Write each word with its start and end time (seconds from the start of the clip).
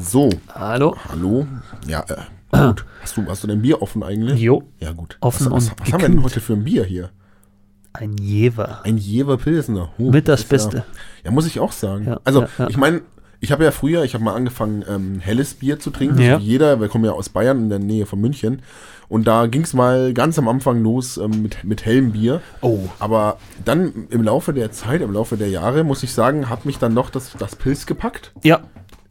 So, 0.00 0.30
Hallo. 0.54 0.96
hallo. 1.08 1.46
Ja, 1.86 2.04
äh, 2.08 2.66
gut. 2.68 2.84
Hast 3.00 3.16
du, 3.16 3.26
hast 3.26 3.42
du 3.42 3.48
dein 3.48 3.62
Bier 3.62 3.82
offen 3.82 4.02
eigentlich? 4.02 4.40
Jo. 4.40 4.62
Ja, 4.80 4.92
gut. 4.92 5.16
Offen 5.20 5.46
was, 5.46 5.52
was, 5.52 5.70
und 5.70 5.80
was 5.80 5.92
haben 5.92 6.02
wir 6.02 6.08
denn 6.08 6.22
heute 6.22 6.40
für 6.40 6.52
ein 6.52 6.64
Bier 6.64 6.84
hier? 6.84 7.10
Ein 7.92 8.16
Jever. 8.16 8.80
Ein 8.84 8.96
Jever 8.98 9.38
Pilsner. 9.38 9.90
Huh, 9.98 10.10
Mit 10.10 10.28
das 10.28 10.44
Beste. 10.44 10.78
Ja, 10.78 10.84
ja, 11.24 11.30
muss 11.30 11.46
ich 11.46 11.58
auch 11.58 11.72
sagen. 11.72 12.06
Ja, 12.06 12.20
also, 12.24 12.46
ja, 12.58 12.68
ich 12.68 12.76
meine, 12.76 13.02
ich 13.40 13.50
habe 13.50 13.64
ja 13.64 13.70
früher, 13.70 14.04
ich 14.04 14.14
habe 14.14 14.22
mal 14.22 14.34
angefangen, 14.34 14.84
ähm, 14.88 15.20
helles 15.20 15.54
Bier 15.54 15.80
zu 15.80 15.90
trinken. 15.90 16.20
Ja. 16.20 16.38
Jeder, 16.38 16.80
wir 16.80 16.88
kommen 16.88 17.04
ja 17.04 17.12
aus 17.12 17.28
Bayern 17.28 17.58
in 17.64 17.68
der 17.68 17.78
Nähe 17.78 18.06
von 18.06 18.20
München. 18.20 18.62
Und 19.08 19.26
da 19.26 19.46
ging 19.46 19.62
es 19.62 19.74
mal 19.74 20.12
ganz 20.12 20.38
am 20.38 20.48
Anfang 20.48 20.82
los 20.82 21.16
ähm, 21.16 21.42
mit, 21.42 21.64
mit 21.64 21.84
hellem 21.84 22.12
Bier. 22.12 22.40
Oh. 22.60 22.80
Aber 22.98 23.38
dann 23.64 24.06
im 24.10 24.22
Laufe 24.22 24.52
der 24.52 24.70
Zeit, 24.70 25.00
im 25.00 25.12
Laufe 25.12 25.36
der 25.36 25.48
Jahre, 25.48 25.82
muss 25.82 26.02
ich 26.02 26.12
sagen, 26.12 26.48
hat 26.48 26.66
mich 26.66 26.78
dann 26.78 26.94
noch 26.94 27.10
das, 27.10 27.32
das 27.38 27.56
Pilz 27.56 27.86
gepackt. 27.86 28.32
Ja. 28.42 28.60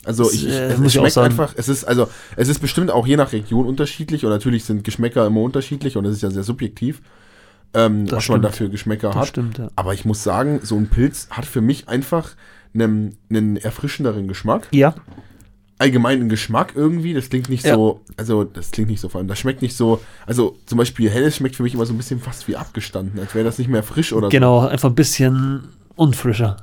Also 0.08 0.24
Das, 0.24 0.34
ich, 0.34 0.48
ich, 0.48 0.54
äh, 0.54 0.68
es, 0.74 0.80
ich 0.82 0.94
schmeckt 0.94 1.18
einfach, 1.18 1.54
es 1.58 1.68
ist 1.70 1.84
also 1.84 2.08
es 2.36 2.48
ist 2.48 2.60
bestimmt 2.60 2.90
auch 2.92 3.06
je 3.06 3.18
nach 3.18 3.32
Region 3.34 3.66
unterschiedlich 3.68 4.24
und 4.26 4.32
natürlich 4.32 4.64
sind 4.64 4.84
Geschmäcker 4.84 5.28
immer 5.28 5.42
unterschiedlich 5.42 5.98
und 5.98 6.06
es 6.06 6.16
ist 6.16 6.24
ja 6.24 6.32
sehr 6.32 6.44
subjektiv, 6.44 7.02
ähm, 7.74 8.06
was 8.06 8.12
man 8.14 8.22
stimmt. 8.22 8.46
dafür 8.46 8.70
Geschmäcker 8.70 9.10
Das 9.10 9.16
hat. 9.18 9.28
stimmt, 9.28 9.58
ja. 9.58 9.68
Aber 9.76 9.94
ich 9.94 10.06
muss 10.06 10.24
sagen, 10.24 10.60
so 10.64 10.76
ein 10.78 10.88
Pilz 10.90 11.28
hat 11.32 11.46
für 11.46 11.62
mich 11.62 11.88
einfach 11.90 12.32
einen, 12.74 13.18
einen 13.30 13.58
erfrischenderen 13.58 14.28
Geschmack. 14.28 14.68
Ja. 14.72 14.96
Allgemeinen 15.80 16.28
Geschmack 16.28 16.74
irgendwie, 16.76 17.14
das 17.14 17.30
klingt 17.30 17.50
nicht 17.50 17.64
Ja. 17.64 17.76
so, 17.76 18.02
also 18.18 18.44
das 18.44 18.72
klingt 18.72 18.90
nicht 18.90 19.00
so 19.00 19.10
vor 19.10 19.20
allem, 19.20 19.28
das 19.28 19.38
schmeckt 19.38 19.62
nicht 19.62 19.76
so, 19.78 20.02
also 20.26 20.58
zum 20.66 20.80
Beispiel 20.80 21.08
helles 21.08 21.36
schmeckt 21.36 21.56
für 21.56 21.62
mich 21.62 21.76
immer 21.76 21.86
so 21.86 21.94
ein 21.94 21.98
bisschen 21.98 22.20
fast 22.20 22.48
wie 22.48 22.56
abgestanden, 22.56 23.20
als 23.20 23.36
wäre 23.36 23.46
das 23.46 23.60
nicht 23.60 23.68
mehr 23.70 23.84
frisch 23.84 24.12
oder 24.12 24.30
Genau, 24.30 24.66
einfach 24.66 24.90
ein 24.90 24.96
bisschen 24.96 25.68
unfrischer. 25.96 26.58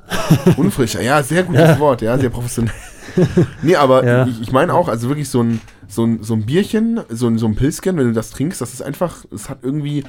so. 0.45 0.61
Unfrischer. 0.61 1.01
Ja, 1.01 1.23
sehr 1.23 1.43
gutes 1.43 1.79
Wort, 1.79 2.01
ja, 2.01 2.17
sehr 2.17 2.29
professionell. 2.29 2.73
nee, 3.61 3.75
aber 3.75 4.05
Ja. 4.05 4.25
ich, 4.27 4.41
ich 4.41 4.51
meine 4.51 4.73
auch, 4.73 4.87
also 4.87 5.07
wirklich 5.09 5.29
so 5.29 5.41
ein, 5.41 5.61
so 5.87 6.03
ein, 6.05 6.23
so 6.23 6.33
ein 6.33 6.45
Bierchen, 6.45 6.99
so 7.09 7.27
ein, 7.27 7.37
so 7.37 7.45
ein 7.47 7.55
Pilzchen, 7.55 7.97
wenn 7.97 8.07
du 8.07 8.13
das 8.13 8.31
trinkst, 8.31 8.59
das 8.61 8.73
ist 8.73 8.81
einfach, 8.81 9.25
es 9.33 9.49
hat 9.49 9.59
irgendwie 9.61 10.03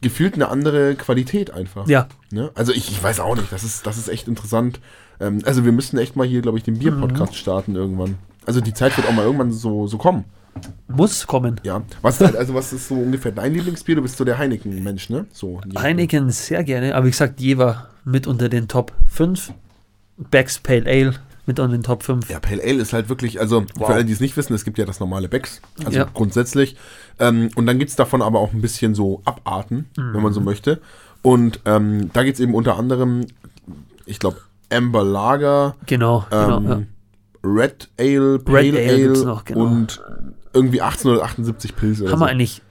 gefühlt 0.00 0.34
eine 0.34 0.48
andere 0.48 0.94
Qualität 0.96 1.52
einfach. 1.52 1.86
Ja. 1.88 2.08
Ne? 2.32 2.50
Also 2.54 2.72
ich, 2.72 2.90
ich 2.90 3.02
weiß 3.02 3.20
auch 3.20 3.36
nicht, 3.36 3.52
das 3.52 3.62
ist, 3.64 3.86
das 3.86 3.98
ist 3.98 4.08
echt 4.08 4.26
interessant. 4.28 4.80
Ähm, 5.20 5.40
also 5.44 5.64
wir 5.64 5.72
müssten 5.72 5.96
echt 5.98 6.16
mal 6.16 6.26
hier, 6.26 6.42
glaube 6.42 6.58
ich, 6.58 6.64
den 6.64 6.78
Bier-Podcast 6.78 7.36
starten 7.36 7.76
irgendwann. 7.76 8.16
Also 8.46 8.60
die 8.60 8.74
Zeit 8.74 8.96
wird 8.96 9.06
auch 9.08 9.12
mal 9.12 9.24
irgendwann 9.24 9.52
so, 9.52 9.86
so 9.86 9.98
kommen. 9.98 10.24
Muss 10.88 11.26
kommen. 11.26 11.60
Ja. 11.62 11.82
Was 12.02 12.16
ist, 12.20 12.26
halt- 12.26 12.36
also 12.36 12.52
was 12.54 12.72
ist 12.72 12.88
so 12.88 12.94
ungefähr 12.96 13.32
dein 13.32 13.54
Lieblingsbier? 13.54 13.94
Du 13.94 14.02
bist 14.02 14.16
so 14.16 14.24
der 14.24 14.38
Heineken-Mensch, 14.38 15.08
ne? 15.08 15.26
So. 15.32 15.60
Heineken 15.78 16.30
sehr 16.30 16.62
gerne, 16.64 16.94
aber 16.94 17.06
wie 17.06 17.10
gesagt, 17.10 17.40
Jever 17.40 17.88
mit 18.04 18.26
unter 18.26 18.48
den 18.48 18.66
Top 18.68 18.92
5. 19.08 19.52
Becks 20.30 20.58
Pale 20.58 20.84
Ale 20.86 21.14
mit 21.46 21.58
unter 21.58 21.72
den 21.76 21.82
Top 21.82 22.02
5. 22.02 22.28
Ja, 22.30 22.38
Pale 22.40 22.62
Ale 22.62 22.74
ist 22.80 22.92
halt 22.92 23.08
wirklich, 23.08 23.40
also 23.40 23.64
Wow. 23.76 23.88
für 23.88 23.94
alle, 23.94 24.04
die 24.04 24.12
es 24.12 24.20
nicht 24.20 24.36
wissen, 24.36 24.54
es 24.54 24.64
gibt 24.64 24.78
ja 24.78 24.84
das 24.84 25.00
normale 25.00 25.28
Becks, 25.28 25.60
also 25.84 25.98
Ja. 25.98 26.08
grundsätzlich. 26.12 26.76
Ähm, 27.18 27.50
und 27.56 27.66
dann 27.66 27.78
gibt 27.78 27.90
es 27.90 27.96
davon 27.96 28.22
aber 28.22 28.38
auch 28.40 28.52
ein 28.52 28.60
bisschen 28.60 28.94
so 28.94 29.22
Abarten, 29.24 29.86
wenn 29.96 30.22
man 30.22 30.32
so 30.32 30.40
Mhm. 30.40 30.46
möchte. 30.46 30.80
Und 31.22 31.60
ähm, 31.64 32.10
da 32.12 32.22
geht 32.24 32.34
es 32.34 32.40
eben 32.40 32.54
unter 32.54 32.76
anderem, 32.78 33.26
ich 34.06 34.18
glaube, 34.18 34.38
Amber 34.72 35.04
Lager, 35.04 35.76
Genau, 35.86 36.24
genau. 36.30 36.58
ähm, 36.58 36.66
ja. 36.68 36.82
Red 37.44 37.88
Ale, 37.98 38.38
Pale 38.38 38.58
Red 38.72 38.74
Ale 38.76 39.10
Ale, 39.10 39.24
noch, 39.24 39.44
genau. 39.44 39.60
und 39.64 40.00
irgendwie 40.52 40.80
1878 40.80 41.74
Pilz 41.76 42.00
oder 42.00 42.10
Haben 42.12 42.18
so. 42.20 42.24
wir 42.24 42.30
eigentlich 42.30 42.62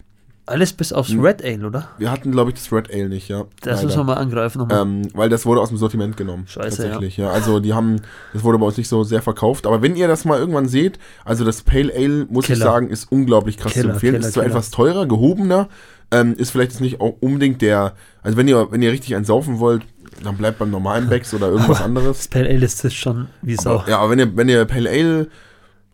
alles 0.51 0.73
bis 0.73 0.93
aufs 0.93 1.11
Red 1.11 1.43
Ale, 1.43 1.65
oder? 1.65 1.89
Wir 1.97 2.11
hatten, 2.11 2.31
glaube 2.31 2.51
ich, 2.51 2.55
das 2.55 2.71
Red 2.71 2.93
Ale 2.93 3.09
nicht, 3.09 3.27
ja. 3.27 3.45
Das 3.61 3.75
Leider. 3.77 3.85
müssen 3.85 3.99
wir 3.99 4.03
mal 4.03 4.13
angreifen 4.15 4.59
nochmal. 4.59 4.81
Ähm, 4.81 5.07
weil 5.13 5.29
das 5.29 5.45
wurde 5.45 5.61
aus 5.61 5.69
dem 5.69 5.77
Sortiment 5.77 6.17
genommen. 6.17 6.45
Scheiße, 6.47 6.83
Tatsächlich, 6.83 7.17
ja. 7.17 7.29
Also 7.31 7.59
die 7.59 7.73
haben, 7.73 8.01
das 8.33 8.43
wurde 8.43 8.57
bei 8.59 8.65
uns 8.65 8.77
nicht 8.77 8.87
so 8.87 9.03
sehr 9.03 9.21
verkauft. 9.21 9.65
Aber 9.65 9.81
wenn 9.81 9.95
ihr 9.95 10.07
das 10.07 10.25
mal 10.25 10.37
irgendwann 10.37 10.67
seht, 10.67 10.99
also 11.25 11.43
das 11.45 11.61
Pale 11.63 11.91
Ale, 11.95 12.27
muss 12.29 12.45
ich 12.45 12.53
Killer. 12.53 12.65
sagen, 12.65 12.89
ist 12.89 13.11
unglaublich 13.11 13.57
krass 13.57 13.73
Killer, 13.73 13.85
zu 13.85 13.93
empfehlen. 13.93 14.13
Killer, 14.15 14.27
ist 14.27 14.33
zwar 14.33 14.45
etwas 14.45 14.69
teurer, 14.69 15.05
gehobener, 15.07 15.69
ähm, 16.11 16.35
ist 16.37 16.51
vielleicht 16.51 16.71
jetzt 16.71 16.81
nicht 16.81 17.01
auch 17.01 17.15
unbedingt 17.21 17.61
der, 17.61 17.93
also 18.21 18.37
wenn 18.37 18.47
ihr, 18.47 18.71
wenn 18.71 18.81
ihr 18.81 18.91
richtig 18.91 19.15
einen 19.15 19.25
saufen 19.25 19.59
wollt, 19.59 19.83
dann 20.23 20.37
bleibt 20.37 20.59
beim 20.59 20.69
normalen 20.69 21.09
Becks 21.09 21.33
oder 21.33 21.47
irgendwas 21.47 21.81
anderes. 21.81 22.17
das 22.17 22.27
Pale 22.27 22.49
Ale 22.49 22.65
ist 22.65 22.83
das 22.83 22.93
schon 22.93 23.27
wie 23.41 23.55
Sau. 23.55 23.79
Aber, 23.79 23.89
ja, 23.89 23.99
aber 23.99 24.11
wenn 24.11 24.19
ihr, 24.19 24.37
wenn 24.37 24.49
ihr 24.49 24.65
Pale 24.65 24.89
Ale 24.89 25.27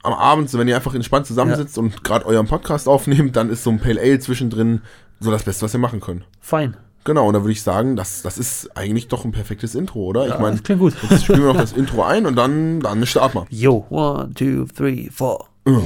am 0.08 0.14
Abend, 0.14 0.50
so 0.50 0.58
wenn 0.58 0.68
ihr 0.68 0.76
einfach 0.76 0.96
entspannt 0.96 1.26
zusammensitzt 1.28 1.78
und 1.78 2.04
gerade 2.04 2.26
euren 2.26 2.48
Podcast 2.48 2.88
aufnehmt, 2.88 3.36
dann 3.36 3.50
ist 3.50 3.64
so 3.64 3.70
ein 3.70 3.80
Pale 3.80 4.00
Ale 4.02 4.20
zwischendrin 4.20 4.82
so 5.20 5.32
das 5.32 5.44
Beste, 5.44 5.66
was 5.66 5.74
ihr 5.74 5.80
machen 5.80 6.00
könnt. 6.00 6.24
Fein. 6.40 6.78
Genau, 7.04 7.28
und 7.28 7.34
da 7.36 7.42
würde 7.42 7.54
ich 7.54 7.62
sagen, 7.64 7.96
das, 7.96 8.22
das 8.22 8.38
ist 8.38 8.76
eigentlich 8.76 9.08
doch 9.08 9.24
ein 9.24 9.32
perfektes 9.32 9.76
Intro, 9.76 10.00
oder? 10.06 10.24
ich 10.26 10.32
Ja, 10.34 10.40
meine, 10.40 10.58
das 10.58 10.64
klingt 10.64 10.82
gut. 10.82 10.94
jetzt 11.10 11.24
spielen 11.24 11.40
wir 11.42 11.48
noch 11.54 11.58
das 11.62 11.72
Intro 11.74 12.04
ein 12.04 12.26
und 12.26 12.36
dann, 12.36 12.80
dann 12.82 13.06
starten 13.06 13.40
wir. 13.40 13.48
Yo, 13.50 13.86
one, 13.90 14.34
two, 14.34 14.66
three, 14.76 15.10
four. 15.10 15.46
So, 15.66 15.82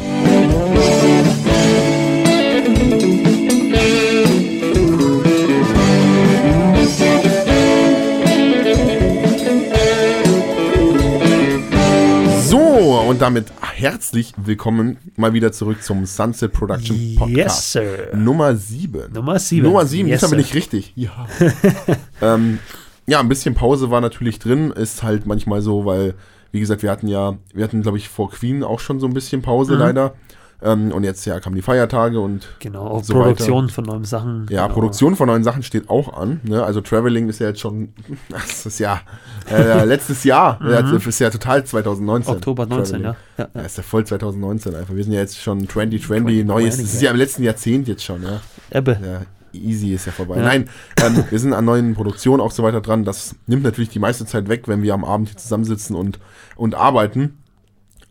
und 13.22 13.26
damit 13.28 13.54
herzlich 13.62 14.34
willkommen 14.36 14.98
mal 15.16 15.32
wieder 15.32 15.52
zurück 15.52 15.84
zum 15.84 16.08
Sunset 16.08 16.52
Production 16.54 17.16
Podcast. 17.18 17.38
Yes, 17.38 17.72
sir. 17.72 18.16
Nummer 18.16 18.56
7. 18.56 19.14
Nummer 19.14 19.38
sieben. 19.38 19.68
Nummer 19.68 19.86
7, 19.86 20.10
Yes, 20.10 20.22
diesmal 20.22 20.38
bin 20.38 20.46
ich 20.48 20.56
richtig. 20.56 20.92
Ja. 20.96 21.28
ähm, 22.24 22.58
ja, 23.06 23.20
ein 23.20 23.30
bisschen 23.30 23.54
Pause 23.54 23.92
war 23.92 24.02
natürlich 24.02 24.40
drin, 24.40 24.72
ist 24.72 25.04
halt 25.04 25.28
manchmal 25.28 25.62
so, 25.62 25.86
weil, 25.86 26.16
wie 26.52 26.60
gesagt, 26.60 26.82
wir 26.82 26.90
hatten 26.90 27.08
ja, 27.08 27.38
wir 27.54 27.64
hatten, 27.64 27.84
glaube 27.84 28.00
ich, 28.00 28.10
vor 28.10 28.32
Queen 28.32 28.64
auch 28.64 28.80
schon 28.80 29.00
so 29.00 29.06
ein 29.06 29.14
bisschen 29.14 29.42
Mhm. 29.42 29.46
Pause 29.46 29.76
leider. 29.76 30.16
Ähm, 30.64 30.92
und 30.92 31.04
jetzt 31.04 31.26
ja 31.26 31.40
kamen 31.40 31.56
die 31.56 31.64
Feiertage 31.64 32.20
und 32.20 32.48
Genau, 32.60 32.86
auch 32.86 33.04
so 33.04 33.14
Produktion 33.14 33.70
von 33.70 33.84
neuen 33.84 34.04
Sachen. 34.06 34.46
Ja, 34.50 34.64
genau. 34.64 34.74
Produktion 34.76 35.16
von 35.16 35.28
neuen 35.28 35.44
Sachen 35.44 35.64
steht 35.64 35.90
auch 35.90 36.14
an. 36.14 36.40
Ne? 36.44 36.64
Also 36.64 36.82
Traveling 36.82 37.30
ist 37.30 37.40
ja 37.40 37.48
jetzt 37.48 37.60
schon, 37.60 37.94
das 38.30 38.66
ist 38.68 38.80
ja 38.80 39.02
äh, 39.50 39.86
letztes 39.86 40.24
Jahr, 40.24 40.60
das 40.64 41.06
ist 41.08 41.20
ja 41.20 41.32
total 41.32 41.64
2019. 41.64 42.32
Mhm. 42.32 42.38
Oktober 42.38 42.66
19, 42.68 43.02
Traveling. 43.02 43.04
ja. 43.04 43.16
ja, 43.38 43.44
Ja, 43.56 43.62
ja. 43.62 43.66
ist 43.66 43.78
ja 43.78 43.84
voll 43.84 44.06
2019 44.06 44.76
einfach. 44.76 44.94
Wir 44.94 45.04
sind 45.04 45.14
ja 45.14 45.20
jetzt 45.20 45.40
schon 45.40 45.68
2020, 45.68 46.46
neues, 46.46 46.78
das 46.78 46.94
ist 46.94 47.02
ja 47.02 47.10
im 47.10 47.18
letzten 47.18 47.42
Jahrzehnt 47.44 47.88
jetzt 47.88 48.04
schon, 48.04 48.22
ja. 48.22 48.40
Ebbe. 48.70 49.00
Ja, 49.04 49.22
easy 49.60 49.94
ist 49.94 50.06
ja 50.06 50.12
vorbei. 50.12 50.38
Ja. 50.38 50.44
Nein, 50.44 50.70
ähm, 51.04 51.24
wir 51.30 51.40
sind 51.40 51.54
an 51.54 51.66
neuen 51.66 51.96
Produktionen 51.96 52.40
auch 52.40 52.52
so 52.52 52.62
weiter 52.62 52.82
dran. 52.82 53.04
Das 53.04 53.36
nimmt 53.48 53.64
natürlich 53.64 53.90
die 53.90 54.00
meiste 54.00 54.28
Zeit 54.28 54.48
weg, 54.48 54.68
wenn 54.68 54.84
wir 54.84 54.94
am 54.94 55.04
Abend 55.04 55.30
hier 55.30 55.38
zusammensitzen 55.38 55.96
und, 55.96 56.20
und 56.56 56.76
arbeiten. 56.76 57.40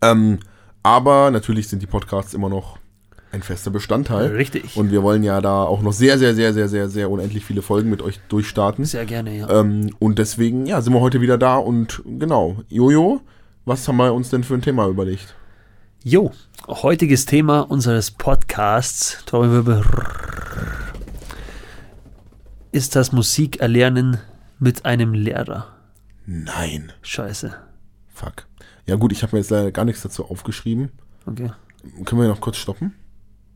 Ähm, 0.03 0.41
aber 0.83 1.31
natürlich 1.31 1.69
sind 1.69 1.83
die 1.83 1.87
Podcasts 1.87 2.35
immer 2.35 2.49
noch 2.49 2.79
ein 3.33 3.43
fester 3.43 3.71
Bestandteil. 3.71 4.35
Richtig. 4.35 4.77
Und 4.77 4.91
wir 4.91 5.03
wollen 5.03 5.23
ja 5.23 5.41
da 5.41 5.63
auch 5.63 5.83
noch 5.83 5.93
sehr, 5.93 6.19
sehr, 6.19 6.35
sehr, 6.35 6.53
sehr, 6.53 6.69
sehr, 6.69 6.89
sehr 6.89 7.11
unendlich 7.11 7.45
viele 7.45 7.63
Folgen 7.63 7.91
mit 7.91 8.03
euch 8.03 8.19
durchstarten. 8.29 8.85
Sehr 8.85 9.07
gerne, 9.07 9.37
ja. 9.37 9.49
Ähm, 9.49 9.95
und 9.99 10.19
deswegen, 10.19 10.67
ja, 10.67 10.81
sind 10.81 10.93
wir 10.93 11.01
heute 11.01 11.21
wieder 11.21 11.39
da 11.39 11.57
und 11.57 12.03
genau. 12.05 12.63
Jojo, 12.69 13.21
was 13.65 13.87
haben 13.87 13.99
wir 13.99 14.13
uns 14.13 14.31
denn 14.31 14.43
für 14.43 14.55
ein 14.55 14.63
Thema 14.63 14.89
überlegt? 14.89 15.35
Jo, 16.03 16.33
heutiges 16.67 17.27
Thema 17.27 17.61
unseres 17.61 18.11
Podcasts 18.11 19.23
ist 22.73 22.97
das 22.97 23.13
Musikerlernen 23.13 24.19
mit 24.59 24.87
einem 24.87 25.13
Lehrer. 25.13 25.67
Nein. 26.27 26.93
Scheiße. 27.03 27.55
Fuck. 28.09 28.47
Ja 28.87 28.97
gut, 28.97 29.13
ich 29.13 29.23
habe 29.23 29.37
mir 29.37 29.41
jetzt 29.41 29.51
leider 29.51 29.71
gar 29.71 29.85
nichts 29.85 30.03
dazu 30.03 30.25
aufgeschrieben. 30.29 30.91
Okay, 31.27 31.51
Können 32.05 32.21
wir 32.21 32.29
noch 32.29 32.41
kurz 32.41 32.57
stoppen? 32.57 32.95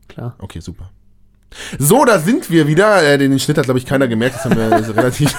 klar. 0.07 0.35
Okay, 0.39 0.59
super. 0.59 0.91
So, 1.79 2.05
da 2.05 2.19
sind 2.19 2.49
wir 2.51 2.67
wieder. 2.67 3.01
Äh, 3.03 3.17
den 3.17 3.39
Schnitt 3.39 3.57
hat, 3.57 3.65
glaube 3.65 3.79
ich, 3.79 3.85
keiner 3.85 4.07
gemerkt. 4.07 4.35
Das 4.35 4.45
haben 4.45 4.55
wir 4.57 4.71
also 4.71 4.91
relativ. 4.93 5.33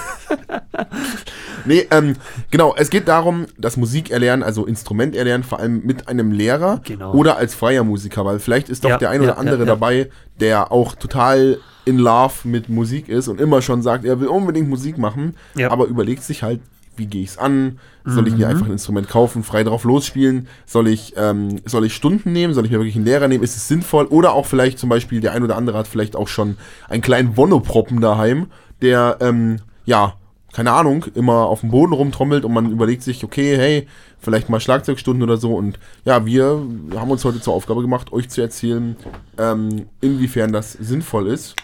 nee, 1.65 1.87
ähm, 1.91 2.17
genau. 2.51 2.75
Es 2.77 2.91
geht 2.91 3.09
darum, 3.09 3.47
das 3.59 3.77
Musik 3.77 4.11
erlernen, 4.11 4.43
also 4.43 4.67
Instrument 4.67 5.15
erlernen, 5.15 5.45
vor 5.45 5.59
allem 5.61 5.85
mit 5.85 6.09
einem 6.09 6.33
Lehrer 6.33 6.81
Genau. 6.85 7.13
oder 7.15 7.37
als 7.37 7.55
freier 7.55 7.85
Musiker, 7.85 8.25
weil 8.25 8.39
vielleicht 8.39 8.69
ist 8.69 8.85
doch 8.85 8.91
Ja, 8.91 8.99
der 8.99 9.11
ein 9.11 9.21
oder 9.21 9.31
ja, 9.33 9.37
andere 9.37 9.61
ja, 9.61 9.65
dabei, 9.67 10.11
der 10.41 10.73
auch 10.73 10.95
total 10.95 11.59
in 11.85 11.99
Love 11.99 12.35
mit 12.45 12.69
Musik 12.69 13.09
ist 13.09 13.29
und 13.29 13.41
immer 13.41 13.63
schon 13.63 13.83
sagt, 13.83 14.05
er 14.05 14.19
will 14.21 14.29
unbedingt 14.29 14.69
Musik 14.69 14.99
machen, 14.99 15.37
aber 15.69 15.87
überlegt 15.87 16.25
sich 16.25 16.43
halt, 16.43 16.61
wie 16.97 17.07
gehe 17.07 17.23
ich 17.23 17.31
es 17.31 17.39
an? 17.39 17.79
Soll 18.05 18.27
ich 18.29 18.35
Mhm. 18.35 18.39
mir 18.41 18.49
einfach 18.49 18.67
ein 18.67 18.73
Instrument 18.73 19.09
kaufen, 19.09 19.43
frei 19.43 19.65
drauf 19.65 19.85
losspielen? 19.85 20.47
Soll 20.65 20.89
ich, 20.89 21.15
ähm, 21.17 21.61
soll 21.65 21.85
ich 21.87 21.95
Stunden 21.95 22.33
nehmen? 22.33 22.55
Soll 22.55 22.65
ich 22.65 22.71
mir 22.71 22.79
wirklich 22.79 22.97
einen 22.97 23.05
Lehrer 23.05 23.29
nehmen? 23.29 23.43
Ist 23.43 23.57
es 23.57 23.67
sinnvoll? 23.69 24.07
Oder 24.07 24.33
auch 24.33 24.47
vielleicht 24.47 24.79
zum 24.79 24.89
Beispiel, 24.89 25.21
der 25.21 25.33
ein 25.33 25.43
oder 25.43 25.57
andere 25.57 25.79
hat 25.79 25.89
vielleicht 25.89 26.15
auch 26.17 26.29
schon 26.29 26.57
einen 26.89 27.03
kleinen 27.03 27.37
Wonoproppen 27.37 28.01
daheim, 28.01 28.47
der, 28.83 29.17
ähm, 29.21 29.59
ja, 29.85 30.15
keine 30.53 30.73
Ahnung, 30.73 31.05
immer 31.15 31.47
auf 31.47 31.61
dem 31.61 31.71
Boden 31.71 31.93
rumtrommelt 31.93 32.45
und 32.45 32.53
man 32.55 32.71
überlegt 32.71 33.03
sich, 33.03 33.23
okay, 33.25 33.57
hey, 33.59 33.87
vielleicht 34.19 34.49
mal 34.49 34.59
Schlagzeugstunden 34.61 35.23
oder 35.23 35.37
so. 35.37 35.55
Und 35.55 35.79
ja, 36.07 36.25
wir 36.25 36.63
haben 36.95 37.11
uns 37.11 37.25
heute 37.27 37.41
zur 37.43 37.53
Aufgabe 37.53 37.83
gemacht, 37.83 38.11
euch 38.13 38.31
zu 38.31 38.41
erzählen, 38.41 38.97
ähm, 39.37 39.87
inwiefern 40.01 40.53
das 40.53 40.73
sinnvoll 40.73 41.27
ist. 41.27 41.57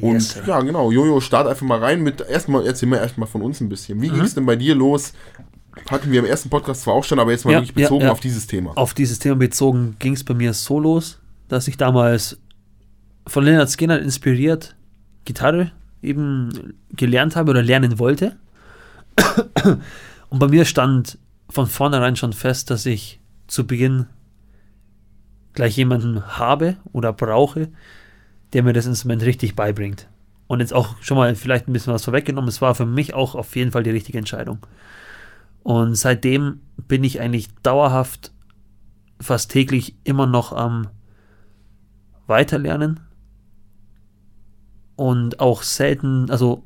Und 0.00 0.12
Yes, 0.12 0.40
ja, 0.46 0.60
genau, 0.60 0.90
Jojo, 0.90 1.20
start 1.20 1.46
einfach 1.46 1.66
mal 1.66 1.78
rein 1.78 2.02
mit, 2.02 2.20
erstmal, 2.20 2.66
erzähl 2.66 2.88
mir 2.88 2.98
erstmal 2.98 3.28
von 3.28 3.42
uns 3.42 3.60
ein 3.60 3.68
bisschen. 3.68 4.00
Wie 4.00 4.08
ging 4.08 4.20
es 4.20 4.34
denn 4.34 4.46
bei 4.46 4.56
dir 4.56 4.74
los 4.74 5.12
hatten 5.90 6.10
wir 6.10 6.18
im 6.20 6.26
ersten 6.26 6.50
Podcast 6.50 6.82
zwar 6.82 6.94
auch 6.94 7.04
schon, 7.04 7.18
aber 7.18 7.30
jetzt 7.30 7.44
mal 7.44 7.52
Ja, 7.52 7.58
wirklich 7.58 7.74
bezogen 7.74 8.00
ja, 8.00 8.06
ja. 8.06 8.12
auf 8.12 8.20
dieses 8.20 8.46
Thema. 8.46 8.76
Auf 8.76 8.94
dieses 8.94 9.18
Thema 9.18 9.36
bezogen 9.36 9.96
ging 9.98 10.14
es 10.14 10.24
bei 10.24 10.34
mir 10.34 10.52
so 10.52 10.80
los, 10.80 11.18
dass 11.48 11.68
ich 11.68 11.76
damals 11.76 12.38
von 13.26 13.44
Leonard 13.44 13.70
Skinner 13.70 14.00
inspiriert 14.00 14.74
Gitarre 15.24 15.72
eben 16.02 16.74
gelernt 16.90 17.36
habe 17.36 17.50
oder 17.50 17.62
lernen 17.62 17.98
wollte. 17.98 18.36
Und 20.30 20.38
bei 20.38 20.48
mir 20.48 20.64
stand 20.64 21.18
von 21.50 21.66
vornherein 21.66 22.16
schon 22.16 22.32
fest, 22.32 22.70
dass 22.70 22.86
ich 22.86 23.20
zu 23.46 23.66
Beginn 23.66 24.06
gleich 25.54 25.76
jemanden 25.76 26.38
habe 26.38 26.76
oder 26.92 27.12
brauche, 27.12 27.68
der 28.52 28.62
mir 28.62 28.72
das 28.72 28.86
Instrument 28.86 29.22
richtig 29.22 29.56
beibringt. 29.56 30.08
Und 30.46 30.60
jetzt 30.60 30.72
auch 30.72 30.96
schon 31.02 31.16
mal 31.16 31.34
vielleicht 31.34 31.68
ein 31.68 31.72
bisschen 31.72 31.92
was 31.92 32.04
vorweggenommen, 32.04 32.48
es 32.48 32.62
war 32.62 32.74
für 32.74 32.86
mich 32.86 33.14
auch 33.14 33.34
auf 33.34 33.54
jeden 33.54 33.70
Fall 33.70 33.82
die 33.82 33.90
richtige 33.90 34.18
Entscheidung. 34.18 34.66
Und 35.62 35.94
seitdem 35.94 36.60
bin 36.76 37.04
ich 37.04 37.20
eigentlich 37.20 37.54
dauerhaft, 37.62 38.32
fast 39.20 39.50
täglich 39.50 39.96
immer 40.04 40.26
noch 40.26 40.52
am 40.52 40.88
Weiterlernen. 42.26 43.00
Und 44.96 45.40
auch 45.40 45.62
selten, 45.62 46.30
also 46.30 46.64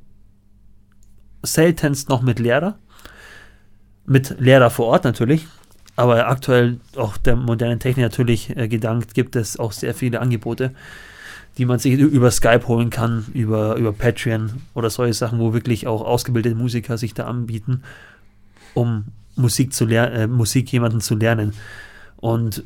seltenst 1.43 2.09
noch 2.09 2.23
mit 2.23 2.39
Lehrer. 2.39 2.79
Mit 4.07 4.39
Lehrer 4.39 4.71
vor 4.71 4.87
Ort 4.87 5.05
natürlich. 5.05 5.47
Aber 5.97 6.29
aktuell 6.29 6.81
auch 6.97 7.17
der 7.17 7.37
modernen 7.37 7.81
Technik 7.81 8.05
natürlich 8.05 8.57
äh, 8.57 8.69
gedankt, 8.69 9.15
gibt 9.15 9.37
es 9.37 9.59
auch 9.59 9.73
sehr 9.73 9.95
viele 9.95 10.21
Angebote, 10.21 10.73
die 11.59 11.67
man 11.67 11.79
sich 11.79 11.99
über 11.99 12.31
Skype 12.31 12.67
holen 12.67 12.91
kann, 12.91 13.27
über, 13.35 13.77
über 13.77 13.93
Patreon 13.93 14.51
oder 14.75 14.91
solche 14.91 15.15
Sachen, 15.15 15.39
wo 15.39 15.53
wirklich 15.53 15.87
auch 15.87 16.03
ausgebildete 16.03 16.55
Musiker 16.55 16.97
sich 16.97 17.15
da 17.15 17.27
anbieten, 17.27 17.83
um 18.75 19.05
Musik 19.37 19.73
zu 19.73 19.85
lernen, 19.85 20.15
äh, 20.15 20.27
Musik 20.27 20.73
jemanden 20.73 21.01
zu 21.01 21.15
lernen. 21.15 21.53
Und 22.17 22.65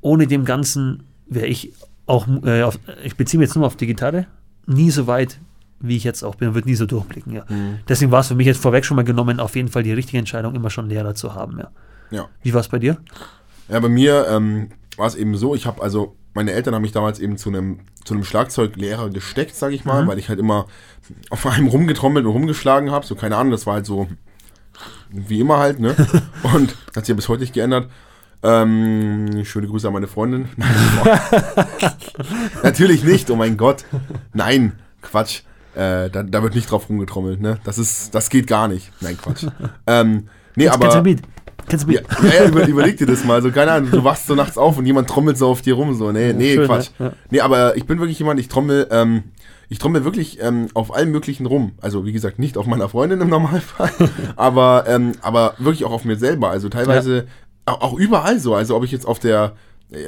ohne 0.00 0.26
dem 0.26 0.44
Ganzen 0.44 1.02
wäre 1.26 1.46
ich 1.46 1.72
auch, 2.06 2.26
äh, 2.44 2.62
auf, 2.62 2.78
ich 3.04 3.16
beziehe 3.16 3.38
mich 3.38 3.48
jetzt 3.48 3.56
nur 3.56 3.66
auf 3.66 3.76
die 3.76 3.86
Gitarre, 3.86 4.26
nie 4.66 4.90
so 4.90 5.06
weit, 5.06 5.38
wie 5.80 5.96
ich 5.96 6.04
jetzt 6.04 6.22
auch 6.22 6.34
bin, 6.34 6.54
wird 6.54 6.66
nie 6.66 6.74
so 6.74 6.84
durchblicken, 6.84 7.32
ja. 7.32 7.44
Deswegen 7.88 8.10
war 8.10 8.20
es 8.20 8.28
für 8.28 8.34
mich 8.34 8.46
jetzt 8.46 8.60
vorweg 8.60 8.84
schon 8.84 8.96
mal 8.96 9.04
genommen, 9.04 9.40
auf 9.40 9.56
jeden 9.56 9.68
Fall 9.68 9.82
die 9.82 9.92
richtige 9.92 10.18
Entscheidung, 10.18 10.54
immer 10.54 10.68
schon 10.68 10.90
Lehrer 10.90 11.14
zu 11.14 11.34
haben, 11.34 11.58
ja. 11.58 11.70
Ja. 12.10 12.28
Wie 12.42 12.52
war 12.52 12.60
es 12.60 12.68
bei 12.68 12.78
dir? 12.78 12.98
Ja, 13.68 13.80
bei 13.80 13.88
mir 13.88 14.26
ähm, 14.28 14.68
war 14.96 15.06
es 15.06 15.14
eben 15.14 15.36
so, 15.36 15.54
ich 15.54 15.64
habe 15.64 15.80
also, 15.82 16.16
meine 16.34 16.52
Eltern 16.52 16.74
haben 16.74 16.82
mich 16.82 16.92
damals 16.92 17.18
eben 17.18 17.36
zu 17.36 17.48
einem 17.48 17.80
zu 18.04 18.14
einem 18.14 18.24
Schlagzeuglehrer 18.24 19.10
gesteckt, 19.10 19.54
sage 19.54 19.74
ich 19.74 19.84
mal, 19.84 20.06
weil 20.06 20.18
ich 20.18 20.28
halt 20.28 20.38
immer 20.38 20.66
auf 21.28 21.46
einem 21.46 21.66
rumgetrommelt 21.66 22.24
und 22.24 22.32
rumgeschlagen 22.32 22.90
habe, 22.90 23.04
so 23.04 23.14
keine 23.14 23.36
Ahnung, 23.36 23.50
das 23.50 23.66
war 23.66 23.74
halt 23.74 23.86
so 23.86 24.08
wie 25.10 25.40
immer 25.40 25.58
halt, 25.58 25.80
ne? 25.80 25.94
Und 26.42 26.76
hat 26.96 27.04
sich 27.04 27.08
ja 27.08 27.14
bis 27.14 27.28
heute 27.28 27.42
nicht 27.42 27.52
geändert. 27.52 27.90
Ähm, 28.42 29.44
schöne 29.44 29.66
Grüße 29.66 29.86
an 29.86 29.92
meine 29.92 30.06
Freundin. 30.06 30.48
Nein, 30.56 30.70
Natürlich 32.62 33.04
nicht, 33.04 33.30
oh 33.30 33.36
mein 33.36 33.56
Gott. 33.56 33.84
Nein, 34.32 34.78
Quatsch. 35.02 35.42
Äh, 35.74 36.10
da, 36.10 36.22
da 36.22 36.42
wird 36.42 36.54
nicht 36.54 36.70
drauf 36.70 36.88
rumgetrommelt, 36.88 37.40
ne? 37.40 37.60
Das 37.64 37.78
ist, 37.78 38.14
das 38.14 38.30
geht 38.30 38.46
gar 38.46 38.66
nicht. 38.68 38.90
Nein, 39.00 39.18
Quatsch. 39.18 39.46
ähm, 39.86 40.28
nee, 40.56 40.64
du 40.64 40.72
aber. 40.72 41.02
Kennst 41.70 41.86
du 41.86 41.90
ein 41.90 41.94
Ja, 41.94 42.00
ja, 42.22 42.42
ja 42.42 42.48
über, 42.48 42.66
überleg 42.66 42.96
dir 42.96 43.06
das 43.06 43.24
mal. 43.24 43.40
So, 43.40 43.50
keine 43.50 43.72
Ahnung, 43.72 43.90
du 43.92 44.04
wachst 44.04 44.26
so 44.26 44.34
nachts 44.34 44.58
auf 44.58 44.76
und 44.76 44.86
jemand 44.86 45.08
trommelt 45.08 45.38
so 45.38 45.48
auf 45.48 45.62
dir 45.62 45.74
rum. 45.74 45.94
So, 45.94 46.10
nee, 46.10 46.32
nee, 46.32 46.54
schön, 46.54 46.66
Quatsch. 46.66 46.90
ne? 46.98 47.06
Ja. 47.06 47.12
Nee, 47.30 47.40
aber 47.40 47.76
ich 47.76 47.86
bin 47.86 47.98
wirklich 48.00 48.18
jemand, 48.18 48.40
ich 48.40 48.48
trommel, 48.48 48.88
ähm, 48.90 49.22
ich 49.68 49.78
trommel 49.78 50.04
wirklich 50.04 50.42
ähm, 50.42 50.66
auf 50.74 50.92
allen 50.92 51.12
möglichen 51.12 51.46
rum. 51.46 51.72
Also, 51.80 52.04
wie 52.04 52.12
gesagt, 52.12 52.40
nicht 52.40 52.58
auf 52.58 52.66
meiner 52.66 52.88
Freundin 52.88 53.20
im 53.20 53.28
Normalfall, 53.28 53.92
aber, 54.36 54.84
ähm, 54.88 55.12
aber 55.22 55.54
wirklich 55.58 55.84
auch 55.84 55.92
auf 55.92 56.04
mir 56.04 56.16
selber. 56.16 56.50
Also 56.50 56.68
teilweise 56.68 57.26
auch, 57.66 57.80
auch 57.80 57.94
überall 57.98 58.40
so. 58.40 58.54
Also, 58.54 58.76
ob 58.76 58.84
ich 58.84 58.90
jetzt 58.90 59.06
auf 59.06 59.20
der, 59.20 59.52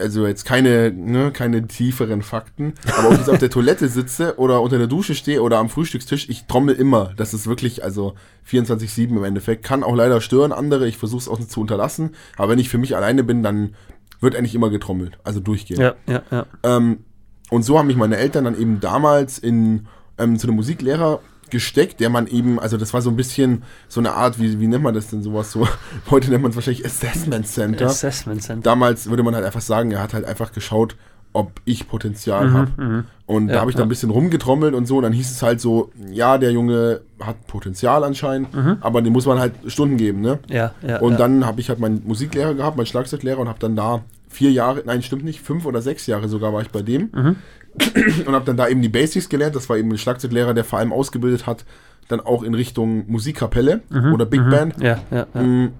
also 0.00 0.26
jetzt 0.26 0.44
keine, 0.44 0.92
ne, 0.92 1.32
keine 1.32 1.66
tieferen 1.66 2.22
Fakten, 2.22 2.74
aber 2.96 3.08
ob 3.08 3.12
ich 3.14 3.18
jetzt 3.18 3.30
auf 3.30 3.38
der 3.38 3.50
Toilette 3.50 3.88
sitze 3.88 4.38
oder 4.38 4.60
unter 4.62 4.78
der 4.78 4.86
Dusche 4.86 5.14
stehe 5.14 5.42
oder 5.42 5.58
am 5.58 5.68
Frühstückstisch, 5.68 6.28
ich 6.28 6.46
trommel 6.46 6.74
immer. 6.74 7.12
Das 7.16 7.34
ist 7.34 7.46
wirklich, 7.46 7.82
also 7.82 8.14
24-7 8.48 9.08
im 9.08 9.24
Endeffekt. 9.24 9.64
Kann 9.64 9.82
auch 9.82 9.96
leider 9.96 10.20
stören 10.20 10.52
andere, 10.52 10.86
ich 10.86 10.98
versuche 10.98 11.22
es 11.22 11.28
auch 11.28 11.38
nicht 11.38 11.50
zu 11.50 11.60
unterlassen. 11.60 12.10
Aber 12.36 12.50
wenn 12.50 12.58
ich 12.58 12.68
für 12.68 12.78
mich 12.78 12.94
alleine 12.96 13.24
bin, 13.24 13.42
dann 13.42 13.74
wird 14.20 14.36
eigentlich 14.36 14.54
immer 14.54 14.70
getrommelt. 14.70 15.18
Also 15.24 15.40
durchgehend. 15.40 15.80
Ja, 15.80 15.94
ja, 16.06 16.22
ja. 16.30 16.46
Ähm, 16.62 17.04
und 17.50 17.64
so 17.64 17.78
haben 17.78 17.88
mich 17.88 17.96
meine 17.96 18.16
Eltern 18.16 18.44
dann 18.44 18.58
eben 18.58 18.80
damals 18.80 19.38
in, 19.38 19.88
ähm, 20.16 20.38
zu 20.38 20.46
einem 20.46 20.56
Musiklehrer 20.56 21.20
gesteckt, 21.52 22.00
der 22.00 22.10
man 22.10 22.26
eben, 22.26 22.58
also 22.58 22.76
das 22.76 22.92
war 22.92 23.00
so 23.02 23.10
ein 23.10 23.16
bisschen 23.16 23.62
so 23.86 24.00
eine 24.00 24.12
Art, 24.14 24.40
wie, 24.40 24.58
wie 24.58 24.66
nennt 24.66 24.82
man 24.82 24.94
das 24.94 25.08
denn 25.10 25.22
sowas 25.22 25.52
so? 25.52 25.68
Heute 26.10 26.30
nennt 26.30 26.42
man 26.42 26.50
es 26.50 26.56
wahrscheinlich 26.56 26.84
Assessment 26.84 27.46
Center. 27.46 27.86
Assessment 27.86 28.42
Center. 28.42 28.62
Damals 28.62 29.08
würde 29.08 29.22
man 29.22 29.34
halt 29.36 29.44
einfach 29.44 29.60
sagen, 29.60 29.92
er 29.92 30.02
hat 30.02 30.14
halt 30.14 30.24
einfach 30.24 30.52
geschaut, 30.52 30.96
ob 31.34 31.60
ich 31.64 31.88
Potenzial 31.88 32.52
habe. 32.52 33.04
Und 33.24 33.48
da 33.48 33.54
Ja, 33.54 33.60
habe 33.60 33.70
ich 33.70 33.74
dann 33.74 33.82
ja. 33.84 33.86
ein 33.86 33.88
bisschen 33.88 34.10
rumgetrommelt 34.10 34.74
und 34.74 34.84
so. 34.86 34.98
Und 34.98 35.04
dann 35.04 35.14
hieß 35.14 35.30
es 35.30 35.42
halt 35.42 35.62
so, 35.62 35.90
ja, 36.10 36.36
der 36.36 36.52
Junge 36.52 37.00
hat 37.20 37.46
Potenzial 37.46 38.04
anscheinend, 38.04 38.48
aber 38.82 39.00
dem 39.00 39.12
muss 39.14 39.24
man 39.24 39.38
halt 39.38 39.54
Stunden 39.66 39.96
geben, 39.96 40.20
ne? 40.20 40.40
Ja, 40.48 40.72
ja. 40.86 40.98
Und 41.00 41.12
ja. 41.12 41.18
dann 41.18 41.46
habe 41.46 41.60
ich 41.60 41.70
halt 41.70 41.78
meinen 41.78 42.02
Musiklehrer 42.06 42.52
gehabt, 42.54 42.76
meinen 42.76 42.84
Schlagzeuglehrer 42.86 43.38
und 43.38 43.48
habe 43.48 43.58
dann 43.60 43.76
da 43.76 44.02
vier 44.28 44.50
Jahre, 44.50 44.82
nein, 44.84 45.02
stimmt 45.02 45.24
nicht, 45.24 45.40
fünf 45.40 45.64
oder 45.66 45.80
sechs 45.82 46.06
Jahre 46.06 46.28
sogar 46.28 46.52
war 46.52 46.60
ich 46.62 46.70
bei 46.70 46.82
dem 46.82 47.10
Mhm. 47.14 47.36
und 48.26 48.34
habe 48.34 48.44
dann 48.44 48.56
da 48.56 48.68
eben 48.68 48.82
die 48.82 48.88
Basics 48.88 49.28
gelernt. 49.28 49.56
Das 49.56 49.68
war 49.68 49.76
eben 49.78 49.90
ein 49.90 49.98
Schlagzeuglehrer, 49.98 50.54
der 50.54 50.64
vor 50.64 50.78
allem 50.78 50.92
ausgebildet 50.92 51.46
hat, 51.46 51.64
dann 52.08 52.20
auch 52.20 52.42
in 52.42 52.54
Richtung 52.54 53.04
Musikkapelle 53.10 53.82
Mhm. 53.88 54.12
oder 54.12 54.26
Big 54.26 54.40
Band. 54.50 54.74
Ja, 54.82 55.00
ja, 55.10 55.26
ja. 55.34 55.42
Mm, 55.42 55.72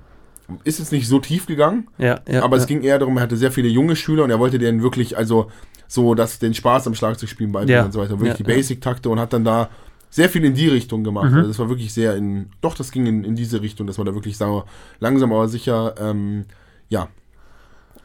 Ist 0.65 0.79
jetzt 0.81 0.93
nicht 0.93 1.09
so 1.09 1.19
tief 1.19 1.47
gegangen, 1.47 1.89
aber 2.43 2.57
es 2.57 2.67
ging 2.67 2.83
eher 2.83 2.99
darum, 2.99 3.17
er 3.17 3.23
hatte 3.23 3.37
sehr 3.37 3.53
viele 3.53 3.69
junge 3.69 3.97
Schüler 3.97 4.25
und 4.25 4.31
er 4.31 4.39
wollte 4.39 4.59
denen 4.59 4.83
wirklich, 4.83 5.17
also 5.17 5.51
so, 5.89 6.15
dass 6.15 6.39
den 6.39 6.53
Spaß 6.55 6.87
am 6.87 6.95
Schlagzeugspielen 6.95 7.53
beibringen 7.53 7.77
und 7.87 7.93
so 7.93 8.01
weiter. 8.01 8.19
Wirklich 8.19 8.37
die. 8.39 8.43
Basic-Takte 8.45 9.09
und 9.11 9.19
hat 9.21 9.33
dann 9.33 9.45
da 9.45 9.69
sehr 10.11 10.29
viel 10.29 10.45
in 10.45 10.55
die 10.55 10.69
Richtung 10.69 11.05
gemacht. 11.05 11.31
Mhm. 11.31 11.37
Also 11.39 11.49
das 11.49 11.59
war 11.59 11.69
wirklich 11.71 11.93
sehr 11.95 12.17
in, 12.17 12.51
doch, 12.61 12.75
das 12.75 12.91
ging 12.93 13.07
in, 13.07 13.25
in 13.25 13.35
diese 13.37 13.63
Richtung, 13.63 13.87
dass 13.87 13.97
man 13.99 14.07
da 14.07 14.15
wirklich 14.15 14.37
sagen 14.37 14.53
wir, 14.53 14.65
langsam 15.01 15.33
aber 15.33 15.49
sicher, 15.49 15.95
ähm, 15.99 16.45
ja, 16.89 17.09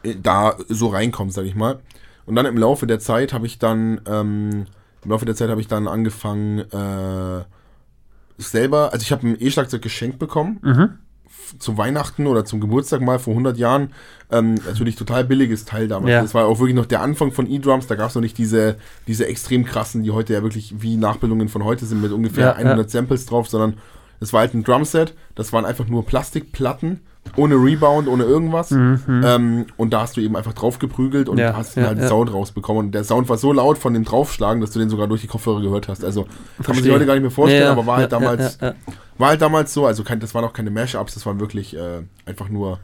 äh, 0.04 0.16
da 0.22 0.56
so 0.70 0.88
reinkommt, 0.88 1.34
sag 1.34 1.46
ich 1.46 1.56
mal. 1.56 1.80
Und 2.28 2.36
dann 2.36 2.46
im 2.46 2.58
Laufe 2.58 2.86
der 2.86 3.00
Zeit 3.00 3.34
habe 3.34 3.48
ich 3.48 3.58
dann, 3.58 4.02
ähm, 4.08 4.66
im 5.04 5.12
Laufe 5.12 5.26
der 5.26 5.36
Zeit 5.36 5.50
habe 5.50 5.62
ich 5.62 5.68
dann 5.68 5.88
angefangen, 5.88 6.60
äh, 6.60 7.44
selber, 8.38 8.94
also 8.94 9.02
ich 9.04 9.12
habe 9.12 9.28
ein 9.28 9.38
E-Schlagzeug 9.40 9.82
geschenkt 9.82 10.20
bekommen 10.20 10.60
Mhm. 10.62 10.90
zu 11.60 11.78
Weihnachten 11.78 12.28
oder 12.28 12.44
zum 12.46 12.60
Geburtstag 12.60 13.00
mal 13.02 13.20
vor 13.20 13.34
100 13.34 13.58
Jahren. 13.58 13.94
Ähm, 14.32 14.56
natürlich 14.68 14.98
total 14.98 15.24
billiges 15.24 15.64
Teil 15.64 15.88
damals. 15.88 16.12
Ja. 16.12 16.22
Das 16.22 16.34
war 16.34 16.46
auch 16.46 16.60
wirklich 16.60 16.76
noch 16.76 16.86
der 16.86 17.02
Anfang 17.02 17.32
von 17.32 17.50
E-Drums. 17.50 17.88
Da 17.88 17.96
gab 17.96 18.10
es 18.10 18.16
noch 18.16 18.22
nicht 18.22 18.38
diese, 18.38 18.76
diese 19.08 19.26
extrem 19.28 19.64
krassen, 19.64 20.04
die 20.04 20.12
heute 20.12 20.34
ja 20.34 20.44
wirklich 20.44 20.76
wie 20.82 20.98
Nachbildungen 20.98 21.48
von 21.48 21.64
heute 21.64 21.86
sind 21.86 22.02
mit 22.02 22.12
ungefähr 22.12 22.48
Ja, 22.48 22.54
100 22.56 22.92
Samples 22.92 23.26
drauf, 23.26 23.48
sondern 23.48 23.76
es 24.20 24.34
war 24.34 24.42
halt 24.42 24.54
ein 24.56 24.64
Drumset. 24.66 25.14
Das 25.36 25.54
waren 25.54 25.64
einfach 25.64 25.88
nur 25.88 26.06
Plastikplatten 26.06 27.00
ohne 27.36 27.56
Rebound, 27.56 28.08
ohne 28.08 28.24
irgendwas. 28.24 28.72
Ähm, 28.72 29.66
und 29.78 29.94
da 29.94 30.02
hast 30.02 30.18
du 30.18 30.22
eben 30.22 30.36
einfach 30.36 30.54
drauf 30.54 30.80
geprügelt 30.80 31.30
und 31.30 31.36
Mhm. 31.36 31.42
Ja, 31.42 31.56
hast 31.56 31.76
ja, 31.76 31.88
halt 31.88 32.00
ja. 32.00 32.08
Sound 32.08 32.34
rausbekommen. 32.34 32.88
Und 32.88 32.92
der 32.94 33.04
Sound 33.04 33.30
war 33.30 33.38
so 33.38 33.52
laut 33.54 33.78
von 33.78 33.94
dem 33.94 34.04
Draufschlagen, 34.04 34.62
dass 34.62 34.72
du 34.72 34.80
den 34.80 34.90
sogar 34.90 35.08
durch 35.08 35.22
die 35.22 35.28
Kopfhörer 35.28 35.62
gehört 35.62 35.88
hast. 35.88 36.04
Also 36.04 36.24
kann 36.24 36.32
man 36.32 36.44
sich 36.58 36.66
Verstehe. 36.66 36.94
heute 36.94 37.06
gar 37.06 37.14
nicht 37.14 37.24
mehr 37.24 37.32
vorstellen, 37.32 37.68
aber 37.68 37.86
war 37.86 37.98
halt 37.98 38.12
damals 38.12 38.58
war 39.18 39.30
halt 39.30 39.42
damals 39.42 39.74
so, 39.74 39.86
also 39.86 40.04
kein, 40.04 40.20
das 40.20 40.34
waren 40.36 40.46
auch 40.46 40.54
keine 40.54 40.70
Mashups, 40.70 41.16
das 41.16 41.26
waren 41.26 41.40
wirklich 41.40 41.76
äh, 41.76 42.02
einfach 42.26 42.50
nur 42.50 42.80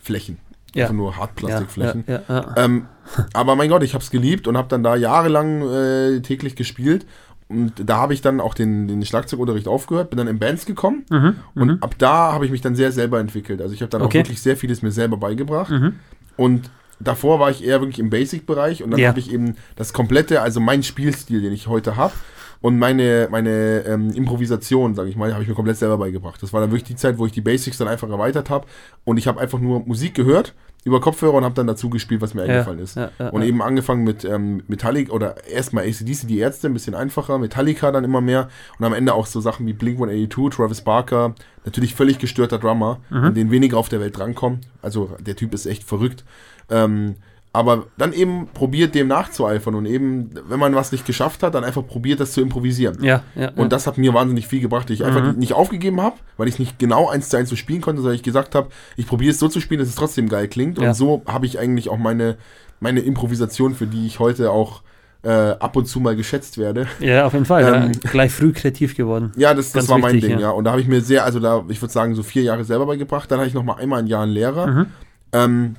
Flächen. 0.00 0.38
Ja. 0.74 0.84
Einfach 0.84 0.94
nur 0.94 1.16
Hartplastikflächen. 1.16 2.04
ja, 2.06 2.22
ja. 2.28 2.54
Ähm, 2.56 2.86
aber 3.32 3.54
mein 3.54 3.68
Gott, 3.70 3.82
ich 3.84 3.94
habe 3.94 4.02
es 4.02 4.10
geliebt 4.10 4.48
und 4.48 4.56
habe 4.56 4.68
dann 4.68 4.82
da 4.82 4.96
jahrelang 4.96 5.62
äh, 5.62 6.20
täglich 6.20 6.56
gespielt. 6.56 7.06
Und 7.54 7.72
da 7.88 7.96
habe 7.98 8.14
ich 8.14 8.20
dann 8.22 8.40
auch 8.40 8.54
den, 8.54 8.88
den 8.88 9.04
Schlagzeugunterricht 9.04 9.68
aufgehört, 9.68 10.10
bin 10.10 10.16
dann 10.18 10.28
in 10.28 10.38
Bands 10.38 10.66
gekommen 10.66 11.04
Mhm, 11.10 11.36
und 11.54 11.82
ab 11.82 11.94
da 11.98 12.32
habe 12.32 12.44
ich 12.46 12.50
mich 12.50 12.60
dann 12.60 12.74
sehr 12.74 12.92
selber 12.92 13.20
entwickelt. 13.20 13.60
Also 13.62 13.74
ich 13.74 13.80
habe 13.82 13.90
dann 13.90 14.02
Okay. 14.02 14.18
auch 14.18 14.20
wirklich 14.24 14.42
sehr 14.42 14.56
vieles 14.56 14.82
mir 14.82 14.90
selber 14.90 15.16
beigebracht. 15.16 15.70
Mhm. 15.70 15.94
Und 16.36 16.70
davor 17.00 17.38
war 17.40 17.50
ich 17.50 17.64
eher 17.64 17.80
wirklich 17.80 17.98
im 17.98 18.10
Basic-Bereich 18.10 18.82
und 18.82 18.90
dann 18.90 19.00
Ja. 19.00 19.08
habe 19.08 19.18
ich 19.20 19.32
eben 19.32 19.56
das 19.76 19.92
komplette, 19.92 20.40
also 20.42 20.60
mein 20.60 20.82
Spielstil, 20.82 21.42
den 21.42 21.52
ich 21.52 21.66
heute 21.68 21.96
habe 21.96 22.14
und 22.60 22.78
meine, 22.78 23.28
meine 23.30 23.84
ähm, 23.86 24.10
Improvisation, 24.10 24.94
sage 24.94 25.10
ich 25.10 25.16
mal, 25.16 25.32
habe 25.32 25.42
ich 25.42 25.48
mir 25.48 25.54
komplett 25.54 25.76
selber 25.76 25.98
beigebracht. 25.98 26.42
Das 26.42 26.52
war 26.52 26.60
dann 26.60 26.70
wirklich 26.70 26.84
die 26.84 26.96
Zeit, 26.96 27.18
wo 27.18 27.26
ich 27.26 27.32
die 27.32 27.40
Basics 27.40 27.78
dann 27.78 27.88
einfach 27.88 28.08
erweitert 28.08 28.48
habe 28.50 28.66
und 29.04 29.16
ich 29.18 29.26
habe 29.26 29.40
einfach 29.40 29.58
nur 29.58 29.80
Musik 29.86 30.14
gehört 30.14 30.54
über 30.84 31.00
Kopfhörer 31.00 31.34
und 31.34 31.44
habe 31.44 31.54
dann 31.54 31.66
dazu 31.66 31.88
gespielt, 31.90 32.20
was 32.20 32.34
mir 32.34 32.42
eingefallen 32.42 32.78
ist. 32.78 32.96
und 33.30 33.42
eben 33.42 33.62
angefangen 33.62 34.04
mit 34.04 34.24
ähm, 34.24 34.62
Metallica 34.68 35.12
oder 35.12 35.46
erstmal 35.46 35.84
ACDC, 35.84 36.26
die 36.26 36.38
Ärzte, 36.38 36.68
ein 36.68 36.74
bisschen 36.74 36.94
einfacher, 36.94 37.38
Metallica 37.38 37.90
dann 37.90 38.04
immer 38.04 38.20
mehr 38.20 38.48
und 38.78 38.84
am 38.84 38.92
Ende 38.92 39.14
auch 39.14 39.26
so 39.26 39.40
Sachen 39.40 39.66
wie 39.66 39.72
Blink-182, 39.72 40.50
Travis 40.54 40.82
Barker, 40.82 41.34
natürlich 41.64 41.94
völlig 41.94 42.18
gestörter 42.18 42.58
Drummer, 42.58 42.98
Mhm. 43.10 43.16
an 43.24 43.34
den 43.34 43.50
weniger 43.50 43.78
auf 43.78 43.88
der 43.88 44.00
Welt 44.00 44.18
drankommen. 44.18 44.60
Also 44.82 45.10
der 45.20 45.36
Typ 45.36 45.54
ist 45.54 45.66
echt 45.66 45.84
verrückt. 45.84 46.24
Ähm, 46.70 47.16
aber 47.54 47.86
dann 47.96 48.12
eben 48.12 48.48
probiert 48.52 48.94
dem 48.96 49.06
nachzueifern 49.06 49.76
und 49.76 49.86
eben, 49.86 50.30
wenn 50.48 50.58
man 50.58 50.74
was 50.74 50.90
nicht 50.90 51.06
geschafft 51.06 51.42
hat, 51.44 51.54
dann 51.54 51.62
einfach 51.62 51.86
probiert, 51.86 52.18
das 52.18 52.32
zu 52.32 52.40
improvisieren. 52.42 53.02
Ja, 53.02 53.22
ja. 53.36 53.52
Und 53.54 53.72
das 53.72 53.86
hat 53.86 53.96
mir 53.96 54.12
wahnsinnig 54.12 54.48
viel 54.48 54.60
gebracht, 54.60 54.90
dass 54.90 54.94
ich 54.94 55.04
einfach 55.04 55.22
Mhm. 55.32 55.38
nicht 55.38 55.52
aufgegeben 55.52 56.00
habe, 56.02 56.16
weil 56.36 56.48
ich 56.48 56.58
nicht 56.58 56.80
genau 56.80 57.08
eins 57.08 57.28
zu 57.28 57.36
eins 57.36 57.48
so 57.48 57.54
spielen 57.56 57.80
konnte, 57.80 58.02
sondern 58.02 58.16
ich 58.16 58.24
gesagt 58.24 58.56
habe, 58.56 58.68
ich 58.96 59.06
probiere 59.06 59.30
es 59.30 59.38
so 59.38 59.46
zu 59.48 59.60
spielen, 59.60 59.78
dass 59.78 59.88
es 59.88 59.94
trotzdem 59.94 60.28
geil 60.28 60.48
klingt. 60.48 60.78
Ja. 60.78 60.88
Und 60.88 60.94
so 60.94 61.22
habe 61.26 61.46
ich 61.46 61.58
eigentlich 61.60 61.88
auch 61.88 61.96
meine, 61.96 62.36
meine 62.80 63.00
Improvisation, 63.00 63.74
für 63.76 63.86
die 63.86 64.04
ich 64.06 64.18
heute 64.18 64.50
auch 64.50 64.82
äh, 65.22 65.30
ab 65.30 65.76
und 65.76 65.86
zu 65.86 66.00
mal 66.00 66.16
geschätzt 66.16 66.58
werde. 66.58 66.86
ja, 66.98 67.24
auf 67.24 67.32
jeden 67.34 67.46
Fall. 67.46 67.62
Ähm, 67.62 67.92
ja. 68.02 68.10
Gleich 68.10 68.32
früh 68.32 68.52
kreativ 68.52 68.96
geworden. 68.96 69.30
Ja, 69.36 69.54
das, 69.54 69.66
das 69.66 69.74
Ganz 69.74 69.88
war 69.90 69.98
mein 69.98 70.14
wichtig, 70.16 70.30
Ding, 70.32 70.40
ja. 70.40 70.48
ja. 70.48 70.50
Und 70.50 70.64
da 70.64 70.72
habe 70.72 70.80
ich 70.82 70.88
mir 70.88 71.00
sehr, 71.02 71.24
also 71.24 71.38
da, 71.38 71.64
ich 71.68 71.80
würde 71.80 71.92
sagen, 71.92 72.16
so 72.16 72.22
vier 72.24 72.42
Jahre 72.42 72.64
selber 72.64 72.84
beigebracht. 72.86 73.30
Dann 73.30 73.38
hatte 73.38 73.48
ich 73.48 73.54
noch 73.54 73.62
mal 73.62 73.74
einmal 73.76 74.00
ein 74.00 74.06
Jahr 74.08 74.24
einen 74.24 74.32
Lehrer. 74.32 74.86
Ähm, 75.32 75.76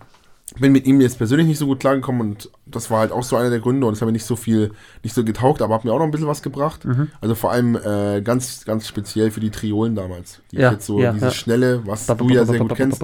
bin 0.60 0.72
mit 0.72 0.86
ihm 0.86 1.02
jetzt 1.02 1.18
persönlich 1.18 1.48
nicht 1.48 1.58
so 1.58 1.66
gut 1.66 1.80
klargekommen 1.80 2.22
und 2.22 2.52
das 2.68 2.92
war 2.92 3.00
halt 3.00 3.12
auch 3.12 3.24
so 3.24 3.36
einer 3.36 3.50
der 3.50 3.60
Gründe 3.60 3.88
und 3.88 3.94
es 3.94 4.02
hat 4.02 4.06
mir 4.06 4.12
nicht 4.12 4.25
so 4.25 4.36
viel, 4.36 4.72
nicht 5.04 5.14
so 5.16 5.24
getaugt, 5.24 5.62
aber 5.62 5.74
hat 5.74 5.86
mir 5.86 5.92
auch 5.92 5.98
noch 5.98 6.06
ein 6.06 6.12
bisschen 6.12 6.28
was 6.28 6.44
gebracht. 6.44 6.86
Also 7.20 7.34
vor 7.36 7.52
allem 7.52 7.75
äh, 7.75 8.22
ganz, 8.22 8.64
ganz 8.64 8.88
speziell 8.88 9.32
für 9.32 9.40
die 9.40 9.50
Triolen 9.50 9.96
damals. 9.96 10.42
Die 10.52 10.58
Ja, 10.58 10.72
jetzt 10.72 10.86
so, 10.86 11.00
ja, 11.00 11.12
dieses 11.14 11.34
ja. 11.34 11.40
schnelle, 11.40 11.82
was 11.86 12.06
du 12.06 12.30
ja 12.30 12.46
sehr 12.46 12.60
gut 12.60 12.75
kennst. 12.75 13.04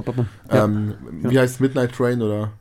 Ähm, 0.50 0.94
Wie 1.24 1.38
heißt 1.40 1.60
Midnight 1.62 1.94
Train 1.94 2.22
oder 2.22 2.52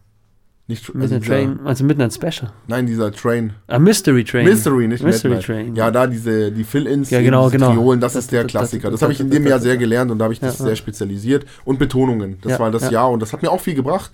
nicht? 0.66 0.86
also 0.88 0.98
Midnight 0.98 1.22
dieser- 1.24 1.34
Train, 1.34 1.60
also 1.66 1.84
Midnight 1.84 2.14
Special. 2.14 2.52
Nein, 2.66 2.86
dieser 2.86 3.12
Train. 3.12 3.52
Ah, 3.66 3.78
Mystery 3.78 4.24
Train. 4.24 4.44
Mystery, 4.46 4.88
nicht 4.88 5.02
Mystery 5.04 5.34
Midnight. 5.34 5.46
Train. 5.46 5.76
Ja, 5.76 5.90
da 5.90 6.06
diese, 6.06 6.52
die 6.52 6.64
Fill-Ins, 6.64 7.10
Ja, 7.10 7.20
genau, 7.20 7.50
genau. 7.50 7.72
Triolen, 7.74 8.00
das 8.00 8.14
Das- 8.14 8.24
ist 8.24 8.32
der 8.32 8.44
das- 8.44 8.50
Klassiker. 8.52 8.90
das- 8.90 9.00
Das 9.00 9.02
habe 9.02 9.12
ich 9.12 9.20
in 9.20 9.28
dem 9.30 9.46
Jahr 9.46 9.58
sehr 9.60 9.76
gelernt 9.76 10.10
und 10.10 10.18
da 10.18 10.24
habe 10.24 10.32
ich 10.32 10.40
das 10.40 10.56
sehr 10.56 10.76
spezialisiert. 10.76 11.44
Und 11.66 11.78
Betonungen, 11.78 12.38
das 12.40 12.52
Ja, 12.52 12.58
war 12.60 12.70
das 12.70 12.84
ja. 12.84 12.90
Jahr 12.92 13.10
und 13.10 13.20
das 13.20 13.32
hat 13.34 13.42
mir 13.42 13.50
auch 13.50 13.60
viel 13.60 13.74
gebracht. 13.74 14.10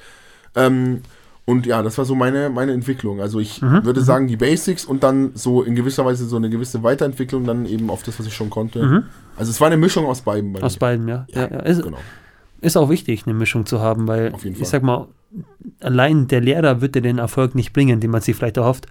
Ähm, 0.56 1.02
und 1.44 1.64
ja, 1.64 1.80
das 1.82 1.96
war 1.96 2.04
so 2.04 2.16
meine, 2.16 2.50
meine 2.50 2.72
Entwicklung. 2.72 3.20
Also 3.20 3.38
ich 3.38 3.62
Mhm, 3.62 3.84
würde 3.84 4.00
sagen, 4.00 4.26
die 4.26 4.36
Basics 4.36 4.84
und 4.84 5.04
dann 5.04 5.30
so 5.34 5.62
in 5.62 5.76
gewisser 5.76 6.04
Weise 6.04 6.26
so 6.26 6.36
eine 6.36 6.50
gewisse 6.50 6.82
Weiterentwicklung 6.82 7.44
dann 7.44 7.66
eben 7.66 7.88
auf 7.88 8.02
das, 8.02 8.18
was 8.18 8.26
ich 8.26 8.34
schon 8.34 8.50
konnte. 8.50 9.04
Also 9.36 9.50
es 9.50 9.60
war 9.60 9.68
eine 9.68 9.76
Mischung 9.76 10.06
aus 10.06 10.22
beiden 10.22 10.52
bei 10.52 10.58
Mhm. 10.58 10.64
Aus 10.64 10.74
mir. 10.74 10.78
beiden, 10.80 11.06
ja. 11.08 11.26
ja, 11.28 11.42
ja. 11.48 11.60
Ist, 11.60 11.82
Genau. 11.84 11.98
ist 12.62 12.76
auch 12.76 12.88
wichtig, 12.90 13.24
eine 13.26 13.34
Mischung 13.34 13.64
zu 13.64 13.80
haben, 13.80 14.08
weil 14.08 14.32
ich 14.42 14.66
sag 14.68 14.82
mal, 14.82 15.06
allein 15.80 16.26
der 16.26 16.40
Lehrer 16.40 16.80
wird 16.80 16.96
dir 16.96 17.02
den 17.02 17.18
Erfolg 17.18 17.54
nicht 17.54 17.72
bringen, 17.72 18.00
den 18.00 18.10
man 18.10 18.22
sich 18.22 18.34
vielleicht 18.34 18.56
erhofft. 18.56 18.86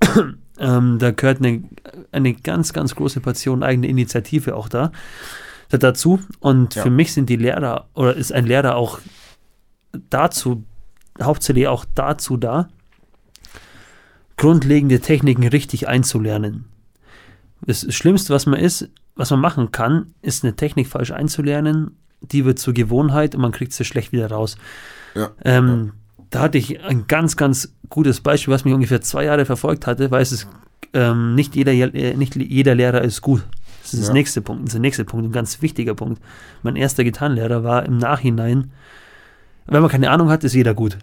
ähm, 0.58 0.98
da 0.98 1.10
gehört 1.12 1.38
eine, 1.38 1.62
eine 2.10 2.32
ganz, 2.34 2.72
ganz 2.72 2.94
große 2.96 3.20
Portion 3.20 3.62
eigene 3.62 3.86
Initiative 3.86 4.56
auch 4.56 4.68
da 4.68 4.90
da- 5.68 5.78
dazu. 5.78 6.18
Und 6.40 6.74
Ja. 6.74 6.82
für 6.82 6.90
mich 6.90 7.12
sind 7.12 7.28
die 7.28 7.36
Lehrer 7.36 7.86
oder 7.94 8.16
ist 8.16 8.32
ein 8.32 8.46
Lehrer 8.46 8.74
auch 8.76 8.98
dazu, 10.10 10.64
hauptsächlich 11.22 11.68
auch 11.68 11.84
dazu 11.94 12.36
da, 12.36 12.68
grundlegende 14.36 15.00
Techniken 15.00 15.46
richtig 15.46 15.88
einzulernen. 15.88 16.64
Das 17.66 17.86
Schlimmste, 17.94 18.34
was 18.34 18.46
man 18.46 18.58
ist, 18.60 18.88
was 19.16 19.30
man 19.30 19.40
machen 19.40 19.70
kann, 19.70 20.14
ist 20.22 20.44
eine 20.44 20.56
Technik 20.56 20.88
falsch 20.88 21.12
einzulernen. 21.12 21.96
Die 22.20 22.44
wird 22.44 22.58
zur 22.58 22.74
Gewohnheit 22.74 23.34
und 23.34 23.42
man 23.42 23.52
kriegt 23.52 23.72
sie 23.72 23.84
schlecht 23.84 24.12
wieder 24.12 24.30
raus. 24.30 24.56
Ja. 25.14 25.30
Ähm, 25.44 25.92
Da 26.30 26.40
hatte 26.40 26.58
ich 26.58 26.82
ein 26.82 27.06
ganz, 27.06 27.36
ganz 27.36 27.72
gutes 27.90 28.20
Beispiel, 28.20 28.52
was 28.52 28.64
mich 28.64 28.74
ungefähr 28.74 29.00
zwei 29.00 29.24
Jahre 29.24 29.44
verfolgt 29.44 29.86
hatte, 29.86 30.10
weil 30.10 30.22
es 30.22 30.32
ist, 30.32 30.48
ähm, 30.92 31.36
nicht, 31.36 31.54
jeder, 31.54 31.72
äh, 31.72 32.16
nicht 32.16 32.34
jeder 32.34 32.74
Lehrer 32.74 33.02
ist 33.02 33.20
gut. 33.20 33.44
Das 33.82 33.94
ist 33.94 34.00
Ja. 34.00 34.06
das 34.06 34.12
nächste 34.14 34.40
Punkt. 34.42 34.62
Das 34.62 34.70
ist 34.70 34.74
der 34.74 34.80
nächste 34.80 35.04
Punkt, 35.04 35.26
ein 35.26 35.32
ganz 35.32 35.62
wichtiger 35.62 35.94
Punkt. 35.94 36.20
Mein 36.64 36.74
erster 36.74 37.04
Gitarrenlehrer 37.04 37.62
war 37.62 37.84
im 37.86 37.98
Nachhinein, 37.98 38.72
wenn 39.66 39.82
man 39.82 39.90
keine 39.90 40.10
Ahnung 40.10 40.30
hat, 40.30 40.44
ist 40.44 40.54
jeder 40.54 40.74
gut. 40.74 40.98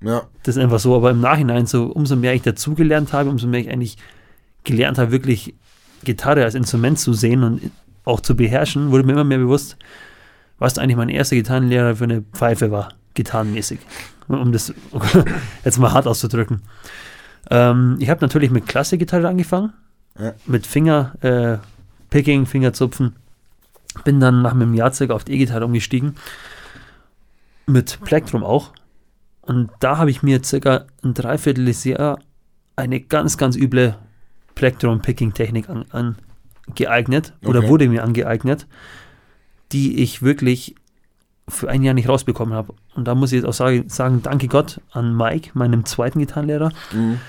Ja, 0.00 0.22
Das 0.44 0.56
ist 0.56 0.62
einfach 0.62 0.78
so, 0.78 0.94
aber 0.94 1.10
im 1.10 1.20
Nachhinein, 1.20 1.66
so 1.66 1.86
umso 1.86 2.14
mehr 2.16 2.34
ich 2.34 2.42
dazugelernt 2.42 3.12
habe, 3.12 3.30
umso 3.30 3.46
mehr 3.48 3.60
ich 3.60 3.70
eigentlich 3.70 3.96
gelernt 4.64 4.96
habe, 4.98 5.10
wirklich 5.10 5.54
Gitarre 6.04 6.44
als 6.44 6.54
Instrument 6.54 6.98
zu 6.98 7.12
sehen 7.12 7.42
und 7.42 7.70
auch 8.04 8.20
zu 8.20 8.36
beherrschen, 8.36 8.90
wurde 8.92 9.02
mir 9.04 9.12
immer 9.12 9.24
mehr 9.24 9.38
bewusst, 9.38 9.76
was 10.58 10.78
eigentlich 10.78 10.96
mein 10.96 11.08
erster 11.08 11.36
Gitarrenlehrer 11.36 11.96
für 11.96 12.04
eine 12.04 12.22
Pfeife 12.32 12.70
war, 12.70 12.94
gitarrenmäßig. 13.14 13.80
Um 14.28 14.52
das 14.52 14.72
jetzt 15.64 15.78
mal 15.78 15.92
hart 15.92 16.06
auszudrücken. 16.06 16.62
Ähm, 17.50 17.96
ich 17.98 18.08
habe 18.10 18.20
natürlich 18.20 18.50
mit 18.50 18.66
Klassikgitarre 18.66 19.26
angefangen, 19.28 19.72
Ja. 20.18 20.34
mit 20.46 20.66
Finger, 20.66 21.12
äh, 21.22 21.58
Picking, 22.10 22.46
Fingerzupfen. 22.46 23.16
Bin 24.04 24.20
dann 24.20 24.42
nach 24.42 24.52
einem 24.52 24.74
Jahr 24.74 24.92
circa 24.92 25.14
auf 25.14 25.24
die 25.24 25.32
E-Gitarre 25.32 25.64
umgestiegen. 25.64 26.14
Mit 27.68 28.00
Plektrum 28.02 28.42
auch. 28.42 28.72
Und 29.42 29.70
da 29.80 29.98
habe 29.98 30.10
ich 30.10 30.22
mir 30.22 30.42
circa 30.42 30.86
ein 31.04 31.14
Dreivierteljahr 31.14 32.18
eine 32.76 33.00
ganz, 33.00 33.36
ganz 33.36 33.56
üble 33.56 33.96
Plektrum-Picking-Technik 34.54 35.68
an, 35.68 36.16
angeeignet 36.66 37.34
oder 37.44 37.60
Okay. 37.60 37.68
wurde 37.68 37.88
mir 37.88 38.04
angeeignet, 38.04 38.66
die 39.72 40.02
ich 40.02 40.22
wirklich 40.22 40.74
für 41.46 41.68
ein 41.68 41.82
Jahr 41.82 41.94
nicht 41.94 42.08
rausbekommen 42.08 42.54
habe. 42.54 42.74
Und 42.94 43.06
da 43.06 43.14
muss 43.14 43.32
ich 43.32 43.36
jetzt 43.36 43.46
auch 43.46 43.54
sagen, 43.54 43.88
sagen 43.88 44.22
danke 44.22 44.48
Gott 44.48 44.80
an 44.90 45.16
Mike, 45.16 45.50
meinem 45.54 45.84
zweiten 45.84 46.18
Gitarrenlehrer, 46.18 46.72
mhm. 46.92 47.20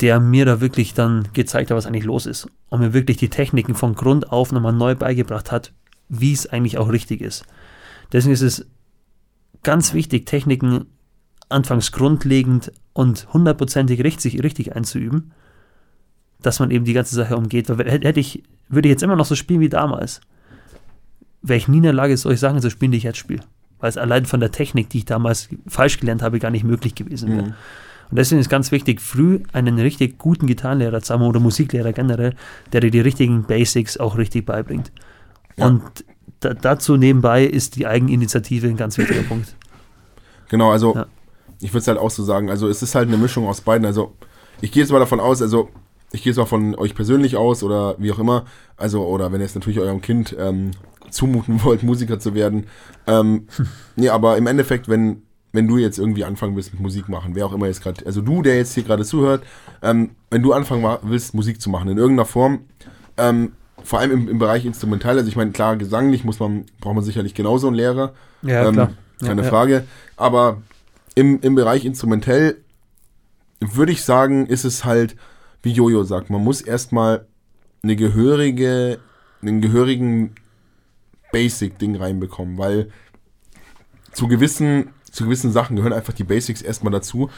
der 0.00 0.20
mir 0.20 0.44
da 0.44 0.60
wirklich 0.60 0.94
dann 0.94 1.28
gezeigt 1.32 1.70
hat, 1.70 1.76
was 1.76 1.86
eigentlich 1.86 2.04
los 2.04 2.26
ist. 2.26 2.48
Und 2.68 2.80
mir 2.80 2.94
wirklich 2.94 3.16
die 3.16 3.28
Techniken 3.28 3.74
von 3.74 3.94
Grund 3.94 4.30
auf 4.30 4.52
nochmal 4.52 4.72
neu 4.72 4.94
beigebracht 4.94 5.52
hat, 5.52 5.72
wie 6.08 6.32
es 6.32 6.46
eigentlich 6.46 6.78
auch 6.78 6.90
richtig 6.90 7.20
ist. 7.20 7.44
Deswegen 8.12 8.32
ist 8.32 8.42
es 8.42 8.66
ganz 9.62 9.94
wichtig, 9.94 10.26
Techniken 10.26 10.86
anfangs 11.48 11.92
grundlegend 11.92 12.72
und 12.92 13.32
hundertprozentig 13.32 14.02
richtig, 14.04 14.42
richtig 14.42 14.74
einzuüben, 14.76 15.32
dass 16.40 16.60
man 16.60 16.70
eben 16.70 16.84
die 16.84 16.92
ganze 16.92 17.14
Sache 17.14 17.36
umgeht. 17.36 17.68
Weil 17.68 17.90
hätte 17.90 18.20
ich, 18.20 18.42
würde 18.68 18.88
ich 18.88 18.92
jetzt 18.92 19.02
immer 19.02 19.16
noch 19.16 19.24
so 19.24 19.34
spielen 19.34 19.60
wie 19.60 19.68
damals, 19.68 20.20
wäre 21.42 21.58
ich 21.58 21.68
nie 21.68 21.78
in 21.78 21.84
der 21.84 21.92
Lage, 21.92 22.16
solche 22.16 22.38
Sachen 22.38 22.60
zu 22.60 22.70
spielen, 22.70 22.92
die 22.92 22.98
ich 22.98 23.04
jetzt 23.04 23.18
spiele. 23.18 23.42
Weil 23.78 23.90
es 23.90 23.96
allein 23.96 24.26
von 24.26 24.40
der 24.40 24.50
Technik, 24.50 24.90
die 24.90 24.98
ich 24.98 25.04
damals 25.04 25.48
falsch 25.66 26.00
gelernt 26.00 26.22
habe, 26.22 26.38
gar 26.38 26.50
nicht 26.50 26.64
möglich 26.64 26.94
gewesen 26.94 27.30
wäre. 27.30 27.42
Mhm. 27.42 27.54
Und 28.10 28.18
deswegen 28.18 28.40
ist 28.40 28.48
ganz 28.48 28.72
wichtig, 28.72 29.00
früh 29.00 29.42
einen 29.52 29.78
richtig 29.78 30.18
guten 30.18 30.46
Gitarrenlehrer 30.46 31.02
zu 31.02 31.12
haben 31.12 31.22
oder 31.22 31.40
Musiklehrer 31.40 31.92
generell, 31.92 32.34
der 32.72 32.80
dir 32.80 32.90
die 32.90 33.00
richtigen 33.00 33.44
Basics 33.44 33.98
auch 33.98 34.16
richtig 34.16 34.46
beibringt. 34.46 34.90
Ja. 35.56 35.66
Und 35.66 36.04
da, 36.40 36.54
dazu 36.54 36.96
nebenbei 36.96 37.44
ist 37.44 37.76
die 37.76 37.86
Eigeninitiative 37.86 38.66
ein 38.68 38.76
ganz 38.76 38.98
wichtiger 38.98 39.22
Punkt. 39.28 39.54
Genau, 40.48 40.70
also 40.70 40.94
Ja. 40.94 41.06
ich 41.60 41.70
würde 41.70 41.78
es 41.80 41.88
halt 41.88 41.98
auch 41.98 42.10
so 42.10 42.22
sagen. 42.22 42.50
Also 42.50 42.68
es 42.68 42.82
ist 42.82 42.94
halt 42.94 43.08
eine 43.08 43.16
Mischung 43.18 43.46
aus 43.46 43.60
beiden. 43.60 43.86
Also 43.86 44.14
ich 44.60 44.72
gehe 44.72 44.82
jetzt 44.82 44.90
mal 44.92 44.98
davon 44.98 45.20
aus, 45.20 45.42
also 45.42 45.68
ich 46.12 46.22
gehe 46.22 46.30
jetzt 46.30 46.38
mal 46.38 46.46
von 46.46 46.74
euch 46.74 46.94
persönlich 46.94 47.36
aus 47.36 47.62
oder 47.62 47.94
wie 47.98 48.10
auch 48.12 48.18
immer. 48.18 48.44
Also, 48.76 49.04
oder 49.06 49.30
wenn 49.30 49.40
ihr 49.40 49.44
es 49.46 49.54
natürlich 49.54 49.78
eurem 49.78 50.00
Kind 50.00 50.34
ähm, 50.38 50.70
zumuten 51.10 51.62
wollt, 51.64 51.82
Musiker 51.82 52.18
zu 52.18 52.34
werden. 52.34 52.66
Ähm, 53.06 53.46
nee, 53.96 54.08
aber 54.08 54.38
im 54.38 54.46
Endeffekt, 54.46 54.88
wenn, 54.88 55.22
wenn 55.52 55.68
du 55.68 55.76
jetzt 55.76 55.98
irgendwie 55.98 56.24
anfangen 56.24 56.56
willst 56.56 56.72
mit 56.72 56.80
Musik 56.80 57.08
machen, 57.10 57.34
wer 57.34 57.44
auch 57.44 57.52
immer 57.52 57.66
jetzt 57.66 57.82
gerade, 57.82 58.06
also 58.06 58.22
du, 58.22 58.40
der 58.42 58.56
jetzt 58.56 58.72
hier 58.74 58.84
gerade 58.84 59.04
zuhört, 59.04 59.42
ähm, 59.82 60.10
wenn 60.30 60.42
du 60.42 60.52
anfangen 60.54 60.98
willst, 61.02 61.34
Musik 61.34 61.60
zu 61.60 61.68
machen, 61.68 61.88
in 61.90 61.98
irgendeiner 61.98 62.26
Form, 62.26 62.60
ähm, 63.18 63.52
vor 63.88 64.00
allem 64.00 64.10
im, 64.10 64.28
im 64.28 64.38
Bereich 64.38 64.66
Instrumental, 64.66 65.16
also 65.16 65.30
ich 65.30 65.36
meine, 65.36 65.50
klar, 65.50 65.78
gesanglich 65.78 66.22
muss 66.22 66.38
man, 66.38 66.66
braucht 66.78 66.94
man 66.94 67.04
sicherlich 67.04 67.32
genauso 67.32 67.68
einen 67.68 67.76
Lehrer. 67.76 68.12
Ja, 68.42 68.66
Ähm, 68.66 68.74
klar. 68.74 68.90
Keine 69.18 69.40
ja, 69.40 69.44
ja. 69.44 69.50
Frage. 69.50 69.84
Aber 70.14 70.60
im, 71.14 71.40
im 71.40 71.54
Bereich 71.54 71.86
instrumentell 71.86 72.58
würde 73.60 73.92
ich 73.92 74.04
sagen, 74.04 74.44
ist 74.44 74.64
es 74.66 74.84
halt, 74.84 75.16
wie 75.62 75.72
Jojo 75.72 76.04
sagt, 76.04 76.28
man 76.28 76.44
muss 76.44 76.60
erstmal 76.60 77.24
eine 77.82 77.96
gehörige, 77.96 78.98
einen 79.40 79.62
gehörigen 79.62 80.34
Basic-Ding 81.32 81.96
reinbekommen, 81.96 82.58
weil 82.58 82.90
zu 84.12 84.28
gewissen, 84.28 84.90
zu 85.10 85.24
gewissen 85.24 85.50
Sachen 85.50 85.76
gehören 85.76 85.94
einfach 85.94 86.12
die 86.12 86.24
Basics 86.24 86.60
erstmal 86.60 86.92
dazu. 86.92 87.30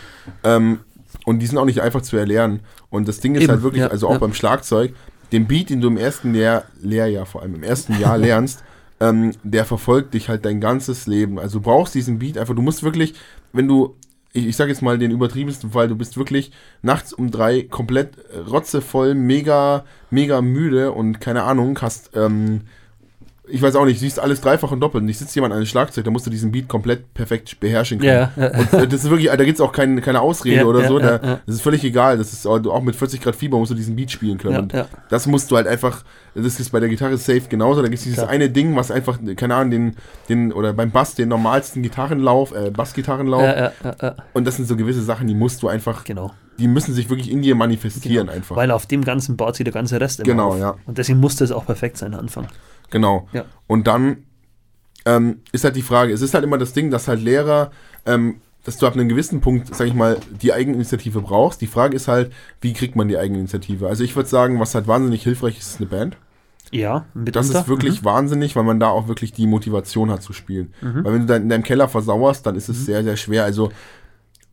Ähm, 0.42 0.80
und 1.24 1.38
die 1.38 1.46
sind 1.46 1.58
auch 1.58 1.64
nicht 1.64 1.80
einfach 1.80 2.02
zu 2.02 2.16
erlernen. 2.16 2.60
Und 2.88 3.06
das 3.06 3.20
Ding 3.20 3.36
ist 3.36 3.44
Eben, 3.44 3.52
halt 3.52 3.62
wirklich, 3.62 3.82
ja, 3.82 3.88
also 3.88 4.08
auch 4.08 4.14
ja. 4.14 4.18
beim 4.18 4.34
Schlagzeug, 4.34 4.94
den 5.32 5.46
Beat, 5.46 5.70
den 5.70 5.80
du 5.80 5.88
im 5.88 5.96
ersten 5.96 6.32
Lehr 6.32 6.64
Lehrjahr, 6.80 7.26
vor 7.26 7.42
allem 7.42 7.54
im 7.54 7.62
ersten 7.62 7.98
Jahr 7.98 8.18
lernst, 8.18 8.62
ähm, 9.00 9.32
der 9.42 9.64
verfolgt 9.64 10.14
dich 10.14 10.28
halt 10.28 10.44
dein 10.44 10.60
ganzes 10.60 11.06
Leben. 11.06 11.38
Also 11.38 11.58
du 11.58 11.64
brauchst 11.64 11.94
diesen 11.94 12.18
Beat 12.18 12.38
einfach, 12.38 12.54
du 12.54 12.62
musst 12.62 12.82
wirklich, 12.82 13.14
wenn 13.52 13.66
du, 13.66 13.96
ich, 14.32 14.46
ich 14.46 14.56
sag 14.56 14.68
jetzt 14.68 14.82
mal 14.82 14.98
den 14.98 15.10
übertriebensten 15.10 15.70
Fall, 15.70 15.88
du 15.88 15.96
bist 15.96 16.16
wirklich 16.16 16.52
nachts 16.82 17.12
um 17.12 17.30
drei 17.30 17.62
komplett 17.62 18.12
rotzevoll, 18.50 19.14
mega, 19.14 19.84
mega 20.10 20.42
müde 20.42 20.92
und 20.92 21.20
keine 21.20 21.44
Ahnung, 21.44 21.78
hast 21.80 22.10
ähm, 22.14 22.62
ich 23.50 23.60
weiß 23.62 23.76
auch 23.76 23.84
nicht, 23.84 24.00
siehst 24.00 24.18
alles 24.20 24.40
dreifach 24.40 24.70
und 24.72 24.80
doppelt. 24.80 25.02
Und 25.02 25.08
ich 25.08 25.18
sitze 25.18 25.34
jemand 25.36 25.52
an 25.52 25.58
einem 25.58 25.66
Schlagzeug, 25.66 26.04
da 26.04 26.10
musst 26.10 26.26
du 26.26 26.30
diesen 26.30 26.52
Beat 26.52 26.68
komplett 26.68 27.12
perfekt 27.14 27.60
beherrschen 27.60 27.98
können. 27.98 28.28
Ja, 28.36 28.48
Und 28.50 28.72
äh, 28.72 28.86
das 28.88 29.04
ist 29.04 29.10
wirklich, 29.10 29.28
da 29.28 29.36
gibt 29.44 29.56
es 29.58 29.60
auch 29.60 29.72
kein, 29.72 30.00
keine 30.00 30.20
Ausrede 30.20 30.56
Ja, 30.56 30.64
oder 30.64 30.82
ja, 30.82 30.88
so. 30.88 30.98
Da. 30.98 31.18
Das 31.46 31.54
ist 31.56 31.62
völlig 31.62 31.82
egal. 31.84 32.18
Das 32.18 32.32
ist 32.32 32.46
auch 32.46 32.82
mit 32.82 32.96
40 32.96 33.20
Grad 33.20 33.36
Fieber 33.36 33.58
musst 33.58 33.70
du 33.70 33.74
diesen 33.74 33.96
Beat 33.96 34.10
spielen 34.10 34.38
können. 34.38 34.58
Und 34.58 34.74
das 35.08 35.26
musst 35.26 35.50
du 35.50 35.56
halt 35.56 35.66
einfach, 35.66 36.04
das 36.34 36.60
ist 36.60 36.70
bei 36.70 36.80
der 36.80 36.88
Gitarre 36.88 37.16
safe 37.18 37.42
genauso. 37.48 37.82
Da 37.82 37.88
gibt 37.88 37.98
es 37.98 38.04
dieses 38.04 38.18
Klar. 38.18 38.30
eine 38.30 38.48
Ding, 38.50 38.76
was 38.76 38.90
einfach, 38.90 39.18
keine 39.36 39.54
Ahnung, 39.56 39.70
den, 39.70 39.96
den, 40.28 40.52
oder 40.52 40.72
beim 40.72 40.90
Bass 40.90 41.14
den 41.14 41.28
normalsten 41.28 41.82
Gitarrenlauf, 41.82 42.52
äh, 42.54 42.70
Bassgitarrenlauf. 42.70 43.72
Und 44.34 44.46
das 44.46 44.56
sind 44.56 44.66
so 44.68 44.76
gewisse 44.76 45.02
Sachen, 45.02 45.26
die 45.26 45.34
musst 45.34 45.62
du 45.62 45.68
einfach, 45.68 46.04
Genau. 46.04 46.32
die 46.58 46.68
müssen 46.68 46.94
sich 46.94 47.08
wirklich 47.10 47.30
in 47.30 47.42
dir 47.42 47.54
manifestieren 47.54 48.28
einfach. 48.28 48.56
Weil 48.56 48.70
auf 48.70 48.86
dem 48.86 49.04
Ganzen 49.04 49.36
baut 49.36 49.56
sich 49.56 49.64
der 49.64 49.72
ganze 49.72 50.00
Rest 50.00 50.20
immer 50.20 50.26
Genau, 50.30 50.48
auf. 50.52 50.58
ja. 50.58 50.74
Und 50.86 50.98
deswegen 50.98 51.18
musste 51.20 51.44
es 51.44 51.52
auch 51.52 51.66
perfekt 51.66 51.96
sein 51.98 52.14
am 52.14 52.20
Anfang. 52.20 52.46
Genau. 52.90 53.28
Ja. 53.32 53.44
Und 53.66 53.86
dann 53.86 54.24
ähm, 55.06 55.40
ist 55.52 55.64
halt 55.64 55.76
die 55.76 55.82
Frage, 55.82 56.12
es 56.12 56.20
ist 56.20 56.34
halt 56.34 56.44
immer 56.44 56.58
das 56.58 56.72
Ding, 56.72 56.90
dass 56.90 57.08
halt 57.08 57.20
Lehrer, 57.22 57.70
ähm, 58.06 58.36
dass 58.64 58.76
du 58.76 58.86
ab 58.86 58.92
einem 58.94 59.08
gewissen 59.08 59.40
Punkt, 59.40 59.74
sag 59.74 59.86
ich 59.86 59.94
mal, 59.94 60.18
die 60.42 60.52
Eigeninitiative 60.52 61.22
brauchst. 61.22 61.60
Die 61.62 61.66
Frage 61.66 61.96
ist 61.96 62.08
halt, 62.08 62.32
wie 62.60 62.74
kriegt 62.74 62.96
man 62.96 63.08
die 63.08 63.16
Eigeninitiative? 63.16 63.88
Also 63.88 64.04
ich 64.04 64.14
würde 64.16 64.28
sagen, 64.28 64.60
was 64.60 64.74
halt 64.74 64.86
wahnsinnig 64.86 65.22
hilfreich 65.22 65.58
ist, 65.58 65.68
ist 65.70 65.80
eine 65.80 65.86
Band. 65.88 66.16
Ja, 66.70 67.06
mitunter. 67.14 67.32
Das 67.32 67.48
ist 67.62 67.68
wirklich 67.68 68.04
wahnsinnig, 68.04 68.54
weil 68.54 68.62
man 68.64 68.78
da 68.78 68.88
auch 68.88 69.08
wirklich 69.08 69.32
die 69.32 69.46
Motivation 69.46 70.10
hat 70.10 70.22
zu 70.22 70.32
spielen. 70.32 70.72
Weil 70.80 71.14
wenn 71.14 71.20
du 71.22 71.26
dann 71.26 71.42
in 71.42 71.48
deinem 71.48 71.64
Keller 71.64 71.88
versauerst, 71.88 72.44
dann 72.46 72.54
ist 72.54 72.68
es 72.68 72.84
sehr, 72.86 73.02
sehr 73.02 73.16
schwer. 73.16 73.44
Also 73.44 73.72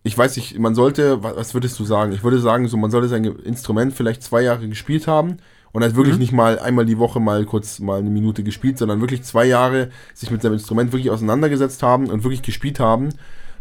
ich 0.04 0.18
weiß 0.18 0.38
nicht, 0.38 0.58
man 0.58 0.74
sollte, 0.74 1.22
wa- 1.22 1.34
was 1.36 1.54
würdest 1.54 1.78
du 1.78 1.84
sagen? 1.84 2.14
Ich 2.14 2.24
würde 2.24 2.40
sagen, 2.40 2.68
so 2.70 2.78
man 2.78 2.90
sollte 2.90 3.10
sein 3.10 3.26
Instrument 3.26 3.94
vielleicht 3.94 4.24
zwei 4.24 4.42
Jahre 4.42 4.68
gespielt 4.70 5.06
haben 5.06 5.38
und 5.78 5.84
halt 5.84 5.96
wirklich 5.96 6.18
nicht 6.18 6.32
mal 6.32 6.58
einmal 6.58 6.88
die 6.88 6.98
Woche 6.98 7.20
mal 7.20 7.46
kurz 7.46 7.78
mal 7.78 8.00
eine 8.00 8.10
Minute 8.10 8.42
gespielt, 8.42 8.80
sondern 8.80 9.00
wirklich 9.00 9.22
zwei 9.22 9.46
Jahre 9.46 9.92
sich 10.16 10.32
mit 10.32 10.42
seinem 10.42 10.54
Instrument 10.54 10.92
wirklich 10.92 11.12
auseinandergesetzt 11.12 11.84
haben 11.84 12.10
und 12.10 12.24
wirklich 12.24 12.42
gespielt 12.42 12.80
haben, 12.80 13.10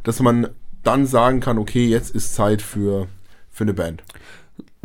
dass 0.03 0.21
man 0.21 0.49
dann 0.83 1.05
sagen 1.05 1.41
kann, 1.41 1.59
okay, 1.59 1.87
jetzt 1.87 2.15
ist 2.15 2.35
Zeit 2.35 2.63
für, 2.63 3.07
für 3.51 3.65
eine 3.65 3.75
Band. 3.75 4.03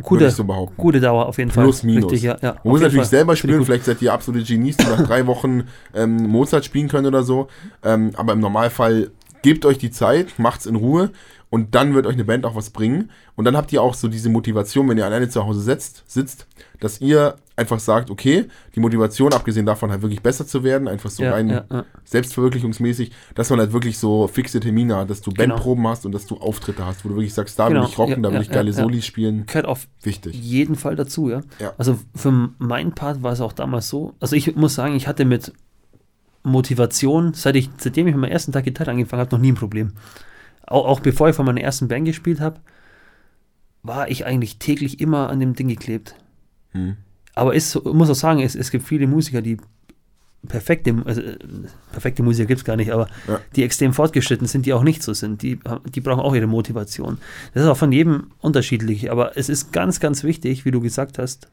gute, 0.02 0.30
so 0.30 0.44
gute 0.76 1.00
Dauer 1.00 1.24
auf 1.24 1.38
jeden 1.38 1.50
Fall. 1.50 1.64
Plus, 1.64 1.82
minus. 1.84 2.12
Richtig, 2.12 2.24
ja, 2.24 2.36
ja, 2.42 2.56
Man 2.64 2.72
muss 2.72 2.82
natürlich 2.82 3.04
Fall. 3.04 3.10
selber 3.10 3.34
spielen, 3.34 3.64
vielleicht 3.64 3.86
seid 3.86 4.02
ihr 4.02 4.12
absolute 4.12 4.44
Genies, 4.44 4.76
die 4.76 4.84
nach 4.84 5.02
drei 5.02 5.26
Wochen 5.26 5.68
ähm, 5.94 6.26
Mozart 6.26 6.66
spielen 6.66 6.88
können 6.88 7.06
oder 7.06 7.22
so. 7.22 7.48
Ähm, 7.82 8.10
aber 8.14 8.34
im 8.34 8.40
Normalfall 8.40 9.10
gebt 9.40 9.64
euch 9.64 9.78
die 9.78 9.90
Zeit, 9.90 10.38
macht's 10.38 10.66
in 10.66 10.76
Ruhe 10.76 11.08
und 11.52 11.74
dann 11.74 11.92
wird 11.94 12.06
euch 12.06 12.14
eine 12.14 12.24
Band 12.24 12.46
auch 12.46 12.54
was 12.56 12.70
bringen. 12.70 13.10
Und 13.36 13.44
dann 13.44 13.58
habt 13.58 13.70
ihr 13.74 13.82
auch 13.82 13.92
so 13.92 14.08
diese 14.08 14.30
Motivation, 14.30 14.88
wenn 14.88 14.96
ihr 14.96 15.04
alleine 15.04 15.28
zu 15.28 15.44
Hause 15.44 15.60
sitzt, 15.60 16.02
sitzt, 16.06 16.46
dass 16.80 17.02
ihr 17.02 17.36
einfach 17.56 17.78
sagt, 17.78 18.08
okay, 18.10 18.46
die 18.74 18.80
Motivation, 18.80 19.34
abgesehen 19.34 19.66
davon 19.66 19.90
halt 19.90 20.00
wirklich 20.00 20.22
besser 20.22 20.46
zu 20.46 20.64
werden, 20.64 20.88
einfach 20.88 21.10
so 21.10 21.22
Ja, 21.24 21.32
rein 21.32 21.50
ja, 21.50 21.64
ja. 21.70 21.84
selbstverwirklichungsmäßig, 22.04 23.12
dass 23.34 23.50
man 23.50 23.58
halt 23.58 23.74
wirklich 23.74 23.98
so 23.98 24.28
fixe 24.28 24.60
Termine 24.60 24.96
hat, 24.96 25.10
dass 25.10 25.20
du 25.20 25.30
Genau. 25.30 25.56
Bandproben 25.56 25.86
hast 25.88 26.06
und 26.06 26.12
dass 26.12 26.24
du 26.26 26.38
Auftritte 26.38 26.86
hast, 26.86 27.04
wo 27.04 27.10
du 27.10 27.16
wirklich 27.16 27.34
sagst, 27.34 27.58
da 27.58 27.66
will 27.68 27.74
Genau, 27.74 27.86
ich 27.86 27.98
rocken, 27.98 28.22
da 28.22 28.32
will 28.32 28.40
ich 28.40 28.50
geile. 28.50 28.72
Solis 28.72 29.04
spielen. 29.04 29.44
Gehört 29.44 29.66
auf 29.66 29.88
Wichtig. 30.02 30.34
jeden 30.34 30.74
Fall 30.76 30.96
dazu, 30.96 31.28
ja. 31.28 31.42
Ja. 31.58 31.74
Also 31.76 31.98
für 32.14 32.48
meinen 32.56 32.92
Part 32.92 33.22
war 33.22 33.32
es 33.34 33.42
auch 33.42 33.52
damals 33.52 33.90
so. 33.90 34.14
Also 34.20 34.36
ich 34.36 34.56
muss 34.56 34.74
sagen, 34.74 34.94
ich 34.96 35.06
hatte 35.06 35.26
mit 35.26 35.52
Motivation, 36.44 37.34
seit 37.34 37.56
ich, 37.56 37.68
seitdem 37.76 38.06
ich 38.06 38.14
mit 38.14 38.22
meinem 38.22 38.32
ersten 38.32 38.52
Tag 38.52 38.64
Gitarre 38.64 38.90
angefangen 38.92 39.20
habe, 39.20 39.36
noch 39.36 39.42
nie 39.42 39.52
ein 39.52 39.56
Problem. 39.56 39.92
Auch, 40.66 40.86
auch 40.86 41.00
bevor 41.00 41.28
ich 41.28 41.36
von 41.36 41.46
meiner 41.46 41.60
ersten 41.60 41.88
Band 41.88 42.06
gespielt 42.06 42.40
habe, 42.40 42.60
war 43.82 44.08
ich 44.10 44.26
eigentlich 44.26 44.58
täglich 44.58 45.00
immer 45.00 45.28
an 45.28 45.40
dem 45.40 45.54
Ding 45.54 45.68
geklebt. 45.68 46.14
Hm. 46.70 46.96
Aber 47.34 47.54
ich 47.54 47.74
muss 47.84 48.10
auch 48.10 48.14
sagen, 48.14 48.40
es, 48.40 48.54
es 48.54 48.70
gibt 48.70 48.86
viele 48.86 49.06
Musiker, 49.06 49.42
die 49.42 49.56
perfekte, 50.48 50.94
also, 51.04 51.22
perfekte 51.92 52.22
Musiker 52.22 52.46
gibt 52.46 52.60
es 52.60 52.64
gar 52.64 52.76
nicht, 52.76 52.92
aber 52.92 53.08
Ja. 53.28 53.40
die 53.56 53.62
extrem 53.62 53.92
fortgeschritten 53.92 54.46
sind, 54.46 54.66
die 54.66 54.72
auch 54.72 54.82
nicht 54.82 55.02
so 55.02 55.14
sind. 55.14 55.42
Die, 55.42 55.58
die 55.94 56.00
brauchen 56.00 56.20
auch 56.20 56.34
ihre 56.34 56.46
Motivation. 56.46 57.18
Das 57.54 57.62
ist 57.62 57.68
auch 57.68 57.76
von 57.76 57.92
jedem 57.92 58.32
unterschiedlich, 58.40 59.10
aber 59.10 59.36
es 59.36 59.48
ist 59.48 59.72
ganz, 59.72 60.00
ganz 60.00 60.24
wichtig, 60.24 60.64
wie 60.64 60.70
du 60.70 60.80
gesagt 60.80 61.18
hast, 61.18 61.48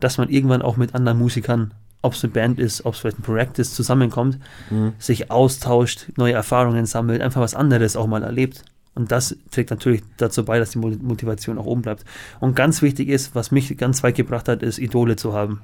dass 0.00 0.18
man 0.18 0.28
irgendwann 0.28 0.62
auch 0.62 0.76
mit 0.76 0.94
anderen 0.94 1.18
Musikern, 1.18 1.74
ob 2.02 2.14
es 2.14 2.22
eine 2.24 2.32
Band 2.32 2.58
ist, 2.58 2.84
ob 2.84 2.94
es 2.94 3.00
vielleicht 3.00 3.18
ein 3.20 3.22
Projekt 3.22 3.58
ist, 3.58 3.74
zusammenkommt, 3.74 4.38
Mhm. 4.70 4.92
sich 4.98 5.30
austauscht, 5.30 6.06
neue 6.16 6.32
Erfahrungen 6.34 6.84
sammelt, 6.86 7.22
einfach 7.22 7.40
was 7.40 7.54
anderes 7.54 7.96
auch 7.96 8.06
mal 8.06 8.22
erlebt. 8.22 8.64
Und 8.94 9.10
das 9.10 9.36
trägt 9.50 9.70
natürlich 9.70 10.02
dazu 10.18 10.44
bei, 10.44 10.58
dass 10.58 10.72
die 10.72 10.78
Mo- 10.78 10.96
Motivation 11.00 11.56
auch 11.58 11.64
oben 11.64 11.80
bleibt. 11.82 12.04
Und 12.40 12.54
ganz 12.54 12.82
wichtig 12.82 13.08
ist, 13.08 13.34
was 13.34 13.50
mich 13.50 13.74
ganz 13.78 14.02
weit 14.02 14.16
gebracht 14.16 14.48
hat, 14.48 14.62
ist 14.62 14.78
Idole 14.78 15.16
zu 15.16 15.32
haben. 15.32 15.62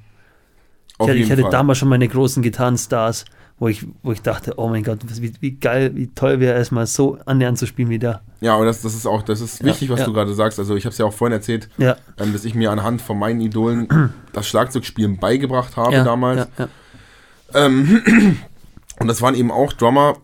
Ich 0.92 1.00
Auf 1.00 1.08
hatte, 1.08 1.18
ich 1.18 1.30
hatte 1.30 1.42
Fall. 1.42 1.50
damals 1.50 1.78
schon 1.78 1.88
meine 1.88 2.08
großen 2.08 2.42
Gitarrenstars, 2.42 3.24
wo 3.60 3.68
ich, 3.68 3.86
wo 4.02 4.12
ich 4.12 4.22
dachte, 4.22 4.54
oh 4.56 4.68
mein 4.68 4.84
Gott, 4.84 4.98
wie, 5.20 5.32
wie 5.40 5.50
geil, 5.52 5.90
wie 5.94 6.06
toll 6.14 6.38
wäre 6.40 6.58
es 6.58 6.70
mal 6.70 6.86
so 6.86 7.18
annähernd 7.26 7.58
zu 7.58 7.66
spielen 7.66 7.88
wie 7.90 7.98
da. 7.98 8.20
Ja, 8.40 8.54
aber 8.54 8.64
das, 8.66 8.82
das 8.82 8.94
ist 8.94 9.06
auch, 9.06 9.22
das 9.22 9.40
ist 9.40 9.60
Ja, 9.60 9.66
wichtig, 9.66 9.90
was 9.90 10.00
ja. 10.00 10.06
du 10.06 10.12
gerade 10.12 10.32
sagst. 10.34 10.58
Also 10.60 10.76
ich 10.76 10.84
habe 10.84 10.92
es 10.92 10.98
ja 10.98 11.06
auch 11.06 11.12
vorhin 11.12 11.32
erzählt, 11.32 11.68
Ja, 11.76 11.96
ähm, 12.18 12.32
dass 12.32 12.44
ich 12.44 12.54
mir 12.54 12.70
anhand 12.70 13.02
von 13.02 13.18
meinen 13.18 13.40
Idolen 13.40 13.88
das 14.32 14.46
Schlagzeugspielen 14.46 15.18
beigebracht 15.18 15.76
habe 15.76 15.92
ja 15.94 16.04
damals. 16.04 16.48
Ja, 16.58 16.68
ja. 17.54 17.66
Ähm, 17.66 18.02
und 19.00 19.08
das 19.08 19.22
waren 19.22 19.34
eben 19.34 19.50
auch 19.50 19.72
Drummer. 19.72 20.16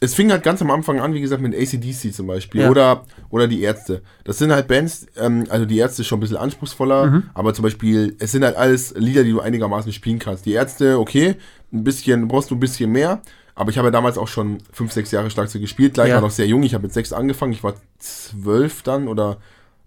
Es 0.00 0.14
fing 0.14 0.30
halt 0.30 0.44
ganz 0.44 0.62
am 0.62 0.70
Anfang 0.70 1.00
an, 1.00 1.12
wie 1.12 1.20
gesagt, 1.20 1.42
mit 1.42 1.54
ACDC 1.56 2.14
zum 2.14 2.28
Beispiel 2.28 2.60
Ja. 2.60 2.70
oder, 2.70 3.04
oder 3.30 3.48
die 3.48 3.62
Ärzte. 3.62 4.02
Das 4.22 4.38
sind 4.38 4.52
halt 4.52 4.68
Bands, 4.68 5.06
ähm, 5.16 5.46
also 5.48 5.64
die 5.64 5.78
Ärzte 5.78 6.04
schon 6.04 6.18
ein 6.18 6.20
bisschen 6.20 6.36
anspruchsvoller, 6.36 7.06
Mhm. 7.06 7.22
aber 7.34 7.52
zum 7.52 7.64
Beispiel, 7.64 8.14
es 8.20 8.30
sind 8.30 8.44
halt 8.44 8.56
alles 8.56 8.94
Lieder, 8.96 9.24
die 9.24 9.32
du 9.32 9.40
einigermaßen 9.40 9.92
spielen 9.92 10.20
kannst. 10.20 10.46
Die 10.46 10.52
Ärzte, 10.52 11.00
okay, 11.00 11.34
ein 11.72 11.84
bisschen, 11.84 12.28
brauchst 12.28 12.50
du 12.50 12.54
ein 12.54 12.60
bisschen 12.60 12.90
mehr, 12.92 13.20
aber 13.54 13.70
ich 13.70 13.78
habe 13.78 13.88
ja 13.88 13.92
damals 13.92 14.18
auch 14.18 14.28
schon 14.28 14.58
fünf, 14.72 14.92
sechs 14.92 15.10
Jahre 15.10 15.30
Schlagzeug 15.30 15.60
gespielt, 15.62 15.94
gleich 15.94 16.08
Ja. 16.10 16.14
war 16.16 16.22
noch 16.22 16.30
sehr 16.30 16.46
jung, 16.46 16.62
ich 16.62 16.74
habe 16.74 16.82
mit 16.82 16.92
sechs 16.92 17.12
angefangen, 17.12 17.52
ich 17.52 17.62
war 17.64 17.74
zwölf 17.98 18.82
dann 18.82 19.08
oder 19.08 19.38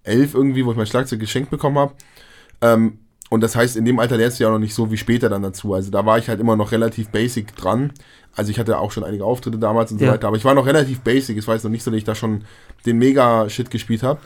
elf 0.04 0.34
irgendwie, 0.34 0.66
wo 0.66 0.72
ich 0.72 0.78
mein 0.78 0.86
Schlagzeug 0.88 1.20
geschenkt 1.20 1.50
bekommen 1.52 1.78
habe. 1.78 1.94
Ähm, 2.62 3.00
und 3.30 3.42
das 3.42 3.56
heißt, 3.56 3.78
in 3.78 3.86
dem 3.86 4.00
Alter 4.00 4.18
lernst 4.18 4.40
du 4.40 4.44
ja 4.44 4.50
auch 4.50 4.54
noch 4.54 4.60
nicht 4.60 4.74
so 4.74 4.92
wie 4.92 4.98
später 4.98 5.30
dann 5.30 5.42
dazu. 5.42 5.74
Also 5.74 5.90
da 5.90 6.06
war 6.06 6.18
ich 6.18 6.28
halt 6.28 6.42
immer 6.42 6.58
noch 6.58 6.72
relativ 6.74 7.10
basic 7.10 7.56
dran. 7.56 7.94
Also 8.36 8.52
ich 8.52 8.60
hatte 8.60 8.78
auch 8.78 8.92
schon 8.92 9.06
einige 9.06 9.24
Auftritte 9.24 9.58
damals 9.58 9.92
und 9.92 10.00
so 10.00 10.06
Ja. 10.06 10.12
weiter, 10.12 10.28
aber 10.28 10.36
ich 10.38 10.44
war 10.44 10.54
noch 10.54 10.66
relativ 10.66 11.00
basic. 11.00 11.38
Es 11.38 11.48
war 11.48 11.56
jetzt 11.56 11.64
noch 11.64 11.72
nicht 11.72 11.84
so, 11.84 11.92
dass 11.92 11.98
ich 11.98 12.04
da 12.04 12.14
schon 12.14 12.44
den 12.86 12.98
Mega-Shit 12.98 13.72
gespielt 13.72 14.04
habe. 14.04 14.20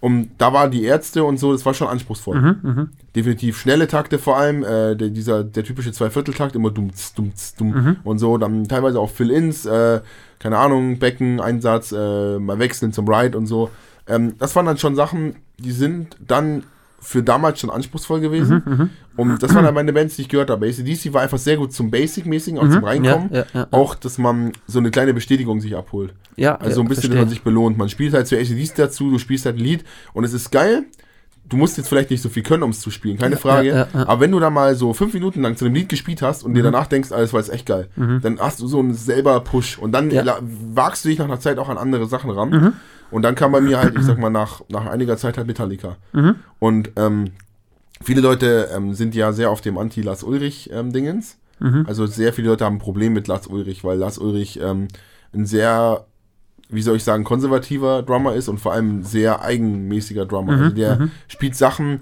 Und 0.00 0.30
da 0.38 0.52
waren 0.54 0.70
die 0.70 0.84
Ärzte 0.84 1.24
und 1.24 1.38
so, 1.38 1.52
das 1.52 1.66
war 1.66 1.74
schon 1.74 1.88
anspruchsvoll. 1.88 2.40
Mhm, 2.40 2.88
Definitiv 3.14 3.58
schnelle 3.58 3.86
Takte 3.86 4.18
vor 4.18 4.38
allem, 4.38 4.62
äh, 4.64 4.96
der, 4.96 5.10
dieser, 5.10 5.44
der 5.44 5.62
typische 5.62 5.92
Zweivierteltakt, 5.92 6.56
immer 6.56 6.70
dumm, 6.70 6.90
dumm, 7.16 7.32
dumm 7.58 7.68
Mhm. 7.68 7.96
und 8.04 8.18
so. 8.18 8.38
Dann 8.38 8.66
teilweise 8.66 8.98
auch 8.98 9.10
Fill-Ins, 9.10 9.66
äh, 9.66 10.00
keine 10.38 10.56
Ahnung, 10.58 10.98
Becken, 10.98 11.38
Einsatz, 11.40 11.92
äh, 11.92 12.38
mal 12.38 12.58
wechseln 12.58 12.92
zum 12.94 13.06
Ride 13.08 13.36
und 13.36 13.46
so. 13.46 13.68
Ähm, 14.06 14.34
das 14.38 14.56
waren 14.56 14.64
dann 14.66 14.78
schon 14.78 14.96
Sachen, 14.96 15.36
die 15.58 15.72
sind 15.72 16.16
dann 16.26 16.62
für 17.00 17.22
damals 17.22 17.60
schon 17.60 17.70
anspruchsvoll 17.70 18.20
gewesen. 18.20 18.62
Mhm, 18.64 18.90
Und 19.16 19.42
das 19.42 19.54
waren 19.54 19.64
dann 19.64 19.74
meine 19.74 19.92
Bands, 19.92 20.16
die 20.16 20.22
ich 20.22 20.28
gehört 20.28 20.50
habe. 20.50 20.66
ACDC 20.66 21.12
war 21.14 21.22
einfach 21.22 21.38
sehr 21.38 21.56
gut 21.56 21.72
zum 21.72 21.90
Basic-mäßigen, 21.90 22.58
auch 22.58 22.68
zum 22.68 22.84
Reinkommen. 22.84 23.28
Mhm. 23.28 23.34
Ja, 23.34 23.40
ja, 23.54 23.60
ja. 23.60 23.68
Auch, 23.70 23.94
dass 23.94 24.18
man 24.18 24.52
so 24.66 24.78
eine 24.78 24.90
kleine 24.90 25.14
Bestätigung 25.14 25.60
sich 25.60 25.74
abholt. 25.76 26.12
ja 26.36 26.56
Also 26.56 26.80
ein 26.82 26.88
bisschen, 26.88 27.02
dass 27.02 27.06
verstehe. 27.06 27.20
man 27.20 27.28
sich 27.30 27.42
belohnt. 27.42 27.78
Man 27.78 27.88
spielt 27.88 28.12
halt 28.14 28.26
zu 28.26 28.36
ACDC 28.36 28.74
dazu, 28.76 29.10
du 29.10 29.18
spielst 29.18 29.46
halt 29.46 29.56
ein 29.56 29.60
Lied 29.64 29.84
und 30.12 30.24
es 30.24 30.32
ist 30.34 30.50
geil. 30.52 30.84
Du 31.50 31.56
musst 31.58 31.76
jetzt 31.76 31.88
vielleicht 31.88 32.10
nicht 32.10 32.22
so 32.22 32.28
viel 32.30 32.42
können, 32.42 32.62
um 32.62 32.70
es 32.70 32.80
zu 32.80 32.90
spielen, 32.90 33.18
keine 33.18 33.36
Frage. 33.36 33.68
ja, 33.68 33.74
ja, 33.76 33.88
ja. 33.92 34.08
Aber 34.08 34.20
wenn 34.20 34.30
du 34.30 34.40
da 34.40 34.48
mal 34.48 34.74
so 34.74 34.94
fünf 34.94 35.12
Minuten 35.12 35.42
lang 35.42 35.56
zu 35.56 35.64
dem 35.66 35.74
Lied 35.74 35.88
gespielt 35.90 36.22
hast 36.22 36.42
und 36.44 36.54
dir 36.54 36.62
danach 36.62 36.86
denkst, 36.86 37.12
alles 37.12 37.32
war 37.32 37.40
jetzt 37.40 37.52
echt 37.52 37.66
geil, 37.66 37.88
dann 37.96 38.38
hast 38.40 38.60
du 38.60 38.66
so 38.66 38.78
einen 38.78 38.94
selber 38.94 39.40
Push. 39.40 39.76
Und 39.78 39.92
dann 39.92 40.06
Mhm. 40.06 40.12
Ja. 40.12 40.40
Mhm. 40.40 40.74
wagst 40.74 41.04
du 41.04 41.08
dich 41.10 41.18
nach 41.18 41.26
einer 41.26 41.40
Zeit 41.40 41.58
auch 41.58 41.68
an 41.68 41.76
andere 41.76 42.06
Sachen 42.06 42.30
ran. 42.30 42.74
Und 43.10 43.22
dann 43.22 43.34
kam 43.34 43.52
bei 43.52 43.60
mir 43.60 43.78
halt, 43.80 43.96
ich 43.96 44.04
sag 44.04 44.18
mal, 44.18 44.30
nach, 44.30 44.62
nach 44.68 44.86
einiger 44.86 45.16
Zeit 45.16 45.36
halt 45.36 45.46
Metallica. 45.46 45.96
Mhm. 46.12 46.36
Und 46.60 46.90
ähm, 46.96 47.32
viele 48.00 48.20
Leute 48.20 48.68
ähm, 48.74 48.94
sind 48.94 49.14
ja 49.16 49.32
sehr 49.32 49.50
auf 49.50 49.60
dem 49.60 49.76
Anti-Lars 49.76 50.22
Ulrich-Dingens. 50.22 51.36
Mhm. 51.58 51.84
Also 51.88 52.06
sehr 52.06 52.32
viele 52.32 52.48
Leute 52.48 52.64
haben 52.64 52.76
ein 52.76 52.80
Problem 52.80 53.12
mit 53.12 53.26
Lars 53.28 53.46
Ulrich, 53.48 53.84
weil 53.84 53.98
Lars 53.98 54.16
Ulrich 54.18 54.60
ähm, 54.62 54.88
ein 55.34 55.44
sehr, 55.46 56.06
wie 56.72 56.82
soll 56.82 56.96
ich 56.96 57.04
sagen, 57.04 57.24
konservativer 57.24 58.02
Drummer 58.02 58.34
ist 58.34 58.48
und 58.48 58.58
vor 58.60 58.72
allem 58.72 59.02
sehr 59.02 59.42
eigenmäßiger 59.42 60.26
Drummer. 60.26 60.52
Mhm, 60.56 60.62
Also 60.62 60.76
der 60.76 61.08
spielt 61.28 61.56
Sachen, 61.56 62.00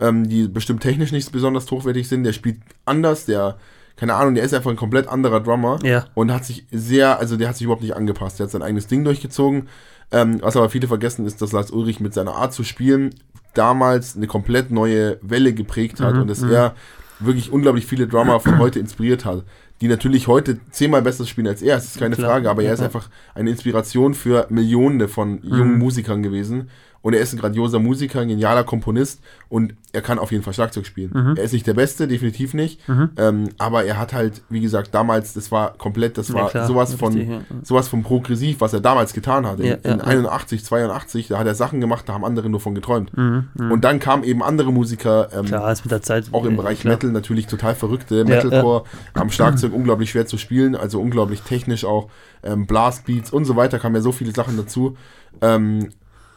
ähm, 0.00 0.28
die 0.28 0.48
bestimmt 0.48 0.82
technisch 0.82 1.12
nicht 1.12 1.30
besonders 1.32 1.70
hochwertig 1.70 2.08
sind. 2.08 2.24
Der 2.24 2.32
spielt 2.32 2.58
anders, 2.84 3.26
der, 3.26 3.56
keine 3.96 4.14
Ahnung, 4.14 4.34
der 4.34 4.44
ist 4.44 4.54
einfach 4.54 4.70
ein 4.70 4.76
komplett 4.76 5.08
anderer 5.08 5.40
Drummer 5.40 5.78
Ja. 5.82 6.06
und 6.14 6.32
hat 6.32 6.44
sich 6.44 6.66
sehr, 6.70 7.18
also 7.18 7.36
der 7.36 7.48
hat 7.48 7.56
sich 7.56 7.64
überhaupt 7.64 7.82
nicht 7.82 7.96
angepasst. 7.96 8.38
Der 8.38 8.44
hat 8.44 8.50
sein 8.50 8.62
eigenes 8.62 8.86
Ding 8.86 9.04
durchgezogen. 9.04 9.68
Ähm, 10.12 10.38
was 10.42 10.56
aber 10.56 10.70
viele 10.70 10.88
vergessen, 10.88 11.24
ist, 11.26 11.40
dass 11.42 11.52
Lars 11.52 11.70
Ulrich 11.70 12.00
mit 12.00 12.14
seiner 12.14 12.34
Art 12.34 12.52
zu 12.52 12.64
spielen 12.64 13.10
damals 13.54 14.16
eine 14.16 14.26
komplett 14.26 14.70
neue 14.70 15.18
Welle 15.22 15.52
geprägt 15.52 16.00
hat 16.00 16.14
und 16.22 16.28
dass 16.30 16.42
er 16.42 16.74
wirklich 17.18 17.52
unglaublich 17.52 17.84
viele 17.84 18.06
Drummer 18.06 18.40
von 18.40 18.58
heute 18.58 18.78
inspiriert 18.78 19.24
hat, 19.24 19.44
die 19.80 19.88
natürlich 19.88 20.28
heute 20.28 20.58
zehnmal 20.70 21.02
besser 21.02 21.26
spielen 21.26 21.46
als 21.46 21.62
er, 21.62 21.76
das 21.76 21.86
ist 21.86 21.98
keine 21.98 22.16
Klar. 22.16 22.30
Frage, 22.30 22.50
aber 22.50 22.62
er 22.62 22.74
ist 22.74 22.82
einfach 22.82 23.08
eine 23.34 23.50
Inspiration 23.50 24.14
für 24.14 24.46
Millionen 24.50 25.08
von 25.08 25.40
jungen 25.42 25.78
Musikern 25.78 26.22
gewesen 26.22 26.68
und 27.02 27.14
er 27.14 27.20
ist 27.20 27.32
ein 27.32 27.38
grandioser 27.38 27.78
Musiker, 27.78 28.20
ein 28.20 28.28
genialer 28.28 28.64
Komponist 28.64 29.20
und 29.48 29.74
er 29.92 30.02
kann 30.02 30.18
auf 30.18 30.30
jeden 30.32 30.44
Fall 30.44 30.52
Schlagzeug 30.52 30.86
spielen. 30.86 31.34
Er 31.36 31.42
ist 31.42 31.52
nicht 31.52 31.66
der 31.66 31.74
Beste, 31.74 32.06
definitiv 32.06 32.54
nicht, 32.54 32.80
ähm, 33.16 33.48
aber 33.58 33.84
er 33.84 33.98
hat 33.98 34.12
halt, 34.12 34.42
wie 34.50 34.60
gesagt, 34.60 34.94
damals, 34.94 35.32
das 35.34 35.50
war 35.50 35.72
komplett, 35.78 36.18
das 36.18 36.28
Ja, 36.28 36.34
war 36.34 36.50
klar, 36.50 36.66
sowas 36.66 36.94
von, 36.94 37.12
richtig, 37.14 37.28
ja. 37.30 37.40
sowas 37.62 37.88
von 37.88 38.02
progressiv, 38.02 38.60
was 38.60 38.72
er 38.72 38.80
damals 38.80 39.12
getan 39.14 39.46
hat. 39.46 39.58
In, 39.60 39.66
Ja, 39.66 39.76
ja, 39.82 39.92
in 39.92 39.98
ja. 39.98 40.04
81, 40.04 40.64
82, 40.64 41.28
da 41.28 41.38
hat 41.38 41.46
er 41.46 41.54
Sachen 41.54 41.80
gemacht, 41.80 42.08
da 42.08 42.12
haben 42.12 42.24
andere 42.24 42.48
nur 42.48 42.60
von 42.60 42.74
geträumt. 42.74 43.10
Und 43.14 43.80
dann 43.82 43.98
kamen 43.98 44.22
eben 44.24 44.42
andere 44.42 44.72
Musiker, 44.72 45.28
ähm, 45.32 45.40
Mhm, 45.40 45.46
Klar, 45.46 45.72
ist 45.72 45.84
mit 45.84 45.90
der 45.92 46.02
Zeit. 46.02 46.26
auch 46.32 46.44
im 46.44 46.52
äh, 46.54 46.56
Bereich 46.56 46.80
klar. 46.80 46.94
Metal 46.94 47.10
natürlich 47.10 47.46
total 47.46 47.74
verrückte. 47.74 48.24
Metalcore 48.24 48.84
am 49.14 49.30
Schlagzeug 49.30 49.72
unglaublich 49.72 50.10
schwer 50.10 50.26
zu 50.26 50.38
spielen, 50.38 50.76
also 50.76 51.00
unglaublich 51.00 51.40
technisch 51.42 51.84
auch. 51.84 52.08
Ähm, 52.42 52.66
Blastbeats 52.66 53.32
und 53.32 53.44
so 53.46 53.56
weiter 53.56 53.78
kamen 53.78 53.94
ja 53.96 54.00
so 54.00 54.12
viele 54.12 54.32
Sachen 54.32 54.56
dazu. 54.56 54.96
Ähm, 55.42 55.88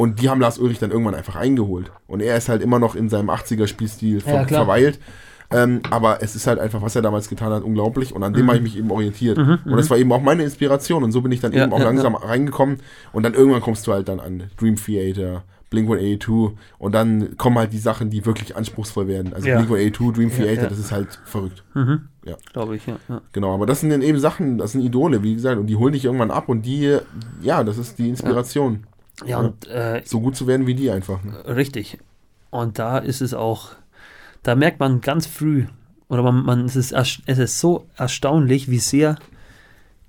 und 0.04 0.22
die 0.22 0.30
haben 0.30 0.42
Lars 0.42 0.58
Ulrich 0.60 0.80
dann 0.80 0.92
irgendwann 0.92 1.16
einfach 1.16 1.36
eingeholt. 1.36 1.92
Und 2.08 2.22
er 2.22 2.36
ist 2.38 2.50
halt 2.50 2.62
immer 2.62 2.78
noch 2.80 2.96
in 2.96 3.10
seinem 3.10 3.30
80er-Spielstil 3.30 4.22
ver 4.22 4.42
Ja, 4.42 4.46
verweilt. 4.48 5.00
Ähm, 5.52 5.82
aber 5.92 6.22
es 6.24 6.36
ist 6.36 6.48
halt 6.48 6.58
einfach, 6.60 6.82
was 6.82 6.96
er 6.96 7.02
damals 7.04 7.30
getan 7.30 7.52
hat, 7.52 7.64
unglaublich. 7.64 8.14
Und 8.16 8.24
an 8.24 8.32
Mhm. 8.32 8.38
dem 8.38 8.48
habe 8.48 8.58
ich 8.58 8.64
mich 8.64 8.78
eben 8.78 8.92
orientiert. 8.92 9.38
und 9.38 9.60
das 9.78 9.90
war 9.90 9.98
eben 9.98 10.12
auch 10.12 10.22
meine 10.22 10.44
Inspiration. 10.44 11.04
Und 11.04 11.12
so 11.12 11.22
bin 11.22 11.32
ich 11.32 11.40
dann 11.42 11.52
Ja, 11.54 11.64
eben 11.64 11.74
auch 11.74 11.80
ja, 11.80 11.86
langsam 11.86 12.16
reingekommen. 12.16 12.78
Und 13.12 13.24
dann 13.24 13.34
irgendwann 13.34 13.62
kommst 13.62 13.86
du 13.88 13.94
halt 13.94 14.08
dann 14.08 14.20
an 14.20 14.44
Dream 14.60 14.76
Theater, 14.78 15.44
Blink 15.70 15.88
182. 15.90 16.58
Und 16.80 16.94
dann 16.96 17.38
kommen 17.38 17.58
halt 17.60 17.72
die 17.72 17.78
Sachen, 17.78 18.10
die 18.10 18.26
wirklich 18.26 18.56
anspruchsvoll 18.56 19.08
werden. 19.08 19.34
Also 19.34 19.48
Ja. 19.48 19.58
Blink 19.58 19.70
182, 19.70 20.14
Dream 20.16 20.30
Ja, 20.30 20.36
Theater, 20.36 20.64
ja. 20.64 20.70
das 20.70 20.80
ist 20.80 20.92
halt 20.92 21.20
verrückt. 21.26 21.64
Ja. 22.26 22.36
Glaube 22.52 22.76
ich, 22.76 22.86
ja. 22.88 22.96
ja. 23.10 23.22
Genau, 23.32 23.54
aber 23.54 23.66
das 23.68 23.80
sind 23.82 23.90
dann 23.92 24.02
eben 24.02 24.18
Sachen, 24.18 24.58
das 24.58 24.72
sind 24.72 24.82
Idole, 24.82 25.22
wie 25.24 25.36
gesagt, 25.36 25.60
und 25.60 25.68
die 25.68 25.76
holen 25.76 25.94
dich 25.94 26.06
irgendwann 26.06 26.32
ab 26.32 26.50
und 26.50 26.66
die, 26.66 26.98
ja, 27.42 27.64
das 27.64 27.78
ist 27.78 28.00
die 28.00 28.10
Inspiration. 28.10 28.86
Ja, 29.26 29.38
und 29.38 29.68
äh, 29.68 30.02
So 30.06 30.20
gut 30.20 30.36
zu 30.36 30.48
werden 30.48 30.68
wie 30.68 30.76
die 30.76 30.90
einfach. 30.90 31.24
Ne? 31.24 31.34
Richtig. 31.46 31.98
Und 32.50 32.80
da 32.80 32.98
ist 32.98 33.22
es 33.22 33.34
auch, 33.34 33.72
da 34.44 34.56
merkt 34.56 34.80
man 34.80 35.02
ganz 35.02 35.28
früh, 35.28 35.66
oder 36.08 36.24
man, 36.24 36.44
man 36.46 36.66
es, 36.66 36.76
ist, 36.76 36.94
es 36.94 37.40
ist 37.40 37.60
so 37.60 37.88
erstaunlich, 37.96 38.70
wie 38.70 38.80
sehr 38.80 39.18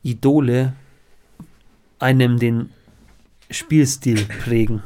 Idole 0.03 0.75
einem 1.99 2.39
den 2.39 2.71
Spielstil 3.51 4.25
prägen. 4.25 4.83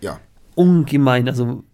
Ja. 0.00 0.20
Ungemein, 0.54 1.28
also 1.28 1.64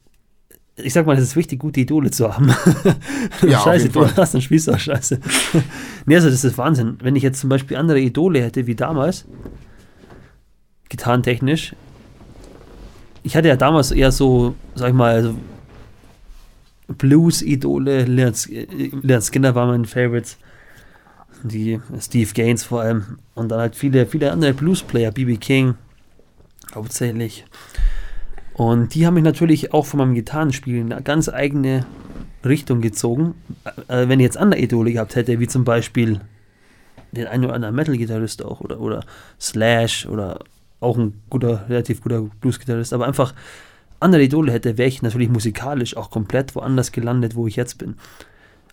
ich 0.77 0.93
sag 0.93 1.07
mal, 1.07 1.17
es 1.17 1.23
ist 1.23 1.37
wichtig, 1.37 1.59
gute 1.59 1.81
Idole 1.81 2.11
zu 2.11 2.33
haben. 2.33 2.55
Ja, 3.43 3.59
auf 3.59 3.65
scheiße, 3.65 3.89
du 3.91 4.05
Fall. 4.05 4.17
hast, 4.17 4.35
dann 4.35 4.41
spielst 4.41 4.69
du 4.69 4.73
auch 4.73 4.79
scheiße. 4.79 5.21
nee, 6.07 6.15
also 6.15 6.31
das 6.31 6.45
ist 6.45 6.59
Wahnsinn. 6.59 6.99
Wenn 7.03 7.17
ich 7.17 7.23
jetzt 7.23 7.41
zum 7.41 7.51
Beispiel 7.51 7.77
andere 7.77 8.01
Idole 8.01 8.43
hätte 8.43 8.67
wie 8.67 8.75
damals, 8.75 9.27
gitarrentechnisch, 10.89 11.75
ich 13.23 13.37
hatte 13.37 13.49
ja 13.49 13.57
damals 13.57 13.91
eher 13.91 14.13
so, 14.13 14.55
sag 14.75 14.89
ich 14.89 14.95
mal, 14.95 15.15
also 15.15 15.35
Blues-Idole, 16.89 18.03
äh, 18.03 18.05
Leonard 18.05 19.25
Skinner 19.25 19.55
war 19.55 19.67
mein 19.67 19.85
Favorite, 19.85 20.31
die 21.43 21.81
Steve 22.01 22.33
Gaines 22.33 22.65
vor 22.65 22.81
allem 22.81 23.19
und 23.35 23.51
dann 23.51 23.61
halt 23.61 23.77
viele, 23.77 24.07
viele 24.07 24.33
andere 24.33 24.55
Blues-Player, 24.55 25.13
B.B. 25.13 25.37
King 25.37 25.75
hauptsächlich. 26.75 27.45
Und 28.55 28.95
die 28.95 29.07
haben 29.07 29.15
mich 29.15 29.23
natürlich 29.23 29.73
auch 29.73 29.87
von 29.87 29.99
meinem 29.99 30.15
Gitarrenspiel 30.15 30.77
in 30.77 30.93
eine 30.93 31.03
ganz 31.03 31.29
eigene 31.29 31.87
Richtung 32.45 32.81
gezogen. 32.81 33.35
Äh, 33.89 34.09
wenn 34.09 34.21
ich 34.21 34.25
jetzt 34.25 34.39
andere 34.39 34.61
Idole 34.61 34.93
gehabt 34.93 35.15
hätte, 35.17 35.39
wie 35.39 35.47
zum 35.47 35.65
Beispiel 35.65 36.21
den 37.13 37.27
einen 37.27 37.45
oder 37.45 37.55
anderen 37.55 37.75
Metal-Gitarrist 37.75 38.45
auch 38.45 38.61
oder, 38.61 38.81
oder 38.81 39.05
Slash 39.39 40.07
oder 40.07 40.41
auch 40.81 40.99
ein 40.99 41.15
guter, 41.31 41.69
relativ 41.69 42.03
guter 42.03 42.23
Blues-Gitarrist, 42.41 42.93
aber 42.93 43.07
einfach 43.07 43.35
andere 44.01 44.23
Idole 44.23 44.53
hätte, 44.53 44.79
wäre 44.79 44.89
ich 44.89 45.03
natürlich 45.03 45.29
musikalisch 45.29 45.97
auch 45.97 46.11
komplett 46.11 46.55
woanders 46.55 46.93
gelandet, 46.93 47.35
wo 47.35 47.47
ich 47.47 47.57
jetzt 47.57 47.79
bin. 47.79 47.97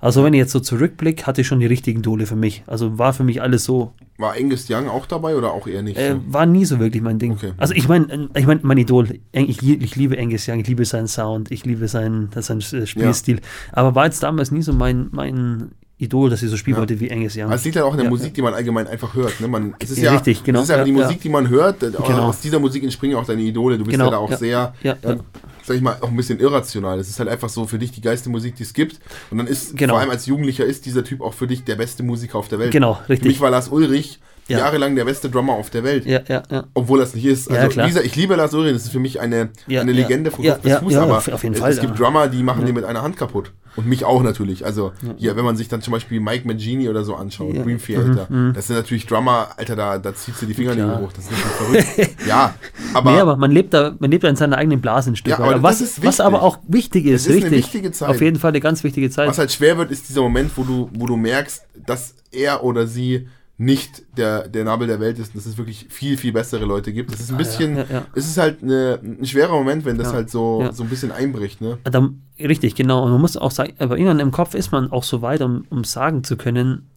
Also 0.01 0.23
wenn 0.23 0.33
ich 0.33 0.39
jetzt 0.39 0.51
so 0.51 0.59
zurückblicke, 0.59 1.25
hatte 1.25 1.41
ich 1.41 1.47
schon 1.47 1.59
die 1.59 1.65
richtigen 1.65 1.99
Idole 1.99 2.25
für 2.25 2.35
mich. 2.35 2.63
Also 2.67 2.99
war 2.99 3.13
für 3.13 3.23
mich 3.23 3.41
alles 3.41 3.63
so, 3.63 3.93
War 4.17 4.33
Angus 4.33 4.69
Young 4.69 4.87
auch 4.87 5.05
dabei 5.05 5.35
oder 5.35 5.51
auch 5.51 5.67
eher 5.67 5.81
nicht? 5.81 5.97
äh, 5.97 6.17
war 6.27 6.45
nie 6.45 6.65
so 6.65 6.79
wirklich 6.79 7.01
mein 7.01 7.17
Ding. 7.17 7.31
Okay. 7.31 7.53
Also 7.57 7.73
ich 7.73 7.87
meine, 7.87 8.29
ich 8.35 8.45
mein, 8.45 8.59
mein 8.61 8.77
Idol, 8.77 9.19
ich, 9.31 9.63
ich 9.63 9.95
liebe 9.95 10.19
Angus 10.19 10.47
Young, 10.47 10.59
ich 10.59 10.67
liebe 10.67 10.85
seinen 10.85 11.07
Sound, 11.07 11.49
ich 11.49 11.65
liebe 11.65 11.87
seinen, 11.87 12.29
seinen 12.37 12.59
äh, 12.59 12.85
Spielstil, 12.85 13.39
aber 13.71 13.95
war 13.95 14.05
jetzt 14.05 14.21
damals 14.21 14.51
nie 14.51 14.61
so 14.61 14.73
mein, 14.73 15.07
mein 15.11 15.71
Idol, 15.97 16.29
dass 16.29 16.43
ich 16.43 16.49
so 16.49 16.57
spielen 16.57 16.75
Ja. 16.75 16.81
wollte 16.81 16.99
wie 16.99 17.09
Angus 17.09 17.37
Young. 17.37 17.49
Es 17.53 17.63
liegt 17.63 17.77
halt 17.77 17.85
auch 17.85 17.91
in 17.91 17.97
der 17.97 18.03
Ja, 18.05 18.09
Musik, 18.09 18.33
die 18.33 18.41
man 18.41 18.53
allgemein 18.53 18.85
einfach 18.87 19.13
hört. 19.15 19.39
Ne? 19.39 19.47
Man, 19.47 19.75
es 19.79 19.91
ist 19.91 19.97
Ja, 19.99 20.05
ja, 20.05 20.11
richtig, 20.11 20.43
genau. 20.43 20.59
Es 20.59 20.65
ist 20.65 20.75
ja, 20.75 20.83
die 20.83 20.91
Ja, 20.91 20.97
Musik, 20.97 21.17
ja. 21.17 21.21
die 21.23 21.29
man 21.29 21.47
hört. 21.49 21.81
äh, 21.83 21.91
Genau. 21.91 22.27
Aus 22.27 22.41
dieser 22.41 22.59
Musik 22.59 22.83
entspringen 22.83 23.15
auch 23.17 23.25
deine 23.25 23.41
Idole. 23.43 23.77
Du 23.77 23.85
bist 23.85 23.93
Genau, 23.93 24.05
ja 24.05 24.11
da 24.11 24.17
auch 24.17 24.29
ja. 24.31 24.37
sehr, 24.37 24.73
Ja, 24.83 24.91
äh, 24.91 24.95
ja. 25.03 25.15
sag 25.63 25.75
ich 25.77 25.81
mal, 25.81 25.95
auch 26.01 26.09
ein 26.09 26.15
bisschen 26.17 26.39
irrational. 26.41 26.99
Es 26.99 27.07
ist 27.07 27.17
halt 27.19 27.29
einfach 27.29 27.47
so 27.47 27.65
für 27.65 27.79
dich 27.79 27.91
die 27.93 28.01
geilste 28.01 28.29
Musik, 28.29 28.55
die 28.55 28.63
es 28.63 28.73
gibt. 28.73 28.99
Und 29.31 29.37
dann 29.37 29.47
ist, 29.47 29.77
Genau. 29.77 29.93
vor 29.93 30.01
allem 30.01 30.09
als 30.09 30.25
Jugendlicher, 30.25 30.65
ist 30.65 30.85
dieser 30.85 31.03
Typ 31.05 31.21
auch 31.21 31.33
für 31.33 31.47
dich 31.47 31.63
der 31.63 31.75
beste 31.75 32.03
Musiker 32.03 32.39
auf 32.39 32.49
der 32.49 32.59
Welt. 32.59 32.71
Genau, 32.71 32.95
Für 32.95 33.13
mich 33.13 33.21
richtig. 33.21 33.39
war 33.39 33.49
Lars 33.49 33.69
Ulrich 33.69 34.19
Ja. 34.47 34.59
jahrelang 34.59 34.95
der 34.97 35.05
beste 35.05 35.29
Drummer 35.29 35.53
auf 35.53 35.69
der 35.69 35.83
Welt. 35.85 36.05
Ja, 36.05 36.19
ja, 36.27 36.43
ja. 36.51 36.65
Obwohl 36.73 36.99
das 36.99 37.15
nicht 37.15 37.25
ist. 37.25 37.49
Ja, 37.49 37.55
Also, 37.61 37.77
wie 37.81 37.87
gesagt, 37.87 38.05
ich 38.05 38.15
liebe 38.17 38.35
Lars 38.35 38.53
Ulrich, 38.53 38.73
das 38.73 38.83
ist 38.83 38.91
für 38.91 38.99
mich 38.99 39.19
eine, 39.21 39.49
Ja, 39.65 39.79
eine 39.81 39.91
ja. 39.93 39.97
Legende 40.01 40.29
von 40.29 40.43
Ja, 40.43 40.51
Kopf 40.55 40.61
bis 40.63 40.71
ja, 40.73 40.79
Fuß, 40.81 40.93
ja, 40.93 41.01
aber 41.03 41.17
auf- 41.17 41.27
jeden 41.43 41.55
es, 41.55 41.59
Fall, 41.61 41.71
es 41.71 41.79
gibt 41.79 41.97
ja. 41.97 42.05
Drummer, 42.05 42.27
die 42.27 42.43
machen 42.43 42.59
Ja. 42.59 42.65
den 42.67 42.75
mit 42.75 42.83
einer 42.83 43.01
Hand 43.01 43.15
kaputt. 43.17 43.51
Und 43.75 43.87
mich 43.87 44.05
auch 44.05 44.23
natürlich. 44.23 44.65
Also, 44.65 44.93
hier, 45.17 45.35
wenn 45.35 45.43
man 45.45 45.57
sich 45.57 45.67
dann 45.67 45.81
zum 45.81 45.91
Beispiel 45.91 46.19
Mike 46.19 46.47
Mangini 46.47 46.87
oder 46.89 47.03
so 47.03 47.15
anschaut, 47.15 47.53
Ja. 47.53 47.59
Mhm, 47.61 47.65
Dream 47.65 47.79
Theater, 47.79 48.27
das 48.53 48.67
sind 48.67 48.75
natürlich 48.77 49.05
Drummer, 49.05 49.49
Alter, 49.57 49.75
da, 49.75 49.97
da 49.97 50.15
ziehst 50.15 50.41
du 50.41 50.45
die 50.45 50.53
Fingernägel 50.53 50.89
Klar. 50.89 51.01
hoch. 51.01 51.11
Das 51.13 51.25
ist 51.25 51.31
natürlich 51.31 51.85
verrückt. 51.85 52.15
ja, 52.27 52.53
aber, 52.93 53.11
nee, 53.11 53.19
aber 53.19 53.35
man 53.37 53.51
lebt 53.51 53.73
da, 53.73 53.95
man 53.99 54.11
lebt 54.11 54.23
da 54.23 54.29
in 54.29 54.35
seiner 54.35 54.57
eigenen 54.57 54.81
Blase 54.81 55.11
ein 55.11 55.15
Stück 55.15 55.31
Ja, 55.31 55.39
aber 55.39 55.61
was, 55.61 55.79
das 55.79 55.97
ist 55.97 56.05
was 56.05 56.19
aber 56.19 56.41
auch 56.41 56.59
wichtig 56.67 57.05
ist, 57.05 57.21
Es 57.21 57.27
ist 57.27 57.31
eine 57.43 57.45
richtig. 57.45 57.57
wichtige 57.73 57.91
Zeit. 57.91 58.09
Auf 58.09 58.21
jeden 58.21 58.37
Fall 58.39 58.49
eine 58.51 58.61
ganz 58.61 58.83
wichtige 58.83 59.09
Zeit. 59.09 59.27
was 59.27 59.37
halt 59.37 59.51
schwer 59.51 59.77
wird, 59.77 59.91
ist 59.91 60.07
dieser 60.09 60.21
Moment, 60.21 60.51
wo 60.55 60.63
du, 60.63 60.89
wo 60.93 61.05
du 61.07 61.15
merkst, 61.17 61.63
dass 61.85 62.15
er 62.31 62.63
oder 62.63 62.87
sie 62.87 63.27
nicht 63.57 64.03
der, 64.17 64.49
der 64.49 64.65
Nabel 64.65 64.87
der 64.87 64.99
Welt 64.99 65.17
ist 65.17 65.29
und 65.29 65.37
dass 65.37 65.45
es 65.45 65.57
wirklich 65.57 65.87
viel, 65.89 66.17
viel 66.17 66.33
bessere 66.33 66.65
Leute 66.65 66.91
gibt. 66.91 67.13
Es 67.13 67.21
ist 67.21 67.31
ein 67.31 67.37
bisschen, 67.37 67.77
ja, 67.77 67.85
ja. 67.89 68.05
es 68.13 68.25
ist 68.25 68.37
halt 68.37 68.61
eine, 68.61 68.99
ein 69.01 69.25
schwerer 69.25 69.53
Moment, 69.53 69.85
wenn 69.85 69.97
das 69.97 70.07
Ja, 70.07 70.13
halt 70.15 70.29
so, 70.29 70.61
ja. 70.61 70.73
so 70.73 70.83
ein 70.83 70.89
bisschen 70.89 71.11
einbricht, 71.11 71.61
ne? 71.61 71.77
Da, 71.85 72.09
richtig, 72.37 72.75
genau. 72.75 73.03
Und 73.03 73.11
man 73.11 73.21
muss 73.21 73.37
auch 73.37 73.51
sagen, 73.51 73.73
aber 73.79 73.97
irgendwann 73.97 74.19
im 74.19 74.31
Kopf 74.31 74.55
ist 74.55 74.73
man 74.73 74.91
auch 74.91 75.03
so 75.03 75.21
weit, 75.21 75.41
um, 75.41 75.65
um 75.69 75.85
sagen 75.85 76.25
zu 76.25 76.35
können, 76.35 76.89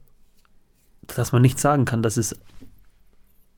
dass 1.07 1.31
man 1.31 1.43
nicht 1.43 1.61
sagen 1.61 1.85
kann, 1.85 2.03
dass 2.03 2.17
es 2.17 2.37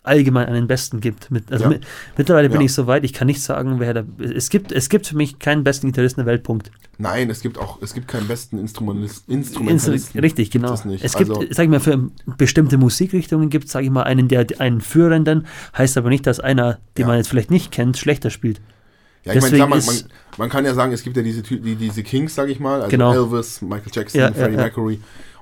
allgemein 0.03 0.47
einen 0.47 0.67
Besten 0.67 1.01
gibt. 1.01 1.31
Mit, 1.31 1.53
also 1.53 1.65
Ja. 1.65 1.71
mit, 1.71 1.87
mittlerweile 2.17 2.49
bin 2.49 2.61
Ja. 2.61 2.65
ich 2.67 2.73
so 2.73 2.87
weit, 2.87 3.05
ich 3.05 3.13
kann 3.13 3.27
nicht 3.27 3.43
sagen, 3.43 3.81
wer 3.81 3.93
da. 3.95 4.05
Es 4.19 4.49
gibt, 4.49 4.73
es 4.73 4.89
gibt 4.89 5.07
für 5.07 5.17
mich 5.17 5.39
keinen 5.39 5.63
besten 5.63 5.89
Gitarristen 5.89 6.21
der 6.21 6.27
Welt, 6.27 6.43
Punkt. 6.43 6.71
Nein, 6.99 7.29
es 7.31 7.41
gibt 7.41 7.59
auch, 7.59 7.81
es 7.83 7.95
gibt 7.95 8.09
keinen 8.09 8.27
besten 8.29 8.59
Instrumentalist, 8.59 9.29
Instru 9.29 9.61
Instrumentalisten. 9.61 10.21
richtig, 10.21 10.51
genau. 10.51 10.73
Es. 10.73 10.85
Es 10.85 11.17
gibt, 11.17 11.31
Also- 11.31 11.45
sag 11.51 11.65
ich 11.65 11.71
mal, 11.71 11.81
für 11.81 12.11
bestimmte 12.39 12.79
Musikrichtungen 12.79 13.51
gibt 13.51 13.67
es, 13.67 13.73
sag 13.73 13.85
ich 13.85 13.91
mal, 13.91 14.03
einen, 14.03 14.29
der 14.29 14.47
einen 14.59 14.81
führenden, 14.81 15.47
heißt 15.77 15.97
aber 15.99 16.09
nicht, 16.09 16.27
dass 16.27 16.41
einer, 16.41 16.79
den 16.97 17.03
Ja. 17.03 17.07
man 17.09 17.17
jetzt 17.19 17.29
vielleicht 17.29 17.51
nicht 17.51 17.71
kennt, 17.71 17.97
schlechter 17.99 18.31
spielt. 18.31 18.61
Ja, 19.25 19.35
ich 19.35 19.43
meine, 19.43 19.57
klar, 19.57 19.69
man, 19.69 19.83
man, 20.39 20.49
kann 20.49 20.65
ja 20.65 20.73
sagen, 20.73 20.93
es 20.93 21.03
gibt 21.03 21.15
ja 21.17 21.23
diese, 21.23 21.43
die, 21.43 21.77
diese 21.77 22.03
Kings, 22.03 22.35
sag 22.35 22.49
ich 22.49 22.59
mal, 22.59 22.77
also 22.81 22.89
Genau. 22.91 23.13
Elvis, 23.13 23.61
Michael 23.61 23.93
Jackson, 23.93 24.19
Ja, 24.19 24.29
ja, 24.29 24.33
Freddie. 24.33 24.57
Mercury. 24.57 25.01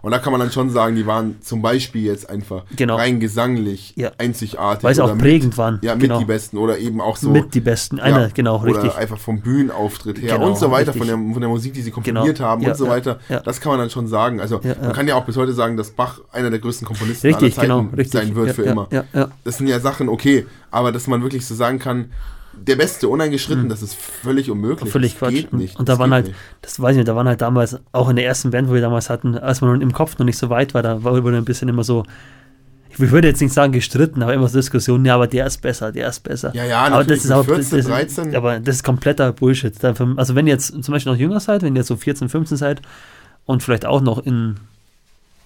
Und 0.09 0.13
da 0.13 0.21
kann 0.21 0.33
man 0.33 0.41
dann 0.41 0.51
schon 0.51 0.71
sagen, 0.71 0.97
die 0.97 1.05
waren 1.07 1.37
zum 1.43 1.61
Beispiel 1.61 2.03
jetzt 2.03 2.31
einfach 2.31 2.63
Genau. 2.75 2.97
rein 2.97 3.21
gesanglich 3.21 3.93
Ja. 3.95 4.11
einzigartig. 4.17 4.83
Weil 4.83 4.95
sie 4.95 5.03
oder 5.03 5.11
auch 5.11 5.17
mit- 5.17 5.23
prägend 5.23 5.59
waren. 5.59 5.79
Ja, 5.83 5.93
mit 5.97 6.05
genau. 6.05 6.19
die 6.19 6.25
Besten 6.25 6.57
oder 6.57 6.79
eben 6.79 7.03
auch 7.03 7.19
so. 7.19 7.29
mit 7.29 7.53
die 7.53 7.61
Besten. 7.61 8.01
Einer, 8.01 8.23
ja, 8.23 8.29
genau, 8.33 8.57
oder 8.63 8.69
richtig. 8.83 8.97
einfach 8.97 9.19
vom 9.19 9.43
Bühnenauftritt 9.43 10.23
her 10.23 10.37
Genau, 10.37 10.49
und 10.49 10.57
so 10.57 10.71
weiter, 10.71 10.95
richtig. 10.95 11.11
von 11.13 11.25
der, 11.27 11.33
von 11.35 11.41
der 11.43 11.51
Musik, 11.51 11.75
die 11.75 11.83
sie 11.83 11.91
komponiert 11.91 12.37
Genau. 12.39 12.49
haben 12.49 12.63
Ja, 12.63 12.71
und 12.71 12.77
so 12.79 12.89
weiter. 12.89 13.19
ja. 13.29 13.41
Das 13.41 13.61
kann 13.61 13.69
man 13.73 13.81
dann 13.81 13.91
schon 13.91 14.07
sagen. 14.07 14.41
Also 14.41 14.63
man 14.81 14.95
kann 14.95 15.07
ja 15.07 15.15
auch 15.15 15.27
bis 15.27 15.37
heute 15.37 15.53
sagen, 15.53 15.77
dass 15.77 15.91
Bach 15.91 16.21
einer 16.33 16.49
der 16.49 16.59
größten 16.59 16.87
Komponisten 16.87 17.27
Richtig, 17.27 17.59
aller 17.59 17.69
Zeiten 17.69 17.91
genau, 17.93 18.05
sein 18.11 18.35
wird 18.35 18.55
für 18.57 18.63
immer. 18.63 18.89
Das 19.45 19.59
sind 19.59 19.67
ja 19.67 19.79
Sachen, 19.79 20.09
okay, 20.09 20.47
aber 20.71 20.91
dass 20.91 21.07
man 21.07 21.23
wirklich 21.23 21.45
so 21.47 21.55
sagen 21.55 21.79
kann, 21.79 22.07
der 22.67 22.77
Beste, 22.77 23.09
uneingeschritten, 23.09 23.69
das 23.69 23.83
ist 23.83 23.95
völlig 23.95 24.51
unmöglich. 24.51 24.89
Mhm. 24.89 24.93
Völlig 24.93 25.13
das 25.13 25.19
Quatsch. 25.19 25.33
Geht 25.33 25.53
nicht. 25.53 25.79
und 25.79 25.89
da 25.89 25.99
waren 25.99 26.13
halt, 26.13 26.27
nicht. 26.27 26.37
das 26.63 26.81
weiß 26.81 26.93
ich 26.93 26.99
nicht, 26.99 27.09
da 27.09 27.17
waren 27.17 27.29
halt 27.29 27.41
damals, 27.41 27.79
auch 27.93 28.09
in 28.09 28.17
der 28.17 28.27
ersten 28.27 28.51
Band, 28.51 28.69
wo 28.69 28.75
wir 28.75 28.81
damals 28.81 29.11
hatten, 29.11 29.37
als 29.37 29.61
man 29.61 29.81
im 29.81 29.93
Kopf 29.93 30.19
noch 30.19 30.27
nicht 30.27 30.39
so 30.39 30.51
weit 30.51 30.75
war, 30.75 30.83
da 30.83 31.03
war 31.05 31.23
wurde 31.23 31.37
ein 31.37 31.45
bisschen 31.45 31.69
immer 31.69 31.85
so, 31.85 32.05
ich 32.91 33.11
würde 33.11 33.29
jetzt 33.29 33.41
nicht 33.41 33.53
sagen 33.53 33.73
gestritten, 33.73 34.23
aber 34.23 34.35
immer 34.35 34.49
so 34.49 34.59
Diskussionen, 34.59 35.05
ja, 35.05 35.15
aber 35.15 35.27
der 35.27 35.47
ist 35.47 35.59
besser, 35.59 35.93
der 35.93 36.09
ist 36.09 36.21
besser. 36.21 36.53
Ja, 36.55 36.65
ja, 36.65 36.81
aber 36.87 37.05
das 37.05 37.25
ist 37.25 37.31
auch, 37.31 37.45
14, 37.45 37.79
das, 37.79 37.87
13. 37.87 38.35
aber 38.35 38.59
das 38.61 38.77
ist 38.77 38.83
kompletter 38.83 39.33
Bullshit. 39.33 39.73
Also 39.85 40.35
wenn 40.35 40.47
ihr 40.47 40.55
jetzt 40.55 40.83
zum 40.83 40.93
Beispiel 40.93 41.13
noch 41.13 41.19
jünger 41.19 41.41
seid, 41.41 41.63
wenn 41.63 41.75
ihr 41.75 41.81
jetzt 41.81 41.89
so 41.89 41.97
14, 41.97 42.29
15 42.29 42.57
seid 42.57 42.83
und 43.47 43.63
vielleicht 43.63 43.87
auch 43.87 44.01
noch 44.01 44.19
in 44.19 44.57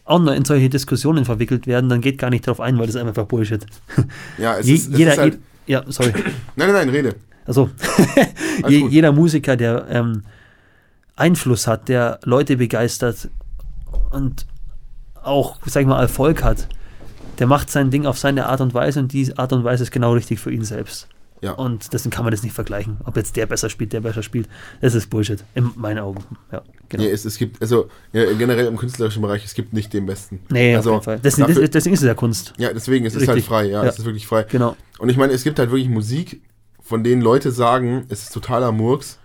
auch 0.05 0.19
noch 0.19 0.33
in 0.33 0.45
solche 0.45 0.69
Diskussionen 0.69 1.25
verwickelt 1.25 1.67
werden, 1.67 1.89
dann 1.89 2.01
geht 2.01 2.19
gar 2.19 2.31
nicht 2.31 2.47
drauf 2.47 2.61
ein, 2.61 2.77
weil 2.79 2.87
das 2.87 2.97
ist 2.97 3.01
einfach 3.01 3.27
Bullshit. 3.27 3.65
Ja, 4.37 4.59
es 4.59 4.67
Je, 4.67 4.75
ist, 4.75 4.93
es 4.93 4.99
jeder, 4.99 5.13
ist 5.13 5.19
halt, 5.19 5.39
ja, 5.67 5.85
sorry. 5.89 6.13
nein, 6.57 6.69
nein, 6.69 6.73
nein, 6.73 6.89
rede. 6.89 7.15
Also, 7.45 7.71
je, 8.69 8.87
jeder 8.89 9.13
Musiker, 9.13 9.57
der 9.57 9.87
ähm, 9.91 10.23
Einfluss 11.17 11.67
hat, 11.67 11.89
der 11.89 12.21
Leute 12.25 12.57
begeistert 12.57 13.29
und 14.11 14.47
auch, 15.23 15.59
sag 15.67 15.83
ich 15.83 15.87
mal, 15.87 16.01
Erfolg 16.01 16.43
hat, 16.43 16.69
der 17.39 17.47
macht 17.47 17.71
sein 17.71 17.91
Ding 17.91 18.07
auf 18.07 18.19
seine 18.19 18.47
Art 18.47 18.61
und 18.61 18.75
Weise 18.75 19.01
und 19.01 19.13
die 19.13 19.37
Art 19.37 19.53
und 19.53 19.65
Weise 19.65 19.83
ist 19.85 19.91
genau 19.91 20.13
richtig 20.13 20.39
für 20.41 20.53
ihn 20.53 20.65
selbst. 20.65 21.09
Ja. 21.41 21.53
Und 21.53 21.93
deswegen 21.93 22.13
kann 22.13 22.25
man 22.25 22.31
das 22.31 22.45
nicht 22.45 22.55
vergleichen. 22.55 22.99
Ob 23.05 23.17
jetzt 23.17 23.35
der 23.35 23.47
besser 23.47 23.69
spielt, 23.69 23.93
der 23.93 24.01
besser 24.01 24.23
spielt, 24.23 24.49
das 24.81 24.95
ist 24.95 25.11
Bullshit. 25.11 25.43
In 25.57 25.73
meinen 25.75 25.99
Augen. 25.99 26.25
Ja, 26.53 26.63
genau. 26.89 27.03
Nee, 27.03 27.11
es, 27.11 27.25
es 27.25 27.37
gibt, 27.37 27.61
also 27.61 27.89
ja, 28.13 28.33
generell 28.35 28.67
im 28.67 28.77
künstlerischen 28.77 29.23
Bereich, 29.23 29.45
es 29.45 29.55
gibt 29.55 29.73
nicht 29.73 29.93
den 29.93 30.07
Besten. 30.07 30.39
Nee, 30.51 30.77
also, 30.77 30.91
auf 30.91 30.95
jeden 30.95 31.05
Fall. 31.05 31.19
Deswegen, 31.19 31.49
dafür- 31.49 31.67
deswegen 31.67 31.95
ist 31.95 32.03
es 32.03 32.07
ja 32.07 32.15
Kunst. 32.15 32.53
Ja, 32.59 32.73
deswegen, 32.73 33.07
es 33.07 33.17
ist 33.17 33.27
halt 33.27 33.39
Richtig. 33.39 33.49
frei, 33.49 33.65
ja, 33.65 33.83
Ja. 33.83 33.89
es 33.89 33.99
ist 33.99 34.05
wirklich 34.05 34.25
frei. 34.25 34.45
Genau. 34.49 34.77
Und 35.03 35.09
ich 35.09 35.17
meine, 35.17 35.33
es 35.33 35.43
gibt 35.43 35.59
halt 35.59 35.73
wirklich 35.73 35.89
Musik, 35.89 36.43
von 36.81 37.03
denen 37.03 37.23
Leute 37.23 37.51
sagen, 37.51 38.05
es 38.09 38.23
ist 38.23 38.33
totaler 38.33 38.71
Murks 38.71 39.19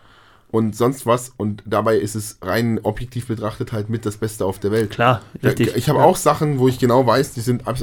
und 0.50 0.76
sonst 0.76 1.06
was 1.06 1.32
und 1.38 1.62
dabei 1.68 1.98
ist 1.98 2.16
es 2.16 2.40
rein 2.42 2.80
objektiv 2.82 3.28
betrachtet 3.28 3.74
halt 3.74 3.88
mit 3.88 4.04
das 4.04 4.18
Beste 4.18 4.44
auf 4.44 4.58
der 4.58 4.72
Welt. 4.72 4.90
Klar, 4.90 5.22
richtig. 5.44 5.76
Ich 5.76 5.88
habe 5.88 6.00
ja. 6.00 6.06
auch 6.06 6.16
Sachen, 6.16 6.58
wo 6.58 6.68
ich 6.68 6.80
genau 6.80 7.06
weiß, 7.06 7.36
die 7.36 7.42
sind 7.42 7.68
ab, 7.68 7.78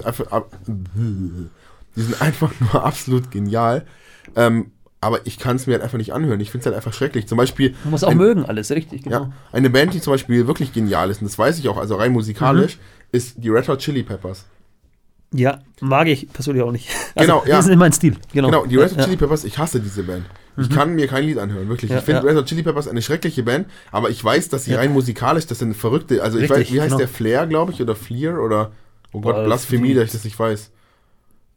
die 0.67 2.01
sind 2.03 2.21
einfach 2.21 2.51
nur 2.73 2.85
absolut 2.85 3.31
genial. 3.31 3.87
Ähm, 4.35 4.73
aber 5.01 5.25
ich 5.25 5.39
kann 5.39 5.55
es 5.55 5.69
mir 5.69 5.75
halt 5.75 5.85
einfach 5.85 5.99
nicht 5.99 6.13
anhören. 6.15 6.41
Ich 6.41 6.51
finde 6.51 6.63
es 6.63 6.67
halt 6.67 6.75
einfach 6.75 6.95
schrecklich. 6.95 7.29
Zum 7.29 7.39
Beispiel 7.39 7.77
Man 7.85 7.93
muss 7.93 8.03
auch 8.03 8.09
ein- 8.11 8.17
mögen 8.17 8.45
alles, 8.45 8.73
richtig, 8.73 9.05
genau. 9.05 9.21
ja, 9.21 9.33
eine 9.53 9.71
Band, 9.71 9.95
die 9.95 10.01
zum 10.01 10.15
Beispiel 10.15 10.49
wirklich 10.49 10.73
genial 10.73 11.11
ist, 11.11 11.21
und 11.23 11.29
das 11.31 11.39
weiß 11.39 11.61
ich 11.61 11.69
auch, 11.69 11.77
also 11.77 11.95
rein 11.95 12.11
musikalisch, 12.11 12.77
ist 13.13 13.37
die 13.37 13.51
Red 13.51 13.69
Hot 13.69 13.79
Chili 13.79 14.03
Peppers. 14.03 14.47
Ja, 15.37 15.59
mag 15.81 16.07
ich 16.07 16.33
persönlich 16.33 16.63
auch 16.63 16.71
nicht. 16.71 16.89
Genau, 17.17 17.43
ja. 17.45 17.57
Das 17.57 17.65
ist 17.65 17.71
nicht 17.71 17.79
mein 17.79 17.93
Stil. 17.93 18.17
Genau, 18.33 18.49
Genau, 18.49 18.67
die 18.67 18.77
Red 18.77 18.93
Hot 18.93 18.99
ja, 18.99 19.05
Chili 19.05 19.17
Peppers, 19.17 19.45
ich 19.45 19.59
hasse 19.59 19.81
diese 19.81 20.03
Band. 20.05 20.25
Ich 20.57 20.71
kann 20.71 20.95
mir 20.95 21.09
kein 21.09 21.25
Lied 21.25 21.39
anhören, 21.39 21.69
wirklich. 21.69 21.91
Ja, 21.91 21.99
ich 21.99 22.05
finde 22.05 22.23
ja. 22.23 22.29
Red 22.29 22.37
Hot 22.37 22.47
Chili 22.47 22.63
Peppers 22.63 22.87
eine 22.87 23.03
schreckliche 23.03 23.43
Band, 23.43 23.67
aber 23.91 24.11
ich 24.11 24.23
weiß, 24.23 24.49
dass 24.49 24.65
sie 24.65 24.75
rein 24.75 24.93
musikalisch, 24.93 25.47
das 25.47 25.59
sind 25.59 25.77
verrückte, 25.77 26.23
also 26.23 26.39
ich 26.39 26.45
Richtig, 26.45 26.69
weiß, 26.69 26.73
wie 26.73 26.81
heißt 26.81 26.89
genau. 26.91 26.99
der 26.99 27.09
Flair, 27.09 27.47
glaube 27.47 27.73
ich, 27.73 27.83
oder 27.83 27.97
Fleer 27.97 28.41
oder, 28.41 28.71
oh 29.13 29.21
Gott, 29.21 29.45
Blasphemie, 29.45 29.95
dass 29.95 30.05
ich 30.05 30.13
das 30.13 30.25
nicht 30.25 30.39
weiß. 30.39 30.71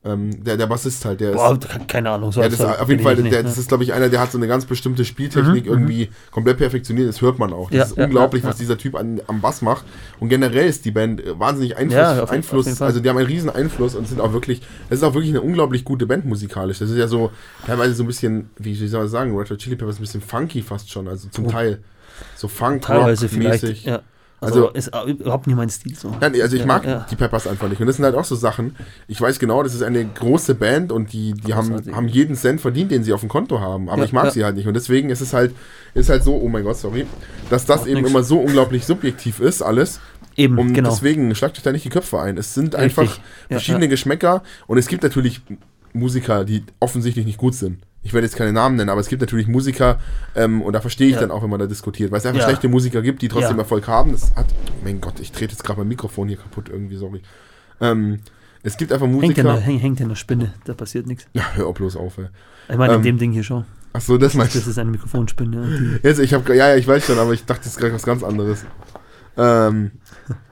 Ähm, 0.08 0.44
der, 0.44 0.56
der 0.58 0.68
Bassist 0.68 1.04
halt, 1.06 1.20
der 1.20 1.32
Boah, 1.34 1.54
ist, 1.54 1.68
ke- 1.68 1.80
keine 1.88 2.12
Ahnung. 2.12 2.32
So 2.32 2.42
ja, 2.42 2.48
das 2.50 2.62
auf 2.62 2.88
jeden 2.90 3.04
Fall, 3.04 3.16
ich 3.18 3.24
nicht, 3.24 3.34
der, 3.34 3.44
ne? 3.44 3.50
das 3.50 3.58
ist, 3.58 3.68
glaube 3.68 3.84
ich, 3.84 3.94
einer, 3.94 4.10
der 4.10 4.20
hat 4.22 4.32
so 4.32 4.38
eine 4.38 4.48
ganz 4.48 4.66
bestimmte 4.66 5.04
Spieltechnik 5.06 5.66
Mhm, 5.66 5.72
irgendwie 5.72 6.10
komplett 6.32 6.58
perfektioniert, 6.58 7.10
das 7.10 7.22
hört 7.22 7.40
man 7.40 7.52
auch. 7.54 7.70
Das 7.70 7.78
Ja, 7.78 7.84
ist 7.86 7.98
ja, 7.98 8.04
unglaublich, 8.06 8.44
was 8.44 8.58
dieser 8.58 8.78
Typ 8.78 8.96
an, 8.96 9.20
am 9.28 9.42
Bass 9.42 9.62
macht. 9.62 9.86
Und 10.20 10.30
generell 10.30 10.68
ist 10.68 10.86
die 10.86 10.92
Band 10.92 11.20
äh, 11.26 11.38
wahnsinnig 11.40 11.76
Einfluss, 11.78 12.00
auf 12.00 12.20
auf 12.24 12.32
Einfluss 12.32 12.78
Fall. 12.78 12.88
also 12.88 13.00
die 13.00 13.10
haben 13.10 13.18
einen 13.18 13.28
riesen 13.28 13.50
Einfluss 13.50 13.96
und 13.96 14.08
sind 14.08 14.22
auch 14.22 14.34
wirklich, 14.34 14.62
das 14.90 15.00
ist 15.00 15.04
auch 15.04 15.14
wirklich 15.14 15.32
eine 15.32 15.42
unglaublich 15.42 15.84
gute 15.84 16.06
Band 16.06 16.26
musikalisch. 16.26 16.80
Das 16.80 16.90
ist 16.90 16.98
ja 16.98 17.08
so 17.08 17.32
teilweise 17.66 17.94
so 17.94 18.04
ein 18.04 18.08
bisschen, 18.08 18.50
wie, 18.58 18.74
soll 18.88 19.02
man 19.02 19.10
sagen, 19.10 19.38
Red 19.38 19.50
Hot 19.52 19.58
Chili 19.58 19.76
Peppers 19.76 19.98
ein 19.98 20.02
bisschen 20.02 20.22
funky 20.22 20.62
fast 20.62 20.90
schon, 20.92 21.08
also 21.08 21.28
zum 21.30 21.46
Oh. 21.48 21.52
Teil. 21.52 21.80
So 22.36 22.48
Funk, 22.48 22.82
Teilweise 22.84 23.30
vielleicht. 23.30 23.86
Ja. 23.86 24.02
Also, 24.40 24.72
Also- 24.72 25.08
ist 25.08 25.20
überhaupt 25.20 25.48
nicht 25.48 25.56
mein 25.56 25.70
Stil 25.70 25.96
so. 25.96 26.12
Nee, 26.32 26.42
also 26.44 26.56
ich 26.56 26.62
Ja, 26.62 26.68
mag 26.68 26.86
ja. 26.86 27.08
die 27.10 27.16
Peppers 27.16 27.48
einfach 27.48 27.68
nicht. 27.70 27.82
Und 27.82 27.88
das 27.88 27.96
sind 27.96 28.06
halt 28.06 28.14
auch 28.16 28.24
so 28.26 28.36
Sachen. 28.36 28.76
Ich 29.08 29.20
weiß 29.20 29.40
genau, 29.40 29.64
das 29.64 29.74
ist 29.74 29.82
eine 29.82 30.06
große 30.06 30.54
Band 30.54 30.92
und 30.92 31.12
die, 31.12 31.34
die 31.34 31.56
haben, 31.56 31.74
haben 31.96 32.08
jeden 32.08 32.36
Cent 32.36 32.62
verdient, 32.62 32.92
den 32.92 33.04
sie 33.04 33.14
auf 33.14 33.22
dem 33.22 33.30
Konto 33.30 33.60
haben. 33.60 33.90
Aber 33.90 34.00
Ja, 34.00 34.06
ich 34.06 34.14
mag 34.14 34.32
sie 34.32 34.44
halt 34.46 34.56
nicht. 34.56 34.68
Und 34.68 34.76
deswegen 34.76 35.10
ist 35.10 35.22
es 35.22 35.34
halt, 35.34 35.56
ist 35.96 36.10
halt 36.10 36.24
so, 36.24 36.36
oh 36.36 36.50
mein 36.50 36.64
Gott, 36.64 36.78
sorry, 36.78 37.08
dass 37.50 37.66
das 37.66 37.80
Macht 37.82 37.88
eben 37.90 38.02
nix. 38.02 38.10
immer 38.12 38.22
so 38.24 38.40
unglaublich 38.40 38.86
subjektiv 38.86 39.40
ist, 39.40 39.64
alles. 39.64 40.00
Eben, 40.36 40.60
Und 40.60 40.74
genau. 40.74 40.90
deswegen 40.92 41.34
schlagt 41.34 41.58
euch 41.58 41.64
da 41.64 41.72
nicht 41.72 41.86
die 41.86 41.90
Köpfe 41.90 42.20
ein. 42.20 42.38
Es 42.38 42.54
sind 42.54 42.76
Richtig. 42.76 43.00
einfach 43.00 43.20
verschiedene. 43.50 43.88
Geschmäcker 43.88 44.44
und 44.68 44.78
es 44.78 44.88
gibt 44.88 45.02
natürlich 45.02 45.42
Musiker, 45.94 46.46
die 46.46 46.64
offensichtlich 46.80 47.26
nicht 47.26 47.40
gut 47.40 47.56
sind. 47.56 47.80
Ich 48.08 48.14
werde 48.14 48.26
jetzt 48.26 48.38
keine 48.38 48.54
Namen 48.54 48.78
nennen, 48.78 48.90
aber 48.90 49.02
es 49.02 49.10
gibt 49.10 49.22
natürlich 49.22 49.48
Musiker, 49.48 50.00
ähm, 50.34 50.62
und 50.62 50.72
da 50.72 50.80
verstehe 50.80 51.08
ich 51.08 51.16
Ja. 51.16 51.20
dann 51.20 51.30
auch, 51.32 51.44
wenn 51.44 51.50
man 51.50 51.60
da 51.60 51.66
diskutiert, 51.66 52.10
weil 52.10 52.20
es 52.20 52.26
einfach 52.26 52.40
Ja. 52.40 52.46
schlechte 52.48 52.70
Musiker 52.70 53.02
gibt, 53.02 53.22
die 53.22 53.28
trotzdem 53.28 53.58
Ja. 53.58 53.64
Erfolg 53.64 53.86
haben. 53.90 54.14
Das 54.14 54.34
hat, 54.36 54.46
mein 54.82 55.02
Gott, 55.02 55.20
ich 55.20 55.34
trete 55.34 55.52
jetzt 55.52 55.66
gerade 55.66 55.80
mein 55.82 55.90
Mikrofon 55.90 56.30
hier 56.30 56.38
kaputt 56.38 56.70
irgendwie, 56.70 56.96
sorry. 56.96 57.22
Ähm, 57.82 58.20
es 58.64 58.78
gibt 58.78 58.94
einfach 58.94 59.08
hängt, 59.08 59.16
Musiker. 59.22 59.42
in 59.42 59.48
der, 59.48 59.58
häng, 59.60 59.78
hängt 59.80 60.00
in 60.00 60.08
der 60.08 60.16
Spinne, 60.16 60.54
da 60.64 60.74
passiert 60.74 61.06
nichts. 61.06 61.28
ja, 61.34 61.44
hör 61.56 61.74
bloß 61.74 61.98
auf, 61.98 62.18
ey. 62.18 62.28
Ich 62.70 62.78
meine, 62.78 62.94
Ähm, 62.94 63.00
in 63.00 63.04
dem 63.04 63.18
Ding 63.18 63.32
hier 63.34 63.44
schon. 63.44 63.66
Achso, 63.92 64.18
das 64.18 64.34
meinst 64.36 64.56
du. 64.56 64.60
Das 64.60 64.68
ist 64.70 64.80
eine 64.80 64.92
Mikrofonspinne. 64.92 66.00
Jetzt, 66.02 66.20
ich 66.20 66.34
habe, 66.34 66.56
ja, 66.56 66.70
ja, 66.70 66.76
ich 66.78 66.88
weiß 66.88 67.06
schon, 67.06 67.20
aber 67.20 67.34
ich 67.34 67.44
dachte, 67.46 67.64
das 67.66 67.74
ist 67.74 67.78
gerade 67.80 67.94
was 67.94 68.04
ganz 68.04 68.24
anderes. 68.24 68.64
Ähm, 69.38 69.92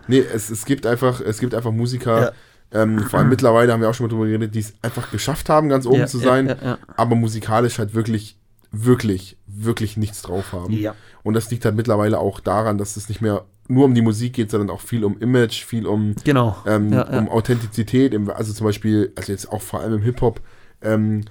nee, 0.10 0.20
es, 0.20 0.50
es 0.50 0.66
gibt 0.66 0.86
einfach, 0.86 1.22
es 1.22 1.40
gibt 1.40 1.56
einfach 1.56 1.72
Musiker, 1.72 2.34
ähm, 2.76 3.00
vor 3.10 3.20
allem 3.20 3.30
mittlerweile 3.30 3.72
haben 3.74 3.82
wir 3.82 3.90
auch 3.90 3.94
schon 3.94 4.06
mal 4.06 4.12
drüber 4.12 4.26
geredet, 4.26 4.54
die 4.54 4.60
es 4.60 4.74
einfach 4.82 5.10
geschafft 5.12 5.50
haben, 5.50 5.70
ganz 5.70 5.86
oben 5.86 6.00
ja, 6.02 6.08
zu 6.08 6.20
sein, 6.20 6.48
Ja, 6.48 6.58
ja, 6.62 6.78
aber 6.98 7.16
musikalisch 7.16 7.80
halt 7.80 7.94
wirklich, 7.96 8.38
wirklich, 8.72 9.38
wirklich 9.48 9.98
nichts 9.98 10.22
drauf 10.22 10.54
haben. 10.54 10.78
Und 11.24 11.34
das 11.34 11.50
liegt 11.50 11.66
halt 11.66 11.76
mittlerweile 11.76 12.20
auch 12.20 12.40
daran, 12.40 12.78
dass 12.78 12.98
es 12.98 13.10
nicht 13.10 13.22
mehr 13.22 13.46
nur 13.68 13.86
um 13.86 13.96
die 13.96 14.02
Musik 14.02 14.34
geht, 14.34 14.52
sondern 14.52 14.70
auch 14.70 14.82
viel 14.82 15.04
um 15.04 15.18
Image, 15.20 15.64
viel 15.66 15.88
um, 15.88 16.16
Genau. 16.24 16.56
ähm, 16.68 16.94
um 16.94 17.30
Authentizität, 17.30 18.16
also 18.30 18.54
zum 18.54 18.66
Beispiel, 18.66 19.12
also 19.16 19.32
jetzt 19.32 19.52
auch 19.52 19.62
vor 19.62 19.80
allem 19.82 19.94
im 19.96 20.02
Hip-Hop, 20.04 20.40
ähm, 20.84 21.24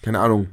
keine 0.00 0.20
Ahnung, 0.20 0.46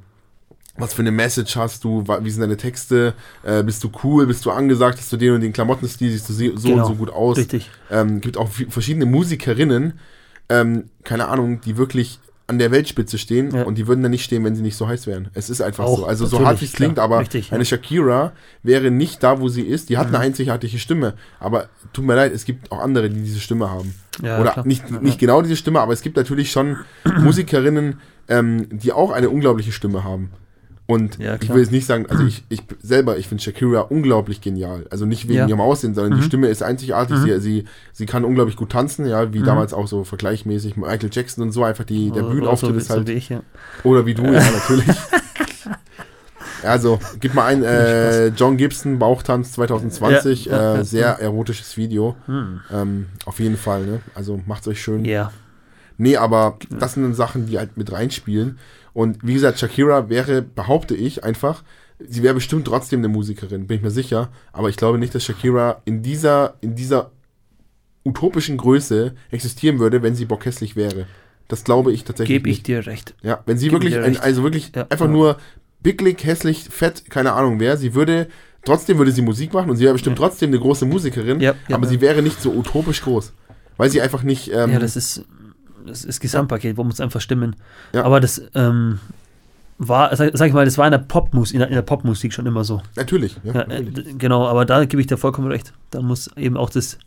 was 0.77 0.93
für 0.93 1.01
eine 1.01 1.11
Message 1.11 1.55
hast 1.55 1.83
du, 1.83 2.03
wie 2.21 2.29
sind 2.29 2.41
deine 2.41 2.57
Texte, 2.57 3.13
äh, 3.43 3.63
bist 3.63 3.83
du 3.83 3.91
cool, 4.03 4.27
bist 4.27 4.45
du 4.45 4.51
angesagt, 4.51 4.97
hast 4.99 5.11
du 5.11 5.17
den 5.17 5.33
und 5.33 5.41
den 5.41 5.53
Klamottenstil, 5.53 6.11
siehst 6.11 6.29
du 6.29 6.33
so 6.33 6.67
Genau. 6.69 6.83
und 6.83 6.85
so 6.87 6.95
gut 6.95 7.09
aus. 7.09 7.37
Richtig. 7.37 7.69
Ähm, 7.91 8.21
gibt 8.21 8.37
auch 8.37 8.49
verschiedene 8.69 9.05
Musikerinnen, 9.05 9.99
ähm, 10.49 10.89
keine 11.03 11.27
Ahnung, 11.27 11.61
die 11.61 11.77
wirklich 11.77 12.19
an 12.47 12.57
der 12.57 12.71
Weltspitze 12.71 13.19
stehen 13.19 13.51
Ja. 13.53 13.61
und 13.63 13.77
die 13.77 13.85
würden 13.87 14.01
da 14.01 14.09
nicht 14.09 14.23
stehen, 14.23 14.43
wenn 14.43 14.55
sie 14.55 14.63
nicht 14.63 14.75
so 14.75 14.87
heiß 14.87 15.05
wären. 15.05 15.29
Es 15.35 15.51
ist 15.51 15.61
einfach 15.61 15.83
Auch, 15.85 15.99
so. 15.99 16.05
Also 16.07 16.25
so 16.25 16.43
hart 16.43 16.59
wie 16.61 16.65
es 16.65 16.73
klingt, 16.73 16.95
klar. 16.95 17.05
aber 17.05 17.19
Richtig, 17.19 17.51
eine 17.51 17.61
ja. 17.61 17.65
Shakira 17.65 18.31
wäre 18.63 18.89
nicht 18.89 19.21
da, 19.21 19.39
wo 19.39 19.49
sie 19.49 19.61
ist. 19.61 19.89
Die 19.89 19.97
hat 19.99 20.09
Mhm. 20.09 20.15
eine 20.15 20.23
einzigartige 20.25 20.79
Stimme, 20.79 21.13
aber 21.39 21.69
tut 21.93 22.05
mir 22.05 22.15
leid, 22.15 22.33
es 22.33 22.45
gibt 22.45 22.71
auch 22.71 22.79
andere, 22.79 23.11
die 23.11 23.21
diese 23.21 23.39
Stimme 23.39 23.69
haben. 23.69 23.93
Ja, 24.23 24.41
Oder 24.41 24.51
klar. 24.53 24.65
nicht, 24.67 24.89
Ja, 24.89 24.99
nicht 24.99 25.19
genau 25.19 25.43
diese 25.43 25.55
Stimme, 25.57 25.79
aber 25.79 25.93
es 25.93 26.01
gibt 26.01 26.17
natürlich 26.17 26.51
schon 26.51 26.77
Musikerinnen, 27.19 27.99
ähm, 28.27 28.67
die 28.71 28.91
auch 28.93 29.11
eine 29.11 29.29
unglaubliche 29.29 29.71
Stimme 29.71 30.03
haben. 30.03 30.31
Und 30.89 31.19
Ja, 31.19 31.37
ich 31.39 31.49
will 31.49 31.59
jetzt 31.61 31.71
nicht 31.71 31.85
sagen, 31.85 32.07
also 32.07 32.25
ich, 32.25 32.43
ich 32.49 32.63
selber, 32.81 33.19
ich 33.19 33.27
finde 33.27 33.43
Shakira 33.43 33.81
unglaublich 33.81 34.41
genial. 34.41 34.87
Also 34.89 35.05
nicht 35.05 35.25
wegen 35.27 35.37
Ja. 35.37 35.47
ihrem 35.47 35.61
Aussehen, 35.61 35.93
sondern 35.93 36.13
die 36.13 36.21
Mhm. 36.21 36.27
Stimme 36.27 36.47
ist 36.47 36.63
einzigartig. 36.63 37.15
Mhm. 37.17 37.21
Sie, 37.25 37.39
sie, 37.39 37.65
sie 37.93 38.05
kann 38.07 38.25
unglaublich 38.25 38.55
gut 38.55 38.71
tanzen, 38.71 39.05
ja, 39.05 39.31
wie 39.31 39.41
Mhm. 39.41 39.45
damals 39.45 39.71
auch 39.75 39.87
so 39.87 40.03
vergleichmäßig 40.03 40.77
Michael 40.77 41.11
Jackson 41.11 41.43
und 41.43 41.51
so 41.51 41.63
einfach 41.63 41.83
die, 41.83 42.09
der 42.09 42.23
Bühnenauftritt 42.23 42.71
oder 42.71 42.79
so, 42.79 42.83
ist 42.85 42.89
halt. 42.89 43.07
So 43.07 43.13
wie 43.13 43.17
ich, 43.17 43.29
ja. 43.29 43.41
Oder 43.83 44.07
wie 44.07 44.15
du, 44.15 44.23
ja, 44.23 44.31
natürlich. 44.51 44.87
Also, 46.63 46.99
gib 47.19 47.35
mal 47.35 47.45
ein, 47.45 47.63
äh, 47.63 48.27
John 48.29 48.57
Gibson, 48.57 48.97
Bauchtanz 48.99 49.51
2020, 49.53 50.45
Ja, 50.45 50.51
ja, 50.73 50.79
äh, 50.79 50.83
sehr 50.83 51.07
erotisches 51.19 51.77
Video. 51.77 52.15
Hm. 52.25 52.61
Ähm, 52.73 53.05
auf 53.25 53.39
jeden 53.39 53.57
Fall, 53.57 53.85
ne? 53.85 54.01
Also 54.15 54.41
macht's 54.47 54.67
euch 54.67 54.81
schön. 54.81 55.05
Ja. 55.05 55.31
Nee, 55.97 56.17
aber 56.17 56.57
das 56.69 56.93
sind 56.95 57.03
dann 57.03 57.13
Sachen, 57.13 57.45
die 57.45 57.59
halt 57.59 57.77
mit 57.77 57.91
reinspielen. 57.91 58.57
Und 58.99 59.19
wie 59.25 59.33
gesagt, 59.33 59.59
Shakira 59.59 60.09
wäre, 60.09 60.41
behaupte 60.41 60.93
ich 60.93 61.23
einfach, 61.23 61.63
sie 61.99 62.21
wäre 62.21 62.33
bestimmt 62.33 62.67
trotzdem 62.67 62.99
eine 62.99 63.07
Musikerin, 63.07 63.65
bin 63.65 63.77
ich 63.77 63.81
mir 63.81 63.91
sicher. 63.91 64.27
Aber 64.51 64.67
ich 64.67 64.75
glaube 64.75 64.97
nicht, 64.97 65.15
dass 65.15 65.23
Shakira 65.23 65.81
in 65.85 66.01
dieser, 66.01 66.55
in 66.59 66.75
dieser 66.75 67.11
utopischen 68.03 68.57
Größe 68.57 69.15
existieren 69.31 69.79
würde, 69.79 70.03
wenn 70.03 70.15
sie 70.15 70.25
bockhässlich 70.25 70.75
wäre. 70.75 71.05
Das 71.47 71.63
glaube 71.63 71.93
ich 71.93 72.03
tatsächlich 72.03 72.39
Gebe 72.39 72.49
ich 72.49 72.61
dir 72.61 72.85
recht. 72.87 73.15
Ja, 73.21 73.41
wenn 73.45 73.57
sie 73.57 73.69
Gebe 73.69 73.81
wirklich, 73.81 73.97
ein, 73.97 74.17
also 74.17 74.43
wirklich 74.43 74.73
Ja, 74.75 74.85
einfach 74.89 75.05
ja. 75.05 75.11
nur 75.11 75.37
bicklig, 75.81 76.25
hässlich, 76.25 76.65
fett, 76.65 77.09
keine 77.09 77.31
Ahnung 77.31 77.61
wer, 77.61 77.77
sie 77.77 77.93
würde, 77.95 78.27
trotzdem 78.65 78.97
würde 78.97 79.13
sie 79.13 79.21
Musik 79.21 79.53
machen 79.53 79.69
und 79.69 79.77
sie 79.77 79.85
wäre 79.85 79.93
bestimmt 79.93 80.17
trotzdem 80.17 80.49
eine 80.49 80.59
große 80.59 80.85
Musikerin, 80.85 81.39
Ja, 81.39 81.55
ja, 81.69 81.75
aber 81.77 81.85
ja. 81.85 81.91
sie 81.91 82.01
wäre 82.01 82.21
nicht 82.21 82.41
so 82.41 82.51
utopisch 82.51 83.01
groß. 83.03 83.31
Weil 83.77 83.89
sie 83.89 84.01
einfach 84.01 84.23
nicht, 84.23 84.51
ähm, 84.53 84.73
ja, 84.73 84.79
das 84.79 84.97
ist 84.97 85.23
das 85.85 86.03
ist 86.05 86.19
Gesamtpaket, 86.19 86.77
wo 86.77 86.83
muss 86.83 86.99
einfach 86.99 87.21
stimmen. 87.21 87.55
Ja. 87.93 88.03
Aber 88.03 88.19
das 88.19 88.41
ähm, 88.55 88.99
war, 89.77 90.15
sag, 90.15 90.31
sag 90.37 90.47
ich 90.47 90.53
mal, 90.53 90.65
das 90.65 90.77
war 90.77 90.85
in 90.87 90.91
der 90.91 90.97
Popmusik, 90.99 91.53
in 91.55 91.59
der, 91.59 91.69
in 91.69 91.75
der 91.75 91.81
Popmusik 91.81 92.33
schon 92.33 92.45
immer 92.45 92.63
so. 92.63 92.81
natürlich, 92.95 93.37
ja, 93.43 93.53
Ja, 93.53 93.61
äh, 93.61 93.81
natürlich. 93.81 94.17
genau, 94.17 94.47
aber 94.47 94.65
da 94.65 94.83
gebe 94.85 95.01
ich 95.01 95.07
dir 95.07 95.17
vollkommen 95.17 95.47
recht. 95.47 95.73
Da 95.91 96.01
muss 96.01 96.29
eben 96.35 96.57
auch 96.57 96.69
das 96.69 96.97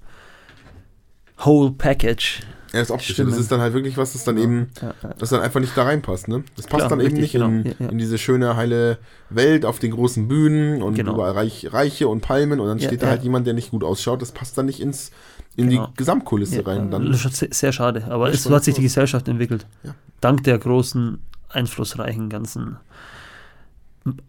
Whole 1.44 1.72
Package. 1.72 2.40
Ja, 2.72 2.78
das 2.80 2.90
Optische, 2.90 3.12
Stimmen. 3.12 3.30
das 3.32 3.38
ist 3.40 3.52
dann 3.52 3.60
halt 3.60 3.74
wirklich 3.74 3.98
was, 3.98 4.14
das 4.14 4.24
dann 4.24 4.38
eben, 4.38 4.68
Ja, 4.80 4.94
ja. 5.02 5.14
das 5.18 5.28
dann 5.28 5.42
einfach 5.42 5.60
nicht 5.60 5.76
da 5.76 5.82
reinpasst, 5.82 6.28
ne? 6.28 6.42
Das 6.56 6.66
passt 6.66 6.78
Klar, 6.78 6.88
dann 6.88 7.00
eben 7.00 7.14
richtig, 7.16 7.34
nicht 7.34 7.34
in, 7.34 7.62
genau. 7.64 7.74
Ja. 7.80 7.88
in 7.90 7.98
diese 7.98 8.16
schöne, 8.16 8.56
heile 8.56 8.96
Welt 9.28 9.66
auf 9.66 9.78
den 9.78 9.90
großen 9.90 10.26
Bühnen 10.26 10.80
und 10.82 10.94
Genau. 10.94 11.12
überall 11.14 11.32
Reich, 11.32 11.70
Reiche 11.70 12.08
und 12.08 12.22
Palmen 12.22 12.60
und 12.60 12.68
dann 12.68 12.80
steht 12.80 13.02
da 13.02 13.08
halt 13.08 13.24
jemand, 13.24 13.46
der 13.46 13.52
nicht 13.52 13.72
gut 13.72 13.84
ausschaut, 13.84 14.22
das 14.22 14.32
passt 14.32 14.56
dann 14.56 14.64
nicht 14.66 14.80
ins, 14.80 15.10
in 15.56 15.68
Genau. 15.70 15.86
die 15.88 15.94
Gesamtkulisse 15.96 16.56
Ja, 16.56 16.62
rein. 16.66 16.90
Dann, 16.90 17.10
das 17.10 17.24
ist 17.24 17.54
sehr, 17.54 17.72
schade. 17.72 18.04
Aber 18.08 18.28
Ja, 18.28 18.34
es 18.34 18.44
so 18.44 18.54
hat 18.54 18.64
sich 18.64 18.74
die. 18.74 18.82
Gesellschaft 18.82 19.28
entwickelt. 19.28 19.66
Ja. 19.82 19.94
Dank 20.20 20.44
der 20.44 20.58
großen, 20.58 21.18
einflussreichen 21.50 22.28
ganzen 22.30 22.76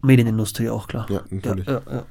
Medienindustrie 0.02 0.68
auch, 0.68 0.86
klar. 0.86 1.06
ja, 1.10 1.22
natürlich. 1.30 1.66
Ja, 1.66 1.80
ja, 1.90 2.04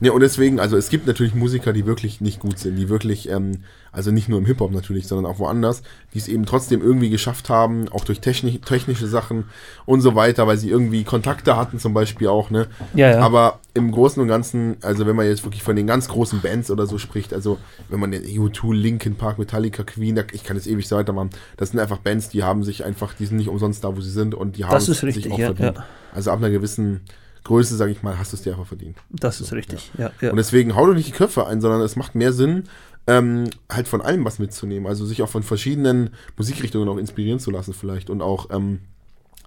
Ja, 0.00 0.12
und 0.12 0.20
deswegen, 0.20 0.60
also 0.60 0.76
es 0.76 0.88
gibt 0.88 1.06
natürlich 1.08 1.34
Musiker, 1.34 1.72
die 1.72 1.84
wirklich 1.84 2.20
nicht 2.20 2.38
gut 2.38 2.58
sind, 2.60 2.76
die 2.76 2.88
wirklich, 2.88 3.28
ähm, 3.28 3.64
also 3.98 4.12
nicht 4.12 4.28
nur 4.28 4.38
im 4.38 4.46
Hip-Hop 4.46 4.70
natürlich, 4.70 5.08
sondern 5.08 5.26
auch 5.26 5.40
woanders, 5.40 5.82
die 6.14 6.18
es 6.18 6.28
eben 6.28 6.46
trotzdem 6.46 6.80
irgendwie 6.80 7.10
geschafft 7.10 7.50
haben, 7.50 7.88
auch 7.88 8.04
durch 8.04 8.20
technisch, 8.20 8.60
technische 8.64 9.08
Sachen 9.08 9.46
und 9.86 10.02
so 10.02 10.14
weiter, 10.14 10.46
weil 10.46 10.56
sie 10.56 10.70
irgendwie 10.70 11.02
Kontakte 11.02 11.56
hatten 11.56 11.80
zum 11.80 11.94
Beispiel 11.94 12.28
auch, 12.28 12.50
ne? 12.50 12.68
ja. 12.94 13.10
ja. 13.10 13.18
Aber 13.18 13.58
im 13.74 13.90
Großen 13.90 14.22
und 14.22 14.28
Ganzen, 14.28 14.76
also 14.82 15.04
wenn 15.04 15.16
man 15.16 15.26
jetzt 15.26 15.42
wirklich 15.42 15.64
von 15.64 15.74
den 15.74 15.88
ganz 15.88 16.06
großen 16.06 16.40
Bands 16.40 16.70
oder 16.70 16.86
so 16.86 16.96
spricht, 16.96 17.34
also 17.34 17.58
wenn 17.88 17.98
man 17.98 18.12
den 18.12 18.22
U2, 18.22 18.72
Linkin 18.72 19.16
Park, 19.16 19.40
Metallica, 19.40 19.82
Queen, 19.82 20.22
ich 20.30 20.44
kann 20.44 20.56
jetzt 20.56 20.68
ewig 20.68 20.86
so 20.86 20.94
weitermachen, 20.94 21.30
das 21.56 21.70
sind 21.70 21.80
einfach 21.80 21.98
Bands, 21.98 22.28
die 22.28 22.44
haben 22.44 22.62
sich 22.62 22.84
einfach, 22.84 23.14
die 23.14 23.26
sind 23.26 23.38
nicht 23.38 23.48
umsonst 23.48 23.82
da, 23.82 23.96
wo 23.96 24.00
sie 24.00 24.12
sind 24.12 24.36
und 24.36 24.58
die 24.58 24.64
haben 24.64 24.70
das 24.70 24.84
ist 24.84 24.98
es 24.98 25.02
richtig, 25.02 25.24
sich 25.24 25.32
auch 25.32 25.38
ja, 25.40 25.46
verdient. 25.46 25.78
ja. 25.78 25.84
Also 26.14 26.30
ab 26.30 26.38
einer 26.38 26.50
gewissen 26.50 27.00
Größe, 27.48 27.76
sage 27.76 27.92
ich 27.92 28.02
mal, 28.02 28.18
hast 28.18 28.32
du 28.32 28.36
es 28.36 28.42
dir 28.42 28.52
einfach 28.52 28.66
verdient. 28.66 28.98
Das 29.08 29.40
ist 29.40 29.52
richtig. 29.52 29.90
Ja. 29.96 30.10
Ja, 30.20 30.30
Und 30.30 30.36
deswegen 30.36 30.76
hau 30.76 30.86
doch 30.86 30.92
nicht 30.92 31.08
die 31.08 31.12
Köpfe 31.12 31.46
ein, 31.46 31.62
sondern 31.62 31.80
es 31.80 31.96
macht 31.96 32.14
mehr 32.14 32.34
Sinn, 32.34 32.64
ähm, 33.08 33.48
halt 33.70 33.88
von 33.88 34.02
allem 34.02 34.24
was 34.24 34.38
mitzunehmen. 34.38 34.86
Also 34.86 35.06
sich 35.06 35.22
auch 35.22 35.30
von 35.30 35.42
verschiedenen 35.42 36.10
Musikrichtungen 36.36 36.88
auch 36.88 36.98
inspirieren 36.98 37.40
zu 37.40 37.50
lassen 37.50 37.72
vielleicht 37.72 38.10
und 38.10 38.20
auch 38.20 38.50
ähm, 38.50 38.80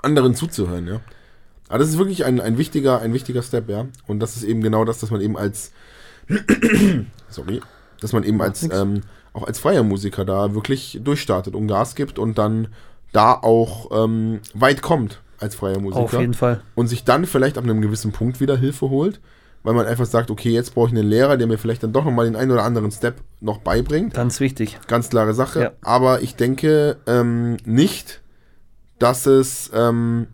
anderen 0.01 0.35
zuzuhören, 0.35 0.87
ja. 0.87 0.99
Aber 1.69 1.77
das 1.79 1.87
ist 1.87 1.97
wirklich 1.99 2.25
ein, 2.25 2.41
ein 2.41 2.57
wichtiger, 2.57 2.99
ein 2.99 3.13
wichtiger 3.13 3.43
Step, 3.43 3.69
ja. 3.69 3.85
Und 4.07 4.19
das 4.19 4.35
ist 4.35 4.43
eben 4.43 4.61
genau 4.61 4.83
das, 4.83 4.99
dass 4.99 5.11
man 5.11 5.21
eben 5.21 5.37
als 5.37 5.71
sorry, 7.29 7.61
dass 8.01 8.13
man 8.13 8.23
eben 8.23 8.41
als 8.41 8.63
ähm, 8.63 9.01
auch 9.33 9.45
als 9.45 9.59
freier 9.59 9.83
Musiker 9.83 10.25
da 10.25 10.53
wirklich 10.55 10.99
durchstartet 11.03 11.55
und 11.55 11.67
Gas 11.67 11.95
gibt 11.95 12.17
und 12.19 12.37
dann 12.37 12.67
da 13.13 13.33
auch 13.33 13.91
ähm, 14.03 14.39
weit 14.53 14.81
kommt 14.81 15.21
als 15.39 15.53
freier 15.55 15.79
Musiker. 15.79 16.03
Auf 16.03 16.13
jeden 16.13 16.33
Fall. 16.33 16.61
Und 16.73 16.87
sich 16.87 17.03
dann 17.03 17.25
vielleicht 17.25 17.57
ab 17.59 17.63
einem 17.63 17.81
gewissen 17.81 18.11
Punkt 18.11 18.39
wieder 18.39 18.57
Hilfe 18.57 18.89
holt, 18.89 19.19
weil 19.63 19.73
man 19.73 19.85
einfach 19.85 20.05
sagt, 20.05 20.31
okay, 20.31 20.49
jetzt 20.49 20.73
brauche 20.73 20.87
ich 20.87 20.93
einen 20.93 21.07
Lehrer, 21.07 21.37
der 21.37 21.47
mir 21.47 21.57
vielleicht 21.57 21.83
dann 21.83 21.93
doch 21.93 22.05
nochmal 22.05 22.25
den 22.25 22.35
einen 22.35 22.51
oder 22.51 22.63
anderen 22.63 22.91
Step 22.91 23.21
noch 23.39 23.59
beibringt. 23.59 24.13
Ganz 24.13 24.39
wichtig. 24.39 24.79
Ganz 24.87 25.09
klare 25.09 25.33
Sache. 25.33 25.61
Ja. 25.61 25.71
Aber 25.81 26.21
ich 26.21 26.35
denke 26.35 26.97
ähm, 27.05 27.57
nicht, 27.65 28.21
dass 28.97 29.25
es, 29.25 29.71
ähm, 29.73 30.27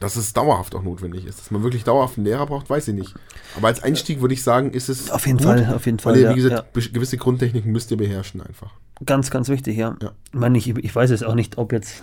dass 0.00 0.16
es 0.16 0.32
dauerhaft 0.32 0.74
auch 0.74 0.82
notwendig 0.82 1.26
ist. 1.26 1.38
Dass 1.38 1.50
man 1.50 1.62
wirklich 1.62 1.84
dauerhaft 1.84 2.18
einen 2.18 2.26
Lehrer 2.26 2.46
braucht, 2.46 2.68
weiß 2.68 2.88
ich 2.88 2.94
nicht. 2.94 3.14
Aber 3.56 3.68
als 3.68 3.82
Einstieg 3.82 4.20
würde 4.20 4.34
ich 4.34 4.42
sagen, 4.42 4.72
ist 4.72 4.88
es 4.88 5.10
Auf 5.10 5.26
jeden 5.26 5.38
gut, 5.38 5.46
Fall, 5.46 5.74
auf 5.74 5.86
jeden 5.86 5.98
Fall. 5.98 6.14
weil 6.14 6.20
ihr, 6.20 6.30
wie 6.30 6.42
gesagt, 6.42 6.76
ja. 6.76 6.82
gewisse 6.92 7.16
Grundtechniken 7.16 7.70
müsst 7.70 7.90
ihr 7.90 7.96
beherrschen 7.96 8.40
einfach. 8.40 8.72
Ganz, 9.04 9.30
ganz 9.30 9.48
wichtig, 9.48 9.76
ja. 9.76 9.96
Ja. 10.02 10.12
Ich 10.32 10.38
meine, 10.38 10.58
ich, 10.58 10.68
ich 10.68 10.94
weiß 10.94 11.10
jetzt 11.10 11.24
auch 11.24 11.34
nicht, 11.34 11.58
ob 11.58 11.72
jetzt, 11.72 12.02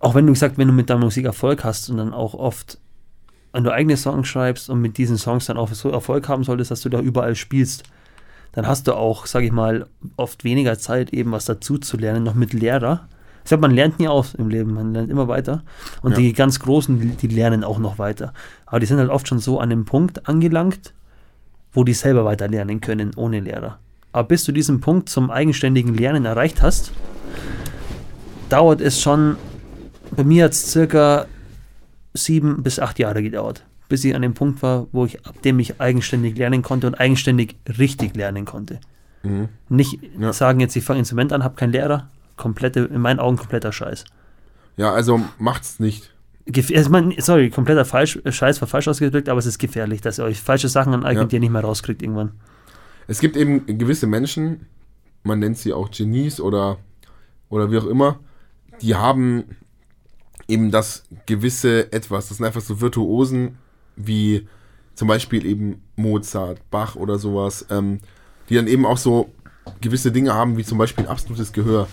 auch 0.00 0.14
wenn 0.14 0.26
du 0.26 0.32
gesagt, 0.32 0.58
wenn 0.58 0.68
du 0.68 0.74
mit 0.74 0.90
deiner 0.90 1.00
Musik 1.00 1.26
Erfolg 1.26 1.64
hast 1.64 1.90
und 1.90 1.96
dann 1.98 2.12
auch 2.12 2.34
oft, 2.34 2.78
wenn 3.54 3.62
du 3.62 3.72
eigene 3.72 3.96
Songs 3.96 4.26
schreibst 4.26 4.68
und 4.68 4.80
mit 4.80 4.98
diesen 4.98 5.16
Songs 5.16 5.46
dann 5.46 5.56
auch 5.56 5.72
so 5.72 5.88
Erfolg 5.88 6.28
haben 6.28 6.42
solltest, 6.42 6.72
dass 6.72 6.80
du 6.80 6.88
da 6.88 6.98
überall 7.00 7.36
spielst, 7.36 7.84
dann 8.50 8.66
hast 8.66 8.88
du 8.88 8.94
auch, 8.94 9.26
sag 9.26 9.44
ich 9.44 9.52
mal, 9.52 9.86
oft 10.16 10.42
weniger 10.42 10.76
Zeit, 10.76 11.12
eben 11.12 11.30
was 11.30 11.44
dazu 11.44 11.78
zu 11.78 11.96
lernen, 11.96 12.24
noch 12.24 12.34
mit 12.34 12.52
Lehrer. 12.52 13.08
Ich 13.44 13.50
sag, 13.50 13.60
man 13.60 13.70
lernt 13.70 14.00
nie 14.00 14.08
aus 14.08 14.34
im 14.34 14.48
Leben, 14.48 14.74
man 14.74 14.92
lernt 14.92 15.08
immer 15.08 15.28
weiter. 15.28 15.62
Und 16.02 16.12
Ja. 16.12 16.18
die 16.18 16.32
ganz 16.32 16.58
Großen, 16.58 16.98
die, 17.00 17.28
die 17.28 17.34
lernen 17.34 17.62
auch 17.62 17.78
noch 17.78 17.98
weiter. 17.98 18.32
Aber 18.66 18.80
die 18.80 18.86
sind 18.86 18.98
halt 18.98 19.10
oft 19.10 19.28
schon 19.28 19.38
so 19.38 19.60
an 19.60 19.70
dem 19.70 19.84
Punkt 19.84 20.28
angelangt, 20.28 20.92
wo 21.72 21.84
die 21.84 21.94
selber 21.94 22.24
weiter 22.24 22.48
lernen 22.48 22.80
können, 22.80 23.12
ohne 23.14 23.38
Lehrer. 23.38 23.78
Aber 24.10 24.26
bis 24.26 24.42
du 24.44 24.50
diesen 24.50 24.80
Punkt 24.80 25.08
zum 25.08 25.30
eigenständigen 25.30 25.94
Lernen 25.94 26.24
erreicht 26.24 26.60
hast, 26.60 26.90
dauert 28.48 28.80
es 28.80 29.00
schon, 29.00 29.36
bei 30.10 30.24
mir 30.24 30.44
hat 30.44 30.52
es 30.52 30.72
circa 30.72 31.26
sieben 32.14 32.62
bis 32.62 32.78
acht 32.78 32.98
Jahre 32.98 33.22
gedauert, 33.22 33.64
bis 33.88 34.04
ich 34.04 34.14
an 34.14 34.22
dem 34.22 34.34
Punkt 34.34 34.62
war, 34.62 34.86
wo 34.92 35.04
ich, 35.04 35.26
ab 35.26 35.42
dem 35.42 35.58
ich 35.58 35.80
eigenständig 35.80 36.36
lernen 36.38 36.62
konnte 36.62 36.86
und 36.86 36.94
eigenständig 36.94 37.56
richtig 37.78 38.16
lernen 38.16 38.44
konnte. 38.44 38.80
Mhm. 39.22 39.48
Nicht 39.68 39.98
Ja. 40.18 40.32
sagen 40.32 40.60
jetzt, 40.60 40.76
ich 40.76 40.84
fange 40.84 41.00
Instrument 41.00 41.32
an, 41.32 41.42
habe 41.44 41.56
keinen 41.56 41.72
Lehrer, 41.72 42.08
komplette, 42.36 42.80
in 42.80 43.00
meinen 43.00 43.18
Augen 43.18 43.36
kompletter 43.36 43.72
Scheiß. 43.72 44.04
Ja, 44.76 44.92
also 44.92 45.20
macht's 45.38 45.80
nicht. 45.80 46.10
Gef 46.46 46.70
also 46.76 46.90
man, 46.90 47.14
sorry, 47.18 47.48
kompletter 47.50 47.84
falsch, 47.84 48.18
Scheiß 48.28 48.60
war 48.60 48.68
falsch 48.68 48.86
ausgedrückt, 48.88 49.28
aber 49.28 49.38
es 49.38 49.46
ist 49.46 49.58
gefährlich, 49.58 50.00
dass 50.02 50.18
ihr 50.18 50.24
euch 50.24 50.40
falsche 50.40 50.68
Sachen 50.68 50.92
aneignet, 50.92 51.22
Ja. 51.22 51.28
die 51.28 51.36
ihr 51.36 51.40
nicht 51.40 51.52
mehr 51.52 51.62
rauskriegt 51.62 52.02
irgendwann. 52.02 52.32
Es 53.06 53.20
gibt 53.20 53.36
eben 53.36 53.64
gewisse 53.66 54.06
Menschen, 54.06 54.66
man 55.22 55.38
nennt 55.38 55.56
sie 55.58 55.72
auch 55.72 55.90
Genies 55.90 56.40
oder, 56.40 56.76
oder 57.48 57.70
wie 57.70 57.78
auch 57.78 57.86
immer, 57.86 58.18
die 58.82 58.94
haben 58.94 59.44
eben 60.48 60.70
das 60.70 61.04
gewisse 61.26 61.92
Etwas. 61.92 62.28
Das 62.28 62.38
sind 62.38 62.46
einfach 62.46 62.60
so 62.60 62.80
Virtuosen 62.80 63.58
wie 63.96 64.46
zum 64.94 65.08
Beispiel 65.08 65.44
eben 65.46 65.82
Mozart, 65.96 66.58
Bach 66.70 66.96
oder 66.96 67.18
sowas, 67.18 67.66
ähm, 67.70 67.98
die 68.48 68.54
dann 68.54 68.66
eben 68.66 68.86
auch 68.86 68.98
so 68.98 69.32
gewisse 69.80 70.12
Dinge 70.12 70.34
haben, 70.34 70.56
wie 70.56 70.64
zum 70.64 70.78
Beispiel 70.78 71.04
ein 71.04 71.10
absolutes 71.10 71.52
Gehör. 71.52 71.88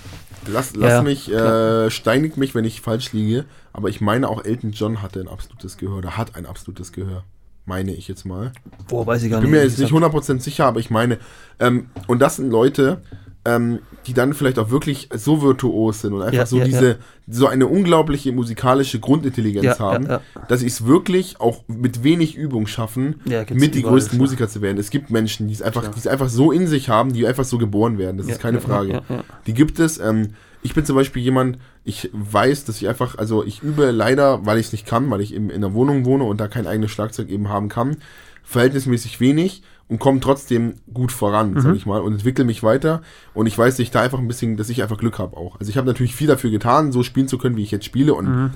Lass, 0.48 0.76
lass 0.76 0.92
Ja, 0.92 1.02
mich, 1.02 1.32
äh, 1.32 1.90
steinigt 1.90 2.38
mich, 2.38 2.56
wenn 2.56 2.66
ich 2.66 2.82
falsch 2.82 3.14
liege, 3.14 3.46
aber 3.74 3.90
ich 3.90 4.02
meine 4.02 4.28
auch 4.28 4.44
Elton 4.44 4.72
John 4.72 5.02
hatte 5.02 5.20
ein 5.20 5.28
absolutes 5.28 5.78
Gehör 5.78 5.98
oder 5.98 6.18
hat 6.18 6.36
ein 6.36 6.46
absolutes 6.46 6.92
Gehör. 6.92 7.24
Meine 7.66 7.94
ich 7.94 8.08
jetzt 8.08 8.26
mal. 8.26 8.52
Boah, 8.88 9.06
weiß 9.06 9.24
ich 9.24 9.30
gar 9.30 9.40
bin 9.40 9.52
nicht. 9.52 9.60
mir 9.60 9.64
jetzt 9.66 9.78
nicht 9.80 9.94
100% 9.94 10.40
sicher, 10.40 10.66
aber 10.66 10.80
ich 10.80 10.90
meine, 10.90 11.20
ähm, 11.60 11.90
und 12.08 12.20
das 12.20 12.38
sind 12.38 12.50
Leute, 12.50 13.02
ähm, 13.44 13.80
die 14.06 14.14
dann 14.14 14.34
vielleicht 14.34 14.60
auch 14.60 14.70
wirklich 14.70 15.10
so 15.14 15.42
virtuos 15.42 16.02
sind 16.02 16.14
und 16.14 16.22
einfach 16.22 16.34
Ja, 16.34 16.46
so 16.46 16.60
ja, 16.60 16.66
diese, 16.66 16.88
ja. 16.90 16.96
so 17.28 17.48
eine 17.48 17.68
unglaubliche 17.68 18.32
musikalische 18.32 19.00
Grundintelligenz 19.00 19.80
haben, 19.80 20.08
dass 20.48 20.60
sie 20.60 20.68
es 20.68 20.86
wirklich 20.86 21.40
auch 21.40 21.64
mit 21.68 22.04
wenig 22.04 22.36
Übung 22.36 22.68
schaffen, 22.68 23.22
mit 23.52 23.76
die 23.76 23.82
größten. 23.82 24.18
Musiker 24.18 24.48
zu 24.48 24.62
werden. 24.62 24.78
Es 24.78 24.92
gibt 24.92 25.10
Menschen, 25.10 25.48
die 25.48 25.54
es 25.54 25.62
einfach, 25.62 25.88
die 25.88 26.00
es 26.00 26.08
einfach 26.08 26.30
so 26.30 26.52
in 26.52 26.68
sich 26.68 26.90
haben, 26.90 27.14
die 27.14 27.26
einfach 27.26 27.46
so 27.46 27.58
geboren 27.58 27.98
werden. 27.98 28.18
Das 28.18 28.28
ist 28.28 28.40
keine 28.40 28.62
Frage. 28.62 29.02
Die 29.48 29.54
gibt 29.54 29.80
es. 29.80 30.00
Ähm, 30.00 30.30
ich 30.64 30.76
bin 30.76 30.86
zum 30.86 30.96
Beispiel 30.96 31.24
jemand, 31.24 31.58
ich 31.84 32.12
weiß, 32.14 32.66
dass 32.66 32.78
ich 32.80 32.88
einfach, 32.88 33.18
also 33.18 33.44
ich 33.44 33.64
übe 33.64 33.90
leider, 33.90 34.46
weil 34.46 34.60
ich 34.60 34.68
es 34.68 34.72
nicht 34.72 34.86
kann, 34.86 35.10
weil 35.10 35.22
ich 35.22 35.34
eben 35.34 35.50
in 35.50 35.62
der 35.62 35.74
Wohnung 35.74 36.06
wohne 36.06 36.24
und 36.26 36.40
da 36.40 36.48
kein 36.48 36.68
eigenes 36.68 36.92
Schlagzeug 36.92 37.30
eben 37.30 37.50
haben 37.50 37.68
kann, 37.68 37.98
verhältnismäßig 38.44 39.20
wenig 39.20 39.64
und 39.92 40.00
komme 40.00 40.22
trotzdem 40.22 40.76
gut 40.94 41.12
voran, 41.12 41.52
Mhm. 41.54 41.60
sag 41.60 41.76
ich 41.76 41.86
mal, 41.86 42.00
und 42.02 42.14
entwickle 42.14 42.46
mich 42.46 42.64
weiter. 42.64 43.02
Und 43.34 43.46
ich 43.46 43.58
weiß, 43.58 43.76
dass 43.76 43.80
ich 43.82 43.92
da 43.92 44.02
einfach 44.02 44.20
ein 44.20 44.28
bisschen, 44.28 44.56
dass 44.56 44.70
ich 44.70 44.82
einfach 44.82 44.98
Glück 44.98 45.20
habe 45.20 45.36
auch. 45.36 45.60
Also 45.60 45.70
ich 45.70 45.78
habe 45.78 45.86
natürlich 45.86 46.16
viel 46.16 46.28
dafür 46.28 46.50
getan, 46.50 46.94
so 46.94 47.04
spielen 47.04 47.28
zu 47.28 47.38
können, 47.38 47.58
wie 47.58 47.64
ich 47.64 47.72
jetzt 47.72 47.86
spiele. 47.86 48.14
Und 48.14 48.26
Mhm. 48.28 48.52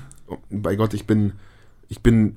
und 0.50 0.62
bei 0.62 0.74
Gott, 0.76 0.94
ich 0.94 1.06
bin, 1.06 1.32
ich 1.88 2.00
bin, 2.00 2.36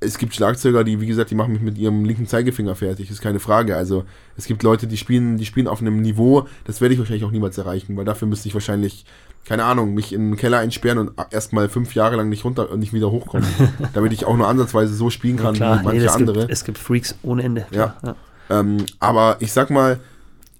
es 0.00 0.16
gibt 0.18 0.34
Schlagzeuger, 0.34 0.84
die, 0.84 1.00
wie 1.00 1.06
gesagt, 1.06 1.30
die 1.30 1.34
machen 1.34 1.52
mich 1.52 1.60
mit 1.62 1.76
ihrem 1.76 2.04
linken 2.04 2.26
Zeigefinger 2.26 2.74
fertig, 2.76 3.10
ist 3.10 3.20
keine 3.20 3.40
Frage. 3.40 3.76
Also 3.76 4.04
es 4.36 4.46
gibt 4.46 4.62
Leute, 4.62 4.86
die 4.86 4.96
spielen, 4.96 5.36
die 5.36 5.44
spielen 5.44 5.66
auf 5.66 5.80
einem 5.80 6.00
Niveau, 6.00 6.46
das 6.64 6.80
werde 6.80 6.94
ich 6.94 7.00
wahrscheinlich 7.00 7.24
auch 7.24 7.30
niemals 7.30 7.58
erreichen, 7.58 7.96
weil 7.96 8.04
dafür 8.04 8.28
müsste 8.28 8.48
ich 8.48 8.54
wahrscheinlich, 8.54 9.04
keine 9.44 9.64
Ahnung, 9.64 9.94
mich 9.94 10.12
in 10.12 10.30
den 10.30 10.36
Keller 10.36 10.58
einsperren 10.58 10.98
und 10.98 11.12
erstmal 11.30 11.68
fünf 11.68 11.94
Jahre 11.94 12.16
lang 12.16 12.28
nicht 12.28 12.44
runter 12.44 12.70
und 12.70 12.80
nicht 12.80 12.92
wieder 12.92 13.10
hochkommen, 13.10 13.46
damit 13.92 14.12
ich 14.12 14.24
auch 14.24 14.36
nur 14.36 14.48
ansatzweise 14.48 14.94
so 14.94 15.10
spielen 15.10 15.36
kann 15.36 15.54
Klar, 15.54 15.80
wie 15.80 15.84
manche 15.84 16.00
nee, 16.00 16.06
es, 16.06 16.12
andere. 16.14 16.40
gibt, 16.40 16.52
es 16.52 16.64
gibt 16.64 16.78
Freaks 16.78 17.14
ohne 17.22 17.42
Ende. 17.42 17.66
Ja. 17.70 17.96
Klar, 18.00 18.16
Ähm, 18.50 18.78
aber 19.00 19.36
ich 19.40 19.52
sag 19.52 19.70
mal, 19.70 20.00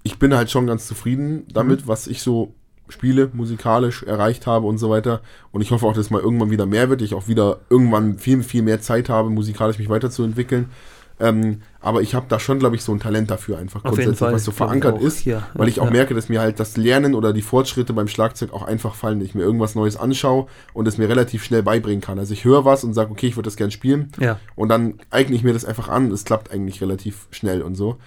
ich 0.03 0.19
bin 0.19 0.35
halt 0.35 0.51
schon 0.51 0.67
ganz 0.67 0.85
zufrieden 0.87 1.45
damit, 1.51 1.81
Mhm. 1.81 1.87
was 1.87 2.07
ich 2.07 2.21
so 2.21 2.53
spiele, 2.87 3.31
musikalisch 3.33 4.03
erreicht 4.03 4.45
habe 4.45 4.67
und 4.67 4.77
so 4.77 4.91
weiter. 4.91 5.21
Und 5.51 5.61
ich 5.61 5.71
hoffe 5.71 5.87
auch, 5.87 5.93
dass 5.93 6.05
es 6.05 6.11
mal 6.11 6.21
irgendwann 6.21 6.51
wieder 6.51 6.67
mehr 6.67 6.87
wird. 6.89 7.01
Ich 7.01 7.15
auch 7.15 7.27
wieder 7.27 7.61
irgendwann 7.71 8.19
viel, 8.19 8.43
viel 8.43 8.61
mehr 8.61 8.79
Zeit 8.81 9.09
habe, 9.09 9.31
musikalisch 9.31 9.79
mich 9.79 9.89
weiterzuentwickeln. 9.89 10.69
Ähm, 11.19 11.61
aber 11.79 12.01
ich 12.01 12.13
habe 12.13 12.25
da 12.27 12.39
schon, 12.39 12.59
glaube 12.59 12.75
ich, 12.75 12.83
so 12.83 12.91
ein 12.91 12.99
Talent 12.99 13.31
dafür 13.31 13.57
einfach 13.57 13.85
Auf 13.85 13.97
jeden 13.97 14.15
Fall, 14.15 14.33
was 14.33 14.43
so 14.43 14.51
verankert 14.51 15.01
ist, 15.01 15.23
Ja, 15.23 15.47
weil 15.53 15.69
ich 15.69 15.79
auch 15.79 15.85
ja. 15.85 15.91
merke, 15.91 16.13
dass 16.13 16.27
mir 16.27 16.41
halt 16.41 16.59
das 16.59 16.75
Lernen 16.75 17.15
oder 17.15 17.31
die 17.31 17.41
Fortschritte 17.41 17.93
beim 17.93 18.07
Schlagzeug 18.07 18.51
auch 18.53 18.63
einfach 18.63 18.95
fallen, 18.95 19.19
dass 19.19 19.29
ich 19.29 19.35
mir 19.35 19.43
irgendwas 19.43 19.75
Neues 19.75 19.95
anschaue 19.95 20.47
und 20.73 20.87
es 20.87 20.97
mir 20.97 21.07
relativ 21.07 21.43
schnell 21.43 21.63
beibringen 21.63 22.01
kann. 22.01 22.19
Also 22.19 22.33
ich 22.33 22.43
höre 22.43 22.65
was 22.65 22.83
und 22.83 22.93
sage, 22.93 23.11
okay, 23.11 23.27
ich 23.27 23.37
würde 23.37 23.47
das 23.47 23.55
gern 23.55 23.71
spielen 23.71 24.11
Ja. 24.19 24.39
und 24.55 24.69
dann 24.69 24.95
eigne 25.09 25.35
ich 25.35 25.43
mir 25.43 25.53
das 25.53 25.63
einfach 25.63 25.87
an. 25.87 26.11
Es 26.11 26.25
klappt 26.25 26.51
eigentlich 26.51 26.81
relativ 26.81 27.27
schnell 27.31 27.61
und 27.61 27.75
so. 27.75 27.97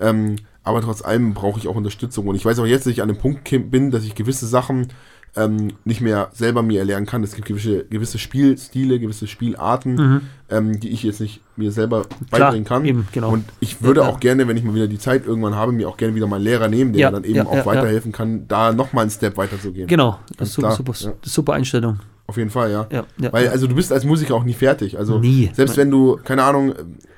Ähm, 0.00 0.36
aber 0.62 0.82
trotz 0.82 1.02
allem 1.02 1.32
brauche 1.32 1.58
ich 1.58 1.66
auch 1.68 1.76
Unterstützung. 1.76 2.26
Und 2.26 2.34
ich 2.34 2.44
weiß 2.44 2.58
auch 2.58 2.66
jetzt, 2.66 2.84
dass 2.84 2.92
ich 2.92 3.00
an 3.00 3.08
dem 3.08 3.16
Punkt 3.16 3.48
bin, 3.70 3.90
dass 3.90 4.04
ich 4.04 4.14
gewisse 4.14 4.46
Sachen 4.46 4.88
ähm, 5.36 5.72
nicht 5.84 6.00
mehr 6.00 6.30
selber 6.32 6.62
mir 6.62 6.80
erlernen 6.80 7.06
kann. 7.06 7.22
Es 7.22 7.34
gibt 7.34 7.46
gewisse, 7.48 7.84
gewisse 7.84 8.18
Spielstile, 8.18 8.98
gewisse 8.98 9.26
Spielarten, 9.26 10.22
ähm, 10.50 10.80
die 10.80 10.88
ich 10.90 11.02
jetzt 11.02 11.20
nicht 11.20 11.40
mir 11.56 11.72
selber 11.72 12.06
beibringen 12.30 12.64
kann. 12.64 12.84
eben, 12.84 13.06
genau. 13.12 13.30
Und 13.32 13.44
ich 13.60 13.82
würde 13.82 14.00
Ja, 14.00 14.08
auch 14.08 14.20
gerne, 14.20 14.48
wenn 14.48 14.56
ich 14.56 14.64
mal 14.64 14.74
wieder 14.74 14.86
die 14.88 14.98
Zeit 14.98 15.26
irgendwann 15.26 15.54
habe, 15.54 15.72
mir 15.72 15.88
auch 15.88 15.96
gerne 15.96 16.14
wieder 16.14 16.26
mal 16.26 16.36
einen 16.36 16.44
Lehrer 16.44 16.68
nehmen, 16.68 16.92
der 16.92 17.00
Ja, 17.02 17.10
mir 17.10 17.16
dann 17.20 17.24
eben 17.24 17.36
ja, 17.36 17.46
auch 17.46 17.66
weiterhelfen 17.66 18.12
kann, 18.12 18.46
da 18.48 18.72
nochmal 18.72 19.02
einen 19.02 19.10
Step 19.10 19.36
weiterzugehen. 19.36 19.86
Genau, 19.86 20.18
das 20.36 20.48
ist 20.48 20.54
super, 20.54 20.68
klar, 20.74 20.76
super, 20.94 21.14
super 21.22 21.52
Einstellung. 21.54 22.00
Auf 22.26 22.36
jeden 22.36 22.50
Fall, 22.50 22.70
ja. 22.70 22.86
Ja, 22.90 23.04
ja, 23.18 23.32
Weil, 23.32 23.48
also 23.48 23.66
du 23.66 23.74
bist 23.74 23.90
als 23.92 24.04
Musiker 24.04 24.34
auch 24.34 24.44
nie 24.44 24.52
fertig. 24.52 24.98
Also 24.98 25.18
Nie. 25.18 25.50
selbst 25.54 25.76
wenn 25.76 25.90
du, 25.90 26.18
keine 26.22 26.42
Ahnung, 26.44 26.74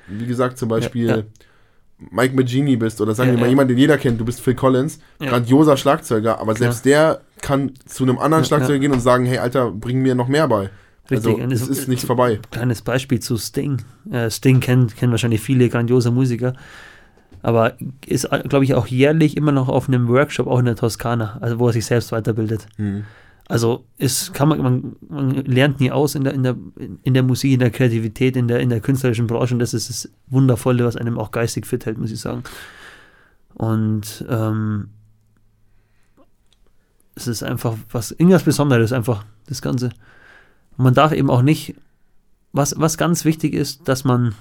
wie 0.07 0.25
gesagt, 0.25 0.57
zum 0.57 0.69
Beispiel. 0.69 1.25
Mike 2.09 2.35
Magini 2.35 2.75
bist 2.75 2.99
oder 3.01 3.13
sagen 3.13 3.29
Ja, 3.29 3.35
wir 3.35 3.39
mal 3.41 3.45
ja. 3.45 3.49
jemand, 3.51 3.69
den 3.69 3.77
jeder 3.77 3.97
kennt, 3.97 4.19
du 4.19 4.25
bist 4.25 4.41
Phil 4.41 4.55
Collins, 4.55 4.99
Ja. 5.21 5.29
grandioser 5.29 5.77
Schlagzeuger, 5.77 6.39
aber 6.39 6.55
selbst 6.55 6.85
der 6.85 7.21
kann 7.41 7.73
zu 7.85 8.03
einem 8.03 8.17
anderen 8.17 8.43
Schlagzeuger 8.43 8.79
gehen 8.79 8.91
und 8.91 9.01
sagen, 9.01 9.25
hey 9.25 9.37
Alter, 9.37 9.71
bring 9.71 10.01
mir 10.01 10.15
noch 10.15 10.27
mehr 10.27 10.47
bei. 10.47 10.69
Richtig, 11.09 11.41
Also 11.41 11.65
es 11.65 11.67
ist 11.67 11.87
nicht 11.89 12.05
vorbei. 12.05 12.39
Kleines 12.51 12.81
Beispiel 12.81 13.19
zu 13.19 13.37
Sting. 13.37 13.81
Äh, 14.11 14.29
Sting 14.31 14.61
kennt, 14.61 14.95
kennen 14.95 15.11
wahrscheinlich 15.11 15.41
viele 15.41 15.67
grandiose 15.69 16.09
Musiker, 16.09 16.53
aber 17.41 17.73
ist, 18.05 18.29
glaube 18.49 18.63
ich, 18.63 18.75
auch 18.75 18.87
jährlich 18.87 19.35
immer 19.35 19.51
noch 19.51 19.67
auf 19.67 19.87
einem 19.87 20.07
Workshop, 20.07 20.47
auch 20.47 20.59
in 20.59 20.65
der 20.65 20.75
Toskana, 20.75 21.37
also 21.41 21.59
wo 21.59 21.67
er 21.67 21.73
sich 21.73 21.85
selbst 21.85 22.11
weiterbildet. 22.11 22.67
Hm. 22.77 23.03
Also 23.47 23.85
ist, 23.97 24.33
kann 24.33 24.47
man, 24.47 24.61
man, 24.61 24.95
man 25.09 25.31
lernt 25.45 25.79
nie 25.79 25.91
aus 25.91 26.15
in 26.15 26.23
der, 26.23 26.33
in, 26.33 26.43
der, 26.43 26.55
in 27.03 27.13
der 27.13 27.23
Musik, 27.23 27.51
in 27.51 27.59
der 27.59 27.71
Kreativität, 27.71 28.37
in 28.37 28.47
der, 28.47 28.61
in 28.61 28.69
der 28.69 28.79
künstlerischen 28.79 29.27
Branche 29.27 29.53
und 29.53 29.59
das 29.59 29.73
ist 29.73 29.89
das 29.89 30.09
Wundervolle, 30.27 30.85
was 30.85 30.95
einem 30.95 31.19
auch 31.19 31.31
geistig 31.31 31.67
fit 31.67 31.85
hält, 31.85 31.97
muss 31.97 32.11
ich 32.11 32.19
sagen. 32.19 32.43
Und 33.53 34.25
ähm, 34.29 34.89
es 37.15 37.27
ist 37.27 37.43
einfach 37.43 37.75
was, 37.91 38.11
irgendwas 38.11 38.43
Besonderes, 38.43 38.93
einfach 38.93 39.25
das 39.47 39.61
Ganze. 39.61 39.87
Und 40.77 40.85
man 40.85 40.93
darf 40.93 41.11
eben 41.11 41.29
auch 41.29 41.41
nicht 41.41 41.75
was, 42.53 42.73
was 42.77 42.97
ganz 42.97 43.25
wichtig 43.25 43.53
ist, 43.53 43.87
dass 43.87 44.03
man 44.03 44.35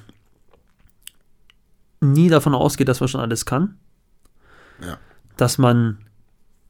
nie 2.01 2.29
davon 2.29 2.55
ausgeht, 2.55 2.89
dass 2.89 3.01
man 3.01 3.09
schon 3.09 3.21
alles 3.21 3.45
kann. 3.45 3.77
Ja. 4.81 4.99
Dass 5.37 5.59
man 5.59 5.99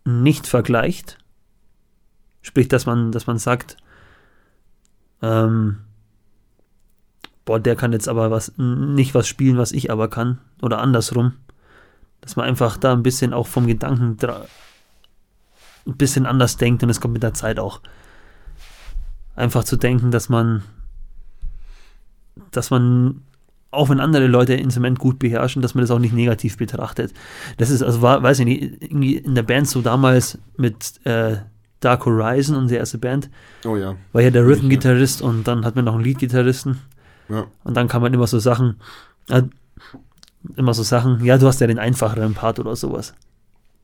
nicht 0.04 0.46
vergleicht. 0.46 1.18
Sprich, 2.42 2.68
dass 2.68 2.86
man, 2.86 3.12
dass 3.12 3.26
man 3.26 3.38
sagt, 3.38 3.76
ähm, 5.22 5.78
boah, 7.44 7.60
der 7.60 7.76
kann 7.76 7.92
jetzt 7.92 8.08
aber 8.08 8.30
was, 8.30 8.52
nicht 8.56 9.14
was 9.14 9.26
spielen, 9.26 9.58
was 9.58 9.72
ich 9.72 9.90
aber 9.90 10.08
kann. 10.08 10.38
Oder 10.62 10.78
andersrum. 10.78 11.32
Dass 12.20 12.36
man 12.36 12.46
einfach 12.46 12.76
da 12.76 12.92
ein 12.92 13.02
bisschen 13.02 13.32
auch 13.32 13.46
vom 13.46 13.66
Gedanken 13.66 14.16
ein 15.86 15.96
bisschen 15.96 16.26
anders 16.26 16.56
denkt 16.56 16.82
und 16.82 16.90
es 16.90 17.00
kommt 17.00 17.14
mit 17.14 17.22
der 17.22 17.34
Zeit 17.34 17.58
auch. 17.58 17.80
Einfach 19.36 19.64
zu 19.64 19.76
denken, 19.76 20.10
dass 20.10 20.28
man, 20.28 20.62
dass 22.50 22.70
man, 22.70 23.22
auch 23.70 23.88
wenn 23.88 24.00
andere 24.00 24.26
Leute 24.26 24.54
Instrument 24.54 24.98
gut 24.98 25.18
beherrschen, 25.18 25.62
dass 25.62 25.74
man 25.74 25.82
das 25.82 25.90
auch 25.90 25.98
nicht 25.98 26.12
negativ 26.12 26.56
betrachtet. 26.56 27.14
Das 27.56 27.70
ist, 27.70 27.82
also 27.82 28.02
war, 28.02 28.22
weiß 28.22 28.40
ich 28.40 28.44
nicht, 28.44 28.82
irgendwie 28.82 29.16
in 29.16 29.34
der 29.34 29.42
Band 29.42 29.68
so 29.68 29.80
damals 29.80 30.38
mit 30.56 31.04
äh, 31.06 31.38
Dark 31.80 32.04
Horizon, 32.06 32.56
unsere 32.56 32.78
erste 32.80 32.98
Band, 32.98 33.28
Oh 33.64 33.76
ja. 33.76 33.96
war 34.12 34.22
ja 34.22 34.30
der 34.30 34.46
Rhythm-Gitarrist 34.46 35.22
und 35.22 35.48
dann 35.48 35.64
hat 35.64 35.76
man 35.76 35.84
noch 35.86 35.94
einen 35.94 36.04
Lead-Gitarristen. 36.04 36.78
Ja. 37.28 37.46
Und 37.64 37.76
dann 37.76 37.88
kann 37.88 38.02
man 38.02 38.12
immer 38.12 38.26
so 38.26 38.38
Sachen, 38.38 38.76
äh, 39.28 39.42
immer 40.56 40.74
so 40.74 40.82
Sachen, 40.82 41.24
ja, 41.24 41.38
du 41.38 41.46
hast 41.46 41.60
ja 41.60 41.66
den 41.66 41.78
einfacheren 41.78 42.34
Part 42.34 42.58
oder 42.58 42.76
sowas. 42.76 43.14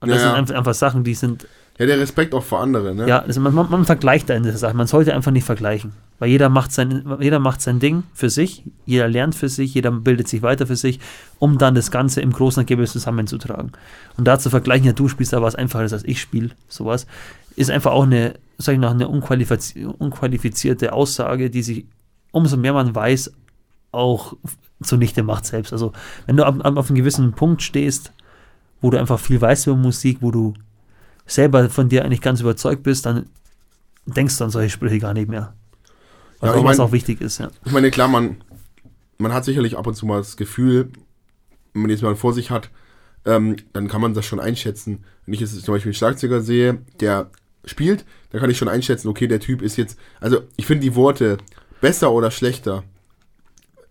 Und 0.01 0.09
das 0.11 0.19
Ja, 0.21 0.25
ja. 0.25 0.31
sind 0.31 0.39
einfach, 0.39 0.55
einfach 0.57 0.75
Sachen, 0.75 1.05
die 1.05 1.15
sind, 1.15 1.47
Ja, 1.79 1.87
der 1.87 1.99
Respekt 1.99 2.35
auch 2.35 2.43
vor 2.43 2.61
andere, 2.61 2.95
ne? 2.95 3.07
ja, 3.09 3.21
also 3.21 3.41
man, 3.41 3.55
man, 3.55 3.71
man 3.71 3.85
vergleicht 3.85 4.29
da 4.29 4.35
in 4.35 4.43
dieser 4.43 4.59
Sache. 4.59 4.75
Man 4.77 4.87
sollte 4.87 5.15
einfach 5.15 5.31
nicht 5.31 5.45
vergleichen. 5.45 5.93
Weil 6.19 6.31
jeder 6.31 6.49
macht, 6.49 6.73
sein, 6.73 7.05
jeder 7.21 7.39
macht 7.39 7.61
sein 7.61 7.79
Ding 7.81 8.03
für 8.15 8.31
sich, 8.31 8.63
jeder 8.87 9.07
lernt 9.09 9.35
für 9.35 9.51
sich, 9.51 9.75
jeder 9.75 9.91
bildet 9.91 10.29
sich 10.29 10.41
weiter 10.43 10.67
für 10.67 10.77
sich, 10.77 10.99
um 11.39 11.59
dann 11.59 11.75
das 11.75 11.91
Ganze 11.91 12.23
im 12.23 12.33
großen 12.33 12.63
Ergebnis 12.63 12.93
zusammenzutragen. 12.93 13.73
Und 14.17 14.25
da 14.27 14.39
zu 14.39 14.49
vergleichen, 14.49 14.87
ja, 14.87 14.93
du 14.93 15.09
spielst 15.09 15.35
da 15.35 15.43
was 15.43 15.55
Einfaches 15.55 15.93
als 15.93 16.05
ich 16.05 16.21
spiele, 16.21 16.51
sowas, 16.69 17.07
ist 17.57 17.71
einfach 17.71 17.93
auch 17.93 18.05
eine, 18.05 18.35
sag 18.59 18.75
ich 18.75 18.79
noch, 18.79 18.91
eine 18.93 19.09
unqualifiz 19.09 19.75
unqualifizierte 19.99 20.93
Aussage, 20.93 21.51
die 21.51 21.63
sich, 21.63 21.87
umso 22.33 22.57
mehr 22.57 22.73
man 22.73 22.95
weiß, 22.95 23.33
auch 23.93 24.35
zunichte 24.83 25.23
macht 25.23 25.47
selbst. 25.47 25.73
Also, 25.73 25.93
wenn 26.27 26.37
du 26.37 26.45
ab, 26.45 26.57
ab, 26.65 26.77
auf 26.77 26.89
einem 26.89 26.97
gewissen 26.99 27.33
Punkt 27.33 27.63
stehst, 27.63 28.13
wo 28.81 28.91
du 28.91 28.99
einfach 28.99 29.19
viel 29.19 29.41
weißt 29.41 29.67
über 29.69 29.77
Musik, 29.77 30.19
wo 30.21 30.31
du 30.31 30.55
selber 31.27 31.69
von 31.71 31.89
dir 31.89 32.05
eigentlich 32.05 32.21
ganz 32.21 32.41
überzeugt 32.41 32.83
bist, 32.83 33.07
dann 33.07 33.27
denkst 34.05 34.37
du 34.39 34.45
an 34.45 34.51
solche 34.51 34.71
Sprüche 34.71 34.99
gar 34.99 35.15
nicht 35.15 35.29
mehr. 35.29 35.55
Was, 36.41 36.49
Ja, 36.49 36.55
auch, 36.55 36.59
ich 36.59 36.65
was 36.65 36.77
mein- 36.79 36.87
auch 36.87 36.93
wichtig 36.93 37.21
ist, 37.21 37.39
ja. 37.39 37.49
Ich 37.65 37.73
meine, 37.73 37.91
klar, 37.91 38.09
man, 38.09 38.37
man 39.19 39.33
hat 39.33 39.45
sicherlich 39.45 39.77
ab 39.79 39.87
und 39.87 39.95
zu 39.95 40.05
mal 40.07 40.19
das 40.19 40.37
Gefühl, 40.37 40.91
wenn 41.73 41.83
man 41.83 41.91
jetzt 41.91 42.03
mal 42.03 42.15
vor 42.17 42.33
sich 42.35 42.51
hat, 42.51 42.71
ähm, 43.25 43.57
dann 43.73 43.89
kann 43.89 44.01
man 44.03 44.15
das 44.15 44.27
schon 44.27 44.39
einschätzen. 44.41 45.05
Wenn 45.25 45.35
ich 45.35 45.41
jetzt 45.41 45.61
zum 45.65 45.75
Beispiel 45.75 45.91
einen 45.91 45.95
Schlagzeuger 45.95 46.43
sehe, 46.43 46.79
der 47.01 47.31
spielt, 47.67 48.05
dann 48.31 48.41
kann 48.41 48.51
ich 48.51 48.57
schon 48.59 48.69
einschätzen, 48.69 49.09
okay, 49.09 49.27
der 49.27 49.41
Typ 49.41 49.61
ist 49.61 49.77
jetzt, 49.77 49.99
also 50.21 50.41
ich 50.57 50.67
finde 50.67 50.83
die 50.83 50.95
Worte 50.95 51.39
besser 51.81 52.13
oder 52.13 52.31
schlechter 52.31 52.85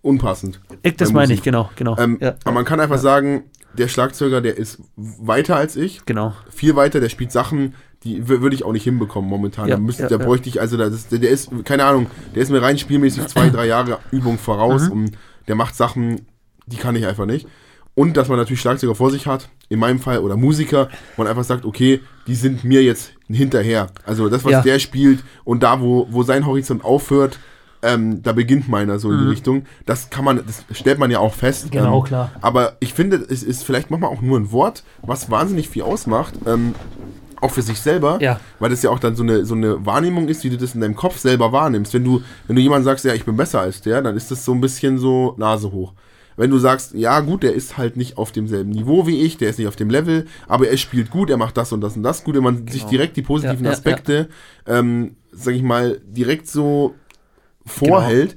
unpassend. 0.02 0.60
Ich, 0.84 0.96
das 0.96 1.12
meine 1.14 1.34
ich, 1.34 1.42
genau, 1.42 1.70
genau. 1.76 1.98
Ähm, 1.98 2.18
ja, 2.22 2.36
Aber 2.44 2.54
man 2.54 2.66
kann 2.66 2.80
einfach 2.80 3.00
sagen, 3.00 3.44
der 3.74 3.88
Schlagzeuger, 3.88 4.42
der 4.42 4.58
ist 4.58 4.80
weiter 4.96 5.56
als 5.56 5.76
ich, 5.76 6.06
genau. 6.06 6.34
viel 6.50 6.76
weiter, 6.76 7.00
der 7.00 7.10
spielt 7.10 7.32
Sachen, 7.32 7.74
die 8.04 8.28
würde 8.28 8.56
ich 8.56 8.64
auch 8.64 8.72
nicht 8.72 8.84
hinbekommen 8.84 9.30
momentan. 9.30 9.68
Ja, 9.68 9.76
da, 9.76 9.82
müsste, 9.82 10.04
ja, 10.04 10.10
da 10.10 10.18
ja. 10.18 10.26
bräuchte 10.26 10.48
ich, 10.48 10.62
also 10.62 10.78
der, 10.78 10.90
der 10.90 11.30
ist, 11.30 11.50
keine 11.66 11.86
Ahnung, 11.86 12.08
der 12.36 12.44
ist 12.44 12.52
mir 12.52 12.62
rein 12.62 12.78
spielmäßig 12.78 13.26
zwei, 13.28 13.50
drei 13.50 13.66
Jahre 13.66 14.00
Übung 14.12 14.38
voraus 14.38 14.86
Mhm. 14.86 14.92
und 14.92 15.12
der 15.48 15.56
macht 15.56 15.76
Sachen, 15.76 16.28
die 16.68 16.78
kann 16.78 16.96
ich 16.96 17.06
einfach 17.06 17.26
nicht. 17.26 17.48
Und 17.96 18.18
dass 18.18 18.28
man 18.28 18.38
natürlich 18.38 18.60
Schlagzeuger 18.62 18.94
vor 18.96 19.10
sich 19.10 19.26
hat, 19.26 19.48
in 19.70 19.80
meinem 19.80 20.00
Fall, 20.00 20.20
oder 20.20 20.36
Musiker, 20.36 20.90
wo 21.16 21.24
man 21.24 21.30
einfach 21.30 21.46
sagt, 21.46 21.64
okay, 21.66 22.02
die 22.28 22.36
sind 22.36 22.64
mir 22.66 22.84
jetzt 22.84 23.14
hinterher. 23.30 23.88
Also 24.06 24.28
das, 24.30 24.44
was 24.44 24.52
Ja. 24.52 24.62
der 24.62 24.80
spielt 24.80 25.24
und 25.46 25.64
da, 25.64 25.80
wo, 25.82 26.08
wo 26.12 26.22
sein 26.24 26.46
Horizont 26.46 26.84
aufhört, 26.84 27.40
ähm, 27.82 28.22
da 28.24 28.34
beginnt 28.34 28.68
meiner 28.68 29.00
so 29.00 29.12
in 29.12 29.20
die 29.20 29.28
Richtung. 29.28 29.66
Das 29.86 30.10
kann 30.10 30.26
man, 30.26 30.42
das 30.46 30.66
stellt 30.78 30.98
man 31.00 31.10
ja 31.12 31.20
auch 31.20 31.34
fest. 31.34 31.66
Mhm. 31.68 31.72
Genau, 31.72 32.00
ähm, 32.00 32.04
klar. 32.06 32.32
Aber 32.42 32.78
ich 32.80 32.94
finde, 32.94 33.16
es 33.18 33.44
ist 33.44 33.64
vielleicht 33.64 33.92
manchmal 33.92 34.12
auch 34.12 34.22
nur 34.22 34.40
ein 34.40 34.52
Wort, 34.52 34.84
was 35.04 35.30
wahnsinnig 35.32 35.70
viel 35.70 35.84
ausmacht. 35.84 36.34
Ähm, 36.48 36.74
auch 37.42 37.52
für 37.52 37.62
sich 37.62 37.80
selber, 37.80 38.18
Ja. 38.22 38.40
weil 38.60 38.72
das 38.72 38.82
ja 38.82 38.90
auch 38.90 38.98
dann 38.98 39.16
so 39.16 39.22
eine, 39.22 39.46
so 39.46 39.54
eine 39.56 39.86
Wahrnehmung 39.86 40.28
ist, 40.30 40.44
wie 40.44 40.50
du 40.50 40.58
das 40.58 40.74
in 40.74 40.82
deinem 40.82 40.96
Kopf 40.96 41.18
selber 41.20 41.52
wahrnimmst. 41.52 41.94
Wenn 41.94 42.04
du, 42.04 42.22
wenn 42.48 42.56
du 42.56 42.62
jemand 42.62 42.86
sagst, 42.86 43.06
ja, 43.06 43.14
ich 43.14 43.24
bin 43.26 43.36
besser 43.38 43.60
als 43.62 43.82
der, 43.82 44.02
dann 44.02 44.16
ist 44.18 44.32
das 44.32 44.44
so 44.44 44.52
ein 44.54 44.62
bisschen 44.62 44.98
so 44.98 45.36
Nase 45.38 45.72
hoch. 45.72 45.94
Wenn 46.38 46.50
du 46.50 46.58
sagst, 46.58 46.94
ja 46.94 47.20
gut, 47.22 47.44
der 47.44 47.54
ist 47.54 47.78
halt 47.78 47.96
nicht 47.98 48.18
auf 48.18 48.32
demselben 48.32 48.72
Niveau 48.72 49.08
wie 49.08 49.22
ich, 49.22 49.38
der 49.38 49.50
ist 49.50 49.58
nicht 49.58 49.68
auf 49.68 49.76
dem 49.76 49.90
Level, 49.90 50.26
aber 50.48 50.68
er 50.68 50.78
spielt 50.78 51.10
gut, 51.10 51.30
er 51.30 51.38
macht 51.38 51.56
das 51.58 51.72
und 51.72 51.82
das 51.82 51.96
und 51.96 52.04
das 52.04 52.24
gut, 52.24 52.36
wenn 52.36 52.44
man 52.44 52.68
sich 52.68 52.84
direkt 52.86 53.16
die 53.18 53.22
positiven 53.22 53.58
Genau. 53.64 53.70
Ja, 53.70 53.72
ja, 53.72 53.78
Aspekte, 53.78 54.30
Ähm, 54.68 55.16
sag 55.32 55.54
ich 55.54 55.62
mal, 55.64 56.02
direkt 56.06 56.48
so 56.48 56.96
vorhält, 57.66 58.36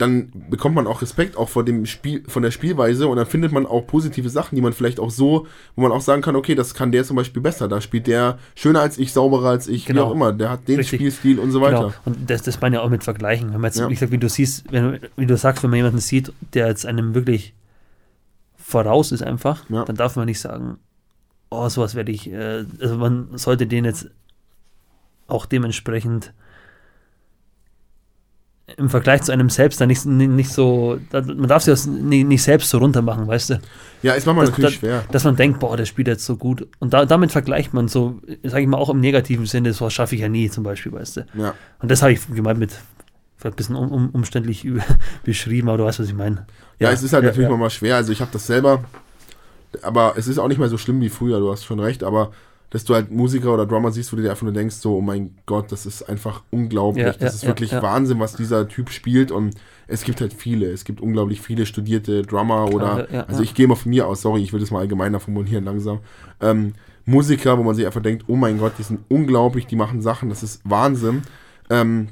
dann 0.00 0.32
bekommt 0.48 0.74
man 0.74 0.86
auch 0.86 1.02
Respekt 1.02 1.36
auch 1.36 1.48
vor 1.48 1.64
dem 1.64 1.84
Spiel, 1.86 2.22
von 2.26 2.42
der 2.42 2.50
Spielweise 2.50 3.06
und 3.08 3.16
dann 3.16 3.26
findet 3.26 3.52
man 3.52 3.66
auch 3.66 3.86
positive 3.86 4.30
Sachen, 4.30 4.56
die 4.56 4.62
man 4.62 4.72
vielleicht 4.72 4.98
auch 4.98 5.10
so, 5.10 5.46
wo 5.76 5.82
man 5.82 5.92
auch 5.92 6.00
sagen 6.00 6.22
kann, 6.22 6.36
okay, 6.36 6.54
das 6.54 6.72
kann 6.74 6.90
der 6.92 7.04
zum 7.04 7.16
Beispiel 7.16 7.42
besser, 7.42 7.68
da 7.68 7.80
spielt 7.80 8.06
der 8.06 8.38
schöner 8.54 8.80
als 8.80 8.96
ich, 8.98 9.12
sauberer 9.12 9.50
als 9.50 9.68
ich, 9.68 9.84
wie 9.88 9.92
Genau. 9.92 10.06
auch 10.06 10.12
immer, 10.12 10.32
der 10.32 10.50
hat 10.50 10.66
den 10.68 10.76
Richtig. 10.76 10.98
Spielstil 11.00 11.38
und 11.38 11.50
so 11.52 11.60
weiter. 11.60 11.78
Genau. 11.80 11.92
Und 12.06 12.30
das, 12.30 12.42
das 12.42 12.60
meine 12.60 12.76
ich 12.76 12.82
auch 12.82 12.88
mit 12.88 13.04
Vergleichen. 13.04 13.52
Wenn 13.52 13.60
man 13.60 13.68
jetzt, 13.68 13.78
Ja. 13.78 13.88
wie 13.88 13.94
gesagt, 13.94 14.12
wie 14.12 14.18
du 14.18 14.28
siehst, 14.28 14.64
wenn, 14.72 14.98
wie 15.16 15.26
du 15.26 15.36
sagst, 15.36 15.62
wenn 15.62 15.70
man 15.70 15.76
jemanden 15.78 15.98
sieht, 16.00 16.32
der 16.54 16.68
jetzt 16.68 16.86
einem 16.86 17.14
wirklich 17.14 17.52
voraus 18.56 19.12
ist 19.12 19.22
einfach, 19.22 19.68
Ja. 19.68 19.84
dann 19.84 19.96
darf 19.96 20.16
man 20.16 20.26
nicht 20.26 20.40
sagen, 20.40 20.78
oh, 21.50 21.68
sowas 21.68 21.94
werde 21.94 22.12
ich, 22.12 22.30
äh, 22.32 22.64
also 22.80 22.96
man 22.96 23.36
sollte 23.36 23.66
den 23.66 23.84
jetzt 23.84 24.08
auch 25.26 25.46
dementsprechend 25.46 26.32
im 28.76 28.88
Vergleich 28.88 29.22
zu 29.22 29.32
einem 29.32 29.50
selbst 29.50 29.80
dann 29.80 29.88
nicht, 29.88 30.04
nicht 30.06 30.50
so, 30.52 30.98
man 31.12 31.48
darf 31.48 31.62
sich 31.62 31.72
das 31.72 31.86
nicht, 31.86 32.42
selbst 32.42 32.70
so 32.70 32.78
runter 32.78 33.02
machen, 33.02 33.26
weißt 33.26 33.50
du? 33.50 33.60
Ja, 34.02 34.14
ist 34.14 34.26
manchmal 34.26 34.46
Das- 34.46 34.52
natürlich 34.52 34.74
das- 34.74 34.80
schwer. 34.80 35.04
Dass 35.10 35.24
man 35.24 35.36
denkt, 35.36 35.60
boah, 35.60 35.76
der 35.76 35.84
spielt 35.86 36.08
jetzt 36.08 36.24
so 36.24 36.36
gut. 36.36 36.66
Und 36.78 36.92
da, 36.92 37.04
damit 37.04 37.32
vergleicht 37.32 37.74
man 37.74 37.88
so, 37.88 38.20
sage 38.42 38.62
ich 38.62 38.68
mal, 38.68 38.76
auch 38.78 38.90
im 38.90 39.00
negativen 39.00 39.46
Sinne, 39.46 39.72
sowas 39.72 39.92
schaffe 39.92 40.14
ich 40.14 40.20
ja 40.20 40.28
nie, 40.28 40.48
zum 40.50 40.64
Beispiel, 40.64 40.92
weißt 40.92 41.16
du? 41.18 41.26
Ja. 41.34 41.54
Und 41.80 41.90
das 41.90 42.02
habe 42.02 42.12
ich 42.12 42.20
gemeint 42.34 42.58
mit, 42.58 42.70
vielleicht 43.36 43.54
ein 43.54 43.56
bisschen 43.56 43.76
um, 43.76 43.90
um, 43.90 44.10
umständlich 44.10 44.66
beschrieben, 45.24 45.68
aber 45.68 45.78
du 45.78 45.84
weißt, 45.84 46.00
was 46.00 46.08
ich 46.08 46.14
meine. 46.14 46.46
Ja, 46.78 46.90
es 46.90 47.02
ist 47.02 47.12
halt 47.12 47.24
natürlich 47.24 47.44
ja. 47.44 47.50
manchmal 47.50 47.70
schwer. 47.70 47.96
Also 47.96 48.12
ich 48.12 48.20
habe 48.20 48.30
das 48.32 48.46
selber, 48.46 48.84
aber 49.82 50.14
es 50.16 50.26
ist 50.28 50.38
auch 50.38 50.48
nicht 50.48 50.58
mehr 50.58 50.68
so 50.68 50.78
schlimm 50.78 51.00
wie 51.00 51.08
früher, 51.10 51.38
du 51.38 51.50
hast 51.50 51.64
schon 51.64 51.80
recht, 51.80 52.02
aber 52.02 52.32
dass 52.70 52.84
du 52.84 52.94
halt 52.94 53.10
Musiker 53.10 53.52
oder 53.52 53.66
Drummer 53.66 53.90
siehst, 53.90 54.12
wo 54.12 54.16
du 54.16 54.22
dir 54.22 54.30
einfach 54.30 54.44
nur 54.44 54.52
denkst, 54.52 54.76
so, 54.76 54.96
oh 54.96 55.00
mein 55.00 55.36
Gott, 55.44 55.72
das 55.72 55.86
ist 55.86 56.08
einfach 56.08 56.42
unglaublich. 56.50 57.04
Ja, 57.04 57.12
das 57.12 57.20
ja, 57.20 57.28
ist 57.28 57.46
wirklich 57.46 57.72
ja. 57.72 57.82
Wahnsinn, 57.82 58.20
was 58.20 58.36
dieser 58.36 58.68
Typ 58.68 58.90
spielt 58.90 59.32
und 59.32 59.56
es 59.88 60.04
gibt 60.04 60.20
halt 60.20 60.32
viele. 60.32 60.70
Es 60.70 60.84
gibt 60.84 61.00
unglaublich 61.00 61.40
viele 61.40 61.66
studierte 61.66 62.22
Drummer 62.22 62.72
oder, 62.72 63.08
ja, 63.10 63.16
ja, 63.18 63.22
also 63.24 63.42
ich 63.42 63.54
gehe 63.54 63.66
mal 63.66 63.74
von 63.74 63.90
mir 63.90 64.06
aus, 64.06 64.22
sorry, 64.22 64.40
ich 64.42 64.52
will 64.52 64.60
das 64.60 64.70
mal 64.70 64.78
allgemeiner 64.78 65.18
formulieren 65.18 65.64
langsam. 65.64 65.98
Ähm, 66.40 66.74
Musiker, 67.06 67.58
wo 67.58 67.64
man 67.64 67.74
sich 67.74 67.86
einfach 67.86 68.02
denkt, 68.02 68.24
oh 68.28 68.36
mein 68.36 68.58
Gott, 68.58 68.74
die 68.78 68.84
sind 68.84 69.00
unglaublich, 69.08 69.66
die 69.66 69.76
machen 69.76 70.00
Sachen, 70.00 70.28
das 70.28 70.44
ist 70.44 70.60
Wahnsinn. 70.64 71.22
Ähm, 71.70 72.08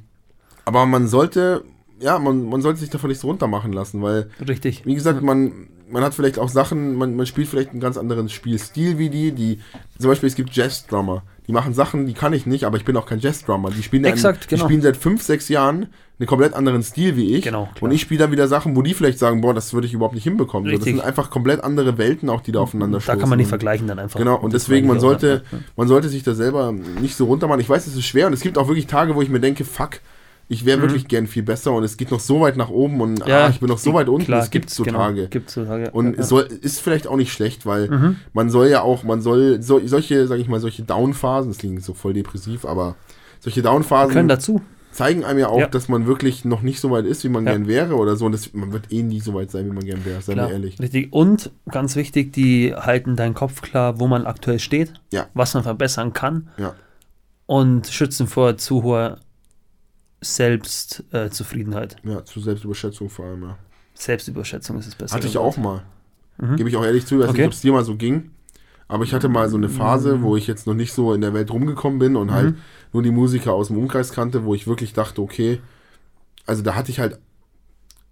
aber 0.65 0.87
man 0.87 1.07
sollte, 1.07 1.63
ja, 2.01 2.19
man, 2.19 2.49
man 2.49 2.63
sollte 2.63 2.81
sich 2.81 2.91
davon 2.91 3.11
nicht 3.11 3.21
so 3.21 3.29
runter 3.29 3.47
machen 3.47 3.73
lassen, 3.73 4.03
weil 4.03 4.29
Richtig. 4.47 4.85
wie 4.87 4.95
gesagt, 4.95 5.23
man, 5.23 5.69
man 5.91 6.03
hat 6.03 6.15
vielleicht 6.15 6.39
auch 6.39 6.49
Sachen, 6.49 6.95
man, 6.95 7.17
man 7.17 7.27
spielt 7.27 7.49
vielleicht 7.49 7.71
einen 7.71 7.81
ganz 7.81 7.97
anderen 7.97 8.29
Spielstil 8.29 8.99
wie 8.99 9.11
die, 9.11 9.33
die, 9.33 9.61
zum 9.99 10.11
Beispiel 10.11 10.29
es 10.29 10.35
gibt 10.35 10.55
Jazz-Drummer, 10.55 11.23
die 11.47 11.53
machen 11.53 11.73
Sachen, 11.73 12.07
die 12.07 12.13
kann 12.13 12.33
ich 12.35 12.45
nicht, 12.45 12.65
aber 12.65 12.77
ich 12.77 12.85
bin 12.85 12.97
auch 12.97 13.07
kein 13.07 13.21
Jazz-Drummer. 13.21 13.71
Die 13.71 13.83
spielen, 13.83 14.05
Exakt, 14.05 14.41
einen, 14.43 14.49
genau. 14.49 14.63
die 14.63 14.67
spielen 14.67 14.83
seit 14.83 14.97
fünf, 14.99 15.23
sechs 15.23 15.49
Jahren 15.49 15.87
einen 16.19 16.27
komplett 16.27 16.53
anderen 16.53 16.83
Stil 16.83 17.17
wie 17.17 17.35
ich. 17.37 17.45
Genau, 17.45 17.71
klar. 17.75 17.85
Und 17.85 17.93
ich 17.93 18.03
spiele 18.03 18.21
dann 18.21 18.33
wieder 18.33 18.49
Sachen, 18.49 18.77
wo 18.77 18.83
die 18.83 18.93
vielleicht 18.93 19.19
sagen, 19.19 19.41
boah, 19.41 19.55
das 19.55 19.73
würde 19.73 19.87
ich 19.87 19.95
überhaupt 19.95 20.15
nicht 20.15 20.25
hinbekommen. 20.25 20.71
So, 20.71 20.77
das 20.77 20.85
sind 20.85 21.01
einfach 21.01 21.31
komplett 21.31 21.65
andere 21.65 21.97
Welten 21.97 22.29
auch, 22.29 22.43
die 22.43 22.53
da 22.53 22.61
aufeinander 22.61 22.99
Da 22.99 23.03
stoßen. 23.03 23.21
kann 23.21 23.31
man 23.31 23.39
nicht 23.39 23.49
vergleichen 23.49 23.87
dann 23.87 23.99
einfach. 23.99 24.19
Genau, 24.19 24.37
und 24.37 24.53
deswegen, 24.53 24.87
man 24.89 25.01
sollte, 25.01 25.43
man 25.77 25.89
sollte 25.89 26.11
sich 26.11 26.23
da 26.23 26.35
selber 26.35 26.73
nicht 26.73 27.17
so 27.17 27.25
runter 27.25 27.47
machen. 27.47 27.61
Ich 27.61 27.69
weiß, 27.69 27.87
es 27.87 27.97
ist 27.97 28.05
schwer 28.05 28.27
und 28.27 28.35
es 28.35 28.41
gibt 28.41 28.59
auch 28.59 28.69
wirklich 28.69 28.87
Tage, 28.87 29.15
wo 29.15 29.23
ich 29.23 29.31
mir 29.31 29.41
denke, 29.41 29.65
fuck, 29.65 30.01
ich 30.51 30.65
wäre 30.65 30.81
wirklich 30.81 31.09
gern 31.09 31.27
viel 31.27 31.43
besser 31.43 31.73
und 31.73 31.85
es 31.85 31.97
geht 31.97 32.11
noch 32.11 32.21
so 32.21 32.41
weit 32.41 32.57
nach 32.57 32.71
oben 32.71 33.01
und 33.01 33.21
Mhm. 33.21 33.27
Ja, 33.27 33.47
ah, 33.47 33.49
ich 33.51 33.61
bin 33.61 33.69
noch 33.69 33.79
so 33.79 33.93
weit 33.95 34.09
unten, 34.09 34.25
klar, 34.27 34.43
es 34.43 34.51
gibt 34.51 34.71
so 34.71 34.83
genau, 34.83 34.99
Tage. 34.99 35.29
Gibt's 35.29 35.53
so 35.55 35.65
Tage. 35.65 35.91
Und 35.91 36.15
ja, 36.15 36.21
es 36.23 36.29
soll, 36.29 36.43
ist 36.45 36.81
vielleicht 36.81 37.07
auch 37.07 37.17
nicht 37.17 37.33
schlecht, 37.33 37.67
weil 37.67 37.89
Mhm. 37.91 38.17
man 38.33 38.49
soll 38.51 38.69
ja 38.69 38.81
auch, 38.83 39.03
man 39.05 39.21
soll 39.21 39.61
so, 39.63 39.81
solche, 39.87 40.27
sag 40.27 40.39
ich 40.39 40.49
mal, 40.49 40.61
solche 40.61 40.83
Downphasen, 40.85 41.51
das 41.51 41.59
klingt 41.59 41.83
so 41.85 41.93
voll 41.95 42.15
depressiv, 42.15 42.65
aber 42.65 42.97
solche 43.41 43.61
ja. 43.61 43.65
können 43.65 43.83
Downphasen 43.83 44.29
dazu. 44.29 44.63
zeigen 44.91 45.23
einem 45.23 45.39
ja 45.39 45.49
auch, 45.49 45.61
Ja. 45.61 45.67
dass 45.69 45.89
man 45.89 46.07
wirklich 46.07 46.45
noch 46.47 46.63
nicht 46.63 46.81
so 46.81 46.91
weit 46.91 47.05
ist, 47.05 47.23
wie 47.23 47.29
man 47.29 47.45
Ja. 47.47 47.53
gern 47.53 47.69
wäre 47.69 47.95
oder 47.95 48.17
so. 48.17 48.25
Und 48.25 48.33
das, 48.33 48.53
man 48.55 48.73
wird 48.73 48.91
eh 48.91 49.03
nie 49.03 49.21
so 49.21 49.33
weit 49.35 49.51
sein, 49.51 49.67
wie 49.67 49.71
man 49.75 49.85
gern 49.85 50.05
wäre, 50.05 50.23
seien 50.23 50.39
wir 50.39 50.51
ehrlich. 50.51 50.81
Richtig. 50.81 51.13
Und 51.13 51.53
ganz 51.71 51.95
wichtig, 51.95 52.33
die 52.33 52.75
halten 52.75 53.15
deinen 53.15 53.35
Kopf 53.35 53.61
klar, 53.61 54.01
wo 54.01 54.07
man 54.09 54.27
aktuell 54.27 54.59
steht, 54.59 54.95
Ja. 55.13 55.27
was 55.35 55.53
man 55.55 55.63
verbessern 55.63 56.15
kann 56.15 56.49
Ja. 56.57 56.75
und 57.47 57.87
schützen 57.89 58.27
vor 58.27 58.57
zu 58.57 58.83
hoher 58.83 59.19
Selbstzufriedenheit. 60.21 61.97
Äh. 62.05 62.11
Ja, 62.11 62.25
zu 62.25 62.41
Selbstüberschätzung 62.41 63.09
vor 63.11 63.27
allem, 63.27 63.43
ja. 63.43 63.59
Selbstüberschätzung 63.95 64.79
ist 64.79 64.87
es 64.87 64.95
besser. 64.95 65.15
Hatte 65.17 65.27
ich 65.27 65.39
auch 65.39 65.57
mal. 65.57 65.83
Mhm. 66.39 66.57
Gebe 66.57 66.69
ich 66.69 66.77
auch 66.77 66.85
ehrlich 66.85 67.05
zu, 67.07 67.17
ich 67.17 67.21
weiß 67.23 67.31
Okay. 67.31 67.39
nicht, 67.39 67.47
ob 67.47 67.53
es 67.53 67.61
dir 67.61 67.73
mal 67.73 67.85
so 67.85 67.97
ging. 67.97 68.31
Aber 68.91 69.05
ich 69.05 69.13
hatte 69.13 69.29
mal 69.29 69.49
so 69.51 69.57
eine 69.57 69.69
Phase, 69.69 70.17
Mhm. 70.17 70.23
wo 70.23 70.37
ich 70.37 70.47
jetzt 70.47 70.67
noch 70.67 70.75
nicht 70.75 70.93
so 70.93 71.13
in 71.13 71.21
der 71.21 71.35
Welt 71.35 71.51
rumgekommen 71.51 71.99
bin 71.99 72.17
und 72.17 72.31
halt 72.33 72.53
Mhm. 72.55 72.59
nur 72.93 73.03
die 73.03 73.11
Musiker 73.11 73.53
aus 73.53 73.69
dem 73.69 73.77
Umkreis 73.77 74.13
kannte, 74.13 74.45
wo 74.45 74.55
ich 74.55 74.67
wirklich 74.67 74.93
dachte, 74.95 75.21
okay, 75.21 75.61
also 76.47 76.63
da 76.63 76.75
hatte 76.75 76.91
ich 76.91 76.99
halt 77.01 77.19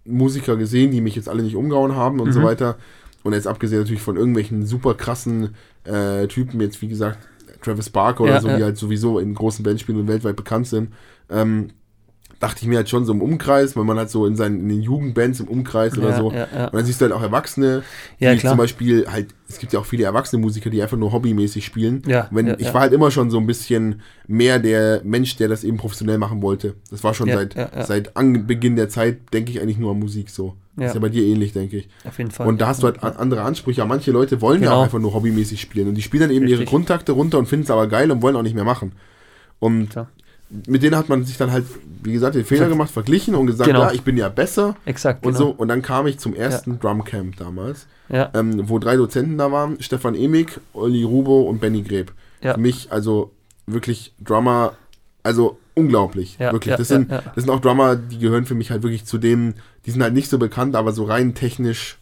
Musiker 0.05 0.55
gesehen, 0.55 0.91
die 0.91 1.01
mich 1.01 1.15
jetzt 1.15 1.29
alle 1.29 1.41
nicht 1.43 1.55
umgehauen 1.55 1.95
haben 1.95 2.19
und 2.19 2.31
so 2.31 2.39
Mhm. 2.41 2.43
weiter. 2.43 2.77
Und 3.23 3.33
jetzt 3.33 3.47
abgesehen 3.47 3.79
natürlich 3.79 4.01
von 4.01 4.15
irgendwelchen 4.17 4.65
super 4.65 4.93
krassen 4.93 5.55
äh, 5.83 6.27
Typen, 6.27 6.61
jetzt 6.61 6.81
wie 6.81 6.87
gesagt, 6.89 7.17
Travis 7.61 7.89
Barker 7.89 8.23
oder 8.25 8.33
Ja, 8.33 8.41
so, 8.41 8.47
ja. 8.49 8.57
die 8.57 8.63
halt 8.65 8.77
sowieso 8.77 9.19
in 9.19 9.33
großen 9.33 9.63
Bands 9.63 9.81
spielen 9.81 9.99
und 10.01 10.07
weltweit 10.07 10.35
bekannt 10.35 10.67
sind, 10.67 10.93
ähm, 11.29 11.69
dachte 12.39 12.61
ich 12.61 12.67
mir 12.67 12.77
halt 12.77 12.89
schon 12.89 13.05
so 13.05 13.13
im 13.13 13.21
Umkreis, 13.21 13.75
weil 13.75 13.83
man 13.83 13.97
halt 13.97 14.09
so 14.09 14.25
in 14.25 14.35
seinen 14.35 14.59
in 14.61 14.69
den 14.69 14.81
Jugendbands 14.81 15.39
im 15.39 15.47
Umkreis 15.47 15.97
oder 15.97 16.09
ja, 16.11 16.17
so. 16.17 16.31
Ja, 16.31 16.47
ja. 16.53 16.65
Und 16.65 16.75
dann 16.75 16.85
siehst 16.85 17.01
du 17.01 17.05
halt 17.05 17.13
auch 17.13 17.21
Erwachsene, 17.23 17.83
Ja, 18.19 18.33
die 18.33 18.39
zum 18.39 18.57
Beispiel 18.57 19.07
halt, 19.11 19.27
es 19.49 19.57
gibt 19.59 19.73
ja 19.73 19.79
auch 19.79 19.85
viele 19.85 20.03
erwachsene 20.03 20.41
Musiker, 20.41 20.69
die 20.69 20.81
einfach 20.81 20.97
nur 20.97 21.11
hobbymäßig 21.11 21.65
spielen. 21.65 22.03
Ja, 22.05 22.27
Wenn, 22.31 22.47
ja, 22.47 22.55
ich 22.59 22.67
ja. 22.67 22.73
war 22.73 22.81
halt 22.81 22.93
immer 22.93 23.09
schon 23.11 23.31
so 23.31 23.37
ein 23.39 23.47
bisschen 23.47 24.01
mehr 24.27 24.59
der 24.59 25.01
Mensch, 25.03 25.35
der 25.37 25.47
das 25.47 25.63
eben 25.63 25.77
professionell 25.77 26.17
machen 26.19 26.41
wollte. 26.41 26.75
Das 26.91 27.03
war 27.03 27.13
schon 27.13 27.27
Ja, 27.27 27.37
seit, 27.37 27.55
ja, 27.55 27.69
ja. 27.75 27.83
seit 27.85 28.15
Anbeginn 28.15 28.75
der 28.75 28.89
Zeit, 28.89 29.33
denke 29.33 29.51
ich 29.51 29.61
eigentlich 29.61 29.77
nur 29.79 29.91
an 29.91 29.99
Musik 29.99 30.29
so. 30.29 30.55
Ja. 30.79 30.85
Ist 30.85 30.93
ja 30.93 30.99
bei 30.99 31.09
dir 31.09 31.23
ähnlich, 31.23 31.53
denke 31.53 31.77
ich. 31.77 31.89
Auf 32.07 32.19
jeden 32.19 32.29
Fall. 32.29 32.45
Und 32.47 32.61
da 32.61 32.67
hast 32.67 32.83
du 32.83 32.87
halt 32.87 33.01
an- 33.01 33.15
andere 33.17 33.41
Ansprüche. 33.41 33.81
Aber 33.81 33.89
manche 33.89 34.11
Leute 34.11 34.41
wollen 34.41 34.61
ja 34.61 34.67
Genau. 34.69 34.79
auch 34.81 34.83
einfach 34.83 34.99
nur 34.99 35.11
hobbymäßig 35.15 35.59
spielen. 35.59 35.87
Und 35.87 35.95
die 35.95 36.03
spielen 36.03 36.21
dann 36.21 36.29
eben 36.29 36.43
ihre 36.45 36.59
Richtig. 36.59 36.69
Grundtakte 36.69 37.13
runter 37.13 37.39
und 37.39 37.47
finden 37.47 37.63
es 37.63 37.71
aber 37.71 37.87
geil 37.87 38.11
und 38.11 38.21
wollen 38.21 38.35
auch 38.35 38.43
nicht 38.43 38.53
mehr 38.53 38.63
machen. 38.63 38.91
Und 39.59 39.89
Klar. 39.89 40.09
Mit 40.49 40.81
denen 40.81 40.95
hat 40.95 41.09
man 41.09 41.25
sich 41.25 41.37
dann 41.37 41.51
halt, 41.51 41.65
wie 42.03 42.13
gesagt, 42.13 42.35
den 42.35 42.45
Fehler 42.45 42.69
gemacht, 42.69 42.89
verglichen 42.91 43.35
und 43.35 43.47
gesagt, 43.47 43.67
Genau. 43.69 43.81
ja, 43.81 43.91
ich 43.91 44.01
bin 44.03 44.15
ja 44.17 44.29
besser 44.29 44.75
Exakt, 44.85 45.25
und 45.25 45.33
genau. 45.33 45.45
so. 45.47 45.51
Und 45.51 45.67
dann 45.67 45.81
kam 45.81 46.07
ich 46.07 46.19
zum 46.19 46.33
ersten 46.33 46.79
Drumcamp 46.79 47.35
damals 47.37 47.87
Ja, 48.09 48.29
ähm, 48.33 48.69
wo 48.69 48.79
drei 48.79 48.95
Dozenten 48.95 49.37
da 49.37 49.51
waren, 49.51 49.81
Stefan 49.81 50.15
Emig, 50.15 50.59
Olli 50.73 51.03
Rubo 51.03 51.41
und 51.41 51.59
Benny 51.59 51.81
Greb. 51.81 52.13
Ja. 52.41 52.53
Für 52.53 52.59
mich 52.61 52.91
also 52.91 53.31
wirklich 53.65 54.13
Drummer, 54.23 54.73
also 55.23 55.59
unglaublich, 55.73 56.37
Ja, 56.39 56.53
wirklich. 56.53 56.71
ja, 56.71 56.77
das, 56.77 56.89
ja, 56.89 56.95
sind, 56.97 57.11
ja. 57.11 57.21
das 57.35 57.43
sind 57.43 57.49
auch 57.49 57.59
Drummer, 57.59 57.95
die 57.97 58.17
gehören 58.19 58.45
für 58.45 58.55
mich 58.55 58.71
halt 58.71 58.83
wirklich 58.83 59.05
zu 59.05 59.17
dem, 59.17 59.53
die 59.85 59.91
sind 59.91 60.01
halt 60.01 60.13
nicht 60.13 60.29
so 60.29 60.37
bekannt, 60.39 60.75
aber 60.75 60.93
so 60.93 61.03
rein 61.03 61.33
technisch 61.35 61.97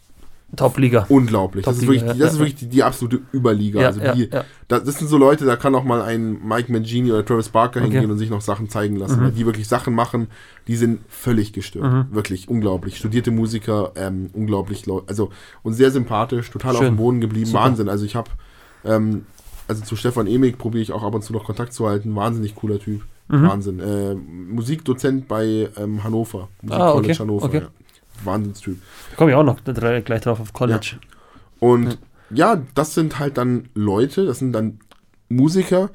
Top-Liga. 0.55 1.05
unglaublich. 1.09 1.65
Das 1.65 1.77
ist 1.77 1.81
wirklich, 1.83 2.01
ja, 2.03 2.13
das 2.13 2.17
ist 2.17 2.33
ja, 2.35 2.39
wirklich 2.39 2.55
die, 2.55 2.67
die 2.69 2.83
absolute 2.83 3.19
Überliga. 3.33 3.81
Ja, 3.81 3.87
also 3.87 3.99
die, 3.99 4.29
ja. 4.31 4.45
Das, 4.67 4.83
das 4.83 4.99
sind 4.99 5.07
so 5.07 5.17
Leute, 5.17 5.45
da 5.45 5.55
kann 5.57 5.75
auch 5.75 5.83
mal 5.83 6.01
ein 6.01 6.39
Mike 6.47 6.71
Mangini 6.71 7.11
oder 7.11 7.25
Travis 7.25 7.49
Barker 7.49 7.81
Okay. 7.81 7.91
hingehen 7.91 8.11
und 8.11 8.17
sich 8.17 8.29
noch 8.29 8.41
Sachen 8.41 8.69
zeigen 8.69 8.95
lassen, 8.95 9.19
Mhm. 9.19 9.23
weil 9.25 9.31
die 9.31 9.45
wirklich 9.45 9.67
Sachen 9.67 9.93
machen, 9.93 10.27
die 10.67 10.75
sind 10.77 11.01
völlig 11.09 11.51
gestört. 11.51 11.91
Mhm. 11.91 12.15
Wirklich 12.15 12.47
unglaublich. 12.47 12.95
Studierte 12.97 13.31
Musiker, 13.31 13.91
ähm, 13.95 14.29
unglaublich, 14.33 14.83
also 15.07 15.29
und 15.63 15.73
sehr 15.73 15.91
sympathisch, 15.91 16.51
total 16.51 16.71
auf 16.71 16.77
Schön. 16.77 16.93
dem 16.93 16.97
Boden 16.97 17.21
geblieben. 17.21 17.47
Super. 17.47 17.63
Wahnsinn. 17.63 17.89
Also 17.89 18.05
ich 18.05 18.15
habe, 18.15 18.29
ähm, 18.85 19.25
also 19.67 19.83
zu 19.83 19.95
Stefan 19.95 20.27
Emig 20.27 20.57
probiere 20.57 20.83
ich 20.83 20.91
auch 20.93 21.03
ab 21.03 21.15
und 21.15 21.23
zu 21.23 21.33
noch 21.33 21.43
Kontakt 21.43 21.73
zu 21.73 21.87
halten. 21.87 22.15
Wahnsinnig 22.15 22.55
cooler 22.55 22.79
Typ. 22.79 23.01
Mhm. 23.27 23.41
Wahnsinn. 23.47 23.79
Äh, 23.79 24.13
Musikdozent 24.15 25.27
bei 25.27 25.69
ähm, 25.77 26.03
Hannover. 26.03 26.47
Ah, 26.69 26.93
okay, 26.93 27.13
Hannover. 27.15 27.45
okay. 27.45 27.61
Ja. 28.19 28.25
Wahnsinnstyp. 28.25 28.77
Da 29.11 29.15
komme 29.17 29.31
ich 29.31 29.35
auch 29.37 29.43
noch 29.43 29.63
gleich 29.63 30.21
drauf 30.21 30.39
auf 30.39 30.53
College. 30.53 30.97
Und 31.59 31.97
ja, 32.29 32.61
das 32.73 32.93
sind 32.93 33.19
halt 33.19 33.37
dann 33.37 33.69
Leute, 33.73 34.25
das 34.25 34.39
sind 34.39 34.53
dann 34.53 34.79
Musiker, 35.29 35.89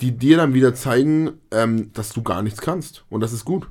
die 0.00 0.12
dir 0.12 0.36
dann 0.36 0.54
wieder 0.54 0.74
zeigen, 0.74 1.32
ähm, 1.50 1.92
dass 1.92 2.12
du 2.12 2.22
gar 2.22 2.42
nichts 2.42 2.60
kannst. 2.60 3.04
Und 3.10 3.20
das 3.20 3.32
ist 3.32 3.44
gut. 3.44 3.68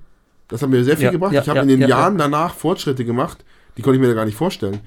Das 0.47 0.61
hat 0.61 0.69
mir 0.69 0.83
sehr 0.83 0.97
viel 0.97 1.05
Ja, 1.05 1.11
gebracht. 1.11 1.33
ja, 1.33 1.41
ich 1.41 1.49
habe 1.49 1.57
ja, 1.57 1.63
in 1.63 1.69
den 1.69 1.81
ja, 1.81 1.87
Jahren 1.87 2.17
danach 2.17 2.53
Fortschritte 2.53 3.05
gemacht, 3.05 3.43
die 3.77 3.81
konnte 3.81 3.95
ich 3.95 4.01
mir 4.01 4.07
da 4.07 4.13
gar 4.13 4.25
nicht 4.25 4.37
vorstellen. 4.37 4.79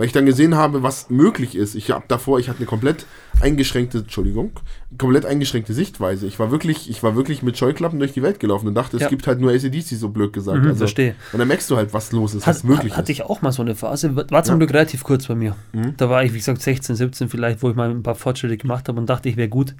Weil 0.00 0.06
ich 0.06 0.12
dann 0.12 0.24
gesehen 0.24 0.54
habe, 0.54 0.82
was 0.82 1.10
möglich 1.10 1.54
ist. 1.54 1.74
Ich 1.74 1.90
habe 1.90 2.04
davor, 2.08 2.38
ich 2.38 2.48
hatte 2.48 2.60
eine 2.60 2.66
komplett 2.66 3.04
eingeschränkte, 3.42 3.98
Entschuldigung, 3.98 4.52
komplett 4.96 5.26
eingeschränkte 5.26 5.74
Sichtweise. 5.74 6.26
Ich 6.26 6.38
war 6.38 6.50
wirklich, 6.50 6.88
ich 6.88 7.02
war 7.02 7.16
wirklich 7.16 7.42
mit 7.42 7.58
Scheuklappen 7.58 7.98
durch 7.98 8.14
die 8.14 8.22
Welt 8.22 8.40
gelaufen 8.40 8.66
und 8.66 8.74
dachte, 8.74 8.96
es 8.96 9.02
Ja. 9.02 9.08
gibt 9.10 9.26
halt 9.26 9.40
nur 9.42 9.50
ACDC, 9.52 9.82
so 9.98 10.08
blöd 10.08 10.32
gesagt. 10.32 10.56
Mhm, 10.62 10.68
also, 10.68 10.78
verstehe. 10.78 11.16
und 11.34 11.38
dann 11.38 11.48
merkst 11.48 11.70
du 11.70 11.76
halt, 11.76 11.92
was 11.92 12.12
los 12.12 12.32
ist, 12.34 12.46
Hat, 12.46 12.54
was 12.54 12.64
möglich 12.64 12.92
hat, 12.92 13.00
hatte 13.00 13.12
ist. 13.12 13.18
ich 13.18 13.24
auch 13.26 13.42
mal 13.42 13.52
so 13.52 13.60
eine 13.60 13.74
Phase, 13.74 14.16
war 14.16 14.42
zum 14.42 14.54
Ja. 14.54 14.58
Glück 14.60 14.72
relativ 14.72 15.04
kurz 15.04 15.26
bei 15.26 15.34
mir. 15.34 15.54
Mhm. 15.74 15.92
Da 15.98 16.08
war 16.08 16.24
ich, 16.24 16.32
wie 16.32 16.38
gesagt, 16.38 16.62
16, 16.62 16.96
17 16.96 17.28
vielleicht, 17.28 17.62
wo 17.62 17.68
ich 17.68 17.76
mal 17.76 17.90
ein 17.90 18.02
paar 18.02 18.14
Fortschritte 18.14 18.56
gemacht 18.56 18.88
habe 18.88 18.98
und 18.98 19.04
dachte, 19.04 19.28
ich 19.28 19.36
wäre 19.36 19.50
gut, 19.50 19.74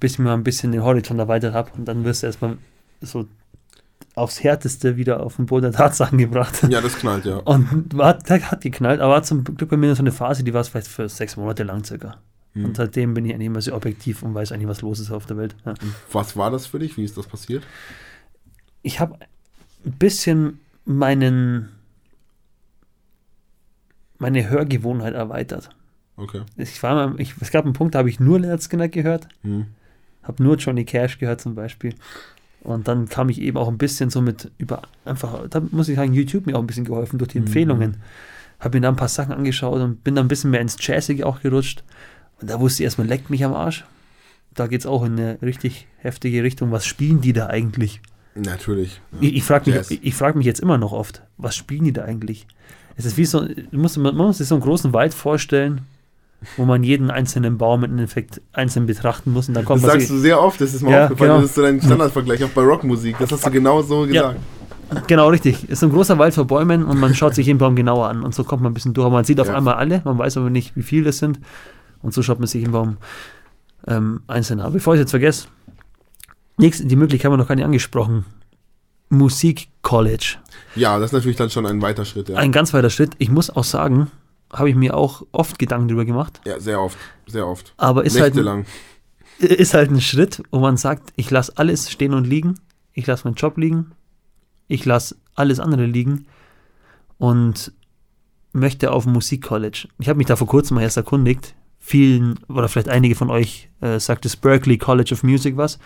bis 0.00 0.12
ich 0.12 0.18
mal 0.18 0.34
ein 0.34 0.44
bisschen 0.44 0.70
den 0.72 0.82
Horizont 0.82 1.18
erweitert 1.18 1.54
habe 1.54 1.70
und 1.78 1.86
dann 1.86 2.04
wirst 2.04 2.22
du 2.22 2.26
erstmal 2.26 2.58
so 3.00 3.24
aufs 4.14 4.42
Härteste 4.42 4.96
wieder 4.96 5.20
auf 5.22 5.36
den 5.36 5.46
Boden 5.46 5.62
der 5.62 5.72
Tatsachen 5.72 6.18
gebracht. 6.18 6.66
Ja, 6.68 6.80
das 6.80 6.96
knallt, 6.96 7.24
ja. 7.24 7.36
Und 7.36 7.94
hat, 7.98 8.28
hat 8.28 8.60
geknallt, 8.60 9.00
aber 9.00 9.14
war 9.14 9.22
zum 9.22 9.44
Glück 9.44 9.70
bei 9.70 9.76
mir 9.76 9.94
so 9.94 10.02
eine 10.02 10.12
Phase, 10.12 10.42
die 10.44 10.52
war 10.52 10.60
es 10.60 10.68
vielleicht 10.68 10.88
für 10.88 11.08
sechs 11.08 11.36
Monate 11.36 11.62
lang 11.62 11.84
circa. 11.84 12.16
Mhm. 12.54 12.64
Und 12.66 12.76
seitdem 12.76 13.14
bin 13.14 13.24
ich 13.24 13.32
eigentlich 13.34 13.46
immer 13.46 13.60
sehr 13.62 13.76
objektiv 13.76 14.22
und 14.22 14.34
weiß 14.34 14.52
eigentlich, 14.52 14.68
was 14.68 14.82
los 14.82 14.98
ist 14.98 15.10
auf 15.10 15.26
der 15.26 15.36
Welt. 15.36 15.54
Ja. 15.64 15.74
Was 16.12 16.36
war 16.36 16.50
das 16.50 16.66
für 16.66 16.78
dich? 16.78 16.96
Wie 16.96 17.04
ist 17.04 17.16
das 17.16 17.26
passiert? 17.26 17.62
Ich 18.82 18.98
habe 19.00 19.16
ein 19.84 19.92
bisschen 19.92 20.58
meinen 20.84 21.68
meine 24.18 24.48
Hörgewohnheit 24.50 25.14
erweitert. 25.14 25.70
Okay. 26.16 26.42
Ich 26.56 26.82
war 26.82 26.94
mal, 26.94 27.20
ich, 27.20 27.34
es 27.40 27.50
gab 27.50 27.64
einen 27.64 27.72
Punkt, 27.72 27.94
da 27.94 28.00
habe 28.00 28.10
ich 28.10 28.20
nur 28.20 28.38
Leonard 28.38 28.62
Skinner 28.62 28.88
gehört, 28.88 29.28
Hm. 29.42 29.66
habe 30.22 30.42
nur 30.42 30.56
Johnny 30.56 30.84
Cash 30.84 31.18
gehört 31.18 31.40
zum 31.40 31.54
Beispiel. 31.54 31.94
Und 32.62 32.88
dann 32.88 33.08
kam 33.08 33.28
ich 33.30 33.40
eben 33.40 33.56
auch 33.56 33.68
ein 33.68 33.78
bisschen 33.78 34.10
so 34.10 34.20
mit 34.20 34.50
über 34.58 34.82
einfach, 35.04 35.48
da 35.48 35.60
muss 35.70 35.88
ich 35.88 35.96
sagen, 35.96 36.12
YouTube 36.12 36.46
mir 36.46 36.56
auch 36.56 36.60
ein 36.60 36.66
bisschen 36.66 36.84
geholfen 36.84 37.18
durch 37.18 37.30
die 37.30 37.40
Mhm. 37.40 37.46
Empfehlungen. 37.46 37.96
Habe 38.58 38.76
mir 38.78 38.82
da 38.82 38.88
ein 38.90 38.96
paar 38.96 39.08
Sachen 39.08 39.32
angeschaut 39.32 39.80
und 39.80 40.04
bin 40.04 40.14
dann 40.14 40.26
ein 40.26 40.28
bisschen 40.28 40.50
mehr 40.50 40.60
ins 40.60 40.76
Jazzige 40.78 41.24
auch 41.26 41.40
gerutscht. 41.40 41.82
Und 42.40 42.50
da 42.50 42.60
wusste 42.60 42.82
ich 42.82 42.84
erstmal, 42.84 43.06
leckt 43.06 43.30
mich 43.30 43.44
am 43.44 43.54
Arsch. 43.54 43.84
Da 44.54 44.66
geht 44.66 44.80
es 44.80 44.86
auch 44.86 45.04
in 45.04 45.12
eine 45.12 45.38
richtig 45.40 45.86
heftige 45.98 46.42
Richtung. 46.42 46.70
Was 46.70 46.84
spielen 46.84 47.20
die 47.20 47.32
da 47.32 47.46
eigentlich? 47.46 48.00
Natürlich. 48.34 49.00
Ja. 49.12 49.18
Ich, 49.22 49.36
ich 49.36 49.44
frage 49.44 49.70
mich, 49.70 50.04
ich 50.04 50.14
frag 50.14 50.36
mich 50.36 50.46
jetzt 50.46 50.60
immer 50.60 50.76
noch 50.78 50.92
oft, 50.92 51.22
was 51.38 51.56
spielen 51.56 51.84
die 51.84 51.92
da 51.92 52.04
eigentlich? 52.04 52.46
Es 52.96 53.06
ist 53.06 53.16
wie 53.16 53.24
so, 53.24 53.46
man 53.70 54.14
muss 54.16 54.38
sich 54.38 54.48
so 54.48 54.54
einen 54.54 54.62
großen 54.62 54.92
Wald 54.92 55.14
vorstellen, 55.14 55.80
wo 56.56 56.64
man 56.64 56.82
jeden 56.82 57.10
einzelnen 57.10 57.58
Baum 57.58 57.84
im 57.84 57.90
Endeffekt 57.92 58.40
einzeln 58.52 58.86
betrachten 58.86 59.32
muss 59.32 59.48
und 59.48 59.54
dann 59.54 59.64
kommt 59.64 59.82
Das 59.84 59.92
sagst 59.92 60.10
du 60.10 60.16
sehr 60.18 60.40
oft, 60.40 60.60
das 60.60 60.72
ist 60.74 60.82
mir 60.82 60.90
Ja, 60.92 61.02
aufgefallen, 61.04 61.30
genau. 61.30 61.40
das 61.42 61.50
ist 61.50 61.54
so 61.56 61.62
dein 61.62 61.80
Standardvergleich, 61.82 62.42
auch 62.44 62.48
bei 62.50 62.62
Rockmusik. 62.62 63.16
Das 63.18 63.30
hast 63.32 63.46
du 63.46 63.50
genau 63.50 63.82
so 63.82 64.04
Ja. 64.06 64.32
gesagt. 64.32 65.06
Genau, 65.06 65.28
richtig. 65.28 65.64
Es 65.64 65.70
ist 65.70 65.84
ein 65.84 65.90
großer 65.92 66.18
Wald 66.18 66.34
vor 66.34 66.46
Bäumen 66.46 66.84
und 66.84 66.98
man 66.98 67.14
schaut 67.14 67.34
sich 67.34 67.46
jeden 67.46 67.58
Baum 67.58 67.76
genauer 67.76 68.08
an. 68.08 68.22
Und 68.24 68.34
so 68.34 68.42
kommt 68.42 68.62
man 68.62 68.72
ein 68.72 68.74
bisschen 68.74 68.92
durch. 68.92 69.08
Man 69.12 69.24
sieht 69.24 69.38
auf 69.40 69.46
Ja. 69.46 69.54
einmal 69.56 69.74
alle, 69.74 70.02
man 70.04 70.18
weiß 70.18 70.36
aber 70.38 70.50
nicht, 70.50 70.74
wie 70.76 70.82
viele 70.82 71.04
das 71.04 71.18
sind. 71.18 71.38
Und 72.02 72.12
so 72.12 72.22
schaut 72.22 72.40
man 72.40 72.48
sich 72.48 72.60
jeden 72.60 72.72
Baum 72.72 72.96
ähm, 73.86 74.22
einzeln 74.26 74.58
an. 74.60 74.72
Bevor 74.72 74.94
ich 74.94 74.98
es 74.98 75.02
jetzt 75.04 75.10
vergesse, 75.10 75.46
die 76.58 76.96
Möglichkeit 76.96 77.26
haben 77.26 77.34
wir 77.34 77.36
noch 77.38 77.48
gar 77.48 77.54
nicht 77.54 77.64
angesprochen. 77.64 78.24
Musik 79.10 79.68
College. 79.82 80.36
Ja, 80.76 80.98
das 80.98 81.06
ist 81.10 81.12
natürlich 81.12 81.36
dann 81.36 81.50
schon 81.50 81.66
ein 81.66 81.80
weiter 81.82 82.04
Schritt. 82.04 82.28
Ja, 82.28 82.36
Ein 82.36 82.52
ganz 82.52 82.72
weiter 82.74 82.90
Schritt. 82.90 83.12
Ich 83.18 83.30
muss 83.30 83.50
auch 83.50 83.64
sagen, 83.64 84.10
habe 84.52 84.70
ich 84.70 84.76
mir 84.76 84.96
auch 84.96 85.22
oft 85.32 85.58
Gedanken 85.58 85.88
darüber 85.88 86.04
gemacht. 86.04 86.40
ja 86.44 86.60
sehr 86.60 86.80
oft. 86.80 86.98
Sehr 87.26 87.46
oft. 87.46 87.74
Aber 87.76 88.04
ist 88.04 88.20
halt, 88.20 88.34
ein, 88.34 88.44
Nächtelang. 88.44 88.66
ist 89.38 89.74
halt 89.74 89.90
ein 89.90 90.00
Schritt, 90.00 90.42
wo 90.50 90.58
man 90.58 90.76
sagt, 90.76 91.12
ich 91.16 91.30
lasse 91.30 91.52
alles 91.56 91.90
stehen 91.90 92.14
und 92.14 92.26
liegen. 92.26 92.56
Ich 92.92 93.06
lasse 93.06 93.26
meinen 93.26 93.34
Job 93.34 93.56
liegen. 93.56 93.92
Ich 94.68 94.84
lasse 94.84 95.16
alles 95.34 95.60
andere 95.60 95.86
liegen. 95.86 96.26
Und 97.18 97.72
möchte 98.52 98.90
auf 98.92 99.06
Musikcollege. 99.06 99.88
Ich 99.98 100.08
habe 100.08 100.16
mich 100.16 100.26
da 100.26 100.36
vor 100.36 100.48
kurzem 100.48 100.76
mal 100.76 100.82
erst 100.82 100.96
erkundigt. 100.96 101.54
Vielen 101.78 102.38
oder 102.48 102.68
vielleicht 102.68 102.88
einige 102.88 103.14
von 103.14 103.30
euch 103.30 103.70
äh, 103.80 103.98
sagt 104.00 104.24
das 104.24 104.36
Berkeley 104.36 104.78
College 104.78 105.14
of 105.14 105.22
Music 105.22 105.56
was. 105.56 105.78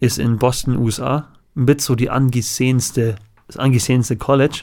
Ist 0.00 0.18
in 0.18 0.38
Boston, 0.38 0.76
USA. 0.76 1.28
Mit 1.54 1.80
so 1.82 1.94
die 1.94 2.10
angesehenste, 2.10 3.16
das 3.46 3.58
angesehenste 3.58 4.16
College 4.16 4.62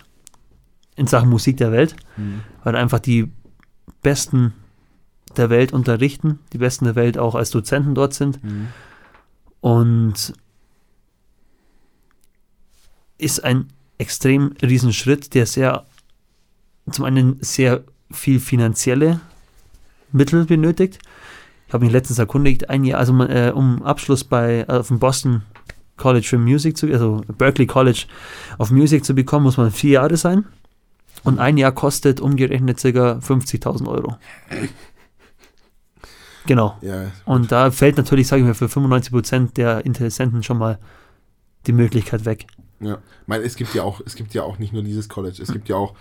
in 0.99 1.07
Sachen 1.07 1.29
Musik 1.29 1.57
der 1.57 1.71
Welt, 1.71 1.95
Mhm. 2.17 2.41
weil 2.63 2.75
einfach 2.75 2.99
die 2.99 3.31
Besten 4.01 4.53
der 5.37 5.49
Welt 5.49 5.73
unterrichten, 5.73 6.39
die 6.53 6.57
Besten 6.57 6.85
der 6.85 6.95
Welt 6.95 7.17
auch 7.17 7.35
als 7.35 7.51
Dozenten 7.51 7.95
dort 7.95 8.13
sind. 8.13 8.43
Mhm. 8.43 8.67
Und 9.61 10.33
ist 13.17 13.43
ein 13.43 13.67
extrem 13.97 14.53
Riesenschritt, 14.61 15.33
der 15.33 15.45
sehr, 15.45 15.85
zum 16.89 17.05
einen 17.05 17.37
sehr 17.41 17.83
viel 18.11 18.39
finanzielle 18.39 19.19
Mittel 20.11 20.45
benötigt. 20.45 20.99
Ich 21.67 21.73
habe 21.73 21.83
mich 21.85 21.93
letztens 21.93 22.17
erkundigt, 22.17 22.69
ein 22.69 22.83
Jahr, 22.83 22.99
also 22.99 23.13
man, 23.13 23.29
äh, 23.29 23.51
um 23.53 23.83
Abschluss 23.83 24.23
bei 24.23 24.61
äh, 24.67 24.71
auf 24.71 24.87
dem 24.87 24.99
Boston 24.99 25.43
College 25.97 26.25
for 26.27 26.39
Music 26.39 26.77
zu, 26.77 26.87
also 26.87 27.21
Berkeley 27.37 27.67
College 27.67 28.05
of 28.57 28.71
Music 28.71 29.03
zu 29.05 29.13
bekommen, 29.13 29.43
muss 29.43 29.57
man 29.57 29.69
vier 29.69 29.91
Jahre 29.91 30.17
sein. 30.17 30.45
Und 31.23 31.39
ein 31.39 31.57
Jahr 31.57 31.71
kostet 31.73 32.21
umgerechnet 32.21 32.77
ca. 32.81 32.87
50.000 33.19 33.87
Euro. 33.87 34.17
Genau. 36.45 36.77
Ja, 36.81 37.11
Und 37.25 37.51
da 37.51 37.69
fällt 37.71 37.97
natürlich, 37.97 38.27
sage 38.27 38.41
ich 38.41 38.47
mal, 38.47 38.53
für 38.53 38.65
95% 38.67 39.53
der 39.53 39.85
Interessenten 39.85 40.41
schon 40.43 40.57
mal 40.57 40.79
die 41.67 41.73
Möglichkeit 41.73 42.25
weg. 42.25 42.47
Ja, 42.79 42.95
ich 43.21 43.27
meine, 43.27 43.43
es 43.43 43.55
gibt 43.55 43.73
ja 43.75 43.83
auch, 43.83 44.01
es 44.05 44.15
gibt 44.15 44.33
ja 44.33 44.43
auch 44.43 44.57
nicht 44.57 44.71
nur 44.73 44.81
dieses 44.83 45.09
College, 45.09 45.41
es 45.41 45.51
gibt 45.51 45.67
ja 45.69 45.75
auch 45.75 45.93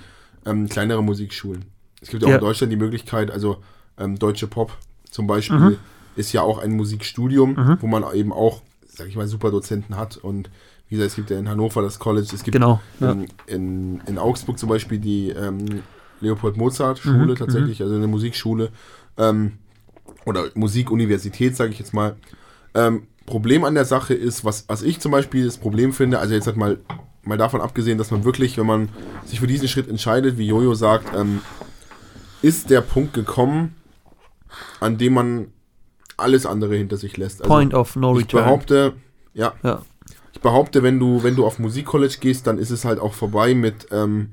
ähm, 0.47 0.69
kleinere 0.69 1.03
Musikschulen. 1.03 1.65
Es 2.01 2.09
gibt 2.11 2.23
ja 2.23 2.29
auch 2.29 2.31
Ja. 2.33 2.37
in 2.39 2.45
Deutschland 2.45 2.73
die 2.73 2.77
Möglichkeit, 2.77 3.31
also 3.33 3.59
ähm, 3.99 4.19
Deutsche 4.19 4.47
Pop 4.47 4.77
zum 5.11 5.27
Beispiel 5.27 5.59
Mhm. 5.59 5.77
ist 6.15 6.33
ja 6.33 6.43
auch 6.43 6.59
ein 6.59 6.71
Musikstudium, 6.73 7.79
wo 7.81 7.87
man 7.89 8.05
eben 8.15 8.33
auch, 8.33 8.63
sag 8.87 9.09
ich 9.09 9.17
mal, 9.17 9.27
super 9.27 9.51
Dozenten 9.51 9.97
hat. 9.97 10.17
Und 10.17 10.51
wie 10.89 10.97
gesagt, 10.97 11.11
es 11.11 11.17
gibt 11.17 11.31
ja 11.31 11.39
in 11.39 11.49
Hannover 11.49 11.83
das 11.83 11.99
College, 11.99 12.29
es 12.33 12.43
gibt 12.43 12.53
Genau. 12.55 12.81
Ja. 13.01 13.13
ähm, 13.13 13.27
in, 13.47 14.01
in 14.07 14.19
Augsburg 14.19 14.59
zum 14.59 14.69
Beispiel 14.69 14.99
die 14.99 15.31
ähm, 15.31 15.83
Leopold-Mozart-Schule 16.21 17.33
Mhm, 17.33 17.37
tatsächlich, 17.37 17.83
also 17.83 17.95
eine 17.95 18.07
Musikschule 18.07 18.71
ähm, 19.17 19.59
oder 20.25 20.45
Musikuniversität, 20.55 21.57
sage 21.57 21.73
ich 21.73 21.79
jetzt 21.79 21.93
mal. 21.95 22.17
Ähm, 22.75 23.07
Problem 23.27 23.65
an 23.65 23.75
der 23.75 23.85
Sache 23.85 24.15
ist, 24.15 24.45
was, 24.45 24.65
was 24.69 24.83
ich 24.83 25.01
zum 25.01 25.13
Beispiel 25.13 25.45
das 25.45 25.59
Problem 25.59 25.93
finde, 25.93 26.19
also 26.19 26.35
jetzt 26.35 26.47
halt 26.47 26.57
mal, 26.57 26.79
mal 27.23 27.37
davon 27.37 27.61
abgesehen, 27.61 27.99
dass 27.99 28.11
man 28.11 28.25
wirklich, 28.25 28.57
wenn 28.57 28.67
man 28.67 28.89
sich 29.27 29.41
für 29.41 29.47
diesen 29.47 29.69
Schritt 29.69 29.89
entscheidet, 29.89 30.39
wie 30.39 30.47
Jojo 30.47 30.75
sagt, 30.75 31.15
ähm, 31.15 31.41
ist 32.41 32.71
der 32.71 32.81
Punkt 32.81 33.13
gekommen, 33.13 33.75
an 34.81 34.97
dem 34.97 35.13
man 35.15 35.49
alles 36.17 36.47
andere 36.47 36.77
hinter 36.77 36.97
sich 36.97 37.17
lässt. 37.17 37.43
Also 37.43 37.53
Point 37.53 37.75
of 37.75 37.97
no 37.97 38.15
ich 38.17 38.25
return. 38.25 38.45
behaupte, 38.45 38.93
ja, 39.35 39.53
Ja. 39.63 39.83
Ich 40.33 40.41
behaupte, 40.41 40.83
wenn 40.83 40.99
du, 40.99 41.23
wenn 41.23 41.37
du 41.37 41.47
auf 41.47 41.59
Musikcollege 41.59 42.19
gehst, 42.21 42.47
dann 42.47 42.59
ist 42.59 42.71
es 42.71 42.85
halt 42.85 43.01
auch 43.01 43.15
vorbei 43.15 43.55
mit 43.55 43.89
ähm, 43.91 44.33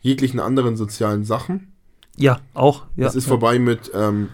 jeglichen 0.00 0.40
anderen 0.40 0.76
sozialen 0.76 1.24
Sachen. 1.24 1.72
ja, 2.16 2.40
auch. 2.54 2.84
Ja, 2.96 3.06
es 3.08 3.14
ist 3.14 3.24
ja. 3.26 3.30
vorbei 3.30 3.58
mit, 3.58 3.90
ähm, 3.94 4.28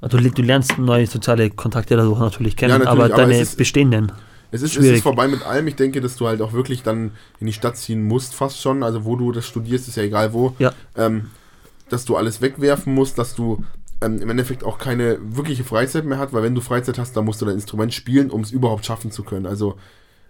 Also, 0.00 0.18
du, 0.18 0.42
lernst 0.42 0.78
neue 0.78 1.06
soziale 1.06 1.50
Kontakte 1.50 1.96
dadurch 1.96 2.18
natürlich 2.18 2.56
kennen, 2.56 2.70
Ja, 2.72 2.78
natürlich, 2.78 3.04
aber 3.04 3.14
aber 3.14 3.22
deine 3.28 3.38
ist- 3.40 3.56
bestehenden. 3.56 4.12
es 4.50 4.62
ist, 4.62 4.76
es 4.76 4.84
ist 4.86 5.02
vorbei 5.02 5.28
mit 5.28 5.44
allem. 5.46 5.66
Ich 5.68 5.76
denke, 5.76 6.00
dass 6.00 6.16
du 6.16 6.26
halt 6.26 6.40
auch 6.42 6.52
wirklich 6.52 6.82
dann 6.82 7.12
in 7.38 7.46
die 7.46 7.52
Stadt 7.52 7.76
ziehen 7.76 8.02
musst, 8.02 8.34
fast 8.34 8.60
schon. 8.60 8.82
Also 8.82 9.04
wo 9.04 9.16
du 9.16 9.30
das 9.32 9.46
studierst, 9.46 9.86
ist 9.88 9.96
ja 9.96 10.02
egal 10.02 10.32
wo. 10.32 10.54
Ja. 10.58 10.72
Ähm, 10.96 11.30
dass 11.88 12.04
du 12.04 12.16
alles 12.16 12.40
wegwerfen 12.40 12.94
musst, 12.94 13.18
dass 13.18 13.34
du 13.34 13.64
ähm, 14.02 14.20
im 14.22 14.30
Endeffekt 14.30 14.64
auch 14.64 14.78
keine 14.78 15.18
wirkliche 15.20 15.64
Freizeit 15.64 16.04
mehr 16.04 16.18
hast, 16.18 16.32
weil 16.32 16.42
wenn 16.42 16.54
du 16.54 16.60
Freizeit 16.60 16.98
hast, 16.98 17.16
dann 17.16 17.24
musst 17.24 17.40
du 17.40 17.46
dein 17.46 17.54
Instrument 17.54 17.92
spielen, 17.92 18.30
um 18.30 18.40
es 18.42 18.50
überhaupt 18.50 18.84
schaffen 18.86 19.10
zu 19.10 19.22
können. 19.22 19.46
Also 19.46 19.76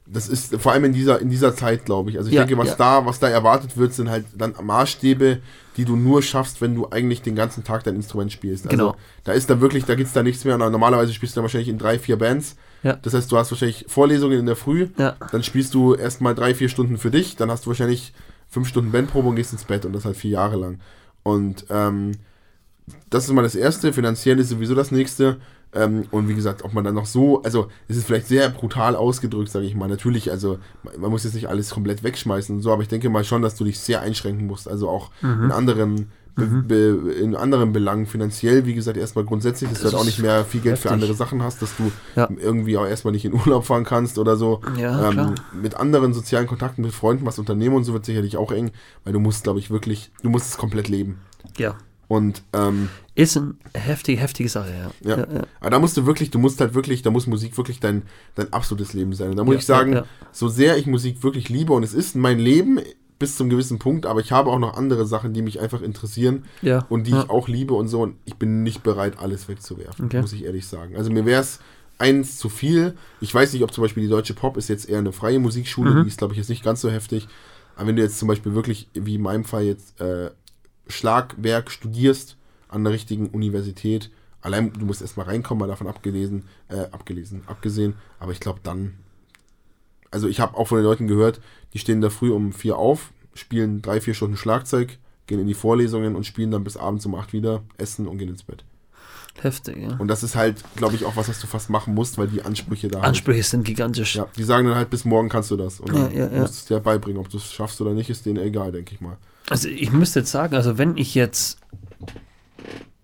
das 0.06 0.28
ist 0.28 0.56
vor 0.56 0.72
allem 0.72 0.84
in 0.86 0.92
dieser, 0.92 1.20
in 1.20 1.30
dieser 1.30 1.54
Zeit, 1.54 1.84
glaube 1.84 2.10
ich. 2.10 2.18
Also 2.18 2.30
ich 2.30 2.34
Ja, 2.34 2.44
denke, 2.44 2.58
was 2.58 2.70
ja. 2.70 2.74
da, 2.74 3.06
was 3.06 3.20
da 3.20 3.28
erwartet 3.28 3.76
wird, 3.76 3.92
sind 3.92 4.10
halt 4.10 4.24
dann 4.36 4.54
Maßstäbe, 4.60 5.38
die 5.76 5.84
du 5.84 5.94
nur 5.94 6.20
schaffst, 6.22 6.60
wenn 6.60 6.74
du 6.74 6.88
eigentlich 6.90 7.22
den 7.22 7.36
ganzen 7.36 7.62
Tag 7.62 7.84
dein 7.84 7.94
Instrument 7.94 8.32
spielst. 8.32 8.64
Also 8.66 8.76
Genau. 8.76 8.96
da 9.22 9.32
ist 9.32 9.48
dann 9.50 9.60
wirklich, 9.60 9.84
da 9.84 9.94
gibt 9.94 10.08
es 10.08 10.12
da 10.12 10.24
nichts 10.24 10.44
mehr. 10.44 10.58
Normalerweise 10.58 11.12
spielst 11.12 11.36
du 11.36 11.38
dann 11.38 11.44
wahrscheinlich 11.44 11.68
in 11.68 11.78
drei, 11.78 11.98
vier 11.98 12.16
Bands. 12.16 12.56
Ja. 12.82 12.94
Das 12.94 13.14
heißt, 13.14 13.30
du 13.30 13.36
hast 13.36 13.52
wahrscheinlich 13.52 13.84
Vorlesungen 13.88 14.40
in 14.40 14.46
der 14.46 14.56
Früh, 14.56 14.88
Ja. 14.96 15.14
dann 15.30 15.44
spielst 15.44 15.74
du 15.74 15.94
erstmal 15.94 16.34
drei, 16.34 16.54
vier 16.54 16.70
Stunden 16.70 16.96
für 16.98 17.10
dich, 17.12 17.36
dann 17.36 17.50
hast 17.50 17.66
du 17.66 17.70
wahrscheinlich 17.70 18.12
fünf 18.48 18.66
Stunden 18.66 18.90
Bandprobe 18.90 19.28
und 19.28 19.36
gehst 19.36 19.52
ins 19.52 19.64
Bett 19.64 19.84
und 19.84 19.92
das 19.92 20.04
halt 20.06 20.16
vier 20.16 20.32
Jahre 20.32 20.56
lang. 20.56 20.80
Und 21.22 21.66
ähm, 21.70 22.12
das 23.11 23.24
ist 23.24 23.32
mal 23.32 23.43
das 23.43 23.55
Erste, 23.55 23.93
finanziell 23.93 24.38
ist 24.38 24.49
sowieso 24.51 24.74
das 24.74 24.91
Nächste. 24.91 25.36
Ähm, 25.72 26.05
und 26.11 26.28
wie 26.28 26.34
gesagt, 26.34 26.64
ob 26.64 26.72
man 26.72 26.82
dann 26.82 26.97
noch 26.97 27.07
so, 27.07 27.43
also 27.43 27.68
es 27.86 27.97
ist 27.97 28.05
vielleicht 28.07 28.26
sehr 28.26 28.49
brutal 28.49 28.97
ausgedrückt, 28.97 29.51
sage 29.51 29.66
ich 29.66 29.76
mal. 29.76 29.88
Natürlich, 29.88 30.30
also 30.30 30.59
man, 30.99 31.11
muss 31.12 31.22
jetzt 31.22 31.34
nicht 31.34 31.49
alles 31.49 31.70
komplett 31.70 32.03
wegschmeißen 32.03 32.57
und 32.57 32.62
so, 32.62 32.72
aber 32.72 32.82
ich 32.82 32.88
denke 32.88 33.09
mal 33.09 33.22
schon, 33.22 33.41
dass 33.43 33.55
du 33.55 33.62
dich 33.64 33.78
sehr 33.78 34.01
einschränken 34.01 34.47
musst. 34.49 34.66
Also 34.68 34.88
auch 34.88 35.11
Mhm. 35.22 35.45
in 35.45 35.51
anderen 35.53 36.12
Be 36.36 36.47
Be 36.47 37.12
in 37.20 37.36
anderen 37.36 37.72
Belangen 37.72 38.07
finanziell, 38.07 38.64
wie 38.64 38.74
gesagt, 38.74 38.97
erstmal 38.97 39.24
grundsätzlich, 39.24 39.68
dass 39.70 39.80
du 39.80 39.84
Das 39.84 39.93
halt 39.93 40.01
auch 40.01 40.07
nicht 40.07 40.20
mehr 40.20 40.45
viel 40.45 40.61
Geld 40.61 40.78
für 40.78 40.84
heftig. 40.88 40.93
andere 40.93 41.14
Sachen 41.14 41.43
hast, 41.43 41.61
dass 41.61 41.76
du 41.76 41.93
Ja. 42.16 42.28
irgendwie 42.30 42.76
auch 42.78 42.86
erstmal 42.86 43.12
nicht 43.12 43.24
in 43.24 43.34
Urlaub 43.34 43.64
fahren 43.66 43.84
kannst 43.84 44.16
oder 44.18 44.36
so. 44.36 44.61
Ja, 44.78 45.11
klar. 45.11 45.34
mit 45.53 45.74
anderen 45.76 46.14
sozialen 46.14 46.47
Kontakten, 46.47 46.82
mit 46.82 46.93
Freunden 46.93 47.26
was 47.26 47.38
unternehmen 47.38 47.76
und 47.76 47.84
so 47.84 47.93
wird 47.93 48.07
sicherlich 48.07 48.36
auch 48.38 48.53
eng, 48.53 48.70
weil 49.05 49.12
du 49.12 49.18
musst, 49.20 49.43
glaube 49.45 49.59
ich, 49.59 49.70
wirklich, 49.70 50.11
du 50.22 50.30
musst 50.30 50.47
es 50.51 50.57
komplett 50.57 50.88
leben. 50.88 51.18
ja. 51.59 51.74
Und 52.11 52.42
ähm, 52.54 52.88
Ist 53.14 53.36
eine 53.36 53.54
heftige, 53.72 54.20
heftige 54.20 54.48
Sache, 54.48 54.70
ja. 55.04 55.08
ja. 55.08 55.18
ja, 55.18 55.32
ja. 55.32 55.42
Aber 55.61 55.70
da 55.70 55.78
musst 55.78 55.96
du 55.96 56.06
wirklich, 56.06 56.32
du 56.32 56.40
musst 56.40 56.61
halt 56.61 56.74
wirklich, 56.74 57.02
da 57.02 57.11
muss 57.12 57.28
Musik 57.28 57.56
wirklich 57.56 57.78
dein, 57.78 58.02
dein 58.34 58.52
absolutes 58.52 58.94
Leben 58.94 59.12
sein. 59.12 59.30
Und 59.30 59.36
da 59.36 59.44
muss 59.44 59.54
ich 59.54 59.64
sagen, 59.64 60.02
so 60.32 60.48
sehr 60.48 60.76
ich 60.76 60.86
Musik 60.86 61.22
wirklich 61.22 61.48
liebe 61.48 61.72
und 61.72 61.84
es 61.84 61.94
ist 61.94 62.16
mein 62.16 62.40
Leben 62.40 62.80
bis 63.20 63.36
zum 63.36 63.48
gewissen 63.48 63.78
Punkt, 63.78 64.06
aber 64.06 64.18
ich 64.18 64.32
habe 64.32 64.50
auch 64.50 64.58
noch 64.58 64.76
andere 64.76 65.06
Sachen, 65.06 65.32
die 65.34 65.42
mich 65.42 65.61
einfach 65.61 65.82
interessieren 65.82 66.46
und 66.88 67.06
die 67.06 67.12
ich 67.12 67.30
auch 67.30 67.46
liebe 67.46 67.74
und 67.74 67.86
so 67.86 68.02
und 68.02 68.16
ich 68.24 68.34
bin 68.34 68.64
nicht 68.64 68.82
bereit, 68.82 69.18
alles 69.20 69.46
wegzuwerfen, 69.46 70.06
Okay. 70.06 70.20
muss 70.20 70.32
ich 70.32 70.44
ehrlich 70.44 70.66
sagen. 70.66 70.96
Also 70.96 71.12
mir 71.12 71.24
wäre 71.26 71.42
es 71.42 71.61
eins 71.98 72.38
zu 72.38 72.48
viel. 72.48 72.96
Ich 73.20 73.32
weiß 73.32 73.52
nicht, 73.52 73.62
ob 73.62 73.72
zum 73.72 73.82
Beispiel 73.82 74.02
die 74.02 74.08
Deutsche 74.08 74.34
Pop 74.34 74.56
ist 74.56 74.68
jetzt 74.68 74.88
eher 74.88 74.98
eine 74.98 75.12
freie 75.12 75.38
Musikschule, 75.38 75.90
Mhm. 75.94 76.02
die 76.02 76.08
ist, 76.08 76.18
glaube 76.18 76.32
ich, 76.32 76.38
jetzt 76.38 76.48
nicht 76.48 76.64
ganz 76.64 76.80
so 76.80 76.90
heftig. 76.90 77.28
Aber 77.76 77.86
wenn 77.88 77.96
du 77.96 78.02
jetzt 78.02 78.18
zum 78.18 78.26
Beispiel 78.26 78.54
wirklich, 78.54 78.88
wie 78.94 79.14
in 79.14 79.22
meinem 79.22 79.44
Fall 79.44 79.62
jetzt, 79.64 80.00
äh, 80.00 80.30
Schlagwerk 80.91 81.70
studierst 81.70 82.36
an 82.68 82.84
der 82.84 82.93
richtigen 82.93 83.28
Universität, 83.28 84.11
allein 84.43 84.72
du 84.72 84.84
musst 84.86 85.03
erstmal 85.03 85.26
reinkommen, 85.26 85.61
mal 85.61 85.66
davon 85.68 85.86
abgelesen, 85.86 86.45
äh, 86.68 86.86
abgelesen, 86.93 87.43
abgesehen, 87.47 87.95
aber 88.18 88.32
ich 88.32 88.41
glaube 88.41 88.61
dann, 88.62 88.95
also 90.11 90.28
ich 90.28 90.41
habe 90.41 90.57
auch 90.57 90.68
von 90.68 90.78
den 90.78 90.84
Leuten 90.84 91.07
gehört, 91.07 91.41
die 91.74 91.78
stehen 91.78 92.01
da 92.01 92.11
früh 92.11 92.30
um 92.32 92.53
vier 92.53 92.76
auf, 92.76 93.12
spielen 93.34 93.82
drei, 93.82 94.01
vier 94.01 94.14
Stunden 94.14 94.36
Schlagzeug, 94.36 94.99
gehen 95.26 95.41
in 95.41 95.47
die 95.47 95.55
Vorlesungen 95.55 96.16
und 96.16 96.26
spielen 96.26 96.51
dann 96.51 96.64
bis 96.64 96.76
abends 96.76 97.07
um 97.07 97.14
acht 97.14 97.32
wieder, 97.32 97.62
essen 97.78 98.07
und 98.09 98.18
gehen 98.18 98.28
ins 98.28 98.43
Bett. 98.43 98.64
heftig, 99.41 99.76
ja. 99.78 99.97
Und 99.99 100.09
das 100.09 100.22
ist 100.22 100.34
halt, 100.34 100.57
glaube 100.76 100.97
ich, 100.97 101.05
auch 101.05 101.16
was, 101.16 101.28
was 101.28 101.41
du 101.41 101.47
fast 101.47 101.70
machen 101.70 101.95
musst, 101.95 102.18
weil 102.18 102.26
die 102.26 102.43
Ansprüche 102.43 102.88
da 102.88 103.01
Ansprüche 103.01 103.43
sind 103.43 103.64
gigantisch. 103.64 104.16
Halt, 104.16 104.26
ja, 104.26 104.32
die 104.36 104.43
sagen 104.45 104.66
dann 104.66 104.76
halt, 104.76 104.91
bis 104.91 105.05
morgen 105.05 105.28
kannst 105.28 105.51
du 105.51 105.57
das. 105.57 105.78
Und 105.80 105.93
dann 105.95 106.12
Ja, 106.12 106.26
ja, 106.26 106.32
ja. 106.32 106.41
musst 106.41 106.55
du 106.55 106.59
es 106.59 106.64
dir 106.66 106.80
beibringen. 106.80 107.20
Ob 107.20 107.28
du 107.30 107.36
es 107.36 107.53
schaffst 107.53 107.80
oder 107.80 107.95
nicht, 107.95 108.11
ist 108.11 108.26
denen 108.26 108.38
egal, 108.38 108.72
denke 108.72 108.95
ich 108.95 109.01
mal. 109.01 109.16
Also 109.51 109.68
ich 109.68 109.92
müsste 109.92 110.20
jetzt 110.20 110.30
sagen, 110.30 110.55
also 110.55 110.78
wenn 110.78 110.96
ich 110.96 111.14
jetzt 111.14 111.59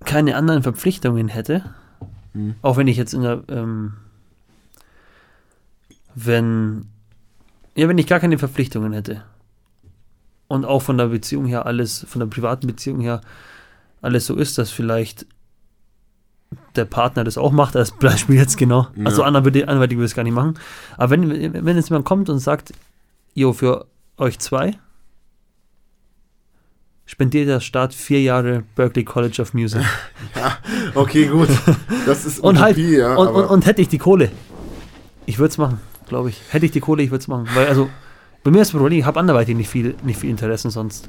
keine 0.04 0.36
anderen 0.36 0.62
Verpflichtungen 0.62 1.28
hätte, 1.28 1.64
Hm. 2.32 2.54
auch 2.62 2.76
wenn 2.76 2.86
ich 2.86 2.96
jetzt 2.96 3.14
in 3.14 3.22
der, 3.22 3.42
ähm, 3.48 3.94
wenn, 6.14 6.86
ja, 7.74 7.88
wenn 7.88 7.98
ich 7.98 8.06
gar 8.06 8.20
keine 8.20 8.38
Verpflichtungen 8.38 8.92
hätte 8.92 9.22
und 10.48 10.64
auch 10.64 10.82
von 10.82 10.98
der 10.98 11.06
Beziehung 11.06 11.46
her 11.46 11.66
alles, 11.66 12.04
von 12.08 12.20
der 12.20 12.26
privaten 12.26 12.66
Beziehung 12.66 13.00
her 13.00 13.20
alles 14.02 14.26
so 14.26 14.34
ist, 14.36 14.58
dass 14.58 14.70
vielleicht 14.70 15.26
der 16.76 16.84
Partner 16.84 17.24
das 17.24 17.38
auch 17.38 17.52
macht, 17.52 17.74
als 17.74 17.90
Beispiel 17.98 18.36
jetzt 18.36 18.56
genau. 18.56 18.88
Ja. 18.96 19.06
Also 19.06 19.22
anderweitig 19.22 19.66
würde 19.66 19.94
ich 19.94 20.00
es 20.00 20.14
gar 20.14 20.22
nicht 20.22 20.34
machen. 20.34 20.58
Aber 20.96 21.10
wenn, 21.10 21.64
wenn 21.64 21.76
jetzt 21.76 21.88
jemand 21.88 22.04
kommt 22.04 22.28
und 22.28 22.38
sagt, 22.38 22.72
jo, 23.34 23.52
für 23.52 23.86
euch 24.18 24.38
zwei 24.38 24.78
spendiert 27.06 27.48
der 27.48 27.60
Staat 27.60 27.94
vier 27.94 28.20
Jahre 28.20 28.64
Berkeley 28.74 29.04
College 29.04 29.40
of 29.40 29.54
Music. 29.54 29.82
Okay, 30.94 31.26
gut. 31.26 31.48
Das 32.06 32.24
ist 32.24 32.40
Und 32.40 32.58
halt, 32.60 32.76
ja, 32.78 33.14
und, 33.16 33.28
und, 33.28 33.44
und 33.46 33.66
hätte 33.66 33.82
ich 33.82 33.88
die 33.88 33.98
Kohle, 33.98 34.30
ich 35.26 35.38
würde 35.38 35.50
es 35.50 35.58
machen, 35.58 35.80
glaube 36.08 36.30
ich. 36.30 36.40
Hätte 36.50 36.66
ich 36.66 36.72
die 36.72 36.80
Kohle, 36.80 37.02
ich 37.02 37.10
würde 37.10 37.22
es 37.22 37.28
machen. 37.28 37.48
Weil, 37.54 37.66
also, 37.66 37.88
bei 38.44 38.50
mir 38.50 38.62
ist 38.62 38.72
das 38.72 38.78
Problem, 38.80 38.98
ich 38.98 39.04
habe 39.04 39.18
anderweitig 39.20 39.56
nicht 39.56 39.68
viel, 39.68 39.94
nicht 40.04 40.18
viel 40.20 40.30
Interessen 40.30 40.70
sonst. 40.70 41.08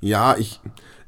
Ja, 0.00 0.36
ich, 0.36 0.60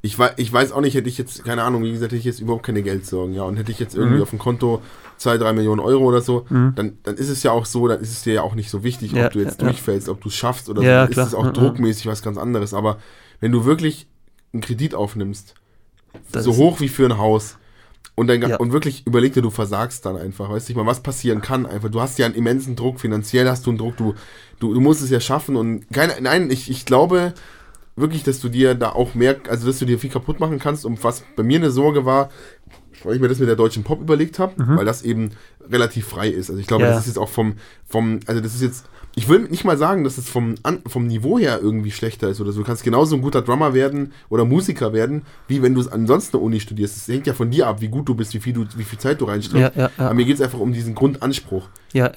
ich, 0.02 0.18
weiß, 0.18 0.32
ich 0.36 0.52
weiß 0.52 0.72
auch 0.72 0.80
nicht, 0.80 0.94
hätte 0.94 1.08
ich 1.08 1.18
jetzt, 1.18 1.44
keine 1.44 1.62
Ahnung, 1.62 1.82
wie 1.84 1.92
gesagt, 1.92 2.12
hätte 2.12 2.18
ich 2.18 2.24
jetzt 2.24 2.40
überhaupt 2.40 2.64
keine 2.64 2.82
Geldsorgen, 2.82 3.34
ja, 3.34 3.42
und 3.42 3.56
hätte 3.56 3.70
ich 3.70 3.78
jetzt 3.78 3.94
irgendwie 3.94 4.16
Mhm. 4.16 4.22
auf 4.22 4.30
dem 4.30 4.38
Konto 4.38 4.82
zwei, 5.18 5.36
drei 5.38 5.52
Millionen 5.52 5.80
Euro 5.80 6.04
oder 6.04 6.20
so, 6.22 6.46
Mhm. 6.48 6.72
dann, 6.74 6.98
dann 7.02 7.16
ist 7.16 7.28
es 7.28 7.42
ja 7.42 7.52
auch 7.52 7.66
so, 7.66 7.86
dann 7.86 8.00
ist 8.00 8.10
es 8.10 8.22
dir 8.22 8.34
ja 8.34 8.42
auch 8.42 8.54
nicht 8.54 8.70
so 8.70 8.82
wichtig, 8.82 9.12
Ja, 9.12 9.26
ob 9.26 9.32
du 9.32 9.40
jetzt 9.40 9.60
ja, 9.60 9.66
ja. 9.66 9.72
durchfällst, 9.72 10.08
ob 10.08 10.20
du 10.22 10.28
es 10.28 10.34
schaffst 10.34 10.68
oder 10.68 10.82
Ja, 10.82 11.02
so, 11.02 11.04
dann 11.06 11.12
klar. 11.12 11.26
ist 11.26 11.32
es 11.32 11.38
auch 11.38 11.44
Ja, 11.44 11.52
ja. 11.52 11.52
druckmäßig 11.52 12.06
was 12.06 12.22
ganz 12.22 12.38
anderes, 12.38 12.74
aber 12.74 12.98
wenn 13.40 13.52
du 13.52 13.64
wirklich 13.64 14.06
einen 14.52 14.62
Kredit 14.62 14.94
aufnimmst, 14.94 15.54
Das 16.32 16.44
so 16.44 16.56
hoch 16.56 16.80
wie 16.80 16.88
für 16.88 17.04
ein 17.06 17.18
Haus, 17.18 17.56
und, 18.16 18.26
dann, 18.26 18.42
Ja. 18.42 18.56
und 18.56 18.72
wirklich 18.72 19.06
überleg 19.06 19.32
dir, 19.32 19.40
du 19.42 19.50
versagst 19.50 20.04
dann 20.04 20.16
einfach, 20.16 20.50
weißt 20.50 20.68
du, 20.68 20.72
ich 20.72 20.76
meine, 20.76 20.88
was 20.88 21.00
passieren 21.02 21.40
kann 21.40 21.64
einfach. 21.64 21.88
Du 21.88 22.00
hast 22.02 22.18
ja 22.18 22.26
einen 22.26 22.34
immensen 22.34 22.76
Druck, 22.76 23.00
finanziell 23.00 23.48
hast 23.48 23.64
du 23.66 23.70
einen 23.70 23.78
Druck, 23.78 23.96
du, 23.96 24.14
du, 24.58 24.74
du 24.74 24.80
musst 24.80 25.00
es 25.02 25.08
ja 25.10 25.20
schaffen 25.20 25.56
und 25.56 25.88
keine, 25.90 26.20
nein, 26.20 26.50
ich, 26.50 26.70
ich 26.70 26.84
glaube 26.84 27.32
wirklich, 27.96 28.22
dass 28.24 28.40
du 28.40 28.48
dir 28.48 28.74
da 28.74 28.90
auch 28.90 29.14
mehr, 29.14 29.36
also 29.48 29.66
dass 29.66 29.78
du 29.78 29.86
dir 29.86 29.98
viel 29.98 30.10
kaputt 30.10 30.38
machen 30.40 30.58
kannst 30.58 30.84
und 30.84 31.02
was 31.04 31.22
bei 31.36 31.42
mir 31.42 31.58
eine 31.58 31.70
Sorge 31.70 32.04
war, 32.04 32.30
weil 33.04 33.14
ich 33.14 33.20
mir 33.20 33.28
das 33.28 33.38
mit 33.38 33.48
der 33.48 33.56
deutschen 33.56 33.84
Pop 33.84 34.00
überlegt 34.00 34.38
habe, 34.38 34.52
weil 34.76 34.84
das 34.84 35.02
eben 35.02 35.30
relativ 35.70 36.06
frei 36.08 36.28
ist. 36.28 36.50
Also 36.50 36.60
ich 36.60 36.66
glaube, 36.66 36.84
Mhm. 36.84 36.88
Ja. 36.90 36.94
das 36.96 37.02
ist 37.04 37.08
jetzt 37.14 37.18
auch 37.18 37.28
vom, 37.30 37.54
vom, 37.86 38.20
also 38.26 38.40
das 38.42 38.54
ist 38.54 38.62
jetzt, 38.62 38.84
ich 39.16 39.28
will 39.28 39.40
nicht 39.48 39.64
mal 39.64 39.76
sagen, 39.76 40.04
dass 40.04 40.18
es 40.18 40.28
vom, 40.28 40.54
an, 40.62 40.82
vom 40.86 41.06
Niveau 41.06 41.38
her 41.38 41.58
irgendwie 41.60 41.90
schlechter 41.90 42.28
ist 42.28 42.40
oder 42.40 42.52
so. 42.52 42.60
Du 42.60 42.66
kannst 42.66 42.84
genauso 42.84 43.16
ein 43.16 43.22
guter 43.22 43.42
Drummer 43.42 43.74
werden 43.74 44.12
oder 44.28 44.44
Musiker 44.44 44.92
werden, 44.92 45.22
wie 45.48 45.62
wenn 45.62 45.74
du 45.74 45.80
es 45.80 45.88
ansonsten 45.88 46.36
eine 46.36 46.44
Uni 46.46 46.60
studierst. 46.60 46.96
Es 46.96 47.08
hängt 47.08 47.26
ja 47.26 47.34
von 47.34 47.50
dir 47.50 47.66
ab, 47.66 47.80
wie 47.80 47.88
gut 47.88 48.08
du 48.08 48.14
bist, 48.14 48.34
wie 48.34 48.38
viel, 48.40 48.52
du, 48.52 48.66
wie 48.76 48.84
viel 48.84 48.98
Zeit 48.98 49.20
du 49.20 49.24
reinsteckst. 49.24 49.76
Ja, 49.76 49.82
ja, 49.82 49.90
ja. 49.98 50.04
Aber 50.06 50.14
mir 50.14 50.24
geht 50.24 50.36
es 50.36 50.40
einfach 50.40 50.60
um 50.60 50.72
diesen 50.72 50.94
Grundanspruch. 50.94 51.68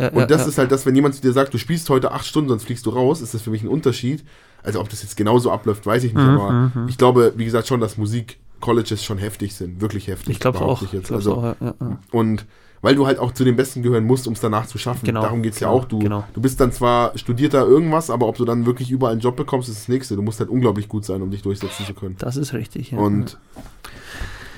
Und 0.10 0.30
das 0.30 0.48
ist 0.48 0.58
halt 0.60 0.72
das, 0.72 0.86
wenn 0.86 0.96
jemand 0.96 1.16
zu 1.16 1.22
dir 1.22 1.34
sagt, 1.34 1.54
du 1.54 1.58
spielst 1.58 1.90
heute 1.90 2.12
acht 2.12 2.26
Stunden, 2.26 2.50
sonst 2.50 2.66
fliegst 2.66 2.86
du 2.86 2.92
raus, 2.92 3.22
ist 3.22 3.34
das 3.34 3.42
für 3.42 3.50
mich 3.50 3.64
ein 3.64 3.70
Unterschied. 3.70 4.24
Also 4.62 4.80
ob 4.80 4.88
das 4.90 5.02
jetzt 5.02 5.18
genauso 5.18 5.52
abläuft, 5.52 5.86
weiß 5.86 6.04
ich 6.04 6.14
nicht, 6.14 6.24
Mhm, 6.24 6.38
aber 6.40 6.72
ich 6.88 6.98
glaube, 6.98 7.34
wie 7.36 7.46
gesagt, 7.46 7.68
schon, 7.68 7.82
dass 7.82 7.98
Musik-Colleges 7.98 9.04
schon 9.04 9.18
heftig 9.18 9.56
sind, 9.56 9.82
wirklich 9.82 10.08
heftig. 10.08 10.36
Ich 10.36 10.40
glaube 10.40 10.62
auch. 10.62 10.82
ich 10.82 11.12
Also, 11.12 11.36
auch 11.36 11.44
ja, 11.44 11.56
ja. 11.60 12.00
und 12.12 12.46
weil 12.84 12.94
du 12.96 13.08
halt 13.08 13.18
auch 13.18 13.32
zu 13.32 13.44
den 13.44 13.56
Besten 13.56 13.82
gehören 13.82 14.04
musst, 14.06 14.28
um 14.28 14.34
es 14.34 14.42
danach 14.42 14.68
zu 14.68 14.78
schaffen. 14.78 15.06
Genau, 15.06 15.22
Darum 15.24 15.42
geht 15.42 15.54
es 15.54 15.60
genau, 15.60 15.72
ja 15.78 15.82
auch. 15.82 15.86
Du, 15.86 15.98
genau. 16.00 16.26
du 16.34 16.42
bist 16.42 16.60
dann 16.60 16.72
zwar 16.72 17.18
studierter 17.18 17.66
irgendwas, 17.66 18.10
aber 18.12 18.28
ob 18.28 18.36
du 18.38 18.46
dann 18.46 18.66
wirklich 18.66 18.92
überall 18.92 19.14
einen 19.14 19.22
Job 19.22 19.36
bekommst, 19.38 19.70
ist 19.70 19.80
das 19.80 19.88
nächste. 19.88 20.16
Du 20.18 20.22
musst 20.22 20.40
halt 20.40 20.50
unglaublich 20.50 20.88
gut 20.90 21.06
sein, 21.06 21.22
um 21.22 21.32
dich 21.32 21.42
durchsetzen 21.42 21.86
zu 21.86 21.94
können. 21.96 22.16
Das 22.20 22.36
ist 22.38 22.54
richtig. 22.54 22.92
Ja. 22.92 23.00
Und 23.00 23.40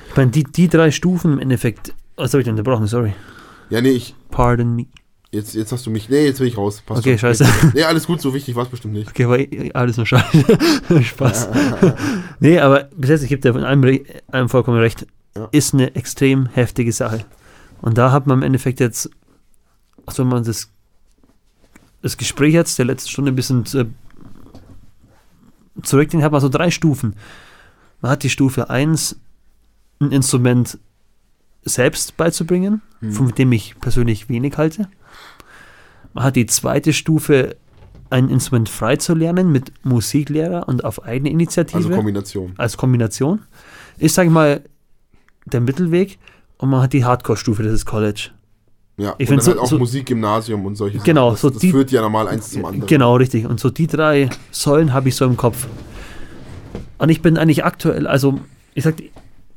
ich 0.10 0.18
meine, 0.18 0.32
die, 0.32 0.44
die 0.44 0.68
drei 0.68 0.92
Stufen 0.92 1.34
im 1.34 1.40
Endeffekt. 1.40 1.94
Was 2.16 2.34
habe 2.34 2.42
ich 2.42 2.46
denn 2.46 2.58
unterbrochen? 2.58 2.88
Sorry. 2.88 3.14
ja, 3.70 3.80
nee, 3.82 3.90
ich, 3.92 4.16
Pardon 4.32 4.76
me. 4.76 4.86
jetzt, 5.32 5.54
jetzt 5.54 5.72
hast 5.72 5.86
du 5.86 5.92
mich. 5.92 6.10
Nee, 6.10 6.26
jetzt 6.26 6.40
bin 6.40 6.48
ich 6.48 6.58
raus. 6.58 6.82
Passt 6.86 7.02
Okay, 7.02 7.18
schon. 7.18 7.30
scheiße. 7.36 7.46
Nee, 7.76 7.84
alles 7.84 8.08
gut, 8.08 8.22
so 8.22 8.34
wichtig 8.34 8.56
war 8.56 8.64
es 8.64 8.70
bestimmt 8.70 8.94
nicht. 8.96 9.10
Okay, 9.10 9.26
aber 9.26 9.38
alles 9.80 9.98
nur 9.98 10.06
Scheiße. 10.08 10.58
Spaß. 11.04 11.50
nee, 12.40 12.58
aber 12.60 12.86
bis 12.96 13.10
jetzt, 13.12 13.24
ich 13.24 13.30
gebe 13.30 13.42
dir 13.42 13.54
von 13.54 13.64
allem, 13.64 14.00
allem 14.32 14.50
vollkommen 14.50 14.80
recht, 14.80 15.06
Ja. 15.38 15.48
ist 15.52 15.74
eine 15.76 15.94
extrem 15.96 16.48
heftige 16.48 16.92
Sache. 16.94 17.26
Und 17.82 17.98
da 17.98 18.12
hat 18.12 18.28
man 18.28 18.40
im 18.40 18.44
Endeffekt 18.44 18.80
jetzt, 18.80 19.10
also 20.06 20.24
wenn 20.24 20.30
man 20.30 20.44
das, 20.44 20.70
das 22.02 22.18
Gespräch 22.18 22.54
jetzt 22.54 22.78
der 22.80 22.86
letzten 22.86 23.10
Stunde 23.10 23.32
ein 23.32 23.36
bisschen 23.36 23.66
zu, 23.66 23.86
zurückdenkt, 25.84 26.24
hat 26.24 26.32
man 26.32 26.42
so 26.42 26.50
drei 26.50 26.72
Stufen. 26.72 27.16
Man 28.02 28.12
hat 28.12 28.24
die 28.24 28.30
Stufe 28.30 28.70
1, 28.70 29.18
ein 30.00 30.12
Instrument 30.12 30.78
selbst 31.64 32.16
beizubringen, 32.18 32.82
Hm. 33.00 33.12
von 33.12 33.30
dem 33.36 33.52
ich 33.52 33.80
persönlich 33.80 34.30
wenig 34.30 34.58
halte. 34.58 34.88
Man 36.14 36.24
hat 36.24 36.36
die 36.36 36.46
zweite 36.46 36.94
Stufe, 36.94 37.58
ein 38.12 38.30
Instrument 38.30 38.70
frei 38.70 38.98
zu 38.98 39.16
lernen 39.16 39.52
mit 39.52 39.74
Musiklehrer 39.84 40.68
und 40.68 40.84
auf 40.84 41.04
eigene 41.04 41.30
Initiative 41.32 41.78
Also 41.78 41.90
Kombination. 41.90 42.54
als 42.58 42.78
Kombination. 42.78 43.42
Ist, 43.98 44.16
sag 44.16 44.26
ich 44.28 44.32
mal, 44.32 44.64
der 45.46 45.60
Mittelweg 45.62 46.20
und 46.58 46.70
man 46.70 46.82
hat 46.82 46.94
die 46.94 47.04
Hardcore-Stufe, 47.06 47.64
das 47.64 47.74
ist 47.74 47.86
College. 47.86 48.30
Ja, 48.98 49.14
Ich 49.18 49.30
und 49.30 49.38
dann 49.38 49.46
so- 49.46 49.52
halt 49.52 49.60
auch 49.60 49.68
so- 49.68 49.78
Musikgymnasium 49.78 50.66
und 50.66 50.76
solche 50.76 51.00
Genau, 51.00 51.32
Das, 51.32 51.42
so 51.42 51.50
das 51.50 51.60
die- 51.60 51.72
führt 51.72 51.92
ja 51.92 52.02
normal 52.02 52.28
eins 52.30 52.52
zum 52.52 52.66
anderen. 52.66 52.88
Genau, 52.88 53.16
richtig. 53.18 53.46
Und 53.46 53.60
so 53.60 53.70
die 53.70 53.88
drei 53.88 54.30
Säulen 54.52 54.94
habe 54.94 55.10
ich 55.10 55.16
so 55.16 55.26
im 55.26 55.36
Kopf. 55.36 55.68
Und 56.98 57.10
ich 57.10 57.22
bin 57.22 57.38
eigentlich 57.38 57.66
aktuell, 57.66 58.08
also 58.08 58.40
ich 58.74 58.84
sag, 58.86 58.96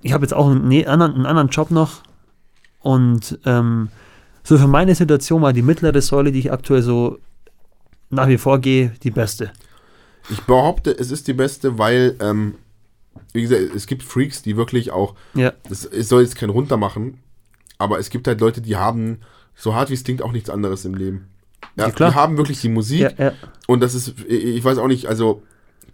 ich 0.03 0.13
habe 0.13 0.25
jetzt 0.25 0.33
auch 0.35 0.49
einen, 0.51 0.67
nee, 0.67 0.87
anderen, 0.87 1.15
einen 1.15 1.27
anderen 1.27 1.49
Job 1.51 1.71
noch 1.71 2.03
und 2.81 3.39
ähm, 3.47 3.89
so 4.43 4.59
für 4.59 4.67
meine 4.67 4.95
Situation 4.95 5.43
war 5.43 5.53
die 5.53 5.63
mittlere 5.63 6.01
Säule, 6.01 6.33
die 6.33 6.41
ich 6.41 6.53
aktuell 6.53 6.83
so 6.83 7.19
nach 8.11 8.27
wie 8.29 8.39
vor 8.39 8.59
gehe, 8.59 8.93
die 9.05 9.11
beste. 9.11 9.53
Ich 10.31 10.41
behaupte, 10.43 10.91
es 10.99 11.11
ist 11.11 11.29
die 11.29 11.33
beste, 11.33 11.79
weil, 11.79 12.17
ähm, 12.21 12.55
wie 13.33 13.43
gesagt, 13.43 13.75
es 13.75 13.87
gibt 13.87 14.03
Freaks, 14.03 14.43
die 14.43 14.57
wirklich 14.57 14.91
auch, 14.91 15.15
Ja, 15.35 15.53
das, 15.69 15.85
es 15.85 16.09
soll 16.09 16.23
jetzt 16.23 16.37
kein 16.37 16.51
runtermachen, 16.51 17.19
aber 17.79 17.99
es 17.99 18.11
gibt 18.11 18.27
halt 18.27 18.41
Leute, 18.41 18.61
die 18.61 18.77
haben, 18.77 19.21
so 19.55 19.75
hart 19.75 19.91
wie 19.91 19.95
es 19.95 20.05
klingt, 20.05 20.23
auch 20.23 20.33
nichts 20.33 20.51
anderes 20.51 20.85
im 20.85 20.95
Leben. 20.95 21.29
Ja, 21.77 21.87
Ja, 21.87 21.91
klar. 21.93 22.11
die 22.11 22.17
haben 22.17 22.37
wirklich 22.37 22.61
die 22.61 22.69
Musik 22.69 23.01
ja, 23.01 23.13
ja, 23.27 23.33
und 23.67 23.81
das 23.81 23.95
ist, 23.95 24.15
ich 24.29 24.63
weiß 24.65 24.79
auch 24.79 24.89
nicht, 24.89 25.07
also 25.07 25.43